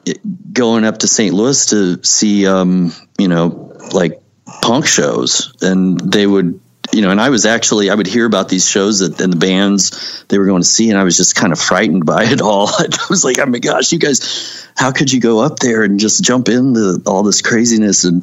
going 0.53 0.85
up 0.85 0.99
to 0.99 1.09
St. 1.09 1.35
Louis 1.35 1.67
to 1.67 2.03
see, 2.05 2.47
um, 2.47 2.93
you 3.19 3.29
know, 3.29 3.77
like 3.93 4.21
punk 4.63 4.87
shows. 4.87 5.55
And 5.63 5.99
they 5.99 6.27
would, 6.27 6.61
you 6.93 7.03
know, 7.03 7.11
and 7.11 7.21
I 7.21 7.31
was 7.31 7.47
actually, 7.47 7.91
I 7.91 7.95
would 7.95 8.07
hear 8.07 8.27
about 8.27 8.49
these 8.49 8.69
shows 8.69 8.99
that, 8.99 9.21
and 9.21 9.33
the 9.33 9.39
bands 9.39 10.25
they 10.29 10.39
were 10.39 10.47
going 10.47 10.63
to 10.63 10.69
see, 10.69 10.91
and 10.91 10.99
I 10.99 11.05
was 11.05 11.17
just 11.17 11.37
kind 11.37 11.53
of 11.53 11.61
frightened 11.61 12.05
by 12.05 12.25
it 12.25 12.41
all. 12.41 12.69
I 12.79 12.89
was 13.09 13.25
like, 13.25 13.39
oh 13.39 13.47
my 13.47 13.59
gosh, 13.59 13.93
you 13.93 13.99
guys, 13.99 14.67
how 14.77 14.93
could 14.93 15.13
you 15.13 15.21
go 15.21 15.41
up 15.41 15.59
there 15.59 15.83
and 15.83 15.99
just 15.99 16.23
jump 16.23 16.49
into 16.49 17.03
all 17.07 17.23
this 17.23 17.43
craziness? 17.43 18.05
And, 18.05 18.23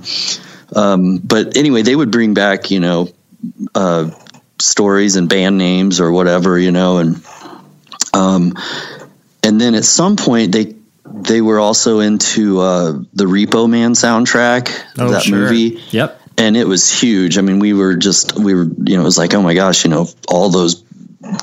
um, 0.75 1.17
but 1.17 1.57
anyway, 1.57 1.81
they 1.81 1.95
would 1.95 2.11
bring 2.11 2.33
back, 2.33 2.71
you 2.71 2.79
know, 2.79 3.09
uh, 3.73 4.11
stories 4.59 5.15
and 5.15 5.29
band 5.29 5.57
names 5.57 5.99
or 5.99 6.11
whatever, 6.11 6.57
you 6.57 6.71
know, 6.71 6.97
and 6.97 7.23
um, 8.13 8.53
and 9.43 9.59
then 9.59 9.75
at 9.75 9.85
some 9.85 10.15
point 10.15 10.51
they 10.51 10.75
they 11.05 11.41
were 11.41 11.59
also 11.59 11.99
into 11.99 12.59
uh, 12.59 12.91
the 13.13 13.25
Repo 13.25 13.69
Man 13.69 13.93
soundtrack, 13.93 14.69
Oh, 14.97 15.11
that 15.11 15.23
sure. 15.23 15.37
movie, 15.37 15.81
Yep. 15.91 16.19
and 16.37 16.57
it 16.57 16.67
was 16.67 16.89
huge. 16.91 17.37
I 17.37 17.41
mean, 17.41 17.59
we 17.59 17.73
were 17.73 17.95
just 17.95 18.37
we 18.37 18.53
were 18.53 18.63
you 18.65 18.95
know 18.95 19.01
it 19.01 19.05
was 19.05 19.17
like 19.17 19.33
oh 19.33 19.41
my 19.41 19.53
gosh, 19.53 19.83
you 19.85 19.89
know 19.89 20.07
all 20.27 20.49
those 20.49 20.83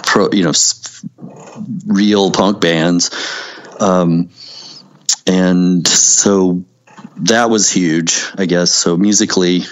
pro 0.05 0.31
you 0.33 0.45
know 0.45 0.53
real 1.87 2.31
punk 2.31 2.61
bands, 2.61 3.11
um, 3.81 4.29
and 5.27 5.87
so 5.87 6.65
that 7.19 7.49
was 7.51 7.71
huge, 7.71 8.25
I 8.37 8.47
guess. 8.47 8.73
So 8.73 8.97
musically, 8.97 9.63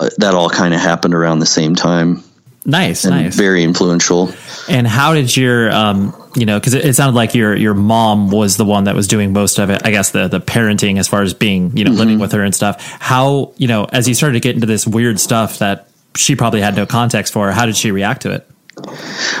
uh, 0.00 0.10
that 0.18 0.34
all 0.34 0.50
kind 0.50 0.74
of 0.74 0.80
happened 0.80 1.14
around 1.14 1.38
the 1.38 1.46
same 1.46 1.74
time. 1.74 2.22
Nice, 2.64 3.04
nice. 3.06 3.34
very 3.34 3.62
influential. 3.62 4.30
And 4.68 4.86
how 4.86 5.14
did 5.14 5.34
your, 5.34 5.72
um, 5.72 6.14
you 6.34 6.44
know, 6.44 6.58
because 6.58 6.74
it, 6.74 6.84
it 6.84 6.94
sounded 6.94 7.16
like 7.16 7.34
your 7.34 7.56
your 7.56 7.74
mom 7.74 8.30
was 8.30 8.56
the 8.56 8.64
one 8.64 8.84
that 8.84 8.94
was 8.94 9.06
doing 9.06 9.32
most 9.32 9.58
of 9.58 9.70
it. 9.70 9.82
I 9.84 9.90
guess 9.90 10.10
the 10.10 10.28
the 10.28 10.40
parenting, 10.40 10.98
as 10.98 11.08
far 11.08 11.22
as 11.22 11.32
being, 11.32 11.76
you 11.76 11.84
know, 11.84 11.92
living 11.92 12.18
with 12.18 12.32
her 12.32 12.42
and 12.42 12.54
stuff. 12.54 12.82
How, 13.00 13.52
you 13.56 13.68
know, 13.68 13.84
as 13.84 14.06
you 14.06 14.14
started 14.14 14.34
to 14.34 14.40
get 14.40 14.54
into 14.54 14.66
this 14.66 14.86
weird 14.86 15.18
stuff 15.18 15.60
that 15.60 15.88
she 16.16 16.36
probably 16.36 16.60
had 16.60 16.76
no 16.76 16.84
context 16.84 17.32
for, 17.32 17.50
how 17.50 17.64
did 17.64 17.76
she 17.76 17.90
react 17.90 18.22
to 18.22 18.32
it? 18.32 18.46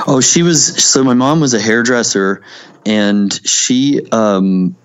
Oh, 0.06 0.20
she 0.20 0.42
was 0.42 0.82
so 0.82 1.04
my 1.04 1.14
mom 1.14 1.40
was 1.40 1.54
a 1.54 1.60
hairdresser 1.60 2.42
and 2.86 3.32
she 3.46 4.00
um 4.10 4.76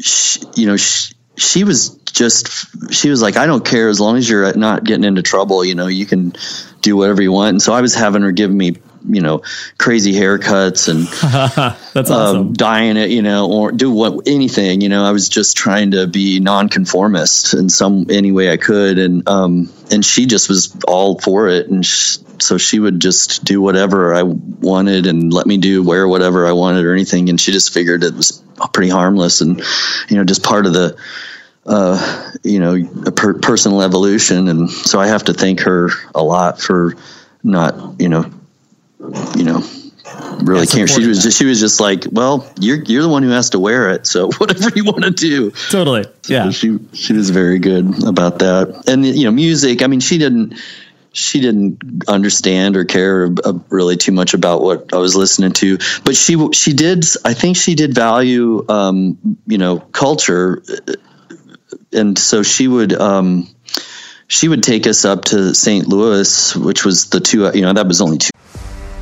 she, 0.00 0.40
you 0.54 0.66
know 0.66 0.76
she, 0.76 1.14
she 1.36 1.64
was 1.64 1.90
just 2.12 2.92
she 2.92 3.08
was 3.08 3.22
like 3.22 3.36
I 3.36 3.46
don't 3.46 3.64
care 3.64 3.88
as 3.88 4.00
long 4.00 4.16
as 4.16 4.28
you're 4.28 4.54
not 4.54 4.84
getting 4.84 5.04
into 5.04 5.22
trouble, 5.22 5.64
you 5.64 5.74
know, 5.74 5.86
you 5.86 6.06
can 6.06 6.34
do 6.80 6.96
whatever 6.96 7.22
you 7.22 7.32
want. 7.32 7.50
And 7.50 7.62
so 7.62 7.72
I 7.72 7.80
was 7.80 7.94
having 7.94 8.22
her 8.22 8.32
give 8.32 8.50
me 8.50 8.76
you 9.08 9.20
know, 9.20 9.42
crazy 9.78 10.12
haircuts 10.12 10.88
and 10.88 11.06
That's 11.92 12.10
awesome. 12.10 12.36
um, 12.36 12.52
dyeing 12.52 12.96
it, 12.96 13.10
you 13.10 13.22
know, 13.22 13.50
or 13.50 13.72
do 13.72 13.90
what 13.90 14.26
anything, 14.26 14.80
you 14.80 14.88
know. 14.88 15.04
I 15.04 15.12
was 15.12 15.28
just 15.28 15.56
trying 15.56 15.92
to 15.92 16.06
be 16.06 16.40
nonconformist 16.40 17.54
in 17.54 17.68
some 17.68 18.06
any 18.10 18.32
way 18.32 18.50
I 18.50 18.56
could, 18.56 18.98
and 18.98 19.28
um, 19.28 19.70
and 19.90 20.04
she 20.04 20.26
just 20.26 20.48
was 20.48 20.76
all 20.86 21.18
for 21.18 21.48
it, 21.48 21.68
and 21.68 21.84
sh- 21.84 22.18
so 22.38 22.58
she 22.58 22.78
would 22.80 23.00
just 23.00 23.44
do 23.44 23.60
whatever 23.60 24.14
I 24.14 24.22
wanted 24.22 25.06
and 25.06 25.32
let 25.32 25.46
me 25.46 25.58
do 25.58 25.82
wear 25.82 26.08
whatever 26.08 26.46
I 26.46 26.52
wanted 26.52 26.84
or 26.84 26.92
anything, 26.92 27.28
and 27.28 27.40
she 27.40 27.52
just 27.52 27.72
figured 27.72 28.02
it 28.04 28.14
was 28.14 28.42
pretty 28.72 28.90
harmless 28.90 29.40
and 29.40 29.60
you 30.08 30.16
know 30.16 30.24
just 30.24 30.42
part 30.42 30.66
of 30.66 30.72
the 30.72 30.96
uh, 31.66 32.32
you 32.42 32.58
know 32.58 32.76
a 33.06 33.12
per- 33.12 33.38
personal 33.38 33.82
evolution, 33.82 34.48
and 34.48 34.70
so 34.70 35.00
I 35.00 35.06
have 35.06 35.24
to 35.24 35.34
thank 35.34 35.60
her 35.60 35.90
a 36.14 36.22
lot 36.22 36.60
for 36.60 36.94
not 37.42 38.00
you 38.00 38.08
know 38.08 38.30
you 39.36 39.44
know 39.44 39.62
really 40.42 40.66
care. 40.66 40.86
She 40.86 41.06
was 41.06 41.18
that. 41.18 41.24
just 41.24 41.38
she 41.38 41.44
was 41.44 41.60
just 41.60 41.80
like, 41.80 42.04
well, 42.10 42.50
you're 42.58 42.82
you're 42.82 43.02
the 43.02 43.08
one 43.08 43.22
who 43.22 43.30
has 43.30 43.50
to 43.50 43.58
wear 43.58 43.90
it, 43.90 44.06
so 44.06 44.30
whatever 44.38 44.70
you 44.74 44.84
want 44.84 45.04
to 45.04 45.10
do. 45.10 45.50
totally. 45.70 46.04
Yeah. 46.26 46.50
She 46.50 46.78
she 46.92 47.12
was 47.12 47.30
very 47.30 47.58
good 47.58 48.04
about 48.06 48.40
that, 48.40 48.84
and 48.86 49.04
you 49.04 49.24
know, 49.24 49.30
music. 49.30 49.82
I 49.82 49.86
mean, 49.86 50.00
she 50.00 50.18
didn't 50.18 50.54
she 51.12 51.40
didn't 51.40 52.04
understand 52.08 52.76
or 52.76 52.84
care 52.84 53.28
uh, 53.44 53.52
really 53.68 53.96
too 53.96 54.12
much 54.12 54.32
about 54.34 54.62
what 54.62 54.94
I 54.94 54.98
was 54.98 55.14
listening 55.14 55.52
to, 55.52 55.78
but 56.04 56.16
she 56.16 56.52
she 56.52 56.72
did. 56.72 57.04
I 57.24 57.34
think 57.34 57.56
she 57.56 57.74
did 57.74 57.94
value 57.94 58.64
um, 58.68 59.18
you 59.46 59.58
know 59.58 59.78
culture, 59.78 60.62
and 61.92 62.18
so 62.18 62.42
she 62.42 62.68
would. 62.68 62.92
Um, 62.92 63.48
she 64.28 64.48
would 64.48 64.62
take 64.62 64.86
us 64.86 65.04
up 65.04 65.26
to 65.26 65.54
St. 65.54 65.86
Louis, 65.86 66.56
which 66.56 66.86
was 66.86 67.10
the 67.10 67.20
two, 67.20 67.50
you 67.52 67.60
know, 67.60 67.74
that 67.74 67.86
was 67.86 68.00
only 68.00 68.16
two 68.16 68.30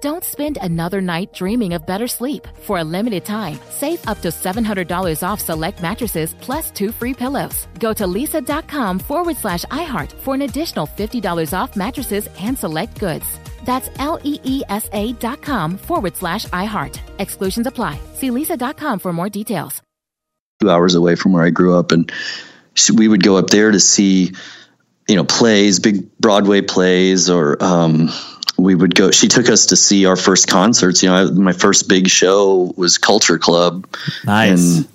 Don't 0.00 0.22
spend 0.22 0.58
another 0.62 1.00
night 1.00 1.32
dreaming 1.32 1.74
of 1.74 1.84
better 1.86 2.06
sleep. 2.06 2.46
For 2.60 2.78
a 2.78 2.84
limited 2.84 3.24
time, 3.24 3.58
save 3.70 4.06
up 4.06 4.20
to 4.22 4.28
$700 4.28 5.26
off 5.26 5.40
select 5.40 5.82
mattresses 5.82 6.34
plus 6.40 6.70
two 6.70 6.92
free 6.92 7.14
pillows. 7.14 7.66
Go 7.80 7.92
to 7.94 8.04
leesa.com 8.06 8.98
forward 9.00 9.36
slash 9.36 9.64
iHeart 9.64 10.12
for 10.12 10.34
an 10.34 10.42
additional 10.42 10.86
$50 10.86 11.52
off 11.58 11.74
mattresses 11.76 12.28
and 12.40 12.56
select 12.56 13.00
goods. 13.00 13.26
That's 13.64 13.90
L 13.98 14.20
E 14.22 14.38
E 14.44 14.62
S 14.68 14.88
A 14.92 15.12
dot 15.14 15.42
com 15.42 15.76
forward 15.76 16.16
slash 16.16 16.46
iHeart. 16.46 16.98
Exclusions 17.18 17.66
apply. 17.66 17.98
See 18.14 18.30
leesa.com 18.30 18.98
for 19.00 19.12
more 19.12 19.28
details. 19.28 19.82
two 20.60 20.70
hours 20.70 20.94
away 20.94 21.16
from 21.16 21.32
where 21.32 21.44
I 21.44 21.50
grew 21.50 21.76
up, 21.78 21.92
and 21.92 22.10
we 22.94 23.08
would 23.08 23.22
go 23.22 23.36
up 23.36 23.48
there 23.50 23.70
to 23.70 23.80
see, 23.80 24.32
you 25.08 25.16
know, 25.16 25.24
plays, 25.24 25.80
big 25.80 26.16
Broadway 26.18 26.62
plays, 26.62 27.28
or 27.30 27.62
um, 27.62 28.08
we 28.58 28.74
would 28.74 28.94
go. 28.94 29.10
She 29.12 29.28
took 29.28 29.48
us 29.48 29.66
to 29.66 29.76
see 29.76 30.06
our 30.06 30.16
first 30.16 30.48
concerts. 30.48 31.02
You 31.02 31.08
know, 31.10 31.14
I, 31.14 31.24
my 31.30 31.52
first 31.52 31.88
big 31.88 32.08
show 32.08 32.72
was 32.76 32.98
Culture 32.98 33.38
Club, 33.38 33.86
Nice. 34.24 34.78
in 34.78 34.88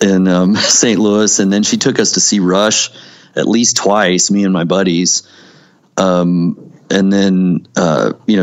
in 0.00 0.28
um, 0.28 0.54
St. 0.56 0.98
Louis, 1.00 1.38
and 1.38 1.52
then 1.52 1.62
she 1.62 1.78
took 1.78 1.98
us 1.98 2.12
to 2.12 2.20
see 2.20 2.38
Rush 2.40 2.90
at 3.34 3.48
least 3.48 3.76
twice. 3.78 4.30
Me 4.30 4.44
and 4.44 4.52
my 4.52 4.64
buddies, 4.64 5.22
um, 5.96 6.72
and 6.90 7.12
then 7.12 7.66
uh, 7.76 8.12
you 8.26 8.36
know, 8.36 8.42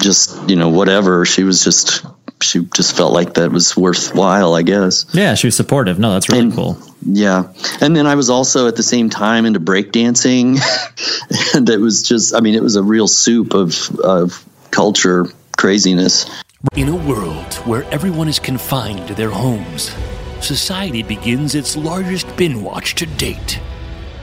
just 0.00 0.48
you 0.48 0.56
know, 0.56 0.70
whatever. 0.70 1.24
She 1.26 1.44
was 1.44 1.62
just 1.62 2.04
she 2.42 2.64
just 2.74 2.96
felt 2.96 3.12
like 3.12 3.34
that 3.34 3.52
was 3.52 3.76
worthwhile, 3.76 4.54
I 4.54 4.62
guess. 4.62 5.06
Yeah, 5.12 5.34
she 5.34 5.46
was 5.46 5.56
supportive. 5.56 5.98
No, 5.98 6.12
that's 6.12 6.28
really 6.28 6.42
And- 6.42 6.54
cool. 6.54 6.78
Yeah. 7.02 7.52
And 7.80 7.96
then 7.96 8.06
I 8.06 8.14
was 8.14 8.28
also 8.28 8.68
at 8.68 8.76
the 8.76 8.82
same 8.82 9.08
time 9.08 9.46
into 9.46 9.58
breakdancing. 9.60 10.58
and 11.54 11.68
it 11.68 11.80
was 11.80 12.02
just, 12.02 12.34
I 12.34 12.40
mean, 12.40 12.54
it 12.54 12.62
was 12.62 12.76
a 12.76 12.82
real 12.82 13.08
soup 13.08 13.54
of, 13.54 13.88
of 14.00 14.44
culture 14.70 15.26
craziness. 15.56 16.26
In 16.76 16.88
a 16.88 16.96
world 16.96 17.54
where 17.64 17.84
everyone 17.84 18.28
is 18.28 18.38
confined 18.38 19.08
to 19.08 19.14
their 19.14 19.30
homes, 19.30 19.94
society 20.42 21.02
begins 21.02 21.54
its 21.54 21.74
largest 21.76 22.36
bin 22.36 22.62
watch 22.62 22.94
to 22.96 23.06
date. 23.06 23.58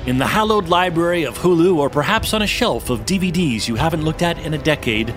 In 0.05 0.19
the 0.19 0.27
hallowed 0.27 0.69
library 0.69 1.23
of 1.23 1.37
Hulu, 1.39 1.77
or 1.77 1.89
perhaps 1.89 2.33
on 2.33 2.41
a 2.43 2.47
shelf 2.47 2.89
of 2.91 3.01
DVDs 3.05 3.67
you 3.67 3.75
haven't 3.75 4.03
looked 4.03 4.21
at 4.21 4.37
in 4.39 4.53
a 4.53 4.57
decade, 4.57 5.13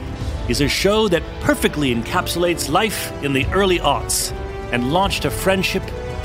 is 0.50 0.60
a 0.60 0.68
show 0.68 1.06
that 1.06 1.22
perfectly 1.42 1.94
encapsulates 1.94 2.68
life 2.68 3.12
in 3.22 3.32
the 3.32 3.46
early 3.52 3.78
aughts 3.78 4.32
and 4.72 4.92
launched 4.92 5.24
a 5.24 5.30
friendship 5.30 5.82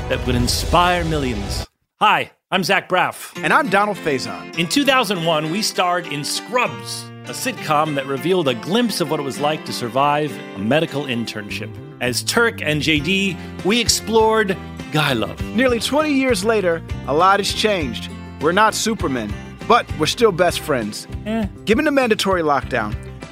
that 0.08 0.24
would 0.26 0.34
inspire 0.34 1.04
millions. 1.04 1.64
Hi, 2.00 2.32
I'm 2.50 2.64
Zach 2.64 2.88
Braff. 2.88 3.40
And 3.44 3.52
I'm 3.52 3.70
Donald 3.70 3.96
Faison. 3.96 4.58
In 4.58 4.66
2001, 4.66 5.52
we 5.52 5.62
starred 5.62 6.08
in 6.08 6.24
Scrubs, 6.24 7.04
a 7.26 7.30
sitcom 7.30 7.94
that 7.94 8.06
revealed 8.06 8.48
a 8.48 8.54
glimpse 8.54 9.00
of 9.00 9.12
what 9.12 9.20
it 9.20 9.22
was 9.22 9.38
like 9.38 9.64
to 9.64 9.72
survive 9.72 10.36
a 10.56 10.58
medical 10.58 11.04
internship. 11.04 11.72
As 12.00 12.24
Turk 12.24 12.60
and 12.62 12.82
JD, 12.82 13.64
we 13.64 13.80
explored 13.80 14.56
guy 14.90 15.12
love. 15.12 15.40
Nearly 15.54 15.78
20 15.78 16.12
years 16.12 16.44
later, 16.44 16.82
a 17.06 17.14
lot 17.14 17.38
has 17.38 17.52
changed. 17.52 18.10
We're 18.40 18.50
not 18.50 18.74
supermen, 18.74 19.32
but 19.68 19.86
we're 20.00 20.06
still 20.06 20.32
best 20.32 20.58
friends. 20.60 21.06
Eh. 21.26 21.46
Given 21.64 21.84
the 21.84 21.92
mandatory 21.92 22.42
lockdown, 22.42 23.05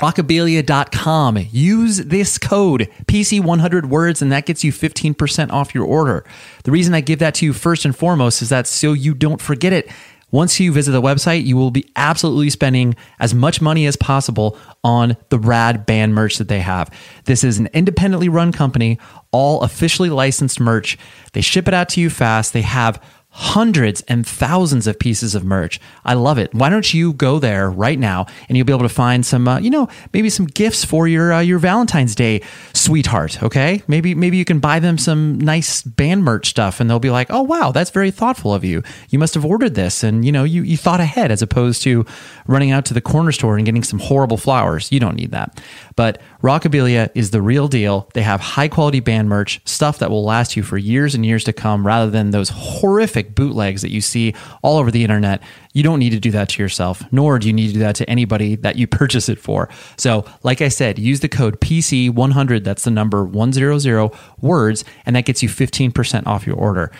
Rockabilia.com. 0.00 1.38
Use 1.50 1.96
this 1.98 2.36
code 2.36 2.90
PC100 3.06 3.86
words 3.86 4.20
and 4.20 4.30
that 4.30 4.44
gets 4.44 4.62
you 4.62 4.70
15% 4.70 5.50
off 5.50 5.74
your 5.74 5.86
order. 5.86 6.22
The 6.64 6.70
reason 6.70 6.92
I 6.92 7.00
give 7.00 7.18
that 7.20 7.34
to 7.36 7.46
you 7.46 7.54
first 7.54 7.86
and 7.86 7.96
foremost 7.96 8.42
is 8.42 8.50
that 8.50 8.66
so 8.66 8.92
you 8.92 9.14
don't 9.14 9.40
forget 9.40 9.72
it. 9.72 9.88
Once 10.30 10.60
you 10.60 10.70
visit 10.70 10.90
the 10.90 11.00
website, 11.00 11.46
you 11.46 11.56
will 11.56 11.70
be 11.70 11.90
absolutely 11.96 12.50
spending 12.50 12.94
as 13.20 13.32
much 13.32 13.62
money 13.62 13.86
as 13.86 13.96
possible 13.96 14.58
on 14.84 15.16
the 15.30 15.38
rad 15.38 15.86
band 15.86 16.14
merch 16.14 16.36
that 16.36 16.48
they 16.48 16.60
have. 16.60 16.90
This 17.24 17.42
is 17.42 17.58
an 17.58 17.68
independently 17.72 18.28
run 18.28 18.52
company, 18.52 18.98
all 19.30 19.62
officially 19.62 20.10
licensed 20.10 20.60
merch. 20.60 20.98
They 21.32 21.40
ship 21.40 21.68
it 21.68 21.74
out 21.74 21.88
to 21.90 22.02
you 22.02 22.10
fast. 22.10 22.52
They 22.52 22.62
have 22.62 23.02
hundreds 23.38 24.00
and 24.08 24.26
thousands 24.26 24.86
of 24.86 24.98
pieces 24.98 25.34
of 25.34 25.44
merch. 25.44 25.78
I 26.06 26.14
love 26.14 26.38
it. 26.38 26.54
Why 26.54 26.70
don't 26.70 26.94
you 26.94 27.12
go 27.12 27.38
there 27.38 27.70
right 27.70 27.98
now 27.98 28.24
and 28.48 28.56
you'll 28.56 28.64
be 28.64 28.72
able 28.72 28.88
to 28.88 28.94
find 28.94 29.26
some, 29.26 29.46
uh, 29.46 29.58
you 29.58 29.68
know, 29.68 29.88
maybe 30.14 30.30
some 30.30 30.46
gifts 30.46 30.86
for 30.86 31.06
your 31.06 31.34
uh, 31.34 31.40
your 31.40 31.58
Valentine's 31.58 32.14
Day 32.14 32.40
sweetheart. 32.72 33.42
Okay, 33.42 33.82
maybe 33.88 34.14
maybe 34.14 34.38
you 34.38 34.46
can 34.46 34.58
buy 34.58 34.78
them 34.78 34.96
some 34.96 35.38
nice 35.38 35.82
band 35.82 36.24
merch 36.24 36.48
stuff, 36.48 36.80
and 36.80 36.88
they'll 36.88 36.98
be 36.98 37.10
like, 37.10 37.26
oh 37.28 37.42
wow, 37.42 37.72
that's 37.72 37.90
very 37.90 38.10
thoughtful 38.10 38.54
of 38.54 38.64
you. 38.64 38.82
You 39.10 39.18
must 39.18 39.34
have 39.34 39.44
ordered 39.44 39.74
this, 39.74 40.02
and 40.02 40.24
you 40.24 40.32
know, 40.32 40.44
you 40.44 40.62
you 40.62 40.78
thought 40.78 41.00
ahead 41.00 41.30
as 41.30 41.42
opposed 41.42 41.82
to 41.82 42.06
running 42.46 42.70
out 42.70 42.86
to 42.86 42.94
the 42.94 43.02
corner 43.02 43.32
store 43.32 43.58
and 43.58 43.66
getting 43.66 43.84
some 43.84 43.98
horrible 43.98 44.38
flowers. 44.38 44.90
You 44.90 44.98
don't 44.98 45.16
need 45.16 45.32
that. 45.32 45.60
But 45.96 46.20
Rockabilia 46.42 47.10
is 47.14 47.30
the 47.30 47.40
real 47.40 47.68
deal. 47.68 48.08
They 48.12 48.22
have 48.22 48.40
high 48.40 48.68
quality 48.68 49.00
band 49.00 49.28
merch, 49.28 49.60
stuff 49.64 49.98
that 49.98 50.10
will 50.10 50.24
last 50.24 50.56
you 50.56 50.62
for 50.62 50.76
years 50.76 51.14
and 51.14 51.24
years 51.24 51.42
to 51.44 51.52
come, 51.52 51.86
rather 51.86 52.10
than 52.10 52.30
those 52.30 52.50
horrific 52.50 53.34
bootlegs 53.34 53.82
that 53.82 53.90
you 53.90 54.02
see 54.02 54.34
all 54.62 54.76
over 54.76 54.90
the 54.90 55.02
internet. 55.02 55.42
You 55.72 55.82
don't 55.82 55.98
need 55.98 56.10
to 56.10 56.20
do 56.20 56.30
that 56.32 56.50
to 56.50 56.62
yourself, 56.62 57.02
nor 57.10 57.38
do 57.38 57.48
you 57.48 57.52
need 57.52 57.68
to 57.68 57.72
do 57.72 57.78
that 57.80 57.96
to 57.96 58.08
anybody 58.08 58.56
that 58.56 58.76
you 58.76 58.86
purchase 58.86 59.28
it 59.28 59.38
for. 59.38 59.68
So, 59.96 60.24
like 60.42 60.60
I 60.60 60.68
said, 60.68 60.98
use 60.98 61.20
the 61.20 61.28
code 61.28 61.60
PC100, 61.60 62.62
that's 62.62 62.84
the 62.84 62.90
number 62.90 63.24
100 63.24 64.10
words, 64.40 64.84
and 65.06 65.16
that 65.16 65.24
gets 65.24 65.42
you 65.42 65.48
15% 65.48 66.26
off 66.26 66.46
your 66.46 66.56
order. 66.56 66.92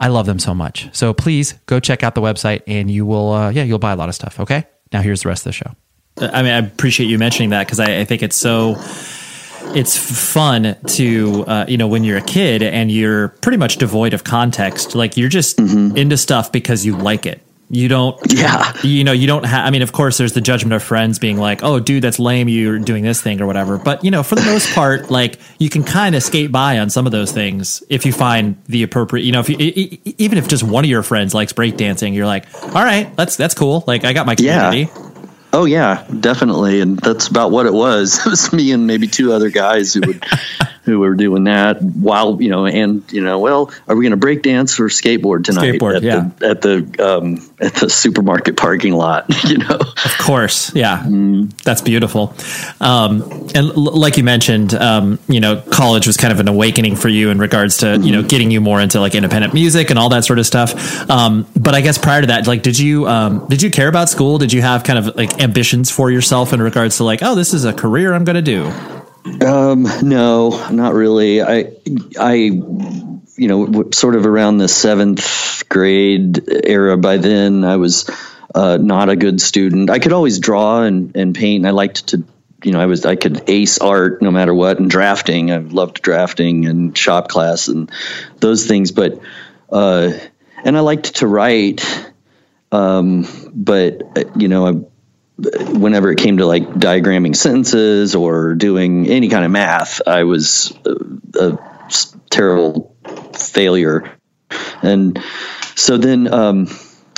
I 0.00 0.08
love 0.08 0.24
them 0.24 0.38
so 0.38 0.54
much. 0.54 0.88
So 0.92 1.12
please 1.12 1.52
go 1.66 1.78
check 1.78 2.02
out 2.02 2.14
the 2.14 2.22
website 2.22 2.62
and 2.66 2.90
you 2.90 3.04
will, 3.04 3.32
uh, 3.32 3.50
yeah, 3.50 3.64
you'll 3.64 3.78
buy 3.78 3.92
a 3.92 3.96
lot 3.96 4.08
of 4.08 4.14
stuff. 4.14 4.40
Okay. 4.40 4.64
Now 4.94 5.02
here's 5.02 5.22
the 5.22 5.28
rest 5.28 5.46
of 5.46 5.50
the 5.50 5.52
show. 5.52 5.76
I 6.20 6.42
mean, 6.42 6.52
I 6.52 6.58
appreciate 6.58 7.06
you 7.06 7.18
mentioning 7.18 7.50
that 7.50 7.66
because 7.66 7.80
I, 7.80 8.00
I, 8.00 8.04
think 8.04 8.22
it's 8.22 8.36
so. 8.36 8.76
It's 9.72 9.96
fun 9.96 10.76
to, 10.86 11.44
uh, 11.46 11.64
you 11.68 11.76
know, 11.76 11.86
when 11.86 12.02
you're 12.02 12.18
a 12.18 12.22
kid 12.22 12.62
and 12.62 12.90
you're 12.90 13.28
pretty 13.28 13.58
much 13.58 13.76
devoid 13.76 14.14
of 14.14 14.24
context, 14.24 14.94
like 14.94 15.16
you're 15.16 15.28
just 15.28 15.58
mm-hmm. 15.58 15.96
into 15.96 16.16
stuff 16.16 16.50
because 16.50 16.84
you 16.84 16.96
like 16.96 17.24
it. 17.24 17.40
You 17.72 17.86
don't, 17.86 18.18
yeah. 18.32 18.72
You 18.82 19.04
know, 19.04 19.12
you 19.12 19.28
don't 19.28 19.44
have. 19.44 19.64
I 19.64 19.70
mean, 19.70 19.82
of 19.82 19.92
course, 19.92 20.18
there's 20.18 20.32
the 20.32 20.40
judgment 20.40 20.72
of 20.72 20.82
friends 20.82 21.20
being 21.20 21.38
like, 21.38 21.62
"Oh, 21.62 21.78
dude, 21.78 22.02
that's 22.02 22.18
lame. 22.18 22.48
You're 22.48 22.80
doing 22.80 23.04
this 23.04 23.22
thing 23.22 23.40
or 23.40 23.46
whatever." 23.46 23.78
But 23.78 24.04
you 24.04 24.10
know, 24.10 24.24
for 24.24 24.34
the 24.34 24.42
most 24.42 24.74
part, 24.74 25.08
like 25.08 25.38
you 25.60 25.70
can 25.70 25.84
kind 25.84 26.16
of 26.16 26.24
skate 26.24 26.50
by 26.50 26.80
on 26.80 26.90
some 26.90 27.06
of 27.06 27.12
those 27.12 27.30
things 27.30 27.84
if 27.88 28.04
you 28.04 28.12
find 28.12 28.60
the 28.66 28.82
appropriate. 28.82 29.22
You 29.22 29.30
know, 29.30 29.40
if 29.40 29.48
you 29.48 29.56
even 30.18 30.36
if 30.36 30.48
just 30.48 30.64
one 30.64 30.84
of 30.84 30.90
your 30.90 31.04
friends 31.04 31.32
likes 31.32 31.52
breakdancing, 31.52 32.12
you're 32.12 32.26
like, 32.26 32.46
"All 32.60 32.82
right, 32.82 33.14
that's 33.14 33.36
that's 33.36 33.54
cool." 33.54 33.84
Like 33.86 34.04
I 34.04 34.14
got 34.14 34.26
my 34.26 34.34
community. 34.34 34.90
Yeah. 34.92 35.09
Oh 35.52 35.64
yeah, 35.64 36.06
definitely, 36.20 36.80
and 36.80 36.98
that's 36.98 37.26
about 37.26 37.50
what 37.50 37.66
it 37.66 37.72
was. 37.72 38.18
It 38.26 38.30
was 38.30 38.52
me 38.52 38.72
and 38.72 38.86
maybe 38.86 39.06
two 39.06 39.32
other 39.32 39.50
guys 39.50 39.94
who 39.94 40.00
would 40.06 40.24
who 40.84 40.98
were 41.00 41.14
doing 41.14 41.44
that 41.44 41.82
while 41.82 42.40
you 42.40 42.48
know, 42.48 42.66
and 42.66 43.10
you 43.12 43.22
know, 43.22 43.38
well, 43.38 43.70
are 43.86 43.96
we 43.96 44.04
going 44.04 44.12
to 44.12 44.16
break 44.16 44.42
dance 44.42 44.80
or 44.80 44.86
skateboard 44.86 45.44
tonight? 45.44 45.74
Skateboard, 45.74 45.96
at 45.96 46.02
yeah. 46.02 46.30
The, 46.38 46.46
at 46.46 46.62
the 46.62 47.16
um, 47.16 47.50
at 47.60 47.74
the 47.74 47.90
supermarket 47.90 48.56
parking 48.56 48.94
lot, 48.94 49.26
you 49.48 49.58
know. 49.58 49.76
Of 49.76 50.18
course, 50.18 50.74
yeah, 50.74 51.02
mm. 51.04 51.54
that's 51.62 51.82
beautiful. 51.82 52.34
Um, 52.80 53.22
and 53.54 53.68
l- 53.68 53.98
like 53.98 54.16
you 54.16 54.24
mentioned, 54.24 54.74
um, 54.74 55.18
you 55.28 55.40
know, 55.40 55.60
college 55.70 56.06
was 56.06 56.16
kind 56.16 56.32
of 56.32 56.40
an 56.40 56.48
awakening 56.48 56.96
for 56.96 57.08
you 57.08 57.30
in 57.30 57.38
regards 57.38 57.78
to 57.78 57.86
mm-hmm. 57.86 58.02
you 58.02 58.12
know 58.12 58.22
getting 58.22 58.50
you 58.50 58.60
more 58.60 58.80
into 58.80 59.00
like 59.00 59.14
independent 59.14 59.52
music 59.52 59.90
and 59.90 59.98
all 59.98 60.08
that 60.10 60.24
sort 60.24 60.38
of 60.38 60.46
stuff. 60.46 61.10
Um, 61.10 61.46
but 61.56 61.74
I 61.74 61.82
guess 61.82 61.98
prior 61.98 62.22
to 62.22 62.28
that, 62.28 62.46
like, 62.46 62.62
did 62.62 62.78
you 62.78 63.06
um, 63.06 63.46
did 63.48 63.60
you 63.60 63.70
care 63.70 63.88
about 63.88 64.08
school? 64.08 64.38
Did 64.38 64.52
you 64.52 64.62
have 64.62 64.84
kind 64.84 64.98
of 64.98 65.14
like 65.16 65.42
ambitions 65.42 65.90
for 65.90 66.10
yourself 66.10 66.52
in 66.52 66.62
regards 66.62 66.96
to 66.98 67.04
like, 67.04 67.20
oh, 67.22 67.34
this 67.34 67.52
is 67.52 67.64
a 67.64 67.72
career 67.72 68.14
I'm 68.14 68.24
going 68.24 68.36
to 68.36 68.42
do? 68.42 68.72
Um, 69.24 69.86
no, 70.02 70.70
not 70.70 70.94
really. 70.94 71.42
I, 71.42 71.72
I, 72.18 72.34
you 72.34 73.48
know, 73.48 73.90
sort 73.92 74.16
of 74.16 74.26
around 74.26 74.58
the 74.58 74.68
seventh 74.68 75.68
grade 75.68 76.42
era. 76.48 76.96
By 76.96 77.18
then, 77.18 77.64
I 77.64 77.76
was 77.76 78.10
uh, 78.54 78.78
not 78.80 79.08
a 79.08 79.16
good 79.16 79.40
student. 79.40 79.90
I 79.90 79.98
could 79.98 80.12
always 80.12 80.38
draw 80.38 80.82
and, 80.82 81.16
and 81.16 81.34
paint. 81.34 81.66
I 81.66 81.70
liked 81.70 82.08
to, 82.08 82.24
you 82.64 82.72
know, 82.72 82.80
I 82.80 82.86
was 82.86 83.04
I 83.06 83.16
could 83.16 83.48
ace 83.48 83.78
art 83.78 84.22
no 84.22 84.30
matter 84.30 84.54
what. 84.54 84.78
And 84.78 84.90
drafting, 84.90 85.52
I 85.52 85.58
loved 85.58 86.02
drafting 86.02 86.66
and 86.66 86.96
shop 86.96 87.28
class 87.28 87.68
and 87.68 87.90
those 88.38 88.66
things. 88.66 88.90
But, 88.90 89.20
uh, 89.70 90.12
and 90.64 90.76
I 90.76 90.80
liked 90.80 91.16
to 91.16 91.26
write. 91.26 91.84
Um, 92.72 93.26
but 93.52 94.40
you 94.40 94.48
know, 94.48 94.66
I 94.66 94.72
whenever 95.78 96.10
it 96.10 96.18
came 96.18 96.38
to 96.38 96.46
like 96.46 96.66
diagramming 96.68 97.36
sentences 97.36 98.14
or 98.14 98.54
doing 98.54 99.08
any 99.08 99.28
kind 99.28 99.44
of 99.44 99.50
math, 99.50 100.00
I 100.06 100.24
was 100.24 100.76
a, 100.84 100.96
a 101.40 101.58
terrible 102.30 102.96
failure. 103.34 104.16
And 104.82 105.22
so 105.74 105.96
then, 105.96 106.32
um, 106.32 106.68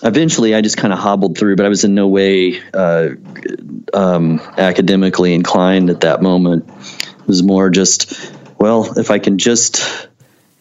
eventually 0.02 0.54
I 0.54 0.60
just 0.60 0.76
kind 0.76 0.92
of 0.92 0.98
hobbled 0.98 1.38
through, 1.38 1.56
but 1.56 1.66
I 1.66 1.68
was 1.68 1.84
in 1.84 1.94
no 1.94 2.08
way, 2.08 2.60
uh, 2.72 3.10
um, 3.94 4.40
academically 4.58 5.34
inclined 5.34 5.90
at 5.90 6.00
that 6.00 6.22
moment. 6.22 6.68
It 6.68 7.28
was 7.28 7.42
more 7.42 7.70
just, 7.70 8.34
well, 8.58 8.98
if 8.98 9.10
I 9.10 9.18
can 9.18 9.38
just 9.38 10.08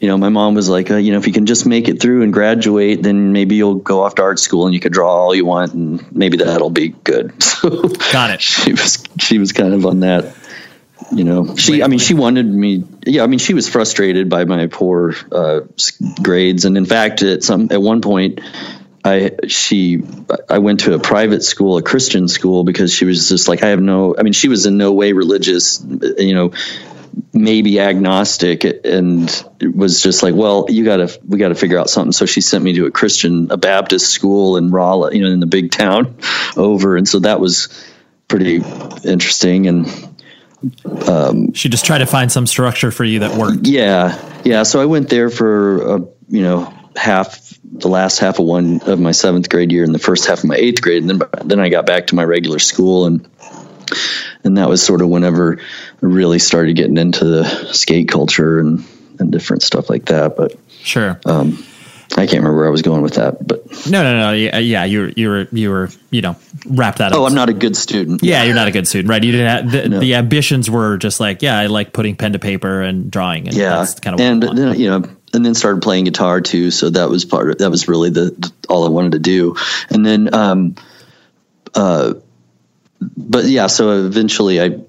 you 0.01 0.07
know, 0.07 0.17
my 0.17 0.29
mom 0.29 0.55
was 0.55 0.67
like, 0.67 0.89
uh, 0.89 0.95
you 0.95 1.11
know, 1.11 1.19
if 1.19 1.27
you 1.27 1.33
can 1.33 1.45
just 1.45 1.67
make 1.67 1.87
it 1.87 2.01
through 2.01 2.23
and 2.23 2.33
graduate, 2.33 3.03
then 3.03 3.33
maybe 3.33 3.55
you'll 3.55 3.75
go 3.75 4.01
off 4.01 4.15
to 4.15 4.23
art 4.23 4.39
school 4.39 4.65
and 4.65 4.73
you 4.73 4.79
could 4.79 4.91
draw 4.91 5.13
all 5.13 5.35
you 5.35 5.45
want, 5.45 5.75
and 5.75 6.11
maybe 6.11 6.37
that'll 6.37 6.71
be 6.71 6.89
good. 6.89 7.33
So 7.61 7.69
got 8.11 8.31
it. 8.31 8.41
She 8.41 8.71
was 8.71 9.03
she 9.19 9.37
was 9.37 9.51
kind 9.51 9.75
of 9.75 9.85
on 9.85 9.99
that. 9.99 10.35
You 11.11 11.23
know, 11.23 11.55
she. 11.55 11.83
I 11.83 11.87
mean, 11.87 11.99
she 11.99 12.15
wanted 12.15 12.47
me. 12.47 12.83
Yeah, 13.05 13.23
I 13.23 13.27
mean, 13.27 13.37
she 13.37 13.53
was 13.53 13.69
frustrated 13.69 14.29
by 14.29 14.45
my 14.45 14.65
poor 14.65 15.13
uh, 15.31 15.61
grades, 16.23 16.65
and 16.65 16.75
in 16.75 16.85
fact, 16.85 17.21
at 17.21 17.43
some 17.43 17.67
at 17.69 17.79
one 17.79 18.01
point, 18.01 18.41
I 19.03 19.31
she 19.47 20.01
I 20.49 20.59
went 20.59 20.81
to 20.81 20.93
a 20.95 20.99
private 20.99 21.43
school, 21.43 21.77
a 21.77 21.83
Christian 21.83 22.27
school, 22.27 22.63
because 22.63 22.93
she 22.93 23.05
was 23.05 23.29
just 23.29 23.47
like 23.47 23.61
I 23.61 23.69
have 23.69 23.81
no. 23.81 24.15
I 24.17 24.23
mean, 24.23 24.33
she 24.33 24.47
was 24.47 24.65
in 24.65 24.77
no 24.77 24.93
way 24.93 25.11
religious. 25.11 25.83
You 26.17 26.33
know, 26.33 26.53
maybe 27.33 27.79
agnostic 27.79 28.63
and 28.63 29.45
it 29.59 29.75
was 29.75 30.01
just 30.01 30.21
like 30.21 30.35
well 30.35 30.65
you 30.69 30.83
gotta 30.85 31.17
we 31.27 31.37
gotta 31.37 31.55
figure 31.55 31.77
out 31.77 31.89
something. 31.89 32.11
So 32.11 32.25
she 32.25 32.41
sent 32.41 32.63
me 32.63 32.73
to 32.73 32.85
a 32.85 32.91
christian 32.91 33.51
a 33.51 33.57
baptist 33.57 34.11
school 34.11 34.57
in 34.57 34.71
Rolla, 34.71 35.13
you 35.13 35.21
know 35.21 35.31
in 35.31 35.39
the 35.39 35.45
big 35.45 35.71
town 35.71 36.17
over. 36.57 36.97
And 36.97 37.07
so 37.07 37.19
that 37.19 37.39
was 37.39 37.69
pretty 38.27 38.61
interesting. 39.03 39.67
And 39.67 39.87
um, 41.07 41.53
she 41.53 41.69
just 41.69 41.85
tried 41.85 41.99
to 41.99 42.05
find 42.05 42.31
some 42.31 42.47
structure 42.47 42.91
for 42.91 43.03
you 43.03 43.19
that 43.19 43.37
worked. 43.37 43.67
Yeah. 43.67 44.17
Yeah. 44.43 44.63
So 44.63 44.81
i 44.81 44.85
went 44.85 45.09
there 45.09 45.29
for 45.29 45.95
uh, 45.95 45.99
you 46.29 46.41
know 46.41 46.73
half 46.95 47.39
the 47.63 47.87
last 47.87 48.19
half 48.19 48.37
of 48.39 48.45
one 48.45 48.81
of 48.81 48.99
my 48.99 49.11
seventh 49.11 49.49
grade 49.49 49.71
year 49.71 49.83
and 49.83 49.95
the 49.95 49.99
first 49.99 50.27
half 50.27 50.39
of 50.39 50.45
my 50.45 50.55
eighth 50.55 50.81
grade. 50.81 51.03
And 51.03 51.09
then 51.09 51.21
then 51.43 51.59
i 51.59 51.69
got 51.69 51.85
back 51.85 52.07
to 52.07 52.15
my 52.15 52.23
regular 52.23 52.59
school 52.59 53.05
and 53.05 53.27
and 54.43 54.57
that 54.57 54.69
was 54.69 54.83
sort 54.83 55.01
of 55.01 55.09
whenever 55.09 55.59
I 55.59 55.63
really 55.99 56.39
started 56.39 56.75
getting 56.75 56.97
into 56.97 57.25
the 57.25 57.73
skate 57.73 58.09
culture 58.09 58.59
and 58.59 58.85
and 59.19 59.31
different 59.31 59.63
stuff 59.63 59.89
like 59.89 60.05
that. 60.05 60.35
But 60.35 60.55
sure, 60.69 61.19
um, 61.25 61.63
I 62.13 62.25
can't 62.25 62.39
remember 62.39 62.57
where 62.57 62.67
I 62.67 62.71
was 62.71 62.81
going 62.81 63.01
with 63.01 63.15
that. 63.15 63.45
But 63.45 63.65
no, 63.89 64.03
no, 64.03 64.19
no, 64.19 64.33
yeah, 64.33 64.57
yeah 64.57 64.83
you 64.83 64.99
were 65.01 65.09
you 65.15 65.29
were 65.29 65.47
you 65.51 65.69
were 65.69 65.89
you 66.09 66.21
know 66.21 66.35
wrap 66.65 66.97
that. 66.97 67.13
up. 67.13 67.19
Oh. 67.19 67.25
I'm 67.25 67.35
not 67.35 67.49
a 67.49 67.53
good 67.53 67.77
student. 67.77 68.23
Yeah, 68.23 68.43
you're 68.43 68.55
not 68.55 68.67
a 68.67 68.71
good 68.71 68.87
student, 68.87 69.09
right? 69.09 69.23
You 69.23 69.31
didn't. 69.31 69.47
Have, 69.47 69.71
the, 69.71 69.89
no. 69.89 69.99
the 69.99 70.15
ambitions 70.15 70.69
were 70.69 70.97
just 70.97 71.19
like, 71.19 71.41
yeah, 71.41 71.57
I 71.57 71.67
like 71.67 71.93
putting 71.93 72.15
pen 72.15 72.33
to 72.33 72.39
paper 72.39 72.81
and 72.81 73.09
drawing. 73.09 73.47
And 73.47 73.55
yeah, 73.55 73.77
that's 73.77 73.99
kind 73.99 74.15
of 74.15 74.19
and 74.19 74.41
then 74.41 74.79
you 74.79 74.89
know 74.89 75.03
and 75.33 75.45
then 75.45 75.55
started 75.55 75.81
playing 75.81 76.05
guitar 76.05 76.41
too. 76.41 76.71
So 76.71 76.89
that 76.89 77.09
was 77.09 77.25
part 77.25 77.49
of 77.49 77.57
that 77.59 77.69
was 77.69 77.87
really 77.87 78.09
the, 78.09 78.35
the 78.37 78.51
all 78.67 78.85
I 78.85 78.89
wanted 78.89 79.13
to 79.13 79.19
do. 79.19 79.55
And 79.89 80.05
then, 80.05 80.33
um, 80.33 80.75
uh, 81.73 82.15
but 83.01 83.45
yeah, 83.45 83.67
so 83.67 84.05
eventually 84.05 84.61
I 84.61 84.79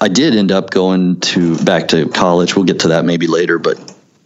I 0.00 0.08
did 0.08 0.36
end 0.36 0.52
up 0.52 0.70
going 0.70 1.20
to 1.20 1.56
back 1.64 1.88
to 1.88 2.08
college. 2.08 2.54
We'll 2.54 2.66
get 2.66 2.80
to 2.80 2.88
that 2.88 3.04
maybe 3.04 3.26
later, 3.26 3.58
but 3.58 3.78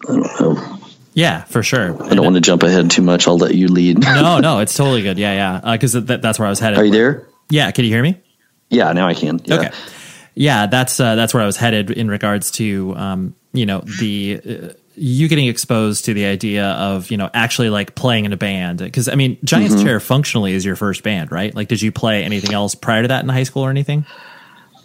I 0.08 0.12
don't 0.12 0.40
know. 0.40 0.78
Yeah, 1.14 1.44
for 1.44 1.62
sure. 1.62 2.02
I 2.02 2.14
don't 2.14 2.24
want 2.24 2.34
to 2.34 2.40
jump 2.40 2.64
ahead 2.64 2.90
too 2.90 3.02
much. 3.02 3.28
I'll 3.28 3.38
let 3.38 3.54
you 3.54 3.68
lead. 3.68 4.00
no, 4.00 4.38
no, 4.40 4.58
it's 4.58 4.74
totally 4.74 5.02
good. 5.02 5.16
Yeah, 5.16 5.32
yeah. 5.62 5.72
Because 5.72 5.94
uh, 5.94 6.00
that, 6.00 6.22
that's 6.22 6.40
where 6.40 6.46
I 6.46 6.50
was 6.50 6.58
headed. 6.58 6.78
Are 6.78 6.84
you 6.84 6.90
there? 6.90 7.28
Yeah. 7.50 7.70
Can 7.70 7.84
you 7.84 7.90
hear 7.92 8.02
me? 8.02 8.20
Yeah, 8.68 8.92
now 8.92 9.06
I 9.06 9.14
can. 9.14 9.40
Yeah. 9.44 9.54
Okay. 9.56 9.70
Yeah, 10.34 10.66
that's 10.66 10.98
uh, 10.98 11.14
that's 11.14 11.32
where 11.32 11.42
I 11.42 11.46
was 11.46 11.56
headed 11.56 11.92
in 11.92 12.08
regards 12.08 12.50
to 12.52 12.94
um, 12.96 13.36
you 13.52 13.66
know 13.66 13.80
the 14.00 14.40
uh, 14.44 14.72
you 14.96 15.28
getting 15.28 15.46
exposed 15.48 16.04
to 16.04 16.14
the 16.14 16.24
idea 16.24 16.66
of 16.66 17.10
you 17.10 17.16
know 17.16 17.30
actually 17.34 17.70
like 17.70 17.94
playing 17.94 18.24
in 18.24 18.32
a 18.32 18.36
band 18.36 18.78
because 18.78 19.08
I 19.08 19.14
mean 19.14 19.38
Giants 19.44 19.74
Mhm. 19.74 19.84
Chair 19.84 20.00
functionally 20.00 20.52
is 20.54 20.64
your 20.64 20.76
first 20.76 21.02
band, 21.02 21.32
right? 21.32 21.54
Like, 21.54 21.68
did 21.68 21.82
you 21.82 21.90
play 21.92 22.22
anything 22.24 22.54
else 22.54 22.74
prior 22.74 23.02
to 23.02 23.08
that 23.08 23.22
in 23.22 23.28
high 23.28 23.42
school 23.42 23.62
or 23.62 23.70
anything? 23.70 24.04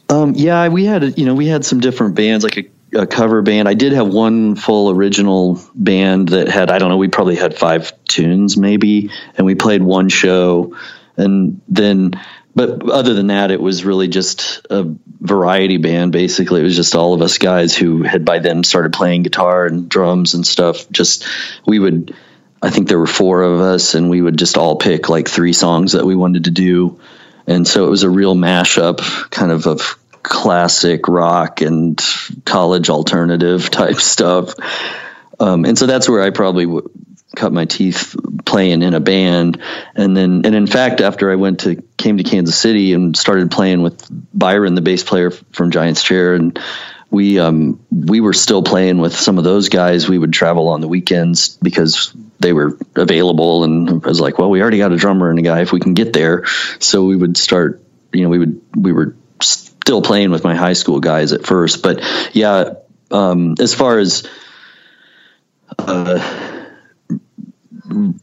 Um, 0.09 0.33
yeah, 0.35 0.67
we 0.69 0.85
had 0.85 1.17
you 1.17 1.25
know 1.25 1.35
we 1.35 1.47
had 1.47 1.63
some 1.63 1.79
different 1.79 2.15
bands 2.15 2.43
like 2.43 2.57
a, 2.57 3.01
a 3.01 3.07
cover 3.07 3.41
band. 3.41 3.67
I 3.69 3.75
did 3.75 3.93
have 3.93 4.07
one 4.07 4.55
full 4.55 4.89
original 4.89 5.61
band 5.75 6.29
that 6.29 6.47
had 6.47 6.71
I 6.71 6.79
don't 6.79 6.89
know 6.89 6.97
we 6.97 7.07
probably 7.07 7.35
had 7.35 7.55
five 7.55 7.93
tunes 8.05 8.57
maybe, 8.57 9.11
and 9.35 9.45
we 9.45 9.53
played 9.53 9.83
one 9.83 10.09
show, 10.09 10.75
and 11.17 11.61
then 11.67 12.19
but 12.55 12.89
other 12.89 13.13
than 13.13 13.27
that 13.27 13.51
it 13.51 13.61
was 13.61 13.85
really 13.85 14.07
just 14.07 14.65
a 14.69 14.85
variety 15.19 15.77
band 15.77 16.11
basically. 16.11 16.61
It 16.61 16.65
was 16.65 16.75
just 16.75 16.95
all 16.95 17.13
of 17.13 17.21
us 17.21 17.37
guys 17.37 17.75
who 17.75 18.03
had 18.03 18.25
by 18.25 18.39
then 18.39 18.63
started 18.63 18.93
playing 18.93 19.23
guitar 19.23 19.65
and 19.65 19.87
drums 19.87 20.33
and 20.33 20.45
stuff. 20.45 20.89
Just 20.89 21.25
we 21.65 21.79
would. 21.79 22.15
I 22.61 22.71
think 22.71 22.89
there 22.89 22.99
were 22.99 23.07
four 23.07 23.41
of 23.41 23.61
us, 23.61 23.95
and 23.95 24.09
we 24.09 24.21
would 24.21 24.37
just 24.37 24.57
all 24.57 24.75
pick 24.75 25.07
like 25.07 25.29
three 25.29 25.53
songs 25.53 25.93
that 25.93 26.05
we 26.05 26.15
wanted 26.15 26.43
to 26.45 26.51
do 26.51 26.99
and 27.49 27.67
so 27.67 27.85
it 27.85 27.89
was 27.89 28.03
a 28.03 28.09
real 28.09 28.35
mashup 28.35 28.99
kind 29.31 29.51
of 29.51 29.65
of 29.65 29.97
classic 30.21 31.07
rock 31.07 31.61
and 31.61 31.99
college 32.45 32.89
alternative 32.89 33.69
type 33.69 33.95
stuff 33.99 34.53
um, 35.39 35.65
and 35.65 35.77
so 35.77 35.85
that's 35.85 36.07
where 36.07 36.21
i 36.21 36.29
probably 36.29 36.65
w- 36.65 36.89
cut 37.35 37.53
my 37.53 37.65
teeth 37.65 38.15
playing 38.45 38.81
in 38.81 38.93
a 38.93 38.99
band. 38.99 39.61
And 39.95 40.15
then 40.15 40.41
and 40.45 40.55
in 40.55 40.67
fact 40.67 41.01
after 41.01 41.31
i 41.31 41.35
went 41.35 41.61
to 41.61 41.81
came 41.97 42.17
to 42.17 42.23
kansas 42.23 42.57
city 42.57 42.93
and 42.93 43.15
started 43.15 43.51
playing 43.51 43.81
with 43.81 44.05
byron 44.33 44.75
the 44.75 44.81
bass 44.81 45.03
player 45.03 45.31
from 45.31 45.71
giants 45.71 46.03
chair 46.03 46.33
and 46.33 46.59
we 47.11 47.39
um 47.39 47.83
we 47.91 48.21
were 48.21 48.33
still 48.33 48.61
playing 48.61 48.99
with 48.99 49.15
some 49.15 49.37
of 49.37 49.43
those 49.43 49.69
guys. 49.69 50.07
We 50.07 50.17
would 50.17 50.33
travel 50.33 50.69
on 50.69 50.81
the 50.81 50.87
weekends 50.87 51.57
because 51.57 52.13
they 52.39 52.53
were 52.53 52.77
available. 52.95 53.63
And 53.63 53.89
I 53.89 54.07
was 54.07 54.19
like 54.19 54.37
well 54.37 54.49
we 54.49 54.61
already 54.61 54.77
got 54.77 54.91
a 54.91 54.97
drummer 54.97 55.29
and 55.29 55.39
a 55.39 55.41
guy. 55.41 55.61
If 55.61 55.71
we 55.71 55.79
can 55.79 55.93
get 55.93 56.13
there. 56.13 56.45
So 56.79 57.05
we 57.05 57.15
would 57.15 57.37
start 57.37 57.81
you 58.13 58.23
know 58.23 58.29
we 58.29 58.39
would 58.39 58.61
we 58.75 58.91
were 58.91 59.15
still 59.41 60.01
playing 60.01 60.31
with 60.31 60.43
my 60.43 60.55
high 60.55 60.73
school 60.73 60.99
guys 60.99 61.33
at 61.33 61.45
first. 61.45 61.81
But 61.81 62.03
yeah 62.33 62.73
um 63.11 63.55
as 63.59 63.73
far 63.73 63.97
as 63.97 64.27
uh 65.79 66.48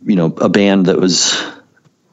you 0.04 0.16
know 0.16 0.26
a 0.26 0.48
band 0.48 0.86
that 0.86 0.98
was 0.98 1.42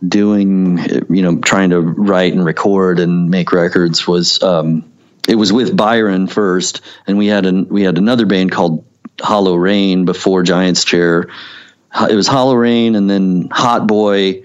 doing 0.06 0.78
you 1.10 1.22
know 1.22 1.40
trying 1.40 1.70
to 1.70 1.80
write 1.80 2.34
and 2.34 2.44
record 2.46 3.00
and 3.00 3.30
make 3.30 3.52
records 3.52 4.06
was 4.08 4.42
um 4.44 4.92
it 5.28 5.36
was 5.36 5.54
with 5.54 5.76
Byron 5.76 6.28
first 6.28 6.82
and 7.08 7.18
we 7.18 7.28
had 7.28 7.46
an 7.46 7.70
we 7.70 7.84
had 7.84 7.98
another 7.98 8.26
band 8.26 8.52
called 8.52 8.86
Hollow 9.22 9.56
Rain 9.56 10.06
before 10.06 10.44
Giants 10.44 10.84
Chair. 10.84 11.30
It 12.10 12.16
was 12.16 12.28
Hollow 12.28 12.56
Rain 12.56 12.96
and 12.96 13.10
then 13.10 13.50
Hot 13.52 13.88
Boy 13.88 14.44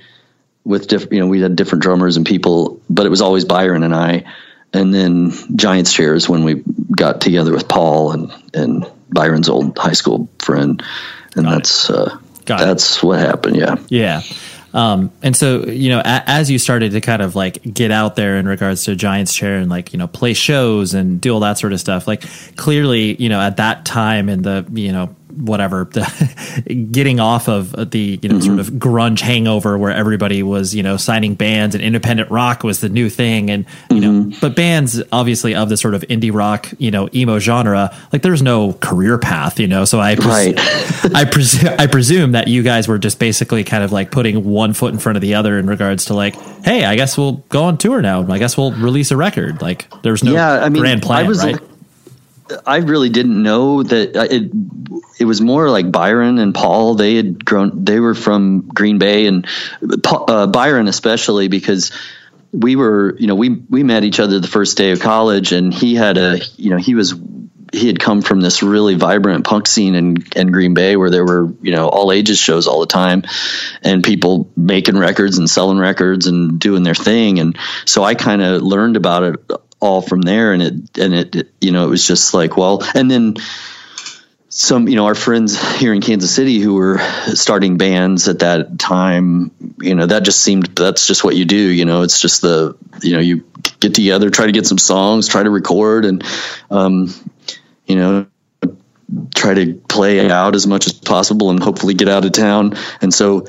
with 0.65 0.87
different 0.87 1.13
you 1.13 1.21
know 1.21 1.27
we 1.27 1.41
had 1.41 1.57
different 1.57 1.83
drummers 1.83 2.17
and 2.17 2.27
people 2.27 2.81
but 2.89 3.07
it 3.07 3.09
was 3.09 3.23
always 3.23 3.45
Byron 3.45 3.83
and 3.83 3.95
I. 3.95 4.25
And 4.73 4.93
then 4.93 5.33
Giants 5.57 5.95
Chair 5.95 6.15
is 6.15 6.29
when 6.29 6.45
we 6.45 6.63
got 6.95 7.23
together 7.23 7.53
with 7.53 7.69
Paul 7.69 8.13
and 8.13 8.33
and 8.55 8.87
Byron's 9.09 9.49
old 9.49 9.77
high 9.79 9.95
school 9.95 10.29
friend. 10.39 10.83
And 11.35 11.47
that's 11.47 11.91
uh 11.91 12.19
that's 12.57 13.03
what 13.03 13.19
happened 13.19 13.57
yeah 13.57 13.77
Yeah. 13.89 14.23
Um, 14.75 15.11
and 15.23 15.35
so, 15.35 15.65
you 15.65 15.89
know, 15.89 16.01
a, 16.01 16.23
as 16.27 16.51
you 16.51 16.59
started 16.59 16.93
to 16.93 17.01
kind 17.01 17.23
of 17.23 17.35
like 17.35 17.63
get 17.63 17.91
out 17.91 18.17
there 18.17 18.37
in 18.37 18.47
regards 18.47 18.85
to 18.85 18.95
Giants 18.95 19.35
Chair 19.35 19.57
and 19.57 19.71
like, 19.71 19.93
you 19.93 19.99
know, 19.99 20.07
play 20.07 20.35
shows 20.35 20.95
and 20.95 21.21
do 21.21 21.33
all 21.33 21.41
that 21.41 21.59
sort 21.59 21.73
of 21.73 21.81
stuff, 21.81 22.07
like 22.07 22.25
clearly, 22.57 23.15
you 23.17 23.29
know, 23.29 23.41
at 23.41 23.57
that 23.57 23.87
time 23.87 24.29
in 24.29 24.43
the, 24.43 24.67
you 24.73 24.93
know, 24.93 25.15
whatever, 25.41 25.85
the, 25.85 26.89
getting 26.91 27.21
off 27.21 27.49
of 27.49 27.91
the, 27.91 28.19
you 28.21 28.29
know, 28.29 28.41
sort 28.41 28.59
mm-hmm. 28.59 28.75
of 28.77 28.81
grunge 28.81 29.21
hangover 29.21 29.79
where 29.79 29.93
everybody 29.93 30.43
was, 30.43 30.75
you 30.75 30.83
know, 30.83 30.97
signing 30.97 31.35
bands 31.35 31.75
and 31.75 31.83
independent 31.83 32.31
rock 32.31 32.63
was 32.63 32.81
the 32.81 32.89
new 32.89 33.09
thing. 33.09 33.51
And, 33.51 33.67
you 33.91 34.01
know, 34.01 34.11
mm-hmm. 34.11 34.39
but 34.41 34.57
bands 34.57 35.03
obviously 35.13 35.55
of 35.55 35.69
the 35.69 35.77
sort 35.77 35.95
of 35.95 36.03
indie 36.03 36.33
rock, 36.33 36.69
you 36.79 36.91
know, 36.91 37.09
emo 37.15 37.39
genre, 37.39 37.97
like 38.13 38.23
there's 38.23 38.43
no 38.43 38.75
career 38.75 39.19
path, 39.19 39.59
you 39.59 39.69
know? 39.69 39.85
So 39.85 40.01
I, 40.01 40.17
pres- 40.17 40.55
I 41.15 41.25
presume, 41.25 41.75
I 41.79 41.87
presume 41.87 42.33
that 42.33 42.49
you 42.49 42.63
guys 42.63 42.89
were 42.89 42.99
just 42.99 43.19
basically 43.19 43.65
kind 43.65 43.83
of 43.83 43.93
like 43.93 44.11
putting 44.11 44.45
one 44.45 44.73
foot 44.73 44.93
in 44.93 44.99
front 44.99 45.17
of 45.17 45.23
the 45.23 45.35
other 45.35 45.59
in 45.59 45.67
regards 45.67 46.07
to 46.07 46.15
like, 46.15 46.35
Hey, 46.65 46.85
I 46.85 46.97
guess 46.97 47.17
we'll 47.17 47.45
go 47.49 47.65
on 47.65 47.79
tour 47.79 48.03
now. 48.03 48.27
I 48.31 48.39
guess 48.39 48.57
we'll 48.57 48.73
release 48.73 49.11
a 49.11 49.17
record. 49.17 49.63
Like 49.63 49.89
there's 50.03 50.25
no 50.25 50.33
yeah, 50.33 50.65
I 50.65 50.69
mean, 50.69 50.83
grand 50.83 51.03
plan, 51.03 51.25
I 51.25 51.29
was, 51.29 51.45
right? 51.45 51.61
I 52.67 52.79
really 52.79 53.09
didn't 53.09 53.43
know 53.43 53.83
that 53.83 54.17
uh, 54.17 54.27
it. 54.31 54.53
It 55.19 55.25
was 55.25 55.41
more 55.41 55.69
like 55.69 55.91
Byron 55.91 56.39
and 56.39 56.55
Paul. 56.55 56.95
They 56.95 57.17
had 57.17 57.45
grown. 57.45 57.85
They 57.85 58.01
were 58.01 58.15
from 58.15 58.69
Green 58.69 58.99
Bay, 58.99 59.27
and 59.27 59.47
uh, 60.07 60.47
Byron 60.47 60.89
especially 60.89 61.49
because 61.49 61.93
we 62.53 62.77
were. 62.77 63.17
You 63.19 63.27
know, 63.27 63.35
we 63.35 63.51
we 63.51 63.83
met 63.83 64.05
each 64.05 64.21
other 64.21 64.41
the 64.41 64.49
first 64.49 64.77
day 64.77 64.93
of 64.93 65.01
college, 65.01 65.53
and 65.53 65.73
he 65.73 65.95
had 65.95 66.19
a. 66.19 66.41
You 66.57 66.71
know, 66.71 66.77
he 66.79 66.95
was. 66.95 67.15
He 67.71 67.87
had 67.87 68.01
come 68.01 68.23
from 68.23 68.41
this 68.41 68.63
really 68.63 68.95
vibrant 68.95 69.45
punk 69.45 69.67
scene 69.67 69.95
in, 69.95 70.25
in 70.35 70.51
Green 70.51 70.73
Bay 70.73 70.97
where 70.97 71.11
there 71.11 71.27
were, 71.27 71.53
you 71.61 71.71
know, 71.71 71.87
all 71.87 72.13
ages 72.13 72.39
shows 72.39 72.67
all 72.67 72.81
the 72.81 72.87
time 72.87 73.25
and 73.83 74.03
people 74.03 74.51
making 74.57 74.97
records 74.97 75.37
and 75.37 75.51
selling 75.51 75.77
records 75.77 76.27
and 76.27 76.59
doing 76.59 76.83
their 76.83 76.95
thing. 76.95 77.41
And 77.41 77.59
so 77.85 78.03
I 78.03 78.15
kind 78.15 78.41
of 78.41 78.63
learned 78.63 78.97
about 78.97 79.23
it 79.23 79.37
all 79.81 80.03
from 80.03 80.23
there. 80.23 80.53
And 80.53 80.63
it, 80.63 80.99
and 80.99 81.15
it, 81.15 81.53
you 81.61 81.73
know, 81.73 81.85
it 81.85 81.91
was 81.91 82.07
just 82.07 82.35
like, 82.35 82.57
well, 82.57 82.83
and 82.95 83.11
then 83.11 83.37
some, 84.51 84.89
you 84.89 84.97
know, 84.97 85.07
our 85.07 85.15
friends 85.15 85.61
here 85.77 85.93
in 85.93 86.01
Kansas 86.01 86.35
City 86.35 86.59
who 86.59 86.75
were 86.75 86.99
starting 87.35 87.77
bands 87.77 88.29
at 88.29 88.41
that 88.41 88.79
time, 88.79 89.51
you 89.79 89.95
know, 89.95 90.07
that 90.07 90.25
just 90.25 90.43
seemed, 90.43 90.67
that's 90.75 91.07
just 91.07 91.23
what 91.23 91.37
you 91.37 91.45
do. 91.45 91.57
You 91.57 91.85
know, 91.85 92.03
it's 92.03 92.21
just 92.21 92.43
the, 92.43 92.77
you 93.03 93.13
know, 93.13 93.21
you 93.21 93.45
get 93.79 93.95
together, 93.95 94.31
try 94.31 94.47
to 94.47 94.53
get 94.53 94.67
some 94.67 94.79
songs, 94.79 95.29
try 95.29 95.43
to 95.43 95.51
record 95.51 96.05
and, 96.07 96.25
um, 96.71 97.15
you 97.87 97.97
know, 97.97 98.27
try 99.35 99.55
to 99.55 99.75
play 99.89 100.29
out 100.29 100.55
as 100.55 100.67
much 100.67 100.87
as 100.87 100.93
possible 100.93 101.51
and 101.51 101.63
hopefully 101.63 101.95
get 101.95 102.09
out 102.09 102.25
of 102.25 102.33
town. 102.33 102.77
And 103.01 103.13
so, 103.13 103.47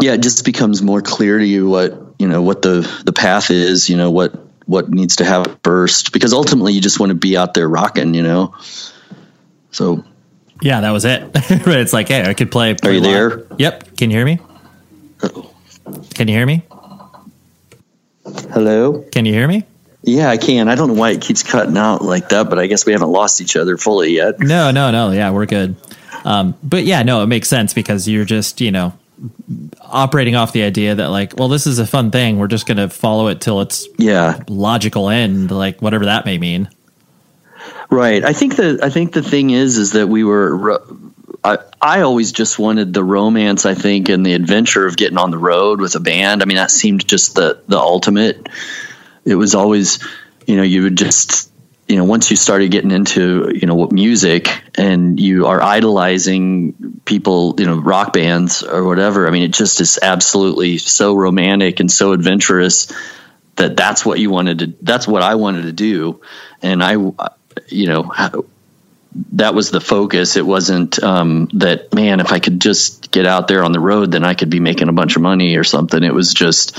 yeah, 0.00 0.12
it 0.12 0.22
just 0.22 0.44
becomes 0.44 0.82
more 0.82 1.00
clear 1.00 1.38
to 1.38 1.46
you 1.46 1.68
what, 1.68 2.14
you 2.18 2.28
know, 2.28 2.42
what 2.42 2.60
the, 2.60 2.80
the 3.04 3.12
path 3.12 3.50
is, 3.50 3.88
you 3.88 3.96
know, 3.96 4.10
what, 4.10 4.45
what 4.66 4.90
needs 4.90 5.16
to 5.16 5.24
happen 5.24 5.56
first, 5.62 6.12
because 6.12 6.32
ultimately 6.32 6.72
you 6.72 6.80
just 6.80 7.00
want 7.00 7.10
to 7.10 7.14
be 7.14 7.36
out 7.36 7.54
there 7.54 7.68
rocking, 7.68 8.14
you 8.14 8.22
know? 8.22 8.54
So 9.70 10.04
Yeah, 10.60 10.80
that 10.82 10.90
was 10.90 11.04
it. 11.04 11.22
it's 11.34 11.92
like, 11.92 12.08
Hey, 12.08 12.22
I 12.28 12.34
could 12.34 12.50
play. 12.50 12.74
play 12.74 12.94
you 12.94 13.00
live. 13.00 13.48
there? 13.48 13.56
Yep. 13.58 13.96
Can 13.96 14.10
you 14.10 14.16
hear 14.16 14.26
me? 14.26 14.38
Can 16.14 16.28
you 16.28 16.34
hear 16.34 16.46
me? 16.46 16.62
hello. 18.52 19.02
Can 19.12 19.24
you 19.24 19.32
hear 19.32 19.46
me? 19.48 19.64
Yeah, 20.02 20.28
I 20.30 20.36
can. 20.36 20.68
I 20.68 20.74
don't 20.74 20.88
know 20.88 20.94
why 20.94 21.10
it 21.10 21.20
keeps 21.20 21.42
cutting 21.42 21.76
out 21.76 22.02
like 22.02 22.28
that, 22.28 22.48
but 22.48 22.58
I 22.58 22.66
guess 22.66 22.86
we 22.86 22.92
haven't 22.92 23.10
lost 23.10 23.40
each 23.40 23.56
other 23.56 23.76
fully 23.76 24.12
yet. 24.14 24.38
No, 24.38 24.70
no, 24.70 24.90
no. 24.90 25.10
Yeah, 25.10 25.30
we're 25.30 25.46
good. 25.46 25.76
Um, 26.24 26.54
but 26.62 26.84
yeah, 26.84 27.02
no, 27.02 27.22
it 27.22 27.26
makes 27.26 27.48
sense 27.48 27.74
because 27.74 28.08
you're 28.08 28.24
just, 28.24 28.60
you 28.60 28.70
know, 28.72 28.92
operating 29.90 30.34
off 30.34 30.52
the 30.52 30.62
idea 30.62 30.94
that 30.94 31.08
like, 31.08 31.34
well, 31.36 31.48
this 31.48 31.66
is 31.66 31.78
a 31.78 31.86
fun 31.86 32.10
thing. 32.10 32.38
We're 32.38 32.46
just 32.46 32.66
going 32.66 32.76
to 32.76 32.88
follow 32.88 33.28
it 33.28 33.40
till 33.40 33.60
its 33.60 33.88
yeah 33.98 34.42
logical 34.48 35.08
end, 35.08 35.50
like 35.50 35.80
whatever 35.80 36.06
that 36.06 36.24
may 36.24 36.38
mean. 36.38 36.68
Right. 37.90 38.24
I 38.24 38.32
think 38.32 38.56
the 38.56 38.80
I 38.82 38.90
think 38.90 39.12
the 39.12 39.22
thing 39.22 39.50
is 39.50 39.78
is 39.78 39.92
that 39.92 40.08
we 40.08 40.24
were 40.24 40.82
I 41.44 41.58
I 41.80 42.00
always 42.00 42.32
just 42.32 42.58
wanted 42.58 42.92
the 42.92 43.04
romance 43.04 43.64
I 43.64 43.74
think 43.74 44.08
and 44.08 44.24
the 44.24 44.34
adventure 44.34 44.86
of 44.86 44.96
getting 44.96 45.18
on 45.18 45.30
the 45.30 45.38
road 45.38 45.80
with 45.80 45.94
a 45.94 46.00
band. 46.00 46.42
I 46.42 46.46
mean 46.46 46.56
that 46.56 46.70
seemed 46.70 47.06
just 47.06 47.34
the 47.34 47.62
the 47.68 47.78
ultimate. 47.78 48.48
It 49.24 49.34
was 49.34 49.54
always, 49.54 50.04
you 50.46 50.56
know, 50.56 50.62
you 50.62 50.82
would 50.82 50.96
just 50.96 51.50
you 51.88 51.96
know, 51.96 52.04
once 52.04 52.30
you 52.30 52.36
started 52.36 52.70
getting 52.70 52.90
into, 52.90 53.52
you 53.54 53.66
know, 53.66 53.76
what 53.76 53.92
music 53.92 54.48
and 54.74 55.20
you 55.20 55.46
are 55.46 55.62
idolizing 55.62 57.00
people, 57.04 57.54
you 57.58 57.66
know, 57.66 57.78
rock 57.78 58.12
bands 58.12 58.64
or 58.64 58.84
whatever. 58.84 59.28
I 59.28 59.30
mean, 59.30 59.44
it 59.44 59.52
just 59.52 59.80
is 59.80 59.98
absolutely 60.02 60.78
so 60.78 61.14
romantic 61.14 61.78
and 61.78 61.90
so 61.90 62.12
adventurous 62.12 62.92
that 63.56 63.76
that's 63.76 64.04
what 64.04 64.18
you 64.18 64.30
wanted 64.30 64.58
to 64.60 64.74
that's 64.82 65.08
what 65.08 65.22
I 65.22 65.34
wanted 65.34 65.62
to 65.62 65.72
do 65.72 66.20
and 66.62 66.82
I 66.82 66.92
you 66.92 67.88
know 67.88 68.12
that 69.32 69.54
was 69.54 69.70
the 69.70 69.80
focus 69.80 70.36
it 70.36 70.46
wasn't 70.46 71.02
um, 71.02 71.48
that 71.54 71.92
man 71.94 72.20
if 72.20 72.32
I 72.32 72.38
could 72.38 72.60
just 72.60 73.10
get 73.10 73.26
out 73.26 73.48
there 73.48 73.64
on 73.64 73.72
the 73.72 73.80
road 73.80 74.12
then 74.12 74.24
I 74.24 74.34
could 74.34 74.50
be 74.50 74.60
making 74.60 74.88
a 74.88 74.92
bunch 74.92 75.16
of 75.16 75.22
money 75.22 75.56
or 75.56 75.64
something 75.64 76.02
it 76.02 76.14
was 76.14 76.32
just 76.32 76.78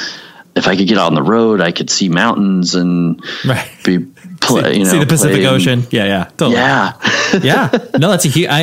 if 0.56 0.68
I 0.68 0.76
could 0.76 0.88
get 0.88 0.98
out 0.98 1.08
on 1.08 1.16
the 1.16 1.24
road 1.24 1.62
I 1.62 1.72
could 1.72 1.90
see 1.90 2.10
mountains 2.10 2.76
and 2.76 3.24
right. 3.44 3.70
be 3.84 4.06
play, 4.48 4.74
see, 4.74 4.80
you 4.80 4.86
know, 4.86 4.92
see 4.92 5.00
the 5.00 5.06
Pacific 5.06 5.38
and- 5.40 5.48
Ocean. 5.48 5.88
Yeah, 5.92 6.06
yeah, 6.06 6.24
totally. 6.38 6.56
Yeah. 6.56 6.94
yeah. 7.44 7.70
No, 7.98 8.10
that's 8.10 8.26
a 8.26 8.30
huge. 8.30 8.48
I. 8.50 8.62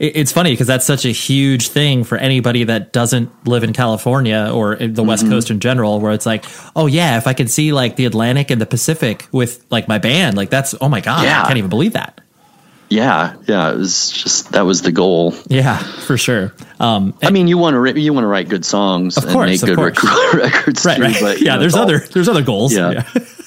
it- 0.00 0.16
It's 0.16 0.32
funny 0.32 0.50
because 0.52 0.66
that's 0.66 0.84
such 0.86 1.04
a 1.04 1.10
huge 1.10 1.68
thing 1.68 2.04
for 2.04 2.18
anybody 2.18 2.64
that 2.64 2.92
doesn't 2.92 3.30
live 3.46 3.62
in 3.64 3.72
California 3.72 4.50
or 4.52 4.76
the 4.76 5.02
West 5.02 5.24
Mhm. 5.24 5.30
Coast 5.30 5.50
in 5.50 5.60
general. 5.60 6.00
Where 6.00 6.12
it's 6.12 6.26
like, 6.26 6.44
oh 6.74 6.86
yeah, 6.86 7.16
if 7.18 7.26
I 7.26 7.32
can 7.34 7.48
see 7.48 7.72
like 7.72 7.96
the 7.96 8.04
Atlantic 8.06 8.50
and 8.50 8.60
the 8.60 8.66
Pacific 8.66 9.26
with 9.32 9.64
like 9.70 9.88
my 9.88 9.98
band, 9.98 10.36
like 10.36 10.50
that's 10.50 10.74
oh 10.80 10.88
my 10.88 11.00
god, 11.00 11.22
Yeah. 11.24 11.42
I 11.42 11.46
can't 11.46 11.58
even 11.58 11.70
believe 11.70 11.92
that. 11.92 12.20
Yeah, 12.88 13.34
yeah, 13.46 13.72
it 13.72 13.78
was 13.78 14.10
just 14.10 14.52
that 14.52 14.62
was 14.62 14.82
the 14.82 14.92
goal. 14.92 15.34
Yeah, 15.48 15.76
for 15.78 16.16
sure. 16.16 16.54
Um, 16.78 17.14
I 17.22 17.30
mean, 17.30 17.48
you 17.48 17.58
want 17.58 17.74
to 17.74 18.00
you 18.00 18.12
want 18.12 18.24
to 18.24 18.28
write 18.28 18.48
good 18.48 18.64
songs 18.64 19.16
Of 19.16 19.24
and 19.24 19.40
make 19.40 19.60
good 19.60 19.76
rec- 19.78 20.02
records 20.34 20.84
right, 20.84 20.96
too, 20.96 21.02
right. 21.02 21.16
but 21.20 21.40
yeah, 21.40 21.54
know, 21.54 21.60
there's 21.60 21.72
it's 21.74 21.76
all- 21.78 21.82
other 21.84 21.98
there's 21.98 22.28
other 22.28 22.42
goals. 22.42 22.72
Yeah. 22.74 23.02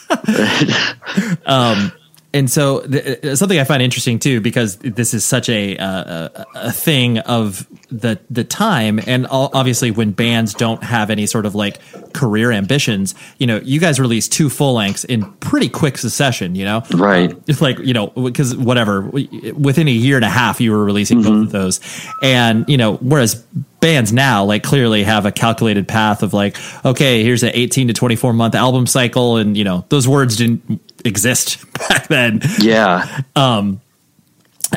um, 1.46 1.92
and 2.34 2.50
so 2.50 2.82
th- 2.82 3.38
something 3.38 3.60
I 3.60 3.64
find 3.64 3.82
interesting 3.82 4.20
too, 4.20 4.42
because 4.42 4.78
this 4.78 5.14
is 5.14 5.24
such 5.26 5.50
a 5.50 5.78
uh, 5.78 6.30
a, 6.34 6.46
a 6.56 6.72
thing 6.72 7.20
of 7.20 7.66
the 7.92 8.20
the 8.30 8.44
time, 8.44 9.00
and 9.08 9.26
obviously 9.30 9.92
when 9.92 10.12
bands 10.12 10.54
don't 10.54 10.84
have 10.84 11.10
any 11.10 11.26
sort 11.26 11.46
of 11.46 11.56
like 11.56 11.80
career 12.14 12.52
ambitions, 12.52 13.16
you 13.38 13.48
know, 13.48 13.58
you 13.64 13.80
guys 13.80 14.00
release 14.00 14.28
two 14.28 14.50
full 14.50 14.74
lengths 14.76 15.04
in 15.04 15.26
pretty 15.34 15.70
quick 15.70 15.98
succession, 15.98 16.56
you 16.56 16.66
know, 16.66 16.84
right? 16.94 17.36
It's 17.48 17.62
like 17.62 17.80
you 17.80 17.94
know, 17.94 18.08
because 18.08 18.56
whatever, 18.56 19.02
within 19.02 19.88
a 19.88 19.92
year 19.92 20.16
and 20.18 20.26
a 20.26 20.30
half, 20.30 20.62
you 20.62 20.72
were 20.72 20.84
releasing 20.84 21.22
both 21.24 21.44
of 21.48 21.52
those, 21.52 21.80
and 22.22 22.68
you 22.70 22.78
know, 22.78 22.96
whereas 22.98 23.44
bands 23.80 24.12
now 24.12 24.44
like 24.44 24.62
clearly 24.62 25.04
have 25.04 25.26
a 25.26 25.32
calculated 25.32 25.88
path 25.88 26.22
of 26.22 26.34
like 26.34 26.58
okay 26.84 27.24
here's 27.24 27.44
an 27.44 27.52
18 27.54 27.88
to 27.88 27.94
24 27.94 28.34
month 28.34 28.54
album 28.54 28.86
cycle 28.86 29.38
and 29.38 29.56
you 29.56 29.64
know 29.64 29.86
those 29.88 30.06
words 30.06 30.36
didn't 30.36 30.82
exist 31.06 31.64
back 31.88 32.10
then 32.10 32.42
Yeah. 32.60 33.22
um 33.38 33.80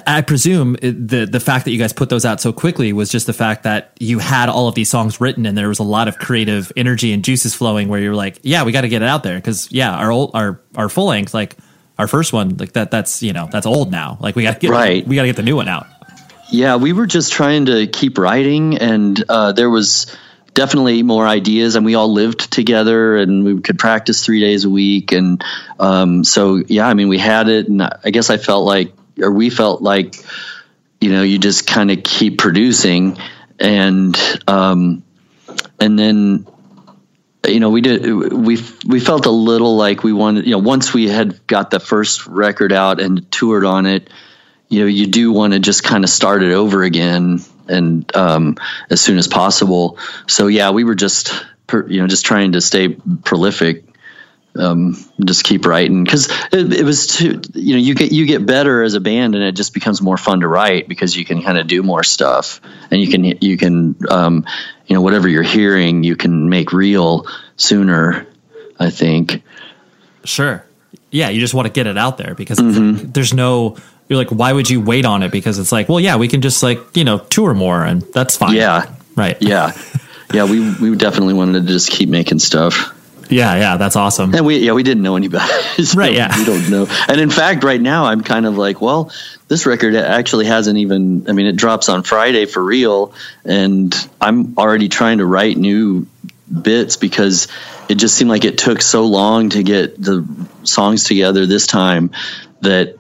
I 0.07 0.23
presume 0.23 0.75
the 0.81 1.29
the 1.31 1.41
fact 1.41 1.65
that 1.67 1.71
you 1.73 1.79
guys 1.79 1.93
put 1.93 2.09
those 2.09 2.25
out 2.25 2.41
so 2.41 2.53
quickly 2.53 2.93
was 2.93 3.11
just 3.11 3.27
the 3.27 3.33
fact 3.33 3.65
that 3.65 3.93
you 4.01 4.19
had 4.19 4.49
all 4.49 4.69
of 4.69 4.75
these 4.75 4.89
songs 4.89 5.21
written 5.21 5.45
and 5.47 5.57
there 5.57 5.69
was 5.69 5.79
a 5.81 5.85
lot 5.85 6.09
of 6.09 6.19
creative 6.19 6.73
energy 6.77 7.13
and 7.13 7.23
juices 7.25 7.55
flowing 7.55 7.89
where 7.89 8.01
you're 8.01 8.15
like, 8.15 8.39
yeah, 8.43 8.65
we 8.65 8.73
got 8.73 8.83
to 8.83 8.89
get 8.89 9.03
it 9.03 9.09
out 9.09 9.23
there 9.23 9.37
because 9.37 9.71
yeah, 9.71 9.95
our 9.95 10.11
old 10.11 10.31
our 10.35 10.61
our 10.77 10.89
full 10.89 11.07
length 11.07 11.35
like 11.35 11.57
our 11.99 12.09
first 12.09 12.33
one 12.33 12.57
like 12.57 12.73
that 12.73 12.91
that's 12.91 13.23
you 13.23 13.33
know 13.33 13.49
that's 13.53 13.67
old 13.67 13.91
now 13.91 14.17
like 14.21 14.35
we 14.35 14.43
got 14.43 14.55
to 14.55 14.59
get 14.61 14.71
Right. 14.71 15.07
we 15.07 15.15
got 15.17 15.23
to 15.23 15.29
get 15.29 15.37
the 15.37 15.43
new 15.43 15.57
one 15.57 15.69
out. 15.69 15.87
Yeah, 16.51 16.77
we 16.77 16.93
were 16.93 17.07
just 17.07 17.33
trying 17.33 17.67
to 17.67 17.87
keep 17.87 18.19
writing, 18.19 18.77
and 18.77 19.23
uh, 19.29 19.53
there 19.53 19.71
was 19.71 20.15
definitely 20.53 21.03
more 21.03 21.27
ideas, 21.27 21.77
and 21.77 21.87
we 21.87 21.95
all 21.95 22.13
lived 22.13 22.53
together, 22.53 23.17
and 23.17 23.43
we 23.43 23.61
could 23.63 23.79
practice 23.79 24.23
three 24.23 24.41
days 24.41 24.67
a 24.67 24.71
week, 24.71 25.13
and 25.13 25.43
um, 25.79 26.25
so 26.25 26.57
yeah, 26.67 26.87
I 26.87 26.93
mean, 26.93 27.09
we 27.09 27.17
had 27.17 27.49
it, 27.49 27.69
and 27.69 27.83
I 27.83 28.11
guess 28.11 28.29
I 28.29 28.37
felt 28.37 28.67
like, 28.67 28.93
or 29.21 29.31
we 29.31 29.51
felt 29.51 29.83
like, 29.83 30.17
you 31.01 31.11
know, 31.11 31.23
you 31.23 31.39
just 31.39 31.67
kind 31.67 31.91
of 31.91 32.03
keep 32.03 32.39
producing, 32.39 33.19
and 33.59 34.17
um, 34.47 35.03
and 35.81 35.99
then 35.99 36.47
you 37.47 37.61
know 37.61 37.71
we 37.71 37.81
did 37.81 38.33
we 38.33 38.59
we 38.87 39.01
felt 39.01 39.27
a 39.27 39.31
little 39.31 39.77
like 39.77 40.05
we 40.05 40.13
wanted 40.13 40.45
you 40.47 40.53
know 40.53 40.59
once 40.59 40.95
we 40.95 41.09
had 41.09 41.45
got 41.47 41.71
the 41.71 41.81
first 41.81 42.27
record 42.27 42.73
out 42.73 43.01
and 43.01 43.31
toured 43.33 43.65
on 43.65 43.87
it 43.87 44.09
you 44.69 44.81
know 44.81 44.87
you 44.87 45.07
do 45.07 45.33
want 45.33 45.53
to 45.53 45.59
just 45.59 45.83
kind 45.83 46.05
of 46.05 46.11
start 46.11 46.43
it 46.43 46.53
over 46.53 46.83
again 46.83 47.41
and 47.69 48.15
um, 48.17 48.57
as 48.91 49.01
soon 49.01 49.19
as 49.19 49.29
possible. 49.29 49.99
So 50.27 50.47
yeah 50.47 50.71
we 50.71 50.85
were 50.85 50.95
just 50.95 51.45
you 51.73 52.01
know 52.01 52.07
just 52.07 52.25
trying 52.25 52.53
to 52.53 52.61
stay 52.61 52.89
prolific 53.25 53.85
um, 54.57 54.97
just 55.25 55.45
keep 55.45 55.65
writing 55.67 56.05
because 56.05 56.29
it, 56.53 56.73
it 56.73 56.85
was 56.85 57.07
too 57.07 57.41
you 57.55 57.75
know 57.75 57.81
you 57.81 57.95
get 57.95 58.13
you 58.13 58.27
get 58.27 58.45
better 58.45 58.83
as 58.83 58.95
a 58.95 59.01
band 59.01 59.35
and 59.35 59.43
it 59.43 59.53
just 59.53 59.73
becomes 59.75 60.03
more 60.03 60.17
fun 60.19 60.41
to 60.41 60.49
write 60.49 60.89
because 60.89 61.17
you 61.17 61.25
can 61.25 61.43
kind 61.43 61.57
of 61.59 61.67
do 61.67 61.83
more 61.83 62.03
stuff 62.03 62.61
and 62.91 63.01
you 63.01 63.09
can 63.09 63.25
you 63.41 63.57
can 63.57 63.97
um, 64.11 64.45
you 64.87 64.95
know 64.95 65.01
whatever 65.01 65.27
you're 65.29 65.43
hearing 65.43 66.05
you 66.05 66.17
can 66.17 66.49
make 66.51 66.73
real 66.73 67.27
sooner 67.57 68.27
I 68.79 68.91
think 68.91 69.43
Sure. 70.25 70.65
Yeah, 71.11 71.31
you 71.31 71.41
just 71.41 71.53
want 71.53 71.67
to 71.67 71.73
get 71.73 71.87
it 71.87 71.99
out 71.99 72.17
there 72.19 72.35
because 72.35 72.59
Mm-hmm. 72.59 73.11
there's 73.13 73.35
no. 73.35 73.77
You're 74.09 74.19
like, 74.19 74.31
why 74.31 74.53
would 74.53 74.69
you 74.71 74.81
wait 74.81 75.05
on 75.05 75.23
it? 75.23 75.31
Because 75.33 75.59
it's 75.59 75.73
like, 75.73 75.89
well, 75.89 76.01
yeah, 76.01 76.17
we 76.17 76.29
can 76.29 76.41
just 76.43 76.63
like 76.63 76.79
you 76.97 77.05
know 77.05 77.19
tour 77.19 77.55
more, 77.55 77.83
and 77.85 78.03
that's 78.15 78.37
fine. 78.37 78.55
Yeah. 78.55 78.95
Right. 79.17 79.37
Yeah. 79.41 79.73
Yeah. 80.33 80.45
We, 80.45 80.61
we 80.77 80.97
definitely 80.97 81.35
wanted 81.35 81.67
to 81.67 81.73
just 81.73 81.91
keep 81.91 82.09
making 82.09 82.39
stuff. 82.39 82.97
Yeah. 83.33 83.55
Yeah. 83.57 83.77
That's 83.77 83.97
awesome. 83.97 84.35
And 84.35 84.47
we, 84.47 84.59
yeah, 84.59 84.73
we 84.73 84.83
didn't 84.83 85.03
know 85.03 85.17
any 85.17 85.29
better. 85.29 85.53
So 85.83 85.99
Right, 85.99 86.13
yeah. 86.13 86.37
We 86.39 86.45
don't 86.45 86.71
know. 86.71 86.87
And 87.09 87.21
in 87.21 87.31
fact, 87.31 87.65
right 87.65 87.81
now 87.81 88.05
I'm 88.05 88.23
kind 88.23 88.47
of 88.47 88.57
like, 88.57 88.81
well, 88.81 89.11
this 89.49 89.67
record 89.67 89.97
actually 89.97 90.47
hasn't 90.47 90.79
even, 90.79 91.29
I 91.29 91.33
mean, 91.33 91.47
it 91.47 91.57
drops 91.57 91.89
on 91.89 92.03
Friday 92.03 92.45
for 92.47 92.63
real. 92.63 93.15
And 93.45 93.95
I'm 94.21 94.57
already 94.59 94.89
trying 94.89 95.19
to 95.19 95.27
write 95.27 95.57
new 95.57 96.07
bits 96.53 96.97
because 96.97 97.49
it 97.89 97.97
just 97.97 98.17
seemed 98.17 98.31
like 98.31 98.45
it 98.45 98.59
took 98.59 98.83
so 98.83 99.07
long 99.07 99.51
to 99.51 99.63
get 99.63 100.01
the 100.01 100.27
songs 100.63 101.05
together 101.05 101.47
this 101.47 101.67
time 101.67 102.11
that, 102.61 102.97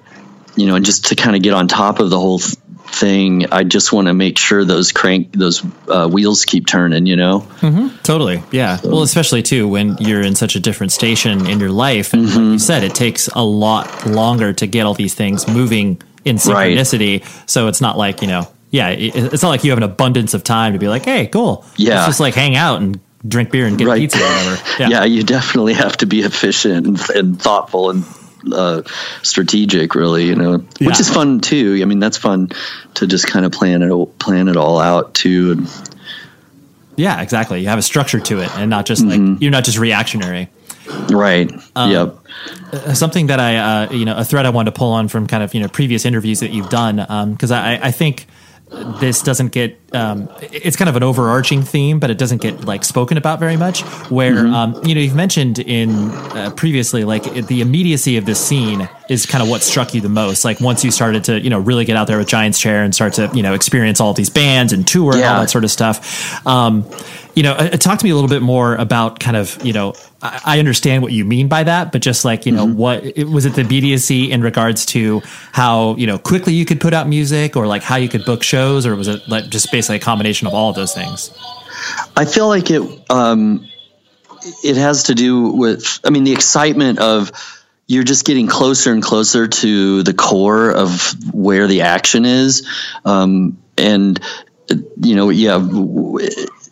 you 0.56 0.66
know, 0.66 0.74
and 0.74 0.84
just 0.84 1.06
to 1.06 1.14
kind 1.14 1.36
of 1.36 1.42
get 1.42 1.52
on 1.52 1.68
top 1.68 2.00
of 2.00 2.10
the 2.10 2.18
whole 2.18 2.38
th- 2.38 2.56
thing, 2.92 3.46
I 3.52 3.64
just 3.64 3.92
want 3.92 4.08
to 4.08 4.14
make 4.14 4.38
sure 4.38 4.64
those 4.64 4.92
crank, 4.92 5.32
those 5.32 5.64
uh, 5.88 6.08
wheels 6.08 6.44
keep 6.44 6.66
turning, 6.66 7.06
you 7.06 7.16
know? 7.16 7.40
hmm 7.40 7.88
Totally. 8.02 8.42
Yeah. 8.52 8.78
Well, 8.84 9.02
especially 9.02 9.42
too 9.42 9.66
when 9.68 9.96
you're 9.98 10.20
in 10.22 10.34
such 10.34 10.56
a 10.56 10.60
different 10.60 10.92
station 10.92 11.46
in 11.46 11.58
your 11.60 11.70
life, 11.70 12.12
and 12.12 12.26
like 12.26 12.36
you 12.36 12.58
said, 12.58 12.82
it 12.84 12.94
takes 12.94 13.28
a 13.28 13.42
lot 13.44 14.06
longer 14.06 14.52
to 14.52 14.66
get 14.66 14.86
all 14.86 14.94
these 14.94 15.14
things 15.14 15.48
moving 15.48 16.00
in 16.24 16.36
Right. 16.36 16.76
synchronicity. 16.76 17.24
So 17.48 17.68
it's 17.68 17.80
not 17.80 17.96
like 17.98 18.22
you 18.22 18.28
know, 18.28 18.46
yeah, 18.70 18.88
it, 18.90 19.16
it's 19.32 19.42
not 19.42 19.48
like 19.50 19.64
you 19.64 19.70
have 19.70 19.78
an 19.78 19.82
abundance 19.84 20.34
of 20.34 20.44
time 20.44 20.72
to 20.74 20.78
be 20.78 20.88
like, 20.88 21.04
hey, 21.04 21.26
cool, 21.26 21.64
Yeah. 21.76 21.94
let's 21.96 22.06
just 22.08 22.20
like 22.20 22.34
hang 22.34 22.56
out 22.56 22.80
and 22.82 23.00
drink 23.26 23.50
beer 23.50 23.66
and 23.66 23.78
get 23.78 23.86
Right. 23.86 24.00
pizza 24.00 24.18
or 24.18 24.22
whatever. 24.22 24.62
Yeah. 24.80 24.88
yeah. 24.88 25.04
you 25.04 25.22
definitely 25.22 25.74
have 25.74 25.96
to 25.98 26.06
be 26.06 26.20
efficient 26.22 26.86
and, 26.86 27.00
and 27.10 27.40
thoughtful 27.40 27.90
and 27.90 28.04
uh, 28.50 28.82
strategic, 29.22 29.94
really. 29.94 30.26
You 30.26 30.34
know, 30.36 30.64
Yeah. 30.78 30.88
which 30.88 31.00
is 31.00 31.08
fun 31.10 31.40
too. 31.40 31.78
I 31.82 31.84
mean, 31.84 31.98
that's 32.00 32.16
fun 32.16 32.50
to 32.94 33.06
just 33.06 33.26
kind 33.26 33.44
of 33.44 33.52
plan 33.52 33.82
it 33.82 34.18
plan 34.18 34.48
it 34.48 34.56
all 34.56 34.80
out 34.80 35.14
too. 35.14 35.52
And 35.52 35.70
Yeah, 36.96 37.20
exactly. 37.22 37.60
You 37.60 37.68
have 37.68 37.78
a 37.78 37.82
structure 37.82 38.20
to 38.20 38.40
it, 38.40 38.50
and 38.56 38.68
not 38.70 38.86
just 38.86 39.04
like 39.04 39.20
you're 39.40 39.50
not 39.50 39.64
just 39.64 39.78
reactionary. 39.78 40.48
right, 41.10 41.50
Um, 41.76 41.90
yep, 41.90 42.16
Uh, 42.72 42.92
something 42.94 43.28
that 43.28 43.38
I, 43.38 43.56
uh, 43.56 43.92
you 43.92 44.04
know, 44.04 44.16
a 44.16 44.24
thread 44.24 44.46
I 44.46 44.50
wanted 44.50 44.72
to 44.74 44.78
pull 44.78 44.92
on 44.92 45.08
from 45.08 45.26
kind 45.26 45.42
of 45.42 45.54
you 45.54 45.60
know 45.60 45.68
previous 45.68 46.04
interviews 46.04 46.40
that 46.40 46.50
you've 46.50 46.68
done, 46.70 46.96
because 47.32 47.50
I, 47.50 47.78
I 47.82 47.90
think 47.92 48.26
this 49.00 49.22
doesn't 49.22 49.52
get 49.52 49.78
um, 49.92 50.28
it's 50.40 50.76
kind 50.76 50.88
of 50.88 50.96
an 50.96 51.02
overarching 51.02 51.62
theme, 51.62 51.98
but 51.98 52.10
it 52.10 52.18
doesn't 52.18 52.40
get 52.40 52.64
like 52.64 52.84
spoken 52.84 53.18
about 53.18 53.38
very 53.38 53.56
much. 53.56 53.82
Where 54.10 54.46
um, 54.46 54.80
you 54.84 54.94
know 54.94 55.00
you've 55.00 55.14
mentioned 55.14 55.58
in 55.58 55.90
uh, 56.10 56.52
previously 56.56 57.04
like 57.04 57.22
the 57.46 57.60
immediacy 57.60 58.16
of 58.16 58.24
this 58.24 58.40
scene 58.40 58.88
is 59.08 59.26
kind 59.26 59.42
of 59.42 59.50
what 59.50 59.62
struck 59.62 59.94
you 59.94 60.00
the 60.00 60.08
most. 60.08 60.44
Like 60.44 60.60
once 60.60 60.84
you 60.84 60.90
started 60.90 61.24
to 61.24 61.40
you 61.40 61.50
know 61.50 61.58
really 61.58 61.84
get 61.84 61.96
out 61.96 62.06
there 62.06 62.18
with 62.18 62.28
Giants 62.28 62.58
Chair 62.58 62.82
and 62.82 62.94
start 62.94 63.14
to 63.14 63.30
you 63.34 63.42
know 63.42 63.54
experience 63.54 64.00
all 64.00 64.14
these 64.14 64.30
bands 64.30 64.72
and 64.72 64.86
tour 64.86 65.14
and 65.14 65.22
all 65.22 65.40
that 65.40 65.50
sort 65.50 65.64
of 65.64 65.70
stuff. 65.70 66.46
Um, 66.46 66.86
you 67.34 67.42
know, 67.42 67.52
uh, 67.52 67.70
talk 67.70 67.98
to 67.98 68.04
me 68.04 68.10
a 68.10 68.14
little 68.14 68.28
bit 68.28 68.42
more 68.42 68.74
about 68.74 69.20
kind 69.20 69.36
of 69.36 69.64
you 69.64 69.72
know 69.72 69.94
I, 70.20 70.40
I 70.44 70.58
understand 70.58 71.02
what 71.02 71.12
you 71.12 71.24
mean 71.24 71.48
by 71.48 71.64
that, 71.64 71.92
but 71.92 72.02
just 72.02 72.24
like 72.24 72.46
you 72.46 72.52
know 72.52 72.66
what 72.66 73.04
it, 73.04 73.28
was 73.28 73.46
it 73.46 73.54
the 73.54 73.62
immediacy 73.62 74.30
in 74.30 74.42
regards 74.42 74.86
to 74.86 75.22
how 75.52 75.96
you 75.96 76.06
know 76.06 76.18
quickly 76.18 76.54
you 76.54 76.64
could 76.64 76.80
put 76.80 76.94
out 76.94 77.08
music 77.08 77.56
or 77.56 77.66
like 77.66 77.82
how 77.82 77.96
you 77.96 78.08
could 78.08 78.24
book 78.24 78.42
shows 78.42 78.86
or 78.86 78.94
was 78.96 79.08
it 79.08 79.28
like 79.28 79.48
just 79.48 79.70
basically 79.72 79.96
a 79.96 80.00
combination 80.00 80.46
of 80.46 80.54
all 80.54 80.70
of 80.70 80.76
those 80.76 80.94
things? 80.94 81.30
I 82.16 82.24
feel 82.24 82.48
like 82.48 82.70
it. 82.70 82.82
Um, 83.10 83.68
it 84.64 84.76
has 84.76 85.04
to 85.04 85.14
do 85.14 85.52
with. 85.52 86.00
I 86.04 86.10
mean, 86.10 86.24
the 86.24 86.32
excitement 86.32 86.98
of 86.98 87.32
you're 87.86 88.04
just 88.04 88.24
getting 88.24 88.46
closer 88.46 88.92
and 88.92 89.02
closer 89.02 89.46
to 89.46 90.02
the 90.02 90.14
core 90.14 90.70
of 90.70 91.14
where 91.32 91.66
the 91.66 91.82
action 91.82 92.24
is, 92.24 92.68
um, 93.04 93.58
and 93.76 94.20
you 95.00 95.16
know, 95.16 95.30
yeah. 95.30 95.58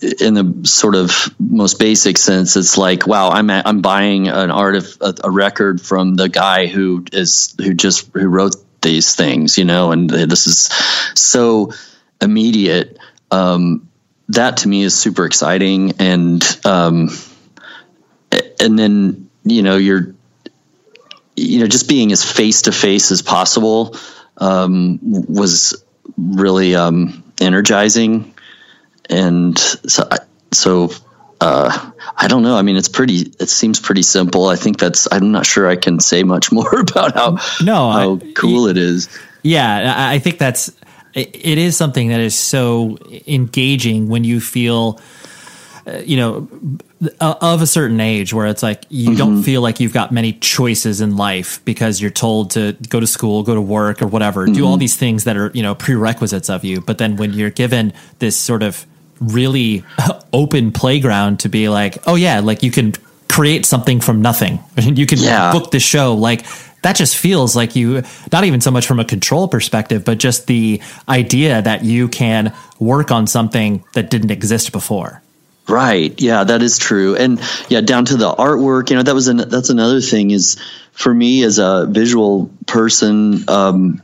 In 0.02 0.34
the 0.34 0.66
sort 0.66 0.94
of 0.94 1.34
most 1.38 1.78
basic 1.78 2.16
sense, 2.16 2.56
it's 2.56 2.78
like, 2.78 3.06
wow, 3.06 3.30
I'm 3.30 3.50
I'm 3.50 3.82
buying 3.82 4.28
an 4.28 4.50
art 4.50 4.76
of 4.76 4.96
a, 5.00 5.14
a 5.24 5.30
record 5.30 5.80
from 5.80 6.14
the 6.14 6.28
guy 6.28 6.66
who 6.66 7.04
is 7.12 7.54
who 7.58 7.74
just 7.74 8.10
who 8.14 8.28
wrote 8.28 8.56
these 8.80 9.14
things, 9.14 9.58
you 9.58 9.66
know, 9.66 9.92
and 9.92 10.08
this 10.08 10.46
is 10.46 10.70
so 11.14 11.72
immediate. 12.20 12.98
Um, 13.30 13.90
that 14.30 14.58
to 14.58 14.68
me 14.68 14.82
is 14.82 14.94
super 14.94 15.26
exciting 15.26 15.92
and 15.98 16.42
um 16.64 17.10
and 18.60 18.78
then 18.78 19.28
you 19.44 19.62
know 19.62 19.76
you're 19.76 20.14
you 21.36 21.60
know 21.60 21.66
just 21.66 21.88
being 21.88 22.12
as 22.12 22.24
face 22.24 22.62
to 22.62 22.72
face 22.72 23.10
as 23.10 23.22
possible 23.22 23.96
um 24.38 24.98
was 25.02 25.84
really 26.16 26.76
um 26.76 27.24
energizing 27.40 28.32
and 29.10 29.58
so 29.58 30.06
I, 30.10 30.18
so 30.52 30.90
uh, 31.40 31.90
I 32.16 32.28
don't 32.28 32.42
know. 32.42 32.56
I 32.56 32.62
mean, 32.62 32.76
it's 32.76 32.88
pretty. 32.88 33.32
It 33.40 33.48
seems 33.48 33.80
pretty 33.80 34.02
simple. 34.02 34.48
I 34.48 34.56
think 34.56 34.78
that's. 34.78 35.08
I'm 35.10 35.32
not 35.32 35.46
sure 35.46 35.68
I 35.68 35.76
can 35.76 35.98
say 36.00 36.22
much 36.22 36.52
more 36.52 36.80
about 36.80 37.14
how 37.14 37.38
no 37.62 37.90
how 37.90 38.16
I, 38.16 38.32
cool 38.34 38.66
it 38.66 38.76
is. 38.76 39.08
Yeah, 39.42 40.08
I 40.10 40.18
think 40.18 40.38
that's. 40.38 40.70
It 41.12 41.58
is 41.58 41.76
something 41.76 42.08
that 42.08 42.20
is 42.20 42.38
so 42.38 42.96
engaging 43.26 44.08
when 44.08 44.22
you 44.22 44.40
feel, 44.40 45.00
uh, 45.84 45.96
you 46.04 46.16
know, 46.16 46.48
uh, 47.18 47.34
of 47.40 47.62
a 47.62 47.66
certain 47.66 47.98
age 47.98 48.32
where 48.32 48.46
it's 48.46 48.62
like 48.62 48.84
you 48.90 49.08
mm-hmm. 49.08 49.18
don't 49.18 49.42
feel 49.42 49.60
like 49.60 49.80
you've 49.80 49.92
got 49.92 50.12
many 50.12 50.34
choices 50.34 51.00
in 51.00 51.16
life 51.16 51.64
because 51.64 52.00
you're 52.00 52.12
told 52.12 52.52
to 52.52 52.76
go 52.90 53.00
to 53.00 53.08
school, 53.08 53.42
go 53.42 53.56
to 53.56 53.60
work, 53.60 54.02
or 54.02 54.06
whatever, 54.06 54.44
mm-hmm. 54.44 54.54
do 54.54 54.64
all 54.64 54.74
mm-hmm. 54.74 54.80
these 54.80 54.94
things 54.94 55.24
that 55.24 55.36
are 55.36 55.50
you 55.52 55.64
know 55.64 55.74
prerequisites 55.74 56.48
of 56.48 56.64
you. 56.64 56.80
But 56.80 56.98
then 56.98 57.16
when 57.16 57.32
you're 57.32 57.50
given 57.50 57.92
this 58.20 58.36
sort 58.36 58.62
of 58.62 58.86
really 59.20 59.84
open 60.32 60.72
playground 60.72 61.40
to 61.40 61.48
be 61.48 61.68
like, 61.68 61.98
oh 62.06 62.14
yeah, 62.14 62.40
like 62.40 62.62
you 62.62 62.70
can 62.70 62.92
create 63.28 63.64
something 63.64 64.00
from 64.00 64.22
nothing. 64.22 64.58
you 64.76 65.06
can 65.06 65.18
yeah. 65.18 65.52
book 65.52 65.70
the 65.70 65.80
show 65.80 66.14
like 66.14 66.44
that 66.82 66.96
just 66.96 67.16
feels 67.16 67.54
like 67.54 67.76
you 67.76 68.02
not 68.32 68.44
even 68.44 68.60
so 68.60 68.70
much 68.70 68.86
from 68.86 69.00
a 69.00 69.04
control 69.04 69.48
perspective 69.48 70.04
but 70.04 70.18
just 70.18 70.46
the 70.46 70.80
idea 71.08 71.60
that 71.62 71.84
you 71.84 72.08
can 72.08 72.54
work 72.78 73.10
on 73.10 73.26
something 73.26 73.84
that 73.92 74.10
didn't 74.10 74.30
exist 74.30 74.72
before 74.72 75.22
right 75.68 76.20
yeah 76.20 76.44
that 76.44 76.62
is 76.62 76.78
true 76.78 77.16
and 77.16 77.40
yeah 77.68 77.80
down 77.80 78.04
to 78.04 78.16
the 78.16 78.30
artwork 78.32 78.90
you 78.90 78.96
know 78.96 79.02
that 79.02 79.14
was 79.14 79.28
an, 79.28 79.36
that's 79.36 79.70
another 79.70 80.00
thing 80.00 80.30
is 80.30 80.60
for 80.92 81.12
me 81.12 81.42
as 81.42 81.58
a 81.58 81.86
visual 81.88 82.50
person 82.66 83.48
um, 83.48 84.02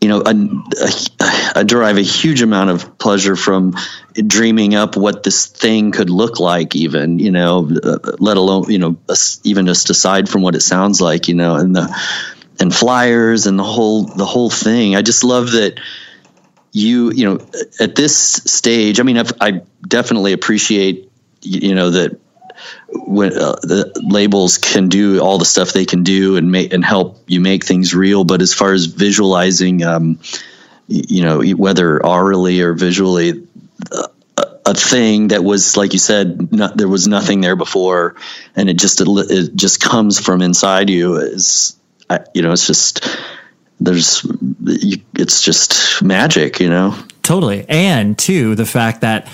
you 0.00 0.08
know, 0.08 0.22
I, 0.24 1.62
derive 1.62 1.96
a 1.96 2.02
huge 2.02 2.42
amount 2.42 2.70
of 2.70 2.98
pleasure 2.98 3.34
from 3.34 3.74
dreaming 4.14 4.74
up 4.74 4.96
what 4.96 5.22
this 5.22 5.46
thing 5.46 5.90
could 5.90 6.10
look 6.10 6.38
like, 6.38 6.76
even, 6.76 7.18
you 7.18 7.30
know, 7.30 7.70
uh, 7.82 7.98
let 8.18 8.36
alone, 8.36 8.70
you 8.70 8.78
know, 8.78 8.96
even 9.44 9.66
just 9.66 9.90
aside 9.90 10.28
from 10.28 10.42
what 10.42 10.54
it 10.54 10.60
sounds 10.60 11.00
like, 11.00 11.28
you 11.28 11.34
know, 11.34 11.56
and 11.56 11.74
the, 11.74 12.02
and 12.60 12.74
flyers 12.74 13.46
and 13.46 13.58
the 13.58 13.64
whole, 13.64 14.02
the 14.04 14.26
whole 14.26 14.50
thing. 14.50 14.96
I 14.96 15.02
just 15.02 15.24
love 15.24 15.52
that 15.52 15.80
you, 16.72 17.10
you 17.12 17.24
know, 17.24 17.46
at 17.80 17.94
this 17.94 18.16
stage, 18.16 19.00
I 19.00 19.02
mean, 19.02 19.16
I've, 19.16 19.32
I 19.40 19.62
definitely 19.86 20.34
appreciate, 20.34 21.10
you 21.40 21.74
know, 21.74 21.90
that 21.90 22.20
when 22.88 23.32
uh, 23.32 23.52
the 23.62 23.92
labels 24.02 24.58
can 24.58 24.88
do 24.88 25.20
all 25.20 25.38
the 25.38 25.44
stuff 25.44 25.72
they 25.72 25.84
can 25.84 26.02
do 26.02 26.36
and 26.36 26.50
make 26.50 26.72
and 26.72 26.84
help 26.84 27.22
you 27.26 27.40
make 27.40 27.64
things 27.64 27.94
real 27.94 28.24
but 28.24 28.42
as 28.42 28.52
far 28.52 28.72
as 28.72 28.86
visualizing 28.86 29.82
um, 29.82 30.18
you 30.88 31.22
know 31.22 31.42
whether 31.54 32.04
orally 32.04 32.60
or 32.60 32.72
visually 32.72 33.46
uh, 33.92 34.08
a 34.66 34.74
thing 34.74 35.28
that 35.28 35.44
was 35.44 35.76
like 35.76 35.92
you 35.92 35.98
said 35.98 36.52
not, 36.52 36.76
there 36.76 36.88
was 36.88 37.06
nothing 37.06 37.40
there 37.40 37.56
before 37.56 38.16
and 38.54 38.68
it 38.68 38.78
just 38.78 39.00
it 39.00 39.54
just 39.54 39.80
comes 39.80 40.18
from 40.18 40.42
inside 40.42 40.90
you 40.90 41.16
is 41.16 41.76
you 42.34 42.42
know 42.42 42.52
it's 42.52 42.66
just 42.66 43.06
there's 43.80 44.26
it's 45.14 45.42
just 45.42 46.02
magic 46.02 46.60
you 46.60 46.68
know? 46.68 46.96
Totally. 47.22 47.66
And 47.68 48.16
two 48.16 48.54
the 48.54 48.66
fact 48.66 49.00
that 49.00 49.28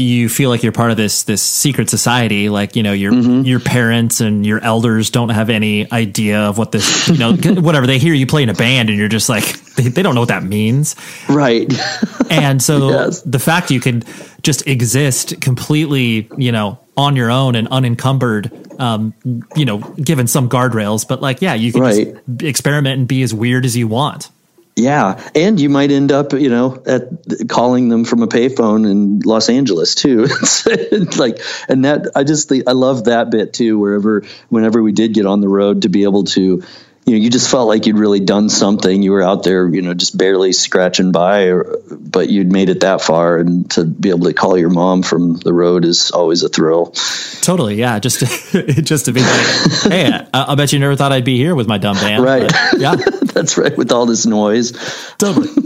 you 0.00 0.28
feel 0.28 0.50
like 0.50 0.62
you're 0.62 0.72
part 0.72 0.90
of 0.90 0.96
this 0.96 1.24
this 1.24 1.42
secret 1.42 1.90
society 1.90 2.48
like 2.48 2.76
you 2.76 2.82
know 2.82 2.92
your 2.92 3.12
mm-hmm. 3.12 3.42
your 3.42 3.60
parents 3.60 4.20
and 4.20 4.46
your 4.46 4.62
elders 4.62 5.10
don't 5.10 5.30
have 5.30 5.50
any 5.50 5.90
idea 5.92 6.40
of 6.40 6.58
what 6.58 6.72
this 6.72 7.08
you 7.08 7.18
know 7.18 7.32
whatever 7.60 7.86
they 7.86 7.98
hear 7.98 8.14
you 8.14 8.26
play 8.26 8.42
in 8.42 8.48
a 8.48 8.54
band 8.54 8.88
and 8.88 8.98
you're 8.98 9.08
just 9.08 9.28
like 9.28 9.60
they, 9.74 9.88
they 9.88 10.02
don't 10.02 10.14
know 10.14 10.20
what 10.20 10.28
that 10.28 10.42
means 10.42 10.96
right 11.28 11.72
and 12.30 12.62
so 12.62 12.88
yes. 12.90 13.22
the 13.22 13.38
fact 13.38 13.70
you 13.70 13.80
can 13.80 14.02
just 14.42 14.66
exist 14.66 15.40
completely 15.40 16.28
you 16.36 16.52
know 16.52 16.78
on 16.96 17.16
your 17.16 17.30
own 17.30 17.54
and 17.54 17.68
unencumbered 17.68 18.50
um 18.80 19.14
you 19.56 19.64
know 19.64 19.78
given 19.78 20.26
some 20.26 20.48
guardrails 20.48 21.06
but 21.06 21.20
like 21.20 21.42
yeah 21.42 21.54
you 21.54 21.72
can 21.72 21.82
right. 21.82 22.16
experiment 22.40 22.98
and 22.98 23.08
be 23.08 23.22
as 23.22 23.34
weird 23.34 23.64
as 23.64 23.76
you 23.76 23.88
want 23.88 24.30
yeah, 24.78 25.28
and 25.34 25.60
you 25.60 25.68
might 25.68 25.90
end 25.90 26.12
up, 26.12 26.32
you 26.32 26.48
know, 26.48 26.80
at 26.86 27.08
calling 27.48 27.88
them 27.88 28.04
from 28.04 28.22
a 28.22 28.28
payphone 28.28 28.88
in 28.88 29.20
Los 29.20 29.48
Angeles 29.48 29.94
too. 29.94 30.24
like, 31.16 31.40
and 31.68 31.84
that 31.84 32.12
I 32.14 32.24
just 32.24 32.48
think 32.48 32.64
I 32.68 32.72
love 32.72 33.04
that 33.04 33.30
bit 33.30 33.52
too. 33.52 33.78
Wherever, 33.78 34.22
whenever 34.48 34.82
we 34.82 34.92
did 34.92 35.14
get 35.14 35.26
on 35.26 35.40
the 35.40 35.48
road, 35.48 35.82
to 35.82 35.88
be 35.88 36.04
able 36.04 36.24
to 36.24 36.62
you 37.08 37.14
know, 37.14 37.22
you 37.22 37.30
just 37.30 37.50
felt 37.50 37.68
like 37.68 37.86
you'd 37.86 37.96
really 37.96 38.20
done 38.20 38.50
something. 38.50 39.02
You 39.02 39.12
were 39.12 39.22
out 39.22 39.42
there, 39.42 39.66
you 39.66 39.80
know, 39.80 39.94
just 39.94 40.16
barely 40.16 40.52
scratching 40.52 41.10
by, 41.10 41.44
or, 41.44 41.78
but 41.90 42.28
you'd 42.28 42.52
made 42.52 42.68
it 42.68 42.80
that 42.80 43.00
far, 43.00 43.38
and 43.38 43.70
to 43.70 43.84
be 43.84 44.10
able 44.10 44.26
to 44.26 44.34
call 44.34 44.58
your 44.58 44.68
mom 44.68 45.02
from 45.02 45.38
the 45.38 45.54
road 45.54 45.86
is 45.86 46.10
always 46.10 46.42
a 46.42 46.50
thrill. 46.50 46.92
Totally, 47.40 47.76
yeah. 47.76 47.98
Just 47.98 48.20
to, 48.52 48.82
just 48.82 49.06
to 49.06 49.12
be 49.12 49.22
like, 49.22 49.82
hey, 49.84 50.12
I, 50.34 50.52
I, 50.52 50.54
bet 50.54 50.74
you 50.74 50.78
never 50.80 50.96
thought 50.96 51.12
I'd 51.12 51.24
be 51.24 51.38
here 51.38 51.54
with 51.54 51.66
my 51.66 51.78
dumb 51.78 51.96
band, 51.96 52.22
right? 52.22 52.52
Yeah, 52.76 52.96
that's 53.34 53.56
right. 53.56 53.76
With 53.76 53.92
all 53.92 54.06
this 54.06 54.26
noise, 54.26 54.72
totally. 55.18 55.48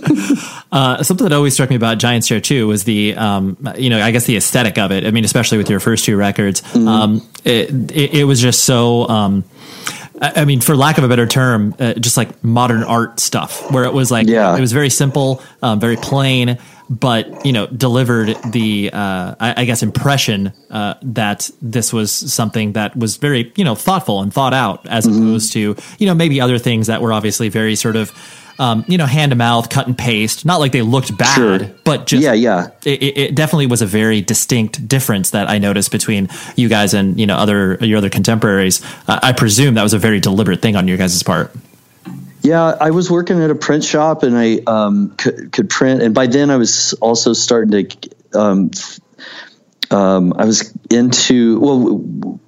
Uh, 0.72 1.02
something 1.02 1.28
that 1.28 1.34
always 1.34 1.52
struck 1.52 1.68
me 1.68 1.76
about 1.76 1.98
Giants 1.98 2.26
Chair 2.26 2.40
too 2.40 2.66
was 2.66 2.84
the, 2.84 3.14
um, 3.14 3.58
you 3.76 3.90
know, 3.90 4.00
I 4.00 4.10
guess 4.10 4.24
the 4.24 4.38
aesthetic 4.38 4.78
of 4.78 4.90
it. 4.90 5.04
I 5.04 5.10
mean, 5.10 5.22
especially 5.26 5.58
with 5.58 5.68
your 5.68 5.80
first 5.80 6.06
two 6.06 6.16
records, 6.16 6.62
mm-hmm. 6.62 6.88
um, 6.88 7.28
it, 7.44 7.68
it, 7.92 8.14
it 8.14 8.24
was 8.24 8.40
just 8.40 8.64
so. 8.64 9.06
Um, 9.06 9.44
I 10.22 10.44
mean, 10.44 10.60
for 10.60 10.76
lack 10.76 10.98
of 10.98 11.04
a 11.04 11.08
better 11.08 11.26
term, 11.26 11.74
uh, 11.78 11.94
just 11.94 12.16
like 12.16 12.42
modern 12.44 12.84
art 12.84 13.18
stuff, 13.18 13.70
where 13.72 13.84
it 13.84 13.92
was 13.92 14.10
like, 14.10 14.28
yeah. 14.28 14.56
it 14.56 14.60
was 14.60 14.72
very 14.72 14.88
simple, 14.88 15.42
um, 15.62 15.80
very 15.80 15.96
plain, 15.96 16.58
but 16.90 17.44
you 17.44 17.52
know, 17.52 17.66
delivered 17.66 18.36
the, 18.50 18.90
uh, 18.92 19.34
I, 19.40 19.54
I, 19.58 19.64
guess, 19.64 19.82
impression 19.82 20.52
uh, 20.70 20.94
that 21.02 21.50
this 21.60 21.92
was 21.92 22.12
something 22.12 22.72
that 22.72 22.96
was 22.96 23.16
very, 23.16 23.52
you 23.56 23.64
know, 23.64 23.74
thoughtful 23.74 24.20
and 24.20 24.32
thought 24.32 24.54
out, 24.54 24.86
as 24.86 25.06
mm-hmm. 25.06 25.22
opposed 25.22 25.52
to, 25.54 25.76
you 25.98 26.06
know, 26.06 26.14
maybe 26.14 26.40
other 26.40 26.58
things 26.58 26.88
that 26.88 27.00
were 27.00 27.12
obviously 27.12 27.48
very 27.48 27.74
sort 27.76 27.96
of 27.96 28.12
um, 28.58 28.84
you 28.86 28.98
know, 28.98 29.06
hand 29.06 29.30
to 29.30 29.36
mouth, 29.36 29.68
cut 29.70 29.86
and 29.86 29.96
paste. 29.96 30.44
Not 30.44 30.60
like 30.60 30.72
they 30.72 30.82
looked 30.82 31.16
bad, 31.16 31.34
sure. 31.34 31.58
but 31.84 32.06
just 32.06 32.22
yeah, 32.22 32.32
yeah. 32.32 32.68
It, 32.84 33.02
it, 33.02 33.34
definitely 33.34 33.66
was 33.66 33.82
a 33.82 33.86
very 33.86 34.20
distinct 34.20 34.86
difference 34.86 35.30
that 35.30 35.48
I 35.48 35.58
noticed 35.58 35.90
between 35.90 36.28
you 36.56 36.68
guys 36.68 36.94
and 36.94 37.18
you 37.18 37.26
know 37.26 37.36
other 37.36 37.76
your 37.80 37.98
other 37.98 38.10
contemporaries. 38.10 38.82
Uh, 39.08 39.18
I 39.22 39.32
presume 39.32 39.74
that 39.74 39.82
was 39.82 39.94
a 39.94 39.98
very 39.98 40.20
deliberate 40.20 40.62
thing 40.62 40.76
on 40.76 40.86
your 40.86 40.96
guys' 40.96 41.22
part. 41.22 41.50
Yeah, 42.42 42.76
I 42.80 42.90
was 42.90 43.08
working 43.08 43.40
at 43.40 43.50
a 43.50 43.54
print 43.54 43.84
shop 43.84 44.24
and 44.24 44.36
I 44.36 44.58
um, 44.66 45.10
could, 45.16 45.52
could, 45.52 45.70
print, 45.70 46.02
and 46.02 46.12
by 46.12 46.26
then 46.26 46.50
I 46.50 46.56
was 46.56 46.92
also 46.94 47.32
starting 47.32 47.88
to. 47.88 48.10
Um, 48.34 48.70
um, 49.90 50.32
I 50.36 50.46
was 50.46 50.72
into 50.90 51.60
well 51.60 52.40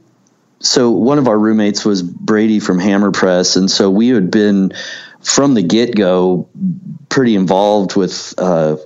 so 0.64 0.90
one 0.90 1.18
of 1.18 1.28
our 1.28 1.38
roommates 1.38 1.84
was 1.84 2.02
Brady 2.02 2.58
from 2.58 2.78
Hammer 2.78 3.12
Press, 3.12 3.56
and 3.56 3.70
so 3.70 3.90
we 3.90 4.08
had 4.08 4.30
been 4.30 4.72
from 5.20 5.54
the 5.54 5.62
get 5.62 5.94
go 5.94 6.48
pretty 7.08 7.36
involved 7.36 7.96
with, 7.96 8.34
uh, 8.38 8.76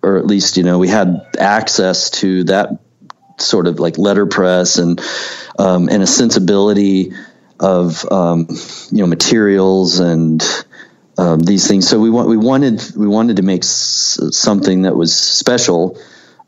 or 0.00 0.16
at 0.16 0.26
least 0.26 0.56
you 0.56 0.62
know 0.62 0.78
we 0.78 0.88
had 0.88 1.26
access 1.38 2.10
to 2.10 2.44
that 2.44 2.78
sort 3.38 3.66
of 3.66 3.80
like 3.80 3.98
letterpress 3.98 4.78
and 4.78 5.00
um, 5.58 5.88
and 5.88 6.02
a 6.02 6.06
sensibility 6.06 7.12
of 7.60 8.10
um, 8.10 8.48
you 8.90 8.98
know 8.98 9.06
materials 9.06 10.00
and 10.00 10.42
um, 11.18 11.40
these 11.40 11.68
things. 11.68 11.88
So 11.88 12.00
we 12.00 12.10
want 12.10 12.28
we 12.28 12.36
wanted 12.36 12.82
we 12.96 13.06
wanted 13.06 13.36
to 13.36 13.42
make 13.42 13.62
s- 13.62 14.18
something 14.32 14.82
that 14.82 14.96
was 14.96 15.14
special, 15.14 15.98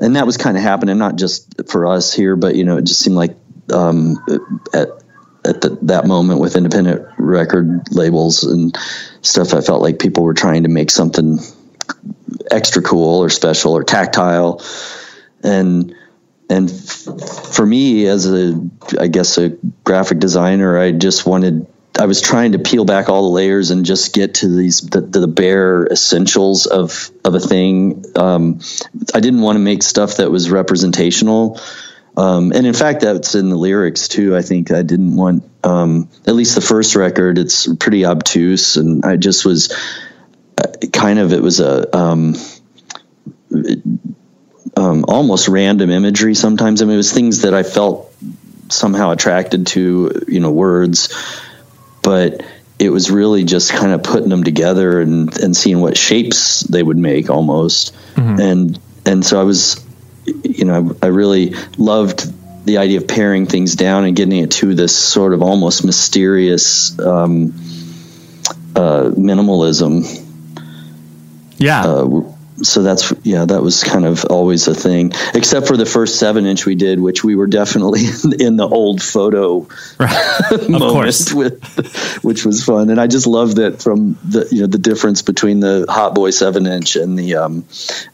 and 0.00 0.16
that 0.16 0.26
was 0.26 0.36
kind 0.36 0.56
of 0.56 0.62
happening 0.62 0.98
not 0.98 1.16
just 1.16 1.68
for 1.68 1.86
us 1.86 2.12
here, 2.12 2.34
but 2.34 2.56
you 2.56 2.64
know 2.64 2.78
it 2.78 2.84
just 2.84 3.00
seemed 3.00 3.16
like 3.16 3.36
um, 3.72 4.16
at 4.72 4.88
at 5.44 5.60
the, 5.60 5.78
that 5.82 6.06
moment 6.06 6.40
with 6.40 6.56
independent 6.56 7.06
record 7.18 7.88
labels 7.90 8.44
and 8.44 8.76
stuff, 9.22 9.54
I 9.54 9.60
felt 9.60 9.82
like 9.82 9.98
people 9.98 10.22
were 10.22 10.34
trying 10.34 10.62
to 10.62 10.68
make 10.68 10.90
something 10.90 11.40
extra 12.50 12.82
cool 12.82 13.22
or 13.22 13.28
special 13.28 13.72
or 13.76 13.84
tactile. 13.84 14.62
And, 15.42 15.96
and 16.52 16.70
for 16.70 17.64
me 17.64 18.06
as 18.06 18.26
a, 18.26 18.60
I 18.98 19.08
guess 19.08 19.38
a 19.38 19.50
graphic 19.84 20.18
designer, 20.18 20.78
I 20.78 20.92
just 20.92 21.26
wanted, 21.26 21.66
I 21.98 22.06
was 22.06 22.20
trying 22.20 22.52
to 22.52 22.58
peel 22.58 22.84
back 22.84 23.08
all 23.08 23.22
the 23.22 23.34
layers 23.34 23.70
and 23.70 23.84
just 23.84 24.14
get 24.14 24.34
to 24.36 24.48
these, 24.48 24.80
the, 24.80 25.00
the 25.00 25.26
bare 25.26 25.86
essentials 25.86 26.66
of, 26.66 27.10
of 27.24 27.34
a 27.34 27.40
thing. 27.40 28.04
Um, 28.16 28.60
I 29.14 29.20
didn't 29.20 29.40
want 29.40 29.56
to 29.56 29.60
make 29.60 29.82
stuff 29.82 30.16
that 30.16 30.30
was 30.30 30.50
representational 30.50 31.60
um, 32.16 32.52
and 32.52 32.66
in 32.66 32.74
fact, 32.74 33.00
that's 33.00 33.34
in 33.34 33.48
the 33.48 33.56
lyrics 33.56 34.08
too. 34.08 34.36
I 34.36 34.42
think 34.42 34.70
I 34.70 34.82
didn't 34.82 35.16
want, 35.16 35.48
um, 35.64 36.10
at 36.26 36.34
least 36.34 36.54
the 36.54 36.60
first 36.60 36.94
record, 36.94 37.38
it's 37.38 37.72
pretty 37.76 38.04
obtuse. 38.04 38.76
And 38.76 39.04
I 39.04 39.16
just 39.16 39.46
was 39.46 39.72
uh, 40.58 40.86
kind 40.92 41.18
of, 41.18 41.32
it 41.32 41.42
was 41.42 41.60
a, 41.60 41.96
um, 41.96 42.34
it, 43.50 43.80
um, 44.82 45.04
almost 45.06 45.48
random 45.48 45.90
imagery 45.90 46.34
sometimes. 46.34 46.82
I 46.82 46.84
mean, 46.84 46.94
it 46.94 46.96
was 46.96 47.12
things 47.12 47.42
that 47.42 47.54
I 47.54 47.62
felt 47.62 48.12
somehow 48.68 49.12
attracted 49.12 49.66
to, 49.68 50.24
you 50.28 50.40
know, 50.40 50.50
words, 50.50 51.14
but 52.02 52.42
it 52.78 52.90
was 52.90 53.10
really 53.10 53.44
just 53.44 53.72
kind 53.72 53.92
of 53.92 54.02
putting 54.02 54.28
them 54.28 54.42
together 54.42 55.00
and, 55.00 55.38
and 55.38 55.56
seeing 55.56 55.80
what 55.80 55.96
shapes 55.96 56.62
they 56.62 56.82
would 56.82 56.98
make 56.98 57.30
almost. 57.30 57.94
Mm-hmm. 58.14 58.40
And, 58.40 58.80
and 59.06 59.24
so 59.24 59.40
I 59.40 59.44
was, 59.44 59.84
you 60.24 60.64
know, 60.64 60.96
I, 61.02 61.06
I 61.06 61.08
really 61.10 61.54
loved 61.78 62.32
the 62.64 62.78
idea 62.78 62.98
of 62.98 63.08
paring 63.08 63.46
things 63.46 63.76
down 63.76 64.04
and 64.04 64.16
getting 64.16 64.38
it 64.38 64.52
to 64.52 64.74
this 64.74 64.96
sort 64.96 65.32
of 65.32 65.42
almost 65.42 65.84
mysterious 65.84 66.98
um, 66.98 67.52
uh, 68.74 69.10
minimalism. 69.14 70.04
Yeah. 71.58 71.84
Uh, 71.84 72.31
so 72.62 72.82
that's 72.82 73.12
yeah, 73.22 73.44
that 73.44 73.62
was 73.62 73.82
kind 73.84 74.04
of 74.04 74.24
always 74.24 74.68
a 74.68 74.74
thing, 74.74 75.12
except 75.34 75.66
for 75.66 75.76
the 75.76 75.86
first 75.86 76.18
seven 76.18 76.46
inch 76.46 76.66
we 76.66 76.74
did, 76.74 77.00
which 77.00 77.24
we 77.24 77.34
were 77.34 77.46
definitely 77.46 78.00
in 78.38 78.56
the 78.56 78.68
old 78.68 79.02
photo 79.02 79.66
right. 79.98 80.50
moment 80.68 81.32
with, 81.34 82.18
which 82.22 82.44
was 82.44 82.64
fun. 82.64 82.90
And 82.90 83.00
I 83.00 83.06
just 83.06 83.26
love 83.26 83.56
that 83.56 83.82
from 83.82 84.18
the 84.24 84.48
you 84.50 84.62
know 84.62 84.66
the 84.66 84.78
difference 84.78 85.22
between 85.22 85.60
the 85.60 85.86
Hot 85.88 86.14
Boy 86.14 86.30
seven 86.30 86.66
inch 86.66 86.96
and 86.96 87.18
the 87.18 87.36
um 87.36 87.64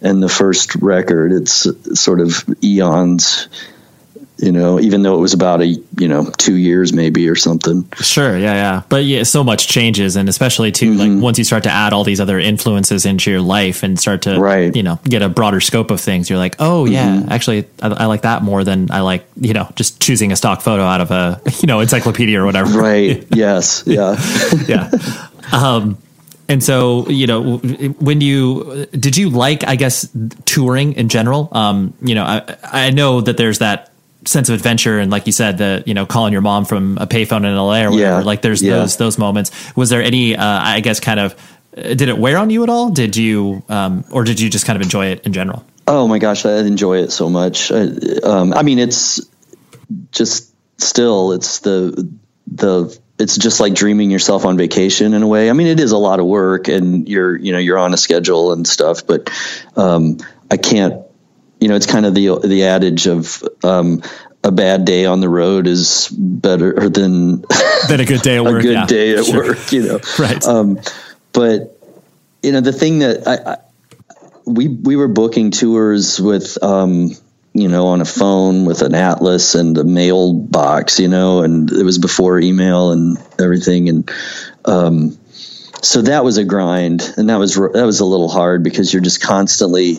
and 0.00 0.22
the 0.22 0.28
first 0.28 0.76
record. 0.76 1.32
It's 1.32 1.66
sort 2.00 2.20
of 2.20 2.44
eons 2.62 3.48
you 4.38 4.52
know, 4.52 4.78
even 4.78 5.02
though 5.02 5.16
it 5.16 5.20
was 5.20 5.34
about 5.34 5.60
a, 5.60 5.66
you 5.66 6.06
know, 6.06 6.30
two 6.36 6.56
years 6.56 6.92
maybe 6.92 7.28
or 7.28 7.34
something. 7.34 7.88
Sure. 7.96 8.38
Yeah. 8.38 8.54
Yeah. 8.54 8.82
But 8.88 9.04
yeah, 9.04 9.24
so 9.24 9.42
much 9.42 9.66
changes. 9.66 10.14
And 10.14 10.28
especially 10.28 10.70
too, 10.70 10.92
mm-hmm. 10.92 11.14
like 11.14 11.22
once 11.22 11.38
you 11.38 11.44
start 11.44 11.64
to 11.64 11.70
add 11.70 11.92
all 11.92 12.04
these 12.04 12.20
other 12.20 12.38
influences 12.38 13.04
into 13.04 13.30
your 13.30 13.40
life 13.40 13.82
and 13.82 13.98
start 13.98 14.22
to, 14.22 14.38
right. 14.38 14.74
you 14.74 14.84
know, 14.84 15.00
get 15.04 15.22
a 15.22 15.28
broader 15.28 15.60
scope 15.60 15.90
of 15.90 16.00
things, 16.00 16.30
you're 16.30 16.38
like, 16.38 16.54
oh 16.60 16.86
yeah, 16.86 17.16
mm-hmm. 17.16 17.32
actually 17.32 17.66
I, 17.82 17.88
I, 17.88 18.06
like 18.06 18.22
that 18.22 18.42
more 18.42 18.62
than 18.62 18.90
I 18.92 19.00
like, 19.00 19.28
you 19.40 19.54
know, 19.54 19.70
just 19.74 20.00
choosing 20.00 20.30
a 20.30 20.36
stock 20.36 20.62
photo 20.62 20.84
out 20.84 21.00
of 21.00 21.10
a, 21.10 21.42
you 21.60 21.66
know, 21.66 21.80
encyclopedia 21.80 22.40
or 22.40 22.46
whatever. 22.46 22.78
Right. 22.78 23.26
yes. 23.34 23.82
Yeah. 23.86 24.16
yeah. 24.68 24.90
Um, 25.52 25.98
and 26.48 26.62
so, 26.62 27.08
you 27.08 27.26
know, 27.26 27.58
when 27.58 28.20
you 28.20 28.86
did 28.92 29.16
you 29.16 29.30
like, 29.30 29.66
I 29.66 29.76
guess, 29.76 30.08
touring 30.46 30.94
in 30.94 31.08
general? 31.08 31.48
Um, 31.52 31.92
you 32.00 32.14
know, 32.14 32.24
I, 32.24 32.56
I 32.62 32.90
know 32.90 33.20
that 33.20 33.36
there's 33.36 33.58
that 33.58 33.92
sense 34.24 34.48
of 34.48 34.54
adventure 34.54 34.98
and 34.98 35.10
like 35.10 35.26
you 35.26 35.32
said 35.32 35.58
the 35.58 35.82
you 35.86 35.94
know 35.94 36.04
calling 36.04 36.32
your 36.32 36.42
mom 36.42 36.64
from 36.64 36.98
a 36.98 37.06
payphone 37.06 37.44
in 37.44 37.54
LA 37.54 37.82
or 37.82 37.90
whatever 37.90 37.96
yeah. 37.98 38.18
like 38.18 38.42
there's 38.42 38.62
yeah. 38.62 38.74
those 38.74 38.96
those 38.96 39.18
moments 39.18 39.50
was 39.76 39.90
there 39.90 40.02
any 40.02 40.36
uh, 40.36 40.44
I 40.44 40.80
guess 40.80 41.00
kind 41.00 41.20
of 41.20 41.34
uh, 41.76 41.94
did 41.94 42.08
it 42.08 42.18
wear 42.18 42.36
on 42.38 42.50
you 42.50 42.62
at 42.62 42.68
all 42.68 42.90
did 42.90 43.16
you 43.16 43.62
um, 43.68 44.04
or 44.10 44.24
did 44.24 44.40
you 44.40 44.50
just 44.50 44.66
kind 44.66 44.76
of 44.76 44.82
enjoy 44.82 45.06
it 45.06 45.24
in 45.24 45.32
general 45.32 45.64
oh 45.86 46.08
my 46.08 46.18
gosh 46.18 46.44
I 46.44 46.58
enjoy 46.58 46.98
it 46.98 47.12
so 47.12 47.30
much 47.30 47.70
I, 47.70 47.88
um, 48.24 48.52
I 48.52 48.62
mean 48.62 48.78
it's 48.78 49.20
just 50.10 50.52
still 50.80 51.32
it's 51.32 51.60
the 51.60 52.10
the 52.48 52.98
it's 53.18 53.36
just 53.36 53.60
like 53.60 53.74
dreaming 53.74 54.10
yourself 54.10 54.44
on 54.44 54.56
vacation 54.56 55.14
in 55.14 55.22
a 55.22 55.28
way 55.28 55.48
I 55.48 55.52
mean 55.52 55.68
it 55.68 55.80
is 55.80 55.92
a 55.92 55.98
lot 55.98 56.18
of 56.18 56.26
work 56.26 56.68
and 56.68 57.08
you're 57.08 57.36
you 57.36 57.52
know 57.52 57.58
you're 57.58 57.78
on 57.78 57.94
a 57.94 57.96
schedule 57.96 58.52
and 58.52 58.66
stuff 58.66 59.06
but 59.06 59.30
um, 59.76 60.18
I 60.50 60.56
can't 60.56 61.07
you 61.60 61.68
know, 61.68 61.74
it's 61.74 61.86
kind 61.86 62.06
of 62.06 62.14
the 62.14 62.38
the 62.38 62.64
adage 62.64 63.06
of 63.06 63.42
um, 63.64 64.02
a 64.44 64.52
bad 64.52 64.84
day 64.84 65.04
on 65.04 65.20
the 65.20 65.28
road 65.28 65.66
is 65.66 66.08
better 66.08 66.88
than 66.88 67.44
than 67.88 68.00
a 68.00 68.04
good 68.04 68.22
day 68.22 68.36
at 68.36 68.44
work. 68.44 68.60
a 68.60 68.62
good 68.62 68.72
yeah, 68.72 68.86
day 68.86 69.16
at 69.16 69.24
sure. 69.24 69.48
work, 69.48 69.72
you 69.72 69.82
know. 69.82 70.00
right. 70.18 70.44
Um, 70.46 70.80
but 71.32 71.78
you 72.42 72.52
know, 72.52 72.60
the 72.60 72.72
thing 72.72 73.00
that 73.00 73.26
I, 73.26 73.52
I, 73.52 73.56
we 74.46 74.68
we 74.68 74.96
were 74.96 75.08
booking 75.08 75.50
tours 75.50 76.20
with. 76.20 76.62
Um, 76.62 77.10
you 77.54 77.66
know, 77.66 77.88
on 77.88 78.00
a 78.00 78.04
phone 78.04 78.66
with 78.66 78.82
an 78.82 78.94
atlas 78.94 79.56
and 79.56 79.76
a 79.78 79.82
mailbox, 79.82 81.00
you 81.00 81.08
know, 81.08 81.42
and 81.42 81.72
it 81.72 81.82
was 81.82 81.98
before 81.98 82.38
email 82.38 82.92
and 82.92 83.18
everything, 83.40 83.88
and 83.88 84.10
um, 84.64 85.18
so 85.82 86.02
that 86.02 86.22
was 86.22 86.36
a 86.36 86.44
grind, 86.44 87.02
and 87.16 87.30
that 87.30 87.38
was 87.38 87.54
that 87.56 87.84
was 87.84 87.98
a 87.98 88.04
little 88.04 88.28
hard 88.28 88.62
because 88.62 88.92
you're 88.92 89.02
just 89.02 89.22
constantly 89.22 89.98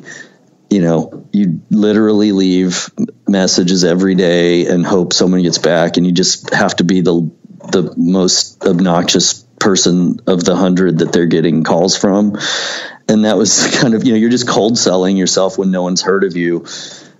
you 0.70 0.82
know, 0.82 1.28
you 1.32 1.61
literally 1.70 2.32
leave 2.32 2.89
messages 3.28 3.84
every 3.84 4.15
day 4.15 4.67
and 4.67 4.86
hope 4.86 5.13
someone 5.13 5.41
gets 5.41 5.57
back, 5.57 5.97
and 5.97 6.05
you 6.05 6.11
just 6.11 6.53
have 6.53 6.76
to 6.78 6.84
be 6.84 7.01
the 7.01 7.32
the 7.72 7.93
most 7.97 8.65
obnoxious 8.65 9.43
person 9.59 10.20
of 10.26 10.43
the 10.43 10.55
hundred 10.55 10.99
that 10.99 11.11
they're 11.11 11.26
getting 11.26 11.63
calls 11.63 11.97
from. 11.97 12.38
And 13.07 13.26
that 13.26 13.38
was 13.38 13.76
kind 13.82 13.93
of, 13.93 14.05
you 14.05 14.13
know, 14.13 14.17
you're 14.17 14.30
just 14.30 14.47
cold 14.47 14.78
selling 14.78 15.17
yourself 15.17 15.57
when 15.57 15.72
no 15.72 15.84
one's 15.84 16.01
heard 16.01 16.24
of 16.24 16.36
you. 16.36 16.65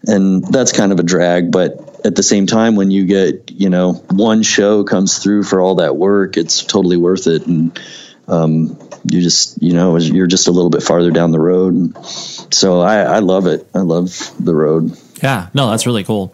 And 0.06 0.44
that's 0.46 0.72
kind 0.72 0.92
of 0.92 1.00
a 1.00 1.04
drag. 1.04 1.52
But 1.52 2.06
at 2.06 2.16
the 2.16 2.24
same 2.24 2.48
time, 2.48 2.76
when 2.76 2.90
you 2.90 3.06
get, 3.06 3.52
you 3.52 3.70
know, 3.70 3.94
one 4.10 4.44
show 4.44 4.84
comes 4.86 5.18
through 5.18 5.44
for 5.44 5.60
all 5.60 5.76
that 5.76 5.98
work, 5.98 6.38
it's 6.38 6.64
totally 6.64 6.98
worth 6.98 7.28
it. 7.28 7.46
And, 7.46 7.78
um, 8.28 8.78
you 9.04 9.22
just 9.22 9.62
you 9.62 9.74
know 9.74 9.98
you're 9.98 10.28
just 10.28 10.48
a 10.48 10.52
little 10.52 10.70
bit 10.70 10.84
farther 10.84 11.12
down 11.12 11.32
the 11.32 11.40
road. 11.40 11.74
And 11.74 12.06
so 12.06 12.82
I, 12.82 13.02
I 13.02 13.20
love 13.20 13.48
it. 13.48 13.68
I 13.74 13.80
love 13.80 14.32
the 14.40 14.54
road. 14.54 14.98
Yeah. 15.22 15.50
No 15.54 15.70
that's 15.70 15.86
really 15.86 16.04
cool. 16.04 16.34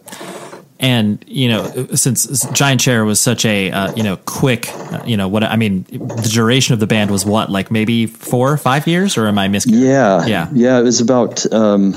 And 0.78 1.24
you 1.26 1.48
know 1.48 1.88
since 1.94 2.46
Giants 2.52 2.84
Chair 2.84 3.04
was 3.04 3.20
such 3.20 3.44
a 3.44 3.70
uh, 3.70 3.94
you 3.94 4.02
know 4.02 4.16
quick 4.16 4.68
uh, 4.92 5.02
you 5.06 5.16
know 5.16 5.26
what 5.26 5.42
i 5.42 5.56
mean 5.56 5.84
the 5.84 6.30
duration 6.30 6.74
of 6.74 6.80
the 6.80 6.86
band 6.86 7.10
was 7.10 7.24
what 7.24 7.50
like 7.50 7.70
maybe 7.70 8.06
four 8.06 8.52
or 8.52 8.58
five 8.58 8.86
years 8.86 9.16
or 9.16 9.26
am 9.26 9.38
i 9.38 9.48
missing 9.48 9.72
yeah. 9.74 10.26
Yeah. 10.26 10.48
Yeah 10.52 10.78
it 10.78 10.82
was 10.82 11.00
about 11.00 11.50
um 11.50 11.94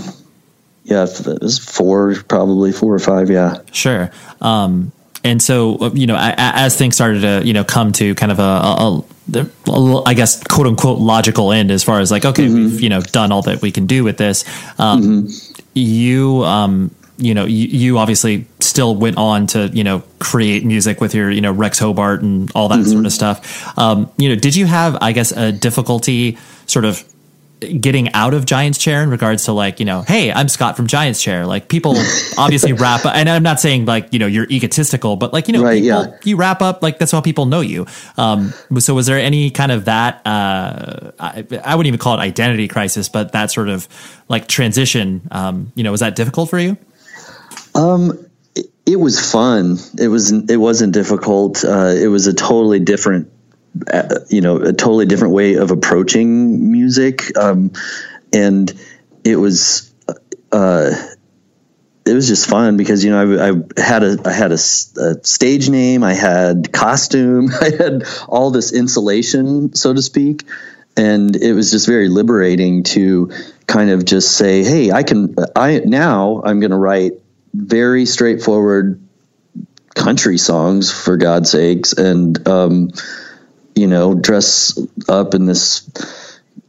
yeah 0.86 1.04
it 1.04 1.42
was 1.42 1.60
four 1.60 2.16
probably 2.28 2.72
four 2.72 2.94
or 2.94 3.00
five 3.00 3.30
yeah. 3.30 3.58
Sure. 3.72 4.12
Um 4.40 4.94
and 5.24 5.42
so 5.42 5.78
uh, 5.78 5.90
you 5.94 6.08
know 6.08 6.16
as 6.18 6.78
things 6.78 6.96
started 6.96 7.22
to 7.22 7.46
you 7.46 7.54
know 7.54 7.64
come 7.64 7.92
to 7.94 8.16
kind 8.16 8.32
of 8.32 8.40
a, 8.40 8.42
a, 8.44 9.04
a 9.72 10.04
I 10.06 10.14
guess 10.14 10.44
quote 10.44 10.68
unquote 10.68 11.00
logical 11.00 11.52
end 11.52 11.72
as 11.72 11.84
far 11.84 12.00
as 12.00 12.12
like 12.12 12.26
okay 12.26 12.46
mm-hmm. 12.46 12.56
we've 12.56 12.82
you 12.82 12.90
know 12.90 13.02
done 13.02 13.32
all 13.32 13.42
that 13.44 13.62
we 13.62 13.72
can 13.72 13.86
do 13.86 14.04
with 14.04 14.18
this 14.18 14.46
um, 14.80 15.02
mm-hmm. 15.02 15.52
you 15.74 16.44
um, 16.44 16.92
you 17.18 17.34
know 17.34 17.46
you, 17.46 17.68
you, 17.68 17.98
obviously 17.98 18.48
still 18.60 18.96
went 18.96 19.18
on 19.18 19.48
to 19.48 19.68
you 19.68 19.84
know 19.84 20.04
create 20.20 20.66
music 20.66 21.02
with 21.02 21.14
your 21.14 21.30
you 21.30 21.42
know 21.42 21.52
Rex 21.52 21.80
Hobart 21.80 22.22
and 22.22 22.50
all 22.56 22.70
that 22.70 22.80
mm-hmm. 22.80 22.92
sort 22.92 23.06
of 23.06 23.12
stuff 23.12 23.78
um, 23.78 24.12
you 24.18 24.30
know 24.30 24.36
did 24.36 24.56
you 24.56 24.66
have 24.66 24.98
I 25.02 25.12
guess 25.12 25.32
a 25.32 25.52
difficulty 25.52 26.38
sort 26.66 26.86
of 26.86 27.04
getting 27.60 28.12
out 28.14 28.34
of 28.34 28.46
Giants 28.46 28.78
Chair 28.78 29.04
in 29.04 29.10
regards 29.10 29.46
to 29.46 29.52
like, 29.52 29.80
you 29.80 29.86
know, 29.86 30.02
hey, 30.02 30.32
I'm 30.32 30.48
Scott 30.48 30.78
from 30.78 30.88
Giants 30.88 31.22
Chair. 31.22 31.46
Like 31.46 31.68
people 31.68 31.96
obviously 32.38 32.74
wrap 32.74 33.06
up, 33.06 33.16
and 33.16 33.30
I'm 33.30 33.44
not 33.44 33.60
saying 33.60 33.86
like, 33.86 34.14
you 34.14 34.20
know, 34.20 34.28
you're 34.28 34.48
egotistical, 34.50 35.16
but 35.16 35.34
like, 35.34 35.48
you 35.48 35.54
know, 35.54 35.64
right, 35.64 35.82
people, 35.82 36.06
yeah. 36.06 36.18
you 36.24 36.38
wrap 36.38 36.62
up, 36.62 36.82
like 36.82 37.00
that's 37.00 37.12
how 37.12 37.22
people 37.22 37.46
know 37.46 37.62
you. 37.62 37.86
Um, 38.18 38.54
so 38.80 38.94
was 38.94 39.08
there 39.08 39.20
any 39.20 39.52
kind 39.52 39.72
of 39.72 39.86
that, 39.86 40.26
uh, 40.26 41.12
I, 41.20 41.46
I, 41.64 41.76
wouldn't 41.76 41.88
even 41.88 42.00
call 42.00 42.16
it 42.16 42.22
identity 42.22 42.68
crisis, 42.68 43.10
but 43.10 43.34
that 43.34 43.52
sort 43.52 43.70
of 43.70 43.88
like 44.28 44.48
transition, 44.48 45.28
um, 45.32 45.72
you 45.76 45.84
know, 45.84 45.92
was 45.92 46.00
that 46.00 46.16
difficult 46.16 46.50
for 46.50 46.60
you? 46.60 46.78
Um, 47.76 48.30
it, 48.56 48.68
it 48.86 48.96
was 48.96 49.20
fun. 49.20 49.78
It 49.98 50.08
was, 50.08 50.32
it 50.32 50.58
wasn't 50.58 50.94
difficult. 50.94 51.64
Uh, 51.64 51.94
it 51.96 52.08
was 52.08 52.28
a 52.28 52.34
totally 52.34 52.80
different 52.80 53.32
you 54.30 54.42
know 54.42 54.58
a 54.58 54.74
totally 54.74 55.06
different 55.06 55.34
way 55.34 55.56
of 55.56 55.72
approaching 55.72 56.72
music. 56.72 57.38
Um, 57.38 57.72
and 58.34 58.74
it 59.24 59.36
was 59.36 59.94
uh, 60.52 60.92
it 62.06 62.14
was 62.14 62.28
just 62.28 62.50
fun 62.50 62.78
because 62.78 63.04
you 63.04 63.12
know 63.12 63.38
I, 63.38 63.50
I 63.50 63.82
had 63.82 64.04
a 64.04 64.18
I 64.26 64.32
had 64.32 64.52
a, 64.52 64.56
a, 64.56 65.24
stage 65.24 65.70
name 65.70 66.04
I 66.04 66.14
had 66.14 66.72
costume 66.74 67.50
I 67.62 67.70
had 67.78 68.04
all 68.28 68.52
this 68.52 68.74
insulation 68.74 69.76
so 69.76 69.94
to 69.94 70.02
speak. 70.02 70.44
And 70.98 71.34
it 71.36 71.54
was 71.54 71.72
just 71.72 71.88
very 71.88 72.10
liberating 72.10 72.84
to 72.84 73.32
kind 73.68 73.90
of 73.90 74.04
just 74.04 74.36
say 74.36 74.64
hey 74.64 74.92
I 74.92 75.04
can 75.04 75.36
I 75.56 75.80
now 75.86 76.42
I'm 76.44 76.60
going 76.60 76.72
to 76.72 76.78
write 76.78 77.14
very 77.54 78.06
straightforward 78.06 79.00
country 79.96 80.38
songs 80.38 80.92
for 80.92 81.18
God's 81.18 81.52
sakes. 81.52 81.94
And 81.94 82.48
um, 82.48 82.92
you 83.80 83.88
know, 83.88 84.14
dress 84.14 84.78
up 85.08 85.34
in 85.34 85.46
this 85.46 85.90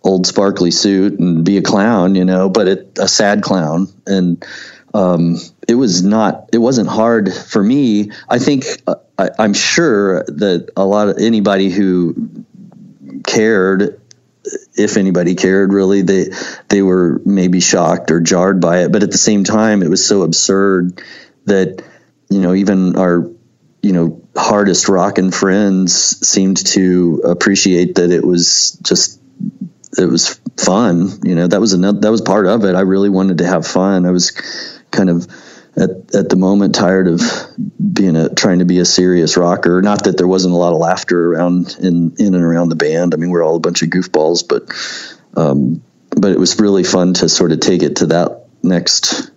old 0.02 0.28
sparkly 0.28 0.70
suit 0.70 1.18
and 1.18 1.44
be 1.44 1.56
a 1.56 1.62
clown, 1.62 2.14
you 2.14 2.24
know, 2.24 2.48
but 2.48 2.68
it, 2.68 2.98
a 3.00 3.08
sad 3.08 3.42
clown. 3.42 3.88
And 4.06 4.44
um, 4.94 5.36
it 5.66 5.74
was 5.74 6.04
not, 6.04 6.50
it 6.52 6.58
wasn't 6.58 6.88
hard 6.88 7.34
for 7.34 7.62
me. 7.62 8.12
I 8.28 8.38
think, 8.38 8.64
uh, 8.86 8.94
I, 9.18 9.30
I'm 9.40 9.54
sure 9.54 10.22
that 10.24 10.70
a 10.76 10.84
lot 10.84 11.08
of 11.08 11.18
anybody 11.18 11.68
who 11.68 12.44
cared 13.26 14.00
if 14.74 14.96
anybody 14.96 15.34
cared 15.34 15.72
really 15.72 16.00
they 16.00 16.30
they 16.68 16.80
were 16.80 17.20
maybe 17.26 17.60
shocked 17.60 18.10
or 18.10 18.18
jarred 18.20 18.58
by 18.58 18.78
it 18.78 18.90
but 18.90 19.02
at 19.02 19.10
the 19.10 19.18
same 19.18 19.44
time 19.44 19.82
it 19.82 19.90
was 19.90 20.04
so 20.04 20.22
absurd 20.22 21.02
that 21.44 21.84
you 22.30 22.40
know 22.40 22.54
even 22.54 22.96
our 22.96 23.30
you 23.82 23.92
know 23.92 24.19
hardest 24.36 24.88
rockin' 24.88 25.30
friends 25.30 26.26
seemed 26.26 26.64
to 26.66 27.22
appreciate 27.24 27.96
that 27.96 28.10
it 28.10 28.24
was 28.24 28.78
just 28.82 29.20
it 29.98 30.08
was 30.08 30.40
fun 30.56 31.10
you 31.24 31.34
know 31.34 31.48
that 31.48 31.60
was 31.60 31.72
another 31.72 32.00
that 32.00 32.10
was 32.10 32.20
part 32.20 32.46
of 32.46 32.64
it. 32.64 32.74
I 32.74 32.80
really 32.80 33.08
wanted 33.08 33.38
to 33.38 33.46
have 33.46 33.66
fun. 33.66 34.06
I 34.06 34.10
was 34.10 34.30
kind 34.90 35.10
of 35.10 35.26
at, 35.76 36.14
at 36.14 36.28
the 36.28 36.36
moment 36.36 36.74
tired 36.74 37.08
of 37.08 37.22
being 37.92 38.16
a 38.16 38.32
trying 38.34 38.58
to 38.60 38.64
be 38.64 38.78
a 38.78 38.84
serious 38.84 39.36
rocker. 39.36 39.80
Not 39.82 40.04
that 40.04 40.16
there 40.16 40.28
wasn't 40.28 40.54
a 40.54 40.56
lot 40.56 40.72
of 40.72 40.78
laughter 40.78 41.32
around 41.32 41.76
in 41.80 42.14
in 42.18 42.34
and 42.34 42.44
around 42.44 42.68
the 42.68 42.76
band. 42.76 43.14
I 43.14 43.16
mean 43.16 43.30
we're 43.30 43.44
all 43.44 43.56
a 43.56 43.60
bunch 43.60 43.82
of 43.82 43.88
goofballs 43.88 44.46
but 44.46 44.70
um 45.40 45.82
but 46.10 46.32
it 46.32 46.38
was 46.38 46.58
really 46.58 46.84
fun 46.84 47.14
to 47.14 47.28
sort 47.28 47.52
of 47.52 47.60
take 47.60 47.82
it 47.82 47.96
to 47.96 48.06
that 48.06 48.46
next 48.62 49.30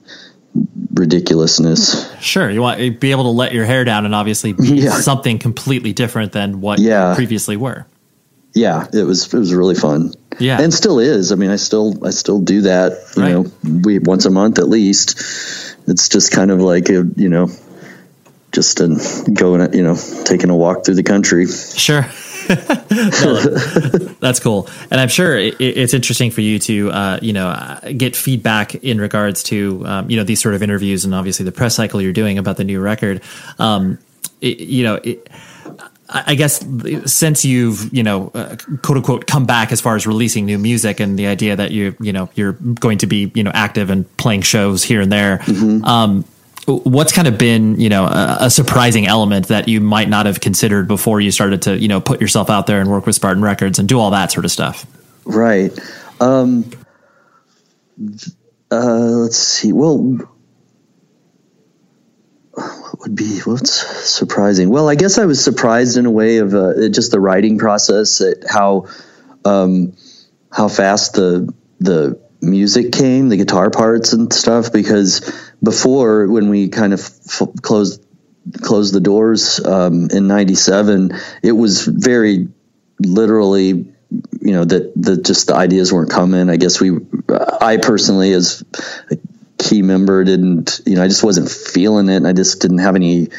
ridiculousness. 0.94 2.12
Sure, 2.22 2.50
you 2.50 2.62
want 2.62 2.80
to 2.80 2.92
be 2.92 3.12
able 3.12 3.24
to 3.24 3.30
let 3.30 3.54
your 3.54 3.66
hair 3.66 3.84
down 3.84 4.06
and 4.06 4.14
obviously 4.16 4.54
be 4.54 4.68
Yeah. 4.82 4.92
something 4.92 5.40
completely 5.40 5.94
different 5.94 6.32
than 6.32 6.62
what 6.62 6.80
Yeah. 6.80 7.10
you 7.12 7.16
previously 7.16 7.58
were. 7.58 7.86
Yeah, 8.54 8.86
it 8.94 9.04
was 9.04 9.26
it 9.34 9.38
was 9.38 9.54
really 9.54 9.76
fun. 9.76 10.14
Yeah. 10.40 10.60
and 10.62 10.74
still 10.74 11.00
is. 11.00 11.32
I 11.32 11.36
mean, 11.36 11.50
I 11.50 11.56
still 11.58 12.06
I 12.06 12.12
still 12.12 12.40
do 12.40 12.62
that. 12.62 12.92
You 13.16 13.22
Right. 13.24 13.32
know, 13.32 13.52
we 13.84 14.00
once 14.00 14.26
a 14.26 14.30
month 14.30 14.60
at 14.60 14.68
least. 14.70 15.20
It's 15.88 16.08
just 16.10 16.32
kind 16.32 16.52
of 16.52 16.62
like 16.62 16.90
a 16.90 17.04
you 17.16 17.30
know, 17.30 17.50
just 18.52 18.80
a, 18.80 18.88
going 19.34 19.74
you 19.74 19.84
know 19.84 19.98
taking 20.26 20.50
a 20.52 20.56
walk 20.56 20.86
through 20.86 20.96
the 20.96 21.04
country. 21.04 21.48
Sure. 21.48 22.06
No, 22.50 23.40
that's 24.20 24.40
cool, 24.40 24.70
and 24.92 25.00
I'm 25.00 25.10
sure 25.10 25.38
it, 25.38 25.56
it's 25.60 25.94
interesting 25.94 26.32
for 26.32 26.42
you 26.42 26.60
to, 26.60 26.92
uh, 26.92 27.20
you 27.22 27.34
know, 27.34 27.50
uh, 27.50 27.92
get 27.98 28.16
feedback 28.16 28.76
in 28.76 29.00
regards 29.00 29.44
to, 29.44 29.86
um, 29.86 30.10
you 30.10 30.18
know, 30.18 30.24
these 30.24 30.42
sort 30.42 30.56
of 30.56 30.64
interviews 30.64 31.06
and 31.06 31.16
obviously 31.16 31.46
the 31.46 31.52
press 31.52 31.76
cycle 31.76 32.02
you're 32.02 32.14
doing 32.14 32.38
about 32.38 32.58
the 32.58 32.64
new 32.64 32.80
record. 32.80 33.22
Um, 33.60 34.00
it, 34.42 34.60
you 34.60 34.84
know, 34.84 34.96
it, 34.96 35.30
I 36.10 36.24
I 36.28 36.36
guess 36.36 36.66
since 37.06 37.44
you've 37.46 37.94
you 37.94 38.04
know 38.04 38.32
uh, 38.34 38.56
quote 38.82 38.98
unquote 38.98 39.28
come 39.28 39.46
back 39.46 39.72
as 39.72 39.82
far 39.82 39.96
as 39.96 40.06
releasing 40.06 40.46
new 40.46 40.58
music 40.58 41.00
and 41.00 41.18
the 41.18 41.28
idea 41.28 41.56
that 41.56 41.72
you 41.72 41.96
you 42.00 42.14
know 42.14 42.30
you're 42.36 42.54
going 42.54 43.00
to 43.00 43.08
be 43.08 43.32
you 43.34 43.44
know 43.44 43.52
active 43.54 43.90
and 43.90 44.06
playing 44.18 44.42
shows 44.42 44.84
here 44.84 45.02
and 45.02 45.12
there. 45.12 45.42
Um, 45.86 46.26
what's 46.66 47.12
kind 47.12 47.28
of 47.28 47.38
been 47.38 47.80
you 47.80 47.90
know 47.90 48.06
a, 48.06 48.38
a 48.42 48.50
surprising 48.50 49.06
element 49.06 49.48
that 49.48 49.68
you 49.68 49.82
might 49.82 50.10
not 50.10 50.26
have 50.26 50.40
considered 50.40 50.88
before 50.88 51.20
you 51.20 51.32
started 51.32 51.64
to 51.64 51.78
you 51.78 51.88
know 51.88 52.00
put 52.00 52.22
yourself 52.22 52.50
out 52.50 52.68
there 52.68 52.80
and 52.80 52.90
work 52.90 53.06
with 53.06 53.16
Spartan 53.16 53.44
Records 53.44 53.80
and 53.80 53.88
do 53.88 54.00
all 54.00 54.12
that 54.12 54.32
sort 54.32 54.46
of 54.46 54.52
stuff. 54.52 54.86
Right. 55.26 55.78
Um, 56.20 56.70
uh, 58.72 58.78
let's 58.78 59.38
see. 59.38 59.74
Well, 59.74 60.18
what 62.54 63.00
would 63.02 63.16
be 63.16 63.40
what's 63.42 63.72
surprising? 64.08 64.70
Well, 64.70 64.90
I 64.90 64.96
guess 64.96 65.18
I 65.18 65.26
was 65.26 65.44
surprised 65.44 65.98
in 65.98 66.06
a 66.06 66.12
way 66.12 66.38
of 66.38 66.54
uh, 66.54 66.90
just 66.90 67.12
the 67.12 67.20
writing 67.20 67.58
process, 67.58 68.22
at 68.22 68.44
how 68.48 68.88
um, 69.46 69.96
how 70.52 70.68
fast 70.68 71.14
the 71.14 71.54
the 71.80 72.20
music 72.42 72.92
came, 72.92 73.30
the 73.30 73.38
guitar 73.38 73.70
parts 73.70 74.14
and 74.14 74.32
stuff. 74.32 74.72
Because 74.72 75.53
before, 75.64 76.28
when 76.28 76.50
we 76.50 76.70
kind 76.70 76.94
of 76.94 77.00
f- 77.00 77.48
closed 77.62 78.06
closed 78.62 78.94
the 78.94 79.00
doors 79.00 79.64
um, 79.66 80.10
in 80.12 80.28
'97, 80.28 81.12
it 81.42 81.54
was 81.54 81.86
very 81.86 82.50
literally 83.00 83.70
you 84.42 84.54
know 84.54 84.66
that 84.66 84.94
the 84.96 85.18
just 85.18 85.48
the 85.48 85.56
ideas 85.56 85.92
weren't 85.92 86.12
coming. 86.12 86.50
I 86.50 86.58
guess 86.58 86.80
we 86.80 86.92
i 87.62 87.78
personally 87.78 88.32
as 88.34 88.64
a 89.12 89.18
key 89.58 89.82
member 89.82 90.24
didn't 90.24 90.82
you 90.86 90.96
know 90.96 91.04
i 91.04 91.08
just 91.08 91.24
wasn't 91.24 91.50
feeling 91.50 92.10
it. 92.10 92.18
And 92.18 92.28
i 92.28 92.34
just 92.34 92.62
didn't 92.62 92.80
have 92.80 92.96
any 92.96 93.30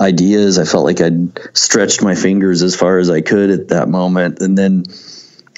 ideas. 0.00 0.58
I 0.58 0.64
felt 0.64 0.84
like 0.84 1.00
i'd 1.00 1.56
stretched 1.56 2.02
my 2.02 2.14
fingers 2.14 2.62
as 2.62 2.76
far 2.76 2.98
as 2.98 3.10
i 3.10 3.22
could 3.22 3.50
at 3.50 3.68
that 3.68 3.88
moment. 3.88 4.40
And 4.40 4.56
then 4.56 4.84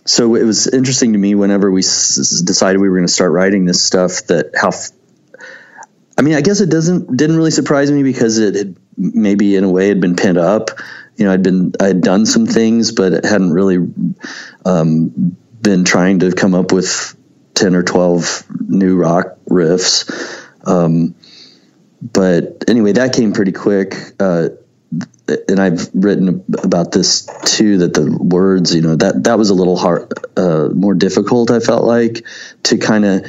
so 0.07 0.37
it 0.37 0.45
was 0.45 0.69
interesting 0.69 1.13
to 1.15 1.19
me 1.19 1.35
whenever 1.35 1.71
we 1.71 1.81
s- 1.81 2.41
decided 2.45 2.81
we 2.81 2.89
were 2.89 2.97
going 2.97 3.07
to 3.09 3.13
start 3.13 3.33
writing 3.33 3.65
this 3.67 3.83
stuff 3.85 4.27
that 4.29 4.53
how 4.55 4.69
f- 4.69 4.91
I 6.19 6.23
mean, 6.23 6.35
I 6.35 6.41
guess 6.41 6.61
it 6.61 6.71
doesn't 6.71 7.17
didn't 7.17 7.37
really 7.37 7.51
surprise 7.51 7.91
me 7.91 8.03
because 8.03 8.39
it 8.39 8.55
had 8.55 8.77
maybe 8.97 9.57
in 9.57 9.65
a 9.65 9.71
way 9.71 9.89
had 9.89 10.01
been 10.01 10.17
pent 10.17 10.39
up. 10.39 10.71
You 11.17 11.27
know, 11.27 11.33
I'd 11.33 11.43
been 11.43 11.73
I 11.81 11.89
had 11.89 12.01
done 12.01 12.27
some 12.27 12.47
things, 12.47 12.93
but 12.93 13.13
it 13.13 13.25
hadn't 13.25 13.53
really 13.53 13.79
um, 14.65 15.37
been 15.61 15.85
trying 15.85 16.21
to 16.21 16.33
come 16.33 16.55
up 16.55 16.73
with 16.73 17.17
ten 17.55 17.75
or 17.75 17.83
twelve 17.83 18.45
new 18.69 18.97
rock 18.97 19.39
riffs. 19.49 20.11
Um, 20.67 21.15
but 22.01 22.65
anyway, 22.69 22.93
that 22.93 23.15
came 23.15 23.33
pretty 23.33 23.53
quick. 23.53 23.95
Uh, 24.19 24.49
and 25.49 25.61
I've 25.61 25.91
written 25.93 26.45
about 26.63 26.93
this 26.93 27.29
too. 27.45 27.79
That 27.79 27.95
the 27.95 28.17
words, 28.17 28.75
you 28.75 28.83
know, 28.83 28.97
that 28.97 29.25
that 29.25 29.39
was 29.39 29.51
a 29.51 29.55
little 29.55 29.77
hard, 29.77 30.13
uh, 30.37 30.69
more 30.73 30.95
difficult. 30.95 31.51
I 31.51 31.61
felt 31.61 31.85
like 31.85 32.25
to 32.65 32.79
kind 32.79 33.05
of 33.05 33.27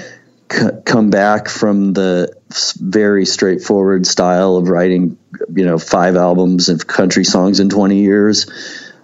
c- 0.51 0.81
come 0.85 1.09
back 1.09 1.49
from 1.49 1.93
the 1.93 2.36
very 2.80 3.26
straightforward 3.26 4.06
style 4.06 4.56
of 4.56 4.70
writing, 4.70 5.18
you 5.54 5.66
know, 5.66 5.78
five 5.78 6.16
albums 6.16 6.70
of 6.70 6.88
country 6.88 7.24
songs 7.24 7.60
in 7.60 7.70
20 7.70 7.98
years. 7.98 8.50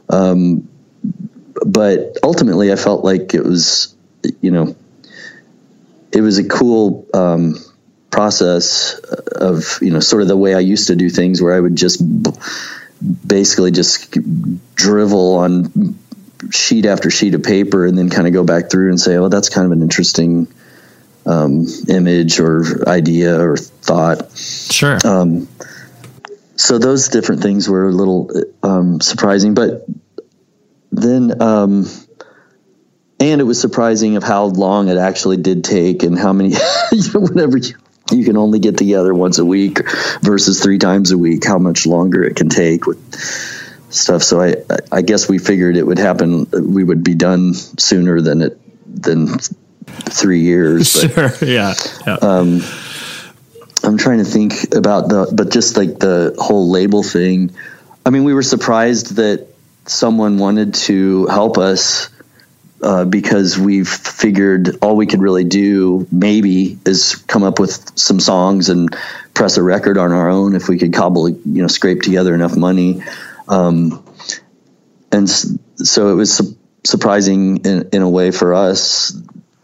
Um, 0.09 0.69
but 1.65 2.17
ultimately, 2.23 2.71
I 2.71 2.75
felt 2.75 3.03
like 3.03 3.33
it 3.33 3.43
was, 3.43 3.95
you 4.41 4.51
know, 4.51 4.75
it 6.11 6.21
was 6.21 6.37
a 6.37 6.47
cool 6.47 7.07
um, 7.13 7.55
process 8.11 8.95
of, 8.99 9.79
you 9.81 9.91
know, 9.91 9.99
sort 9.99 10.21
of 10.21 10.27
the 10.27 10.37
way 10.37 10.55
I 10.55 10.59
used 10.59 10.87
to 10.87 10.95
do 10.95 11.09
things 11.09 11.41
where 11.41 11.53
I 11.53 11.59
would 11.59 11.75
just 11.75 12.01
basically 13.27 13.71
just 13.71 14.15
drivel 14.75 15.35
on 15.35 15.97
sheet 16.51 16.85
after 16.85 17.09
sheet 17.09 17.33
of 17.35 17.43
paper 17.43 17.85
and 17.85 17.97
then 17.97 18.09
kind 18.09 18.27
of 18.27 18.33
go 18.33 18.43
back 18.43 18.69
through 18.69 18.89
and 18.89 18.99
say, 18.99 19.15
oh, 19.17 19.29
that's 19.29 19.49
kind 19.49 19.65
of 19.65 19.71
an 19.71 19.81
interesting 19.81 20.47
um, 21.25 21.65
image 21.87 22.39
or 22.39 22.87
idea 22.87 23.39
or 23.39 23.57
thought. 23.57 24.31
Sure. 24.37 24.97
Um, 25.05 25.47
so 26.55 26.77
those 26.77 27.09
different 27.09 27.41
things 27.41 27.67
were 27.67 27.89
a 27.89 27.91
little 27.91 28.29
um, 28.61 29.01
surprising, 29.01 29.53
but 29.53 29.85
then, 30.91 31.41
um, 31.41 31.85
and 33.19 33.41
it 33.41 33.43
was 33.43 33.59
surprising 33.59 34.15
of 34.15 34.23
how 34.23 34.45
long 34.45 34.89
it 34.89 34.97
actually 34.97 35.37
did 35.37 35.63
take 35.63 36.03
and 36.03 36.17
how 36.17 36.33
many, 36.33 36.49
you 36.91 37.13
know, 37.13 37.21
whenever 37.21 37.57
you, 37.57 37.75
you 38.11 38.25
can 38.25 38.37
only 38.37 38.59
get 38.59 38.77
together 38.77 39.13
once 39.13 39.39
a 39.39 39.45
week 39.45 39.79
versus 40.21 40.61
three 40.61 40.77
times 40.77 41.11
a 41.11 41.17
week, 41.17 41.45
how 41.45 41.57
much 41.57 41.85
longer 41.85 42.23
it 42.23 42.35
can 42.35 42.49
take 42.49 42.85
with 42.85 42.99
stuff. 43.89 44.23
So 44.23 44.41
I, 44.41 44.55
I 44.91 45.01
guess 45.01 45.29
we 45.29 45.39
figured 45.39 45.77
it 45.77 45.85
would 45.87 45.99
happen. 45.99 46.47
We 46.51 46.83
would 46.83 47.03
be 47.03 47.15
done 47.15 47.53
sooner 47.53 48.21
than 48.21 48.41
it, 48.41 48.59
than 48.85 49.37
three 49.93 50.41
years. 50.41 51.01
But, 51.01 51.11
Sure. 51.13 51.31
Yeah. 51.49 51.73
yeah. 52.05 52.13
um, 52.15 52.61
I'm 53.83 53.97
trying 53.97 54.19
to 54.19 54.25
think 54.25 54.73
about 54.73 55.09
the, 55.09 55.31
but 55.33 55.51
just 55.51 55.75
like 55.75 55.99
the 55.99 56.35
whole 56.37 56.69
label 56.69 57.03
thing. 57.03 57.51
I 58.05 58.09
mean, 58.09 58.23
we 58.23 58.33
were 58.33 58.43
surprised 58.43 59.15
that 59.17 59.47
someone 59.85 60.37
wanted 60.37 60.73
to 60.73 61.27
help 61.27 61.57
us 61.57 62.09
uh, 62.81 63.05
because 63.05 63.57
we 63.57 63.83
figured 63.83 64.77
all 64.81 64.95
we 64.95 65.05
could 65.05 65.21
really 65.21 65.43
do 65.43 66.07
maybe 66.11 66.77
is 66.85 67.15
come 67.15 67.43
up 67.43 67.59
with 67.59 67.97
some 67.97 68.19
songs 68.19 68.69
and 68.69 68.95
press 69.33 69.57
a 69.57 69.63
record 69.63 69.97
on 69.97 70.11
our 70.11 70.29
own 70.29 70.55
if 70.55 70.67
we 70.67 70.77
could 70.77 70.93
cobble, 70.93 71.29
you 71.29 71.61
know, 71.61 71.67
scrape 71.67 72.01
together 72.01 72.33
enough 72.35 72.55
money. 72.55 73.01
Um, 73.47 74.05
and 75.11 75.29
so 75.29 76.09
it 76.09 76.15
was 76.15 76.33
su- 76.37 76.57
surprising 76.83 77.57
in, 77.65 77.89
in 77.93 78.01
a 78.01 78.09
way 78.09 78.31
for 78.31 78.53
us 78.53 79.11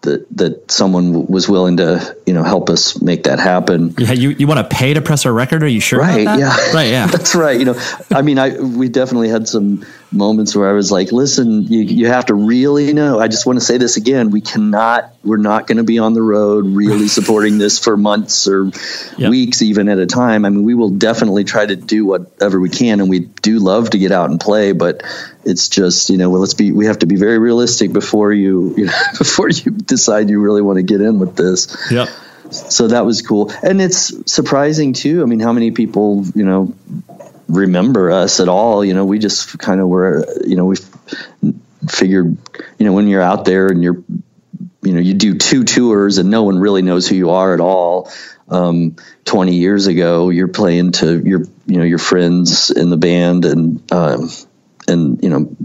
that 0.02 0.26
that 0.38 0.72
someone 0.72 1.28
was 1.28 1.50
willing 1.50 1.78
to 1.78 2.16
you 2.30 2.34
know 2.36 2.44
help 2.44 2.70
us 2.70 3.02
make 3.02 3.24
that 3.24 3.40
happen. 3.40 3.96
Yeah, 3.98 4.14
you, 4.14 4.30
you 4.30 4.46
want 4.46 4.60
to 4.60 4.76
pay 4.76 4.94
to 4.94 5.02
press 5.02 5.26
a 5.26 5.32
record? 5.32 5.64
Are 5.64 5.68
you 5.68 5.82
sure? 5.82 5.98
Right, 6.00 6.22
About 6.22 6.38
that? 6.40 6.70
yeah. 6.70 6.74
Right. 6.76 6.90
Yeah. 6.92 7.08
That's 7.16 7.34
right. 7.34 7.58
You 7.60 7.66
know, 7.66 7.76
I 8.12 8.22
mean, 8.22 8.38
I 8.38 8.58
we 8.60 8.88
definitely 8.88 9.30
had 9.30 9.48
some 9.48 9.84
moments 10.12 10.56
where 10.56 10.70
I 10.70 10.74
was 10.74 10.92
like, 10.92 11.12
"Listen, 11.12 11.64
you 11.64 11.82
you 11.82 12.08
have 12.08 12.28
to 12.28 12.36
really 12.36 12.94
know." 12.94 13.20
I 13.20 13.28
just 13.28 13.46
want 13.48 13.58
to 13.58 13.66
say 13.66 13.78
this 13.80 13.98
again: 13.98 14.30
we 14.30 14.42
cannot, 14.42 15.12
we're 15.24 15.38
not 15.38 15.66
going 15.68 15.78
to 15.80 15.84
be 15.84 15.98
on 16.00 16.14
the 16.14 16.22
road 16.22 16.66
really 16.68 17.08
supporting 17.18 17.58
this 17.58 17.80
for 17.80 17.98
months 17.98 18.48
or 18.48 18.72
Yep. 19.18 19.32
weeks, 19.32 19.62
even 19.62 19.90
at 19.90 19.98
a 19.98 20.06
time. 20.06 20.46
I 20.46 20.50
mean, 20.50 20.64
we 20.64 20.76
will 20.76 20.92
definitely 20.92 21.44
try 21.44 21.66
to 21.66 21.76
do 21.76 22.06
whatever 22.06 22.60
we 22.60 22.70
can, 22.70 23.02
and 23.02 23.10
we 23.10 23.20
do 23.42 23.60
love 23.60 23.90
to 23.90 23.98
get 23.98 24.12
out 24.12 24.30
and 24.30 24.40
play, 24.40 24.72
but 24.72 25.04
it's 25.44 25.68
just 25.70 26.10
you 26.10 26.18
know, 26.18 26.30
well, 26.30 26.42
let's 26.42 26.54
be, 26.54 26.72
we 26.72 26.86
have 26.86 27.00
to 27.00 27.06
be 27.06 27.16
very 27.16 27.40
realistic 27.40 27.92
before 27.92 28.32
you, 28.32 28.74
you 28.78 28.86
know, 28.90 28.94
before 29.18 29.50
you 29.50 29.72
decide 29.72 30.30
you 30.30 30.40
really 30.42 30.62
want 30.62 30.78
to 30.78 30.84
get 30.84 31.02
in 31.02 31.18
with 31.20 31.36
this 31.36 31.68
Yep. 31.92 32.10
So 32.52 32.88
that 32.88 33.06
was 33.06 33.22
cool. 33.22 33.52
And 33.64 33.82
it's 33.82 34.32
surprising 34.32 34.94
too. 34.94 35.22
I 35.22 35.26
mean 35.26 35.40
how 35.40 35.54
many 35.54 35.72
people 35.72 36.26
you 36.36 36.46
know 36.46 36.74
remember 37.48 38.12
us 38.12 38.40
at 38.40 38.50
all? 38.50 38.84
You 38.84 38.94
know 38.94 39.06
we 39.06 39.20
just 39.20 39.58
kind 39.60 39.80
of 39.80 39.88
were 39.88 40.26
you 40.46 40.56
know 40.56 40.66
we 40.66 40.78
figured 41.88 42.38
you 42.78 42.86
know 42.86 42.94
when 42.94 43.08
you're 43.08 43.22
out 43.22 43.46
there 43.46 43.68
and 43.68 43.84
you're 43.84 44.04
you 44.82 44.94
know 44.94 45.00
you 45.00 45.14
do 45.14 45.36
two 45.36 45.64
tours 45.64 46.18
and 46.18 46.30
no 46.30 46.44
one 46.44 46.60
really 46.60 46.82
knows 46.82 47.08
who 47.08 47.16
you 47.16 47.32
are 47.32 47.54
at 47.54 47.60
all 47.60 48.12
um, 48.50 48.96
20 49.26 49.56
years 49.56 49.88
ago 49.88 50.30
you're 50.30 50.48
playing 50.48 50.92
to 50.92 51.20
your 51.20 51.42
you 51.66 51.78
know 51.78 51.84
your 51.84 52.00
friends 52.00 52.72
in 52.72 52.90
the 52.90 52.98
band 52.98 53.46
and 53.46 53.92
um, 53.92 54.30
and 54.90 55.24
you 55.24 55.30
know 55.30 55.56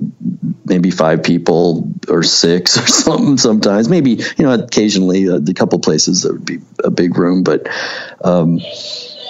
maybe 0.64 0.90
five 0.90 1.22
people 1.22 1.92
or 2.08 2.22
six 2.22 2.78
or 2.78 2.86
something 3.02 3.38
sometimes. 3.38 3.88
Maybe 3.88 4.10
you 4.10 4.44
know 4.44 4.52
occasionally 4.54 5.28
uh, 5.28 5.38
the 5.40 5.54
couple 5.54 5.78
places 5.78 6.22
that 6.22 6.32
would 6.32 6.44
be 6.44 6.58
a 6.82 6.90
big 6.90 7.18
room 7.18 7.42
but 7.42 7.68
um 8.22 8.60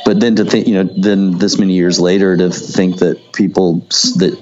but 0.05 0.21
then 0.21 0.37
to 0.37 0.45
think 0.45 0.67
you 0.67 0.75
know 0.75 0.91
then 0.97 1.39
this 1.39 1.59
many 1.59 1.75
years 1.75 1.99
later 1.99 2.37
to 2.37 2.51
think 2.51 2.99
that 2.99 3.33
people 3.33 3.81
that 4.19 4.41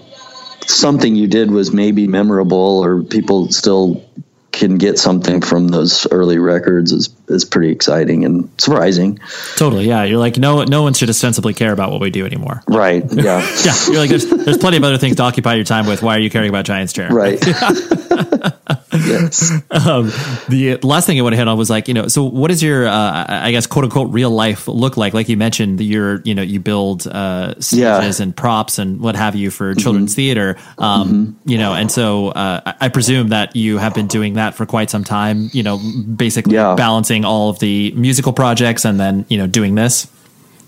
something 0.66 1.14
you 1.16 1.26
did 1.26 1.50
was 1.50 1.72
maybe 1.72 2.06
memorable 2.06 2.84
or 2.84 3.02
people 3.02 3.50
still 3.50 4.04
can 4.52 4.76
get 4.76 4.98
something 4.98 5.40
from 5.40 5.68
those 5.68 6.06
early 6.12 6.38
records 6.38 6.92
is 6.92 7.08
is 7.28 7.44
pretty 7.44 7.70
exciting 7.72 8.24
and 8.24 8.50
surprising. 8.58 9.18
Totally, 9.56 9.88
yeah. 9.88 10.04
You're 10.04 10.18
like 10.18 10.36
no 10.36 10.62
no 10.64 10.82
one 10.82 10.92
should 10.94 11.08
ostensibly 11.08 11.54
care 11.54 11.72
about 11.72 11.90
what 11.90 12.00
we 12.00 12.10
do 12.10 12.24
anymore. 12.26 12.62
Right. 12.68 13.02
Yeah. 13.22 13.38
yeah. 13.64 13.74
You're 13.86 13.98
like 13.98 14.10
there's 14.10 14.26
there's 14.26 14.58
plenty 14.58 14.78
of 14.78 14.84
other 14.84 14.98
things 14.98 15.16
to 15.16 15.22
occupy 15.22 15.54
your 15.54 15.64
time 15.64 15.86
with. 15.86 16.02
Why 16.02 16.16
are 16.16 16.18
you 16.18 16.28
caring 16.28 16.48
about 16.48 16.64
Giants 16.64 16.92
chair? 16.92 17.08
Right. 17.08 17.38
yes. 18.92 19.52
Um, 19.70 20.06
the 20.48 20.78
last 20.82 21.06
thing 21.06 21.18
I 21.20 21.22
want 21.22 21.34
to 21.34 21.36
hit 21.36 21.46
on 21.46 21.56
was 21.56 21.70
like 21.70 21.86
you 21.86 21.94
know 21.94 22.08
so 22.08 22.24
what 22.24 22.48
does 22.48 22.60
your 22.62 22.88
uh, 22.88 23.26
I 23.28 23.52
guess 23.52 23.68
quote 23.68 23.84
unquote 23.84 24.10
real 24.10 24.30
life 24.30 24.66
look 24.66 24.96
like? 24.96 25.14
Like 25.14 25.28
you 25.28 25.36
mentioned, 25.36 25.80
you're 25.80 26.20
you 26.22 26.34
know 26.34 26.42
you 26.42 26.58
build 26.58 27.06
uh, 27.06 27.54
stages 27.60 28.18
yeah. 28.18 28.22
and 28.22 28.36
props 28.36 28.78
and 28.78 29.00
what 29.00 29.14
have 29.14 29.36
you 29.36 29.50
for 29.50 29.74
children's 29.74 30.12
mm-hmm. 30.12 30.16
theater. 30.16 30.56
Um, 30.78 31.08
mm-hmm. 31.08 31.48
You 31.48 31.58
know, 31.58 31.74
and 31.74 31.92
so 31.92 32.28
uh, 32.28 32.72
I 32.80 32.88
presume 32.88 33.28
that 33.28 33.54
you 33.54 33.78
have 33.78 33.94
been 33.94 34.08
doing 34.08 34.34
that 34.34 34.41
for 34.50 34.66
quite 34.66 34.90
some 34.90 35.04
time. 35.04 35.48
You 35.52 35.62
know, 35.62 35.78
basically 35.78 36.54
yeah. 36.54 36.74
balancing 36.74 37.24
all 37.24 37.50
of 37.50 37.58
the 37.58 37.92
musical 37.92 38.32
projects 38.32 38.84
and 38.84 38.98
then 39.00 39.24
you 39.28 39.38
know 39.38 39.46
doing 39.46 39.74
this. 39.74 40.10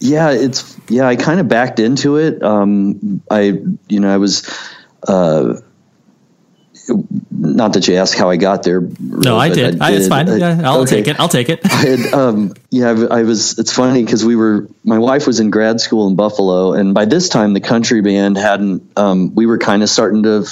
Yeah, 0.00 0.30
it's 0.30 0.78
yeah. 0.88 1.06
I 1.06 1.16
kind 1.16 1.40
of 1.40 1.48
backed 1.48 1.78
into 1.78 2.16
it. 2.16 2.42
Um, 2.42 3.22
I 3.30 3.58
you 3.88 4.00
know 4.00 4.12
I 4.12 4.16
was. 4.16 4.48
Uh, 5.06 5.60
not 7.44 7.74
that 7.74 7.86
you 7.86 7.96
asked 7.96 8.16
how 8.16 8.30
I 8.30 8.36
got 8.36 8.62
there. 8.62 8.80
No, 8.80 9.36
I 9.38 9.48
did. 9.48 9.80
I 9.80 9.90
did. 9.90 10.00
it's 10.00 10.08
fine. 10.08 10.28
I, 10.28 10.36
yeah, 10.36 10.60
I'll 10.64 10.80
okay. 10.80 10.96
take 10.96 11.08
it. 11.08 11.20
I'll 11.20 11.28
take 11.28 11.48
it. 11.48 11.60
I 11.64 11.68
had, 11.68 12.14
um, 12.14 12.54
yeah, 12.70 12.90
I, 12.90 13.20
I, 13.20 13.22
was. 13.22 13.58
It's 13.58 13.72
funny 13.72 14.04
because 14.04 14.24
we 14.24 14.36
were. 14.36 14.68
My 14.82 14.98
wife 14.98 15.26
was 15.26 15.40
in 15.40 15.50
grad 15.50 15.80
school 15.80 16.08
in 16.08 16.16
Buffalo, 16.16 16.72
and 16.72 16.94
by 16.94 17.04
this 17.04 17.28
time 17.28 17.52
the 17.52 17.60
country 17.60 18.00
band 18.00 18.36
hadn't. 18.36 18.90
Um, 18.96 19.34
we 19.34 19.46
were 19.46 19.58
kind 19.58 19.82
of 19.82 19.88
starting 19.88 20.22
to, 20.24 20.46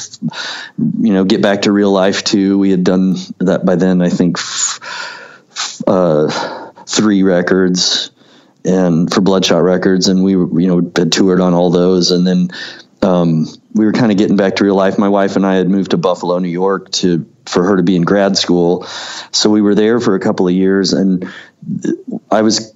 you 0.79 1.13
know, 1.13 1.25
get 1.25 1.43
back 1.43 1.63
to 1.63 1.73
real 1.73 1.91
life 1.91 2.25
too. 2.25 2.59
We 2.59 2.71
had 2.71 2.85
done 2.85 3.17
that 3.39 3.65
by 3.65 3.77
then. 3.77 4.03
I 4.03 4.09
think 4.09 4.39
uh, 5.87 6.71
three 6.87 7.23
records, 7.23 8.11
and 8.65 9.13
for 9.13 9.21
Bloodshot 9.21 9.63
Records, 9.63 10.09
and 10.09 10.23
we 10.23 10.33
you 10.33 10.67
know, 10.69 10.93
had 10.97 11.13
toured 11.13 11.41
on 11.41 11.55
all 11.55 11.71
those, 11.71 12.11
and 12.11 12.27
then. 12.27 12.51
Um, 13.03 13.47
we 13.75 13.85
were 13.85 13.93
kind 13.93 14.13
of 14.13 14.19
getting 14.19 14.37
back 14.37 14.57
to 14.57 14.65
real 14.65 14.77
life. 14.77 14.99
My 14.99 15.09
wife 15.09 15.37
and 15.37 15.45
I 15.45 15.57
had 15.57 15.69
moved 15.69 15.91
to 15.91 15.97
Buffalo, 15.97 16.39
New 16.39 16.49
York 16.49 16.91
to 16.93 17.27
for 17.47 17.65
her 17.65 17.77
to 17.77 17.83
be 17.83 17.97
in 17.97 18.03
grad 18.03 18.37
school. 18.37 18.85
So 19.33 19.51
we 19.51 19.61
were 19.61 19.75
there 19.75 19.99
for 19.99 20.15
a 20.15 20.21
couple 20.21 20.47
of 20.47 20.55
years 20.55 20.93
and 20.93 21.29
I 22.31 22.43
was 22.43 22.73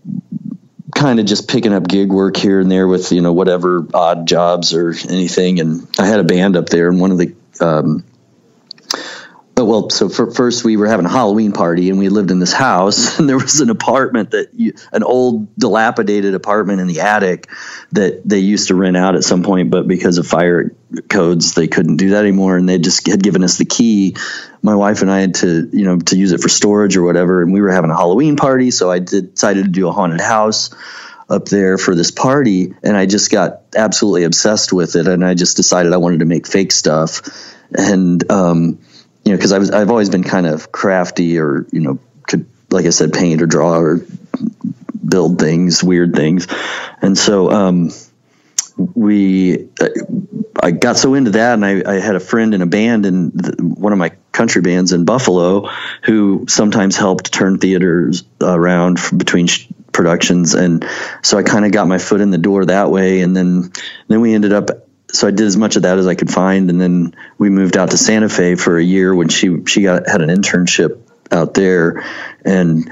kind 0.95 1.21
of 1.21 1.27
just 1.27 1.49
picking 1.49 1.73
up 1.73 1.87
gig 1.87 2.11
work 2.11 2.37
here 2.37 2.59
and 2.59 2.71
there 2.71 2.89
with, 2.89 3.13
you 3.13 3.21
know, 3.21 3.33
whatever 3.33 3.87
odd 3.95 4.27
jobs 4.27 4.75
or 4.75 4.95
anything. 5.09 5.61
And 5.61 5.87
I 5.99 6.07
had 6.07 6.21
a 6.21 6.25
band 6.25 6.57
up 6.57 6.69
there 6.69 6.89
and 6.89 7.01
one 7.01 7.13
of 7.13 7.19
the, 7.19 7.35
um, 7.61 8.05
well, 9.65 9.89
so 9.89 10.11
for, 10.11 10.31
first 10.31 10.65
we 10.65 10.77
were 10.77 10.87
having 10.87 11.07
a 11.07 11.11
Halloween 11.11 11.53
party 11.53 11.89
and 11.89 11.99
we 11.99 12.11
lived 12.11 12.31
in 12.31 12.41
this 12.41 12.53
house 12.53 13.19
and 13.19 13.29
there 13.29 13.39
was 13.39 13.61
an 13.61 13.71
apartment 13.71 14.33
that 14.33 14.51
you, 14.53 14.75
an 14.93 15.03
old 15.03 15.55
dilapidated 15.57 16.35
apartment 16.35 16.81
in 16.81 16.87
the 16.87 17.01
attic 17.01 17.49
that 17.93 18.21
they 18.29 18.41
used 18.41 18.69
to 18.69 18.75
rent 18.75 18.97
out 18.97 19.15
at 19.15 19.25
some 19.25 19.43
point, 19.43 19.71
but 19.71 19.89
because 19.89 20.19
of 20.19 20.27
fire 20.27 20.75
codes, 21.09 21.55
they 21.55 21.69
couldn't 21.69 21.97
do 21.97 22.11
that 22.11 22.21
anymore. 22.21 22.59
And 22.59 22.69
they 22.69 22.79
just 22.79 23.07
had 23.07 23.23
given 23.23 23.43
us 23.43 23.57
the 23.57 23.65
key. 23.65 24.17
My 24.61 24.75
wife 24.75 25.01
and 25.01 25.11
I 25.11 25.21
had 25.21 25.35
to, 25.37 25.71
you 25.73 25.85
know, 25.85 25.99
to 25.99 26.17
use 26.17 26.33
it 26.33 26.41
for 26.41 26.49
storage 26.49 26.97
or 26.97 27.03
whatever. 27.03 27.43
And 27.43 27.53
we 27.53 27.63
were 27.63 27.71
having 27.71 27.91
a 27.91 27.97
Halloween 27.97 28.37
party. 28.37 28.71
So 28.71 28.91
I 28.91 28.99
decided 28.99 29.65
to 29.65 29.71
do 29.71 29.89
a 29.89 29.93
haunted 29.93 30.21
house 30.21 30.75
up 31.31 31.47
there 31.47 31.79
for 31.79 31.95
this 31.95 32.11
party. 32.11 32.75
And 32.83 32.97
I 32.97 33.07
just 33.07 33.31
got 33.31 33.63
absolutely 33.75 34.25
obsessed 34.25 34.73
with 34.73 34.97
it. 34.97 35.09
And 35.09 35.25
I 35.25 35.35
just 35.35 35.57
decided 35.57 35.93
I 35.93 35.97
wanted 35.97 36.21
to 36.21 36.27
make 36.27 36.47
fake 36.47 36.73
stuff. 36.73 37.23
And, 37.73 38.31
um, 38.31 38.81
you 39.27 39.33
know, 39.33 39.39
because 39.39 39.51
I 39.51 39.59
was 39.59 39.73
I've 39.73 39.91
always 39.91 40.09
been 40.09 40.23
kind 40.23 40.47
of 40.47 40.71
crafty 40.71 41.41
or 41.41 41.67
you 41.73 41.81
know 41.81 41.99
could 42.29 42.47
like 42.71 42.87
I 42.87 42.91
said 42.91 43.13
paint 43.13 43.43
or 43.43 43.47
draw 43.47 43.77
or 43.77 44.07
build 45.05 45.41
things, 45.41 45.83
weird 45.83 46.15
things, 46.15 46.47
and 47.03 47.19
so 47.19 47.51
um, 47.51 47.91
we 48.95 49.69
I 50.63 50.71
got 50.71 50.97
so 50.97 51.15
into 51.15 51.33
that, 51.33 51.55
and 51.55 51.67
I, 51.67 51.83
I 51.85 51.95
had 51.95 52.15
a 52.15 52.21
friend 52.21 52.55
in 52.55 52.63
a 52.63 52.67
band 52.67 53.05
in 53.05 53.31
the, 53.31 53.57
one 53.65 53.93
of 53.93 53.99
my 53.99 54.13
country 54.31 54.63
bands 54.63 54.93
in 54.93 55.05
Buffalo 55.05 55.71
who 56.05 56.47
sometimes 56.49 56.97
helped 56.97 57.33
turn 57.33 57.59
theaters 57.59 58.23
around 58.41 59.01
between 59.17 59.49
sh- 59.49 59.67
productions, 59.91 60.55
and 60.55 60.89
so 61.25 61.37
I 61.37 61.43
kind 61.43 61.65
of 61.65 61.73
got 61.73 61.89
my 61.89 61.99
foot 61.99 62.21
in 62.21 62.31
the 62.31 62.39
door 62.39 62.65
that 62.67 62.93
way, 62.93 63.23
and 63.23 63.37
then 63.37 63.73
then 64.07 64.21
we 64.21 64.35
ended 64.35 64.53
up 64.53 64.86
so 65.13 65.29
I 65.29 65.31
did 65.31 65.47
as 65.47 65.57
much 65.57 65.77
of 65.77 65.83
that 65.83 65.99
as 65.99 66.07
I 66.07 66.15
could 66.15 66.31
find, 66.31 66.71
and 66.71 66.81
then 66.81 67.15
we 67.39 67.49
moved 67.49 67.77
out 67.77 67.91
to 67.91 67.99
Santa 67.99 68.29
Fe 68.29 68.55
for 68.55 68.79
a 68.79 68.83
year 68.83 69.15
when 69.15 69.29
she 69.29 69.65
she 69.67 69.83
got 69.83 70.09
had 70.09 70.21
an 70.21 70.31
internship 70.31 71.01
out 71.31 71.55
there, 71.55 72.05
and 72.45 72.91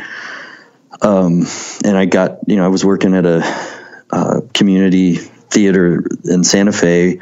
um, 1.02 1.46
and 1.84 1.96
I 1.96 2.04
got 2.06 2.48
you 2.48 2.56
know 2.56 2.64
I 2.64 2.68
was 2.68 2.84
working 2.84 3.14
at 3.14 3.26
a 3.26 3.42
uh, 4.10 4.40
community 4.52 5.14
theater 5.14 6.04
in 6.24 6.44
Santa 6.44 6.72
Fe 6.72 7.20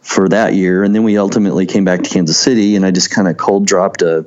for 0.00 0.28
that 0.28 0.54
year, 0.54 0.84
and 0.84 0.94
then 0.94 1.02
we 1.02 1.18
ultimately 1.18 1.66
came 1.66 1.84
back 1.84 2.02
to 2.02 2.10
Kansas 2.10 2.38
City, 2.38 2.76
and 2.76 2.84
I 2.84 2.90
just 2.90 3.10
kind 3.10 3.28
of 3.28 3.36
cold 3.36 3.66
dropped 3.66 4.02
a 4.02 4.26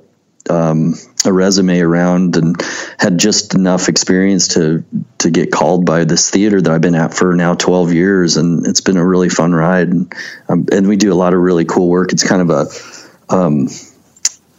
um, 0.49 0.95
a 1.25 1.33
resume 1.33 1.79
around 1.79 2.35
and 2.37 2.55
had 2.99 3.17
just 3.17 3.55
enough 3.55 3.89
experience 3.89 4.49
to 4.49 4.83
to 5.19 5.29
get 5.29 5.51
called 5.51 5.85
by 5.85 6.03
this 6.03 6.29
theater 6.29 6.61
that 6.61 6.71
I've 6.71 6.81
been 6.81 6.95
at 6.95 7.13
for 7.13 7.35
now 7.35 7.53
12 7.55 7.93
years, 7.93 8.37
and 8.37 8.65
it's 8.65 8.81
been 8.81 8.97
a 8.97 9.05
really 9.05 9.29
fun 9.29 9.53
ride. 9.53 9.89
And, 9.89 10.13
um, 10.47 10.65
and 10.71 10.87
we 10.87 10.95
do 10.95 11.11
a 11.11 11.15
lot 11.15 11.33
of 11.33 11.39
really 11.39 11.65
cool 11.65 11.89
work. 11.89 12.13
It's 12.13 12.27
kind 12.27 12.41
of 12.41 12.49
a 12.49 13.35
um, 13.35 13.67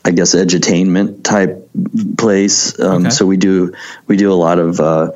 I 0.04 0.10
guess 0.10 0.34
edutainment 0.34 1.22
type 1.22 1.68
place. 2.16 2.78
Um, 2.80 3.02
okay. 3.02 3.10
So 3.10 3.26
we 3.26 3.36
do 3.36 3.74
we 4.06 4.16
do 4.16 4.32
a 4.32 4.34
lot 4.34 4.58
of 4.58 4.80
uh, 4.80 5.12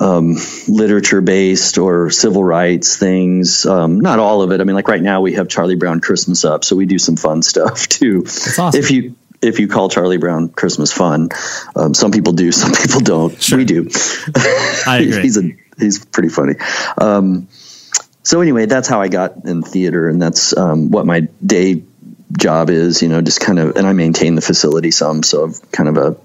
um, 0.00 0.36
literature 0.68 1.20
based 1.20 1.78
or 1.78 2.10
civil 2.10 2.42
rights 2.42 2.96
things. 2.96 3.64
Um, 3.66 4.00
not 4.00 4.18
all 4.18 4.42
of 4.42 4.52
it. 4.52 4.60
I 4.60 4.64
mean, 4.64 4.74
like 4.74 4.88
right 4.88 5.02
now 5.02 5.20
we 5.20 5.34
have 5.34 5.48
Charlie 5.48 5.76
Brown 5.76 6.00
Christmas 6.00 6.44
up, 6.44 6.64
so 6.64 6.76
we 6.76 6.86
do 6.86 6.98
some 6.98 7.16
fun 7.16 7.42
stuff 7.52 7.88
too. 7.88 8.24
Awesome. 8.26 8.70
If 8.74 8.90
you 8.90 9.16
if 9.42 9.58
you 9.58 9.68
call 9.68 9.88
Charlie 9.88 10.18
Brown 10.18 10.48
Christmas 10.48 10.92
fun. 10.92 11.30
Um, 11.74 11.94
some 11.94 12.12
people 12.12 12.32
do, 12.32 12.52
some 12.52 12.72
people 12.72 13.00
don't. 13.00 13.40
Sure. 13.42 13.58
We 13.58 13.64
do. 13.64 13.90
I 14.86 14.98
agree. 15.02 15.22
he's 15.22 15.36
a 15.36 15.50
he's 15.78 16.04
pretty 16.04 16.28
funny. 16.28 16.54
Um, 16.96 17.48
so 18.22 18.40
anyway, 18.40 18.66
that's 18.66 18.88
how 18.88 19.00
I 19.00 19.08
got 19.08 19.44
in 19.44 19.62
theater, 19.62 20.08
and 20.08 20.22
that's 20.22 20.56
um, 20.56 20.90
what 20.90 21.06
my 21.06 21.20
day 21.44 21.82
job 22.36 22.70
is. 22.70 23.02
You 23.02 23.08
know, 23.08 23.20
just 23.20 23.40
kind 23.40 23.58
of, 23.58 23.76
and 23.76 23.86
I 23.86 23.92
maintain 23.92 24.36
the 24.36 24.40
facility 24.40 24.90
some, 24.90 25.22
so 25.22 25.44
I'm 25.44 25.54
kind 25.72 25.88
of 25.88 25.96
a 25.96 26.16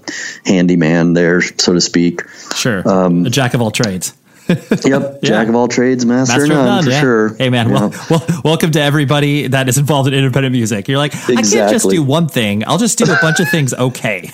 handyman 0.46 1.14
there, 1.14 1.42
so 1.42 1.74
to 1.74 1.82
speak. 1.82 2.28
Sure, 2.56 2.88
um, 2.88 3.26
a 3.26 3.30
jack 3.30 3.54
of 3.54 3.62
all 3.62 3.72
trades. 3.72 4.17
yep, 4.86 4.86
yeah. 4.86 5.18
jack 5.22 5.48
of 5.50 5.56
all 5.56 5.68
trades, 5.68 6.06
master, 6.06 6.40
master 6.40 6.54
of 6.54 6.66
none, 6.66 6.84
for 6.84 6.90
yeah. 6.90 7.02
sure. 7.02 7.36
Hey 7.36 7.50
man, 7.50 7.70
well, 7.70 7.94
well, 8.10 8.26
welcome 8.46 8.72
to 8.72 8.82
everybody 8.82 9.48
that 9.48 9.68
is 9.68 9.78
involved 9.78 10.08
in 10.08 10.14
independent 10.14 10.54
music. 10.54 10.88
You're 10.88 10.98
like, 10.98 11.14
exactly. 11.14 11.38
I 11.38 11.42
can't 11.44 11.72
just 11.72 11.90
do 11.90 12.02
one 12.02 12.30
thing. 12.30 12.66
I'll 12.66 12.78
just 12.78 12.98
do 12.98 13.12
a 13.12 13.18
bunch 13.22 13.42
of 13.42 13.50
things. 13.50 13.74
Okay, 13.74 14.22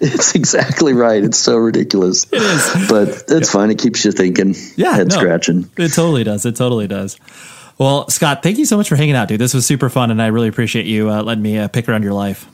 it's 0.00 0.34
exactly 0.34 0.94
right. 0.94 1.22
It's 1.22 1.38
so 1.38 1.56
ridiculous. 1.58 2.26
It 2.32 2.42
is, 2.42 2.88
but 2.88 3.24
it's 3.28 3.52
fine. 3.52 3.70
It 3.70 3.78
keeps 3.78 4.04
you 4.04 4.10
thinking. 4.10 4.56
Yeah, 4.74 4.94
head 4.94 5.08
no, 5.10 5.16
scratching. 5.16 5.70
It 5.76 5.90
totally 5.90 6.24
does. 6.24 6.44
It 6.44 6.56
totally 6.56 6.88
does. 6.88 7.18
Well, 7.78 8.08
Scott, 8.10 8.42
thank 8.42 8.58
you 8.58 8.64
so 8.64 8.76
much 8.76 8.88
for 8.88 8.96
hanging 8.96 9.14
out, 9.14 9.28
dude. 9.28 9.40
This 9.40 9.54
was 9.54 9.64
super 9.64 9.88
fun, 9.88 10.10
and 10.10 10.20
I 10.20 10.26
really 10.26 10.48
appreciate 10.48 10.86
you 10.86 11.08
uh, 11.08 11.22
letting 11.22 11.42
me 11.42 11.58
uh, 11.58 11.68
pick 11.68 11.88
around 11.88 12.02
your 12.02 12.14
life. 12.14 12.48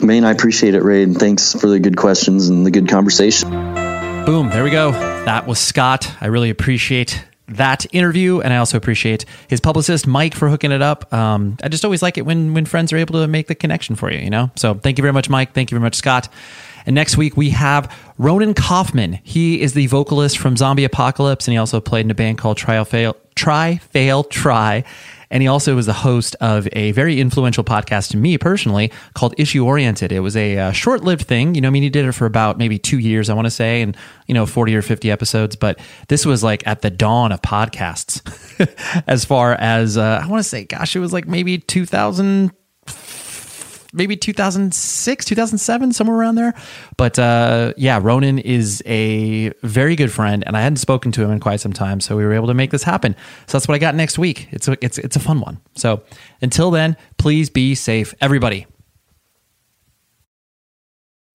Man, 0.00 0.24
I 0.24 0.30
appreciate 0.30 0.74
it, 0.74 0.82
Ray, 0.82 1.02
and 1.02 1.16
thanks 1.18 1.52
for 1.52 1.68
the 1.68 1.78
good 1.78 1.96
questions 1.96 2.48
and 2.48 2.64
the 2.64 2.70
good 2.70 2.88
conversation. 2.88 3.83
Boom, 4.26 4.48
there 4.48 4.64
we 4.64 4.70
go. 4.70 4.90
That 4.90 5.46
was 5.46 5.58
Scott. 5.58 6.10
I 6.18 6.28
really 6.28 6.48
appreciate 6.48 7.22
that 7.48 7.84
interview, 7.92 8.40
and 8.40 8.54
I 8.54 8.56
also 8.56 8.78
appreciate 8.78 9.26
his 9.48 9.60
publicist 9.60 10.06
Mike 10.06 10.34
for 10.34 10.48
hooking 10.48 10.72
it 10.72 10.80
up. 10.80 11.12
Um, 11.12 11.58
I 11.62 11.68
just 11.68 11.84
always 11.84 12.00
like 12.00 12.16
it 12.16 12.22
when 12.22 12.54
when 12.54 12.64
friends 12.64 12.90
are 12.94 12.96
able 12.96 13.20
to 13.20 13.28
make 13.28 13.48
the 13.48 13.54
connection 13.54 13.96
for 13.96 14.10
you, 14.10 14.20
you 14.20 14.30
know. 14.30 14.50
So 14.56 14.72
thank 14.72 14.96
you 14.96 15.02
very 15.02 15.12
much, 15.12 15.28
Mike. 15.28 15.52
Thank 15.52 15.70
you 15.70 15.74
very 15.76 15.84
much, 15.84 15.94
Scott. 15.94 16.30
And 16.86 16.94
next 16.94 17.18
week 17.18 17.36
we 17.36 17.50
have 17.50 17.94
Ronan 18.16 18.54
Kaufman. 18.54 19.18
He 19.22 19.60
is 19.60 19.74
the 19.74 19.88
vocalist 19.88 20.38
from 20.38 20.56
Zombie 20.56 20.84
Apocalypse, 20.84 21.46
and 21.46 21.52
he 21.52 21.58
also 21.58 21.78
played 21.82 22.06
in 22.06 22.10
a 22.10 22.14
band 22.14 22.38
called 22.38 22.56
Try 22.56 22.82
Fail 22.84 23.16
Try 23.34 23.76
Fail 23.76 24.24
Try. 24.24 24.84
And 25.30 25.42
he 25.42 25.48
also 25.48 25.74
was 25.74 25.86
the 25.86 25.92
host 25.92 26.36
of 26.40 26.68
a 26.72 26.92
very 26.92 27.20
influential 27.20 27.64
podcast 27.64 28.10
to 28.10 28.16
me 28.16 28.38
personally 28.38 28.92
called 29.14 29.34
Issue 29.38 29.64
Oriented. 29.64 30.12
It 30.12 30.20
was 30.20 30.36
a 30.36 30.58
uh, 30.58 30.72
short 30.72 31.02
lived 31.02 31.26
thing. 31.26 31.54
You 31.54 31.60
know, 31.60 31.68
I 31.68 31.70
mean, 31.70 31.82
he 31.82 31.90
did 31.90 32.04
it 32.04 32.12
for 32.12 32.26
about 32.26 32.58
maybe 32.58 32.78
two 32.78 32.98
years, 32.98 33.30
I 33.30 33.34
want 33.34 33.46
to 33.46 33.50
say, 33.50 33.82
and, 33.82 33.96
you 34.26 34.34
know, 34.34 34.46
40 34.46 34.74
or 34.76 34.82
50 34.82 35.10
episodes. 35.10 35.56
But 35.56 35.78
this 36.08 36.24
was 36.26 36.42
like 36.42 36.66
at 36.66 36.82
the 36.82 36.90
dawn 36.90 37.32
of 37.32 37.42
podcasts 37.42 38.22
as 39.06 39.24
far 39.24 39.54
as, 39.54 39.96
uh, 39.96 40.20
I 40.22 40.26
want 40.26 40.42
to 40.42 40.48
say, 40.48 40.64
gosh, 40.64 40.96
it 40.96 41.00
was 41.00 41.12
like 41.12 41.26
maybe 41.26 41.58
2000 41.58 42.52
maybe 43.94 44.16
2006, 44.16 45.24
2007, 45.24 45.92
somewhere 45.92 46.16
around 46.18 46.34
there. 46.34 46.52
But 46.96 47.18
uh, 47.18 47.72
yeah, 47.76 47.98
Ronan 48.02 48.38
is 48.38 48.82
a 48.84 49.50
very 49.62 49.96
good 49.96 50.12
friend, 50.12 50.44
and 50.46 50.56
I 50.56 50.60
hadn't 50.60 50.78
spoken 50.78 51.12
to 51.12 51.22
him 51.22 51.30
in 51.30 51.40
quite 51.40 51.60
some 51.60 51.72
time, 51.72 52.00
so 52.00 52.16
we 52.16 52.24
were 52.24 52.34
able 52.34 52.48
to 52.48 52.54
make 52.54 52.70
this 52.70 52.82
happen. 52.82 53.14
So 53.46 53.56
that's 53.56 53.68
what 53.68 53.74
I 53.74 53.78
got 53.78 53.94
next 53.94 54.18
week. 54.18 54.48
It's 54.50 54.68
a, 54.68 54.76
it's 54.84 54.98
it's 54.98 55.16
a 55.16 55.20
fun 55.20 55.40
one. 55.40 55.60
So 55.76 56.02
until 56.42 56.70
then, 56.70 56.96
please 57.16 57.48
be 57.48 57.74
safe, 57.74 58.14
everybody. 58.20 58.66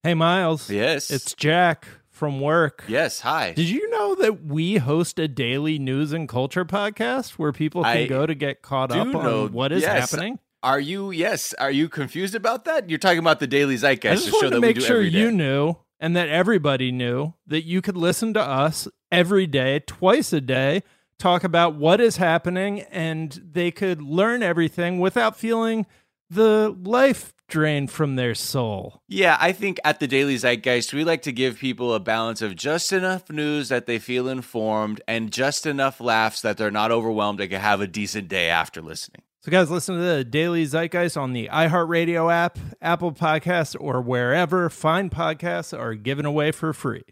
Hey, 0.03 0.13
Miles. 0.13 0.69
Yes. 0.69 1.11
It's 1.11 1.33
Jack 1.33 1.85
from 2.09 2.39
work. 2.39 2.83
Yes. 2.87 3.21
Hi. 3.21 3.53
Did 3.53 3.69
you 3.69 3.89
know 3.89 4.15
that 4.15 4.45
we 4.45 4.77
host 4.77 5.19
a 5.19 5.27
daily 5.27 5.77
news 5.77 6.13
and 6.13 6.27
culture 6.27 6.65
podcast 6.65 7.31
where 7.31 7.51
people 7.51 7.83
can 7.83 7.97
I 7.97 8.07
go 8.07 8.25
to 8.25 8.35
get 8.35 8.61
caught 8.61 8.91
do 8.91 8.99
up 8.99 9.07
know- 9.07 9.45
on 9.45 9.51
what 9.53 9.71
is 9.71 9.81
yes. 9.81 10.11
happening? 10.11 10.39
Are 10.61 10.79
you? 10.79 11.11
Yes. 11.11 11.53
Are 11.53 11.71
you 11.71 11.89
confused 11.89 12.35
about 12.35 12.65
that? 12.65 12.89
You're 12.89 12.99
talking 12.99 13.19
about 13.19 13.39
the 13.39 13.47
Daily 13.47 13.75
Zeitgeist. 13.75 14.11
I 14.11 14.15
just 14.15 14.25
the 14.25 14.31
show 14.31 14.37
wanted 14.37 14.49
that 14.51 14.55
to 14.55 14.61
make 14.61 14.75
we 14.75 14.81
do 14.81 14.87
sure 14.87 15.01
you 15.01 15.31
knew 15.31 15.75
and 15.99 16.15
that 16.15 16.29
everybody 16.29 16.91
knew 16.91 17.33
that 17.47 17.65
you 17.65 17.81
could 17.81 17.97
listen 17.97 18.33
to 18.33 18.41
us 18.41 18.87
every 19.11 19.47
day, 19.47 19.79
twice 19.85 20.33
a 20.33 20.41
day, 20.41 20.83
talk 21.17 21.43
about 21.43 21.75
what 21.75 21.99
is 21.99 22.17
happening, 22.17 22.81
and 22.81 23.41
they 23.51 23.71
could 23.71 24.01
learn 24.01 24.41
everything 24.41 24.99
without 24.99 25.37
feeling 25.37 25.85
the 26.29 26.75
life 26.83 27.33
drained 27.47 27.89
from 27.91 28.15
their 28.15 28.35
soul. 28.35 29.01
Yeah, 29.07 29.37
I 29.39 29.51
think 29.51 29.79
at 29.83 29.99
the 29.99 30.07
Daily 30.07 30.35
Zeitgeist, 30.35 30.93
we 30.93 31.03
like 31.03 31.23
to 31.23 31.31
give 31.31 31.57
people 31.57 31.93
a 31.93 31.99
balance 31.99 32.41
of 32.41 32.55
just 32.55 32.93
enough 32.93 33.29
news 33.29 33.69
that 33.69 33.87
they 33.87 33.99
feel 33.99 34.29
informed 34.29 35.01
and 35.07 35.31
just 35.31 35.65
enough 35.65 35.99
laughs 35.99 36.41
that 36.41 36.57
they're 36.57 36.71
not 36.71 36.91
overwhelmed 36.91 37.41
and 37.41 37.49
can 37.49 37.59
have 37.59 37.81
a 37.81 37.87
decent 37.87 38.27
day 38.27 38.49
after 38.49 38.81
listening. 38.81 39.23
So, 39.41 39.53
guys, 39.53 39.71
listen 39.71 39.95
to 39.95 40.01
the 40.01 40.25
Daily 40.25 40.65
Zeitgeist 40.65 41.15
on 41.15 41.31
the 41.31 41.47
iHeartRadio 41.49 42.29
app, 42.29 42.59
Apple 42.81 43.13
Podcasts, 43.13 43.73
or 43.79 44.01
wherever 44.01 44.69
fine 44.69 45.09
podcasts 45.09 45.77
are 45.77 45.93
given 45.93 46.25
away 46.25 46.51
for 46.51 46.73
free. 46.73 47.03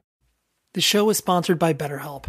The 0.74 0.82
show 0.82 1.10
is 1.10 1.18
sponsored 1.18 1.58
by 1.58 1.74
BetterHelp. 1.74 2.28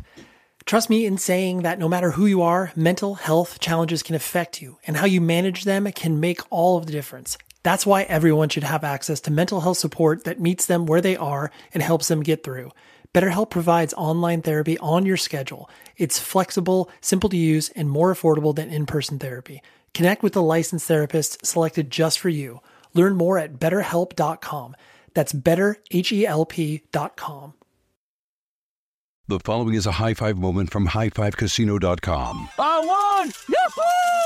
Trust 0.67 0.89
me 0.89 1.05
in 1.05 1.19
saying 1.19 1.63
that 1.63 1.81
no 1.81 1.89
matter 1.89 2.13
who 2.13 2.27
you 2.27 2.43
are, 2.43 2.71
mental 2.77 3.17
health 3.17 3.59
challenges 3.59 4.05
can 4.05 4.15
affect 4.15 4.63
you, 4.63 4.79
and 4.87 4.99
how 4.99 5.05
you 5.05 5.21
manage 5.21 5.65
them 5.65 5.91
can 5.91 6.21
make 6.21 6.43
all 6.49 6.79
of 6.79 6.87
the 6.87 6.93
difference. 6.93 7.37
That's 7.65 7.85
why 7.85 8.03
everyone 8.05 8.51
should 8.51 8.63
have 8.63 8.85
access 8.85 9.19
to 9.23 9.33
mental 9.33 9.63
health 9.63 9.79
support 9.79 10.23
that 10.23 10.41
meets 10.41 10.67
them 10.67 10.87
where 10.87 11.01
they 11.01 11.17
are 11.17 11.51
and 11.75 11.83
helps 11.83 12.07
them 12.07 12.23
get 12.23 12.45
through. 12.45 12.71
BetterHelp 13.13 13.51
provides 13.51 13.95
online 13.95 14.43
therapy 14.43 14.79
on 14.79 15.07
your 15.07 15.17
schedule. 15.17 15.69
It's 15.97 16.21
flexible, 16.21 16.89
simple 17.01 17.31
to 17.31 17.37
use, 17.37 17.71
and 17.71 17.91
more 17.91 18.15
affordable 18.15 18.55
than 18.55 18.71
in 18.71 18.87
person 18.87 19.19
therapy. 19.19 19.61
Connect 19.95 20.23
with 20.23 20.37
a 20.37 20.41
licensed 20.41 20.87
therapist 20.87 21.45
selected 21.45 21.91
just 21.91 22.19
for 22.19 22.29
you. 22.29 22.61
Learn 22.95 23.17
more 23.17 23.39
at 23.39 23.59
betterhelp.com. 23.59 24.77
That's 25.15 25.33
betterhelp.com. 25.33 27.55
The 29.29 29.41
following 29.41 29.75
is 29.75 29.85
a 29.85 29.93
high 29.93 30.15
five 30.15 30.39
moment 30.39 30.71
from 30.71 30.89
highfivecasino.com. 30.89 32.49
I 32.59 32.79
won! 32.79 33.33
Yahoo! 33.49 34.08